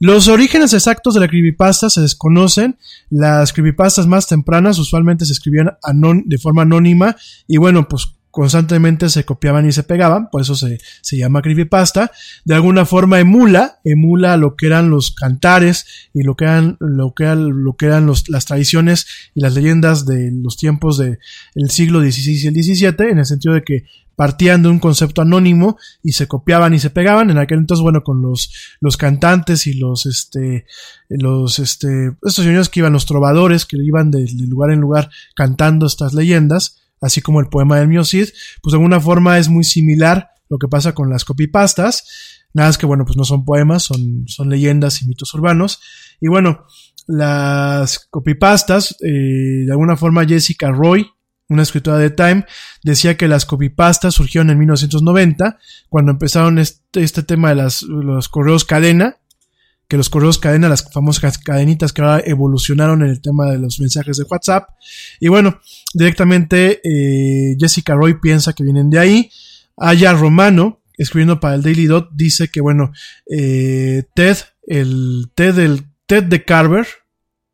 Los 0.00 0.28
orígenes 0.28 0.72
exactos 0.72 1.12
de 1.12 1.20
la 1.20 1.28
creepypasta 1.28 1.90
se 1.90 2.00
desconocen. 2.00 2.78
Las 3.10 3.52
creepypastas 3.52 4.06
más 4.06 4.26
tempranas 4.26 4.78
usualmente 4.78 5.26
se 5.26 5.34
escribían 5.34 5.76
de 6.24 6.38
forma 6.38 6.62
anónima 6.62 7.14
y 7.46 7.58
bueno, 7.58 7.86
pues 7.86 8.08
constantemente 8.32 9.10
se 9.10 9.24
copiaban 9.24 9.68
y 9.68 9.72
se 9.72 9.82
pegaban, 9.82 10.30
por 10.30 10.40
eso 10.40 10.56
se, 10.56 10.80
se 11.02 11.18
llama 11.18 11.42
creepypasta. 11.42 12.10
De 12.44 12.54
alguna 12.54 12.86
forma 12.86 13.20
emula, 13.20 13.78
emula 13.84 14.38
lo 14.38 14.56
que 14.56 14.66
eran 14.66 14.88
los 14.88 15.12
cantares 15.12 15.86
y 16.14 16.22
lo 16.22 16.34
que 16.34 16.46
eran, 16.46 16.78
lo 16.80 17.12
que 17.12 17.24
eran, 17.24 17.62
lo 17.62 17.76
que 17.76 17.86
eran 17.86 18.06
los, 18.06 18.30
las 18.30 18.46
tradiciones 18.46 19.06
y 19.34 19.42
las 19.42 19.54
leyendas 19.54 20.06
de 20.06 20.32
los 20.32 20.56
tiempos 20.56 20.96
del 20.96 21.18
siglo 21.68 22.00
XVI 22.00 22.32
y 22.32 22.46
el 22.46 22.54
XVII, 22.54 23.10
en 23.10 23.18
el 23.18 23.26
sentido 23.26 23.54
de 23.54 23.64
que 23.64 23.84
partían 24.16 24.62
de 24.62 24.70
un 24.70 24.78
concepto 24.78 25.20
anónimo 25.20 25.76
y 26.02 26.12
se 26.12 26.26
copiaban 26.26 26.72
y 26.72 26.78
se 26.78 26.88
pegaban. 26.88 27.28
En 27.28 27.36
aquel 27.36 27.58
entonces, 27.58 27.82
bueno, 27.82 28.02
con 28.02 28.22
los, 28.22 28.50
los 28.80 28.96
cantantes 28.96 29.66
y 29.66 29.74
los, 29.74 30.06
este, 30.06 30.64
los, 31.10 31.58
este, 31.58 32.12
estos 32.22 32.44
señores 32.44 32.70
que 32.70 32.80
iban, 32.80 32.94
los 32.94 33.04
trovadores, 33.04 33.66
que 33.66 33.76
iban 33.76 34.10
de, 34.10 34.24
de 34.24 34.46
lugar 34.46 34.70
en 34.70 34.80
lugar 34.80 35.10
cantando 35.34 35.84
estas 35.86 36.14
leyendas, 36.14 36.81
así 37.02 37.20
como 37.20 37.40
el 37.40 37.48
poema 37.48 37.78
del 37.78 37.88
Mio 37.88 38.04
Cid, 38.04 38.28
pues 38.62 38.72
de 38.72 38.76
alguna 38.76 39.00
forma 39.00 39.38
es 39.38 39.48
muy 39.48 39.64
similar 39.64 40.30
lo 40.48 40.58
que 40.58 40.68
pasa 40.68 40.94
con 40.94 41.10
las 41.10 41.24
copypastas. 41.24 42.40
Nada 42.54 42.70
es 42.70 42.78
que, 42.78 42.86
bueno, 42.86 43.04
pues 43.04 43.16
no 43.16 43.24
son 43.24 43.44
poemas, 43.44 43.82
son, 43.82 44.24
son 44.28 44.48
leyendas 44.48 45.02
y 45.02 45.06
mitos 45.06 45.34
urbanos. 45.34 45.80
Y 46.20 46.28
bueno, 46.28 46.66
las 47.06 47.98
copypastas, 48.10 48.96
eh, 49.02 49.64
de 49.66 49.70
alguna 49.70 49.96
forma 49.96 50.26
Jessica 50.26 50.70
Roy, 50.70 51.06
una 51.48 51.62
escritora 51.62 51.98
de 51.98 52.10
Time, 52.10 52.46
decía 52.82 53.16
que 53.16 53.28
las 53.28 53.44
copypastas 53.44 54.14
surgieron 54.14 54.50
en 54.50 54.58
1990, 54.58 55.58
cuando 55.88 56.12
empezaron 56.12 56.58
este, 56.58 57.02
este 57.02 57.22
tema 57.22 57.50
de 57.50 57.56
las, 57.56 57.82
los 57.82 58.28
correos 58.28 58.64
cadena, 58.64 59.16
que 59.92 59.98
los 59.98 60.08
correos 60.08 60.38
cadena, 60.38 60.70
las 60.70 60.90
famosas 60.90 61.36
cadenitas 61.36 61.92
que 61.92 62.00
ahora 62.00 62.22
evolucionaron 62.24 63.02
en 63.02 63.10
el 63.10 63.20
tema 63.20 63.50
de 63.50 63.58
los 63.58 63.78
mensajes 63.78 64.16
de 64.16 64.24
WhatsApp. 64.24 64.70
Y 65.20 65.28
bueno, 65.28 65.60
directamente 65.92 66.80
eh, 66.82 67.56
Jessica 67.60 67.94
Roy 67.94 68.18
piensa 68.18 68.54
que 68.54 68.64
vienen 68.64 68.88
de 68.88 68.98
ahí. 68.98 69.30
Aya 69.76 70.14
Romano, 70.14 70.80
escribiendo 70.96 71.40
para 71.40 71.56
el 71.56 71.62
Daily 71.62 71.84
Dot, 71.84 72.08
dice 72.14 72.48
que 72.48 72.62
bueno, 72.62 72.90
eh, 73.30 74.04
Ted, 74.14 74.38
el 74.66 75.26
Ted, 75.34 75.58
el 75.58 75.82
Ted 76.06 76.22
de 76.22 76.42
Carver, 76.42 76.86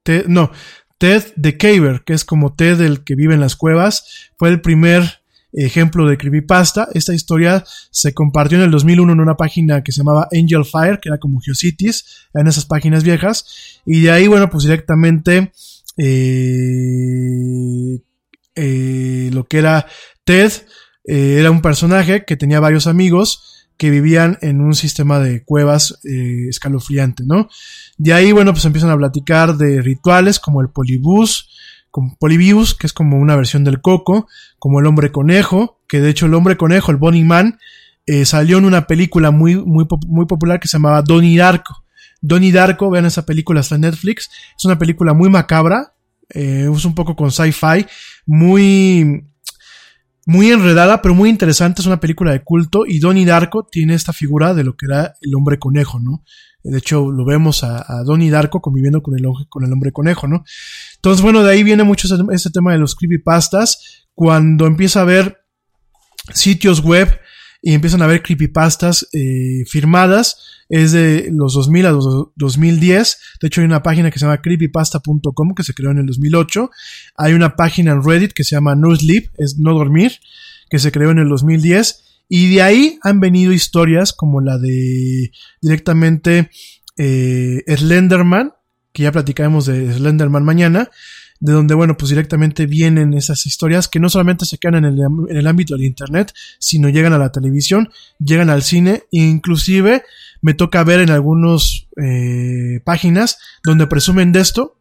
Ted, 0.05 0.27
no, 0.29 0.53
Ted 0.99 1.33
de 1.35 1.57
Caver, 1.57 2.05
que 2.07 2.13
es 2.13 2.25
como 2.25 2.55
Ted 2.55 2.81
el 2.83 3.03
que 3.03 3.17
vive 3.17 3.35
en 3.35 3.41
las 3.41 3.57
cuevas, 3.57 4.31
fue 4.37 4.49
el 4.51 4.61
primer 4.61 5.18
ejemplo 5.53 6.07
de 6.07 6.19
creepypasta. 6.19 6.89
Esta 6.95 7.15
historia 7.15 7.65
se 7.91 8.15
compartió 8.15 8.59
en 8.59 8.65
el 8.65 8.71
2001 8.71 9.13
en 9.13 9.21
una 9.21 9.37
página 9.37 9.83
que 9.83 9.93
se 9.93 9.99
llamaba 9.99 10.29
Angel 10.33 10.65
Fire, 10.65 10.99
que 11.01 11.09
era 11.09 11.19
como 11.19 11.41
Geocities, 11.41 12.29
en 12.35 12.47
esas 12.47 12.67
páginas 12.67 13.05
viejas. 13.05 13.81
Y 13.87 14.03
de 14.03 14.11
ahí, 14.11 14.27
bueno, 14.27 14.51
pues 14.51 14.65
directamente 14.65 15.53
eh, 15.99 18.01
eh, 18.55 19.31
lo 19.33 19.47
que 19.47 19.59
era 19.59 19.87
Ted 20.25 20.53
eh, 21.05 21.37
era 21.41 21.51
un 21.51 21.61
personaje 21.61 22.25
que 22.25 22.37
tenía 22.37 22.61
varios 22.61 22.87
amigos 22.87 23.67
que 23.77 23.91
vivían 23.91 24.39
en 24.41 24.61
un 24.61 24.75
sistema 24.75 25.21
de 25.21 25.45
cuevas 25.45 26.01
escalofriante, 26.03 27.23
¿no? 27.25 27.49
De 27.97 28.13
ahí, 28.13 28.33
bueno, 28.33 28.53
pues 28.53 28.65
empiezan 28.65 28.91
a 28.91 28.97
platicar 28.97 29.57
de 29.57 29.81
rituales 29.83 30.41
como 30.41 30.61
el 30.61 30.71
polibús, 30.71 31.49
como 31.91 32.17
Polybius, 32.19 32.75
que 32.75 32.87
es 32.87 32.93
como 32.93 33.19
una 33.19 33.37
versión 33.37 33.65
del 33.65 33.81
coco, 33.81 34.29
como 34.59 34.81
el 34.81 34.87
hombre 34.87 35.13
conejo, 35.13 35.81
que 35.89 36.01
de 36.01 36.11
hecho 36.11 36.27
el 36.27 36.35
hombre 36.35 36.57
conejo, 36.57 36.91
el 36.91 36.97
Bonnie 36.97 37.25
Man, 37.25 37.59
eh, 38.07 38.25
salió 38.25 38.59
en 38.59 38.65
una 38.65 38.87
película 38.87 39.31
muy, 39.31 39.57
muy, 39.57 39.87
muy 40.07 40.27
popular 40.27 40.61
que 40.61 40.69
se 40.69 40.79
llamaba 40.79 41.03
Donnie 41.03 41.37
Darko. 41.37 41.85
Donnie 42.21 42.53
Darko, 42.53 42.91
vean 42.91 43.07
esa 43.07 43.27
película, 43.27 43.61
está 43.61 43.77
en 43.77 43.83
Netflix, 43.83 44.31
es 44.57 44.65
una 44.65 44.79
película 44.79 45.13
muy 45.15 45.31
macabra, 45.31 45.95
eh, 46.31 46.69
es 46.73 46.85
un 46.85 46.95
poco 46.95 47.15
con 47.17 47.31
sci-fi, 47.31 47.87
muy, 48.27 49.25
muy 50.27 50.51
enredada, 50.51 51.01
pero 51.01 51.15
muy 51.15 51.31
interesante, 51.31 51.81
es 51.81 51.87
una 51.87 52.01
película 52.01 52.33
de 52.33 52.43
culto, 52.43 52.87
y 52.87 52.99
Donnie 52.99 53.25
Darko 53.25 53.67
tiene 53.71 53.95
esta 53.95 54.13
figura 54.13 54.55
de 54.55 54.65
lo 54.65 54.77
que 54.77 54.87
era 54.87 55.15
el 55.21 55.35
hombre 55.35 55.59
conejo, 55.59 56.01
¿no? 56.01 56.25
De 56.63 56.79
hecho, 56.79 57.11
lo 57.11 57.25
vemos 57.25 57.63
a, 57.63 57.85
a 57.89 58.03
Donnie 58.03 58.31
Darko 58.31 58.61
conviviendo 58.61 59.03
con 59.03 59.17
el, 59.17 59.25
con 59.49 59.65
el 59.65 59.73
hombre 59.73 59.93
conejo, 59.93 60.27
¿no? 60.27 60.45
Entonces, 60.97 61.23
bueno, 61.23 61.45
de 61.45 61.53
ahí 61.53 61.63
viene 61.63 61.85
mucho 61.85 62.09
ese, 62.33 62.51
tema 62.51 62.73
de 62.73 62.79
los 62.79 62.97
creepypastas. 62.97 64.07
Cuando 64.15 64.67
empieza 64.67 65.03
a 65.03 65.05
ver 65.05 65.39
sitios 66.35 66.81
web 66.81 67.09
y 67.63 67.75
empiezan 67.75 68.03
a 68.03 68.07
ver 68.07 68.23
creepypastas 68.23 69.09
eh, 69.13 69.65
firmadas, 69.67 70.65
es 70.69 70.93
de 70.93 71.31
los 71.33 71.55
2000 71.55 71.87
a 71.87 71.93
los 71.93 72.33
2010. 72.35 73.19
De 73.41 73.47
hecho, 73.47 73.61
hay 73.61 73.67
una 73.67 73.83
página 73.83 74.11
que 74.11 74.19
se 74.19 74.25
llama 74.25 74.43
creepypasta.com 74.43 75.55
que 75.55 75.63
se 75.63 75.75
creó 75.75 75.93
en 75.93 75.99
el 75.99 76.07
2008. 76.07 76.71
Hay 77.17 77.33
una 77.33 77.55
página 77.55 77.93
en 77.93 78.03
Reddit 78.03 78.33
que 78.33 78.43
se 78.43 78.57
llama 78.57 78.75
No 78.75 78.95
Sleep, 78.95 79.31
es 79.39 79.59
no 79.59 79.75
dormir, 79.75 80.19
que 80.69 80.81
se 80.81 80.91
creó 80.91 81.13
en 81.13 81.19
el 81.19 81.29
2010. 81.29 82.08
Y 82.29 82.55
de 82.55 82.63
ahí 82.63 82.99
han 83.03 83.21
venido 83.21 83.53
historias 83.53 84.13
como 84.13 84.41
la 84.41 84.59
de 84.59 85.31
directamente 85.61 86.51
eh, 86.97 87.63
Slenderman, 87.67 88.53
que 88.93 89.05
ya 89.05 89.13
platicaremos 89.13 89.67
de 89.67 89.93
Slenderman 89.93 90.45
mañana, 90.45 90.91
de 91.41 91.53
donde, 91.53 91.75
bueno, 91.75 91.97
pues 91.97 92.11
directamente 92.11 92.67
vienen 92.67 93.15
esas 93.15 93.47
historias 93.47 93.89
que 93.89 94.01
no 94.01 94.09
solamente 94.09 94.45
se 94.45 94.59
quedan 94.59 94.85
en 94.85 94.85
el, 94.87 95.01
en 95.29 95.37
el 95.37 95.47
ámbito 95.47 95.75
del 95.75 95.85
Internet, 95.85 96.33
sino 96.59 96.89
llegan 96.89 97.13
a 97.13 97.19
la 97.19 97.31
televisión, 97.31 97.91
llegan 98.19 98.51
al 98.51 98.63
cine, 98.63 99.05
e 99.13 99.23
inclusive 99.23 100.03
me 100.41 100.55
toca 100.55 100.83
ver 100.85 101.01
en 101.01 101.11
algunas 101.11 101.87
eh, 101.97 102.81
páginas 102.85 103.39
donde 103.65 103.87
presumen 103.87 104.33
de 104.33 104.41
esto, 104.41 104.78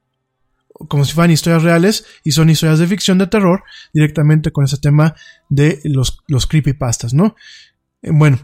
como 0.87 1.05
si 1.05 1.13
fueran 1.13 1.31
historias 1.31 1.63
reales 1.63 2.05
y 2.23 2.31
son 2.31 2.49
historias 2.49 2.79
de 2.79 2.87
ficción 2.87 3.17
de 3.17 3.27
terror, 3.27 3.63
directamente 3.93 4.51
con 4.51 4.65
ese 4.65 4.77
tema 4.77 5.15
de 5.49 5.79
los, 5.83 6.19
los 6.27 6.45
creepypastas, 6.45 7.13
¿no? 7.13 7.35
Eh, 8.01 8.11
bueno, 8.11 8.39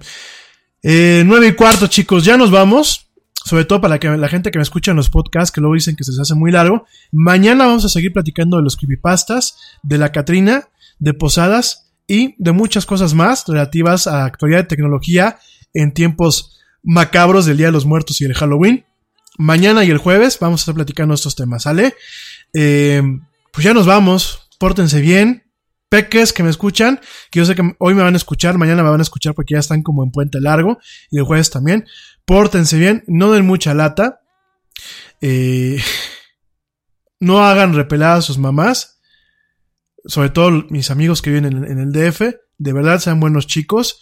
eh, 0.82 1.24
nueve 1.26 1.48
y 1.48 1.54
cuarto, 1.54 1.88
chicos, 1.88 2.26
ya 2.26 2.38
nos 2.38 2.52
vamos. 2.52 3.10
Sobre 3.46 3.66
todo 3.66 3.82
para 3.82 4.00
que 4.00 4.08
la 4.08 4.30
gente 4.30 4.52
que 4.52 4.58
me 4.58 4.64
escucha 4.64 4.92
en 4.92 4.98
los 4.98 5.10
podcasts, 5.10 5.52
que 5.52 5.60
luego 5.60 5.74
dicen 5.74 5.98
que 5.98 6.06
se 6.06 6.12
les 6.12 6.20
hace 6.22 6.34
muy 6.34 6.50
largo. 6.50 6.86
Mañana 7.12 7.66
vamos 7.66 7.84
a 7.84 7.90
seguir 7.90 8.14
platicando 8.14 8.56
de 8.56 8.64
los 8.64 8.78
creepypastas, 8.78 9.58
de 9.84 9.98
la 9.98 10.14
Catrina, 10.14 10.70
de 11.00 11.14
Posadas 11.14 11.92
y 12.08 12.36
de 12.42 12.54
muchas 12.54 12.86
cosas 12.86 13.14
más 13.14 13.44
relativas 13.46 14.08
a 14.08 14.24
actualidad 14.24 14.60
de 14.60 14.68
tecnología 14.68 15.40
en 15.74 15.94
tiempos 15.94 16.58
macabros 16.84 17.46
del 17.46 17.58
Día 17.58 17.66
de 17.66 17.74
los 17.74 17.86
Muertos 17.86 18.22
y 18.22 18.26
el 18.26 18.34
Halloween. 18.34 18.86
Mañana 19.38 19.84
y 19.84 19.90
el 19.90 19.98
jueves 19.98 20.38
vamos 20.40 20.62
a 20.62 20.64
estar 20.64 20.76
platicando 20.76 21.14
estos 21.14 21.36
temas, 21.36 21.64
¿sale? 21.64 21.96
Eh, 22.54 23.02
pues 23.52 23.64
ya 23.64 23.74
nos 23.74 23.86
vamos, 23.86 24.50
pórtense 24.60 25.02
bien, 25.02 25.52
peques 25.90 26.34
que 26.34 26.44
me 26.44 26.50
escuchan, 26.50 27.00
que 27.32 27.40
yo 27.40 27.46
sé 27.46 27.56
que 27.56 27.76
hoy 27.80 27.94
me 27.94 28.04
van 28.04 28.14
a 28.14 28.18
escuchar, 28.18 28.58
mañana 28.58 28.84
me 28.84 28.90
van 28.90 29.00
a 29.00 29.04
escuchar 29.04 29.34
porque 29.34 29.54
ya 29.54 29.60
están 29.60 29.84
como 29.84 30.04
en 30.04 30.12
puente 30.12 30.40
largo 30.40 30.80
y 31.12 31.18
el 31.18 31.24
jueves 31.24 31.50
también. 31.50 31.86
Pórtense 32.26 32.78
bien, 32.78 33.04
no 33.08 33.32
den 33.32 33.46
mucha 33.46 33.74
lata, 33.74 34.22
eh, 35.22 35.82
no 37.20 37.46
hagan 37.46 37.74
repelar 37.74 38.18
a 38.18 38.22
sus 38.22 38.38
mamás, 38.38 39.00
sobre 40.06 40.30
todo 40.30 40.52
mis 40.70 40.92
amigos 40.92 41.22
que 41.22 41.30
viven 41.30 41.46
en, 41.46 41.64
en 41.64 41.80
el 41.80 41.92
DF, 41.92 42.22
de 42.58 42.74
verdad 42.74 43.00
sean 43.00 43.20
buenos 43.20 43.48
chicos, 43.48 44.00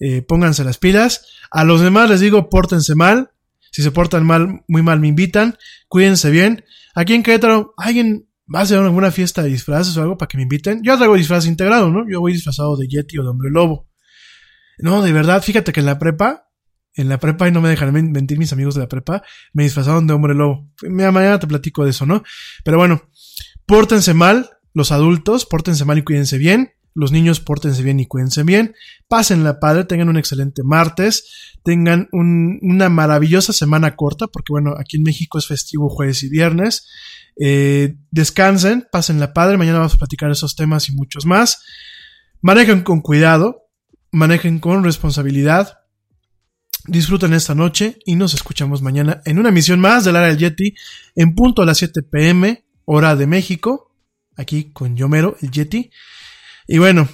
eh, 0.00 0.22
pónganse 0.22 0.64
las 0.64 0.78
pilas. 0.78 1.26
A 1.50 1.64
los 1.64 1.80
demás 1.80 2.10
les 2.10 2.20
digo, 2.20 2.48
pórtense 2.48 2.94
mal, 2.94 3.30
si 3.74 3.82
se 3.82 3.90
portan 3.90 4.24
mal, 4.24 4.62
muy 4.68 4.82
mal 4.82 5.00
me 5.00 5.08
invitan, 5.08 5.58
cuídense 5.88 6.30
bien. 6.30 6.64
Aquí 6.94 7.12
en 7.12 7.24
Querétaro, 7.24 7.74
¿alguien 7.76 8.28
va 8.46 8.60
a 8.60 8.62
hacer 8.62 8.78
alguna 8.78 9.10
fiesta 9.10 9.42
de 9.42 9.48
disfraces 9.48 9.96
o 9.96 10.02
algo 10.02 10.16
para 10.16 10.28
que 10.28 10.36
me 10.36 10.44
inviten? 10.44 10.80
Yo 10.84 10.96
traigo 10.96 11.16
disfraz 11.16 11.44
integrado, 11.44 11.90
¿no? 11.90 12.08
Yo 12.08 12.20
voy 12.20 12.34
disfrazado 12.34 12.76
de 12.76 12.86
Yeti 12.86 13.18
o 13.18 13.24
de 13.24 13.30
hombre 13.30 13.50
lobo. 13.50 13.88
No, 14.78 15.02
de 15.02 15.10
verdad, 15.10 15.42
fíjate 15.42 15.72
que 15.72 15.80
en 15.80 15.86
la 15.86 15.98
prepa, 15.98 16.46
en 16.94 17.08
la 17.08 17.18
prepa, 17.18 17.48
y 17.48 17.50
no 17.50 17.60
me 17.60 17.68
dejan 17.68 17.92
mentir 17.92 18.38
mis 18.38 18.52
amigos 18.52 18.76
de 18.76 18.82
la 18.82 18.88
prepa, 18.88 19.24
me 19.52 19.64
disfrazaron 19.64 20.06
de 20.06 20.14
hombre 20.14 20.36
lobo. 20.36 20.70
Mañana 20.88 21.40
te 21.40 21.48
platico 21.48 21.82
de 21.82 21.90
eso, 21.90 22.06
¿no? 22.06 22.22
Pero 22.62 22.76
bueno, 22.76 23.02
pórtense 23.66 24.14
mal, 24.14 24.50
los 24.72 24.92
adultos, 24.92 25.46
pórtense 25.46 25.84
mal 25.84 25.98
y 25.98 26.02
cuídense 26.02 26.38
bien. 26.38 26.74
Los 26.94 27.10
niños 27.10 27.40
pórtense 27.40 27.82
bien 27.82 27.98
y 27.98 28.06
cuídense 28.06 28.44
bien. 28.44 28.74
Pasen 29.08 29.42
la 29.42 29.58
padre, 29.58 29.84
tengan 29.84 30.08
un 30.08 30.16
excelente 30.16 30.62
martes, 30.62 31.56
tengan 31.64 32.08
un, 32.12 32.60
una 32.62 32.88
maravillosa 32.88 33.52
semana 33.52 33.96
corta, 33.96 34.28
porque 34.28 34.52
bueno, 34.52 34.74
aquí 34.78 34.98
en 34.98 35.02
México 35.02 35.38
es 35.38 35.46
festivo 35.46 35.88
jueves 35.88 36.22
y 36.22 36.28
viernes. 36.28 36.86
Eh, 37.36 37.96
descansen, 38.12 38.86
pasen 38.92 39.18
la 39.18 39.32
padre, 39.32 39.56
mañana 39.56 39.78
vamos 39.78 39.94
a 39.94 39.98
platicar 39.98 40.30
esos 40.30 40.54
temas 40.54 40.88
y 40.88 40.92
muchos 40.92 41.26
más. 41.26 41.64
Manejen 42.40 42.82
con 42.82 43.00
cuidado, 43.00 43.64
manejen 44.12 44.60
con 44.60 44.84
responsabilidad. 44.84 45.78
Disfruten 46.86 47.32
esta 47.32 47.54
noche 47.54 47.98
y 48.04 48.14
nos 48.14 48.34
escuchamos 48.34 48.82
mañana 48.82 49.22
en 49.24 49.38
una 49.38 49.48
emisión 49.48 49.80
más 49.80 50.04
del 50.04 50.16
área 50.16 50.28
del 50.28 50.38
Yeti 50.38 50.74
en 51.16 51.34
punto 51.34 51.62
a 51.62 51.66
las 51.66 51.78
7 51.78 52.02
pm, 52.02 52.66
hora 52.84 53.16
de 53.16 53.26
México, 53.26 53.96
aquí 54.36 54.70
con 54.72 54.94
Yomero, 54.94 55.36
el 55.40 55.50
Yeti. 55.50 55.90
Y 56.66 56.78
bueno, 56.78 57.08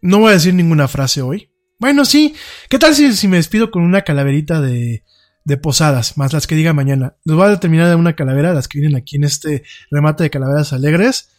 no 0.00 0.18
voy 0.20 0.30
a 0.30 0.34
decir 0.34 0.54
ninguna 0.54 0.88
frase 0.88 1.22
hoy. 1.22 1.50
Bueno, 1.78 2.04
sí, 2.04 2.34
¿qué 2.68 2.78
tal 2.78 2.94
si, 2.94 3.14
si 3.14 3.28
me 3.28 3.36
despido 3.36 3.70
con 3.70 3.82
una 3.82 4.02
calaverita 4.02 4.60
de, 4.60 5.04
de 5.44 5.56
posadas, 5.56 6.16
más 6.16 6.32
las 6.32 6.46
que 6.46 6.54
diga 6.54 6.72
mañana? 6.72 7.16
Les 7.24 7.36
voy 7.36 7.50
a 7.50 7.60
terminar 7.60 7.88
de 7.88 7.94
una 7.94 8.16
calavera, 8.16 8.54
las 8.54 8.68
que 8.68 8.80
vienen 8.80 8.96
aquí 8.96 9.16
en 9.16 9.24
este 9.24 9.64
remate 9.90 10.22
de 10.22 10.30
calaveras 10.30 10.72
alegres. 10.72 11.30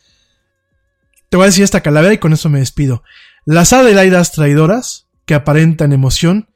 Te 1.30 1.38
voy 1.38 1.45
a 1.45 1.48
decir 1.48 1.64
esta 1.64 1.82
calavera 1.82 2.14
y 2.14 2.20
con 2.20 2.34
eso 2.34 2.50
me 2.50 2.60
despido. 2.60 3.04
Las 3.45 3.74
adelaidas 3.74 4.32
traidoras, 4.32 5.08
que 5.26 5.34
aparentan 5.34 5.94
emoción, 5.94 6.50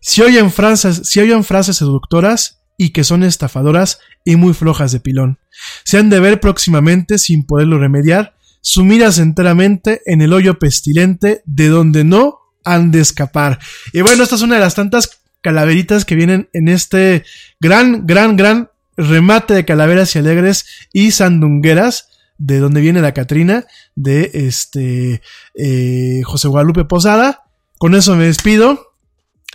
si 0.00 0.22
oyen 0.22 0.50
frases, 0.50 1.02
si 1.04 1.20
oyen 1.20 1.44
frases 1.44 1.76
seductoras 1.76 2.62
y 2.76 2.90
que 2.90 3.04
son 3.04 3.22
estafadoras 3.22 4.00
y 4.24 4.36
muy 4.36 4.54
flojas 4.54 4.92
de 4.92 5.00
pilón. 5.00 5.38
Se 5.84 5.98
han 5.98 6.08
de 6.10 6.20
ver 6.20 6.40
próximamente 6.40 7.18
sin 7.18 7.44
poderlo 7.44 7.78
remediar, 7.78 8.34
sumidas 8.60 9.18
enteramente 9.18 10.02
en 10.06 10.22
el 10.22 10.32
hoyo 10.32 10.58
pestilente 10.58 11.42
de 11.44 11.68
donde 11.68 12.04
no 12.04 12.38
han 12.64 12.90
de 12.90 13.00
escapar. 13.00 13.58
Y 13.92 14.02
bueno, 14.02 14.22
esta 14.22 14.34
es 14.34 14.42
una 14.42 14.56
de 14.56 14.60
las 14.60 14.74
tantas 14.74 15.22
calaveritas 15.40 16.04
que 16.04 16.14
vienen 16.14 16.48
en 16.52 16.68
este 16.68 17.24
gran, 17.58 18.06
gran, 18.06 18.36
gran 18.36 18.70
remate 18.96 19.54
de 19.54 19.64
calaveras 19.64 20.14
y 20.14 20.18
alegres 20.18 20.66
y 20.92 21.12
sandungueras 21.12 22.08
de 22.36 22.58
donde 22.58 22.80
viene 22.80 23.00
la 23.00 23.12
Catrina 23.12 23.66
de 23.94 24.30
este 24.34 25.22
eh, 25.54 26.22
José 26.24 26.48
Guadalupe 26.48 26.84
Posada. 26.84 27.44
Con 27.78 27.94
eso 27.94 28.16
me 28.16 28.24
despido. 28.24 28.94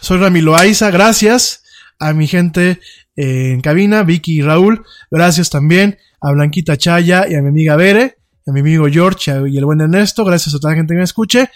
Soy 0.02 0.18
Ramiro 0.18 0.56
Aiza, 0.56 0.92
gracias 0.92 1.64
a 2.00 2.14
mi 2.14 2.28
gente 2.28 2.80
en 3.16 3.62
cabina, 3.62 4.04
Vicky 4.04 4.40
y 4.40 4.42
Raúl, 4.42 4.86
gracias 5.10 5.50
también 5.50 5.98
a 6.22 6.32
Blanquita 6.32 6.78
Chaya 6.78 7.26
y 7.30 7.36
a 7.36 7.42
mi 7.42 7.50
amiga 7.50 7.76
Bere, 7.76 8.18
a 8.48 8.52
mi 8.52 8.60
amigo 8.60 8.88
George 8.90 9.32
y 9.48 9.58
el 9.58 9.66
buen 9.66 9.82
Ernesto, 9.82 10.24
gracias 10.24 10.54
a 10.54 10.60
toda 10.60 10.74
la 10.74 10.78
gente 10.78 10.94
que 10.94 11.00
me 11.00 11.04
escuche. 11.04 11.50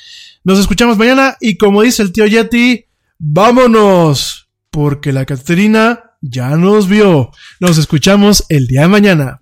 Nos 0.44 0.60
escuchamos 0.60 0.98
mañana 0.98 1.38
y 1.40 1.58
como 1.58 1.84
dice 1.84 2.02
el 2.02 2.12
tío 2.12 2.26
Yeti, 2.26 2.86
vámonos, 3.20 4.50
porque 4.72 5.14
la 5.14 5.26
Catrina 5.26 6.16
ya 6.22 6.50
nos 6.58 6.88
vio. 6.88 7.32
Nos 7.60 7.78
escuchamos 7.78 8.44
el 8.50 8.68
día 8.68 8.82
de 8.82 8.88
mañana. 8.88 9.42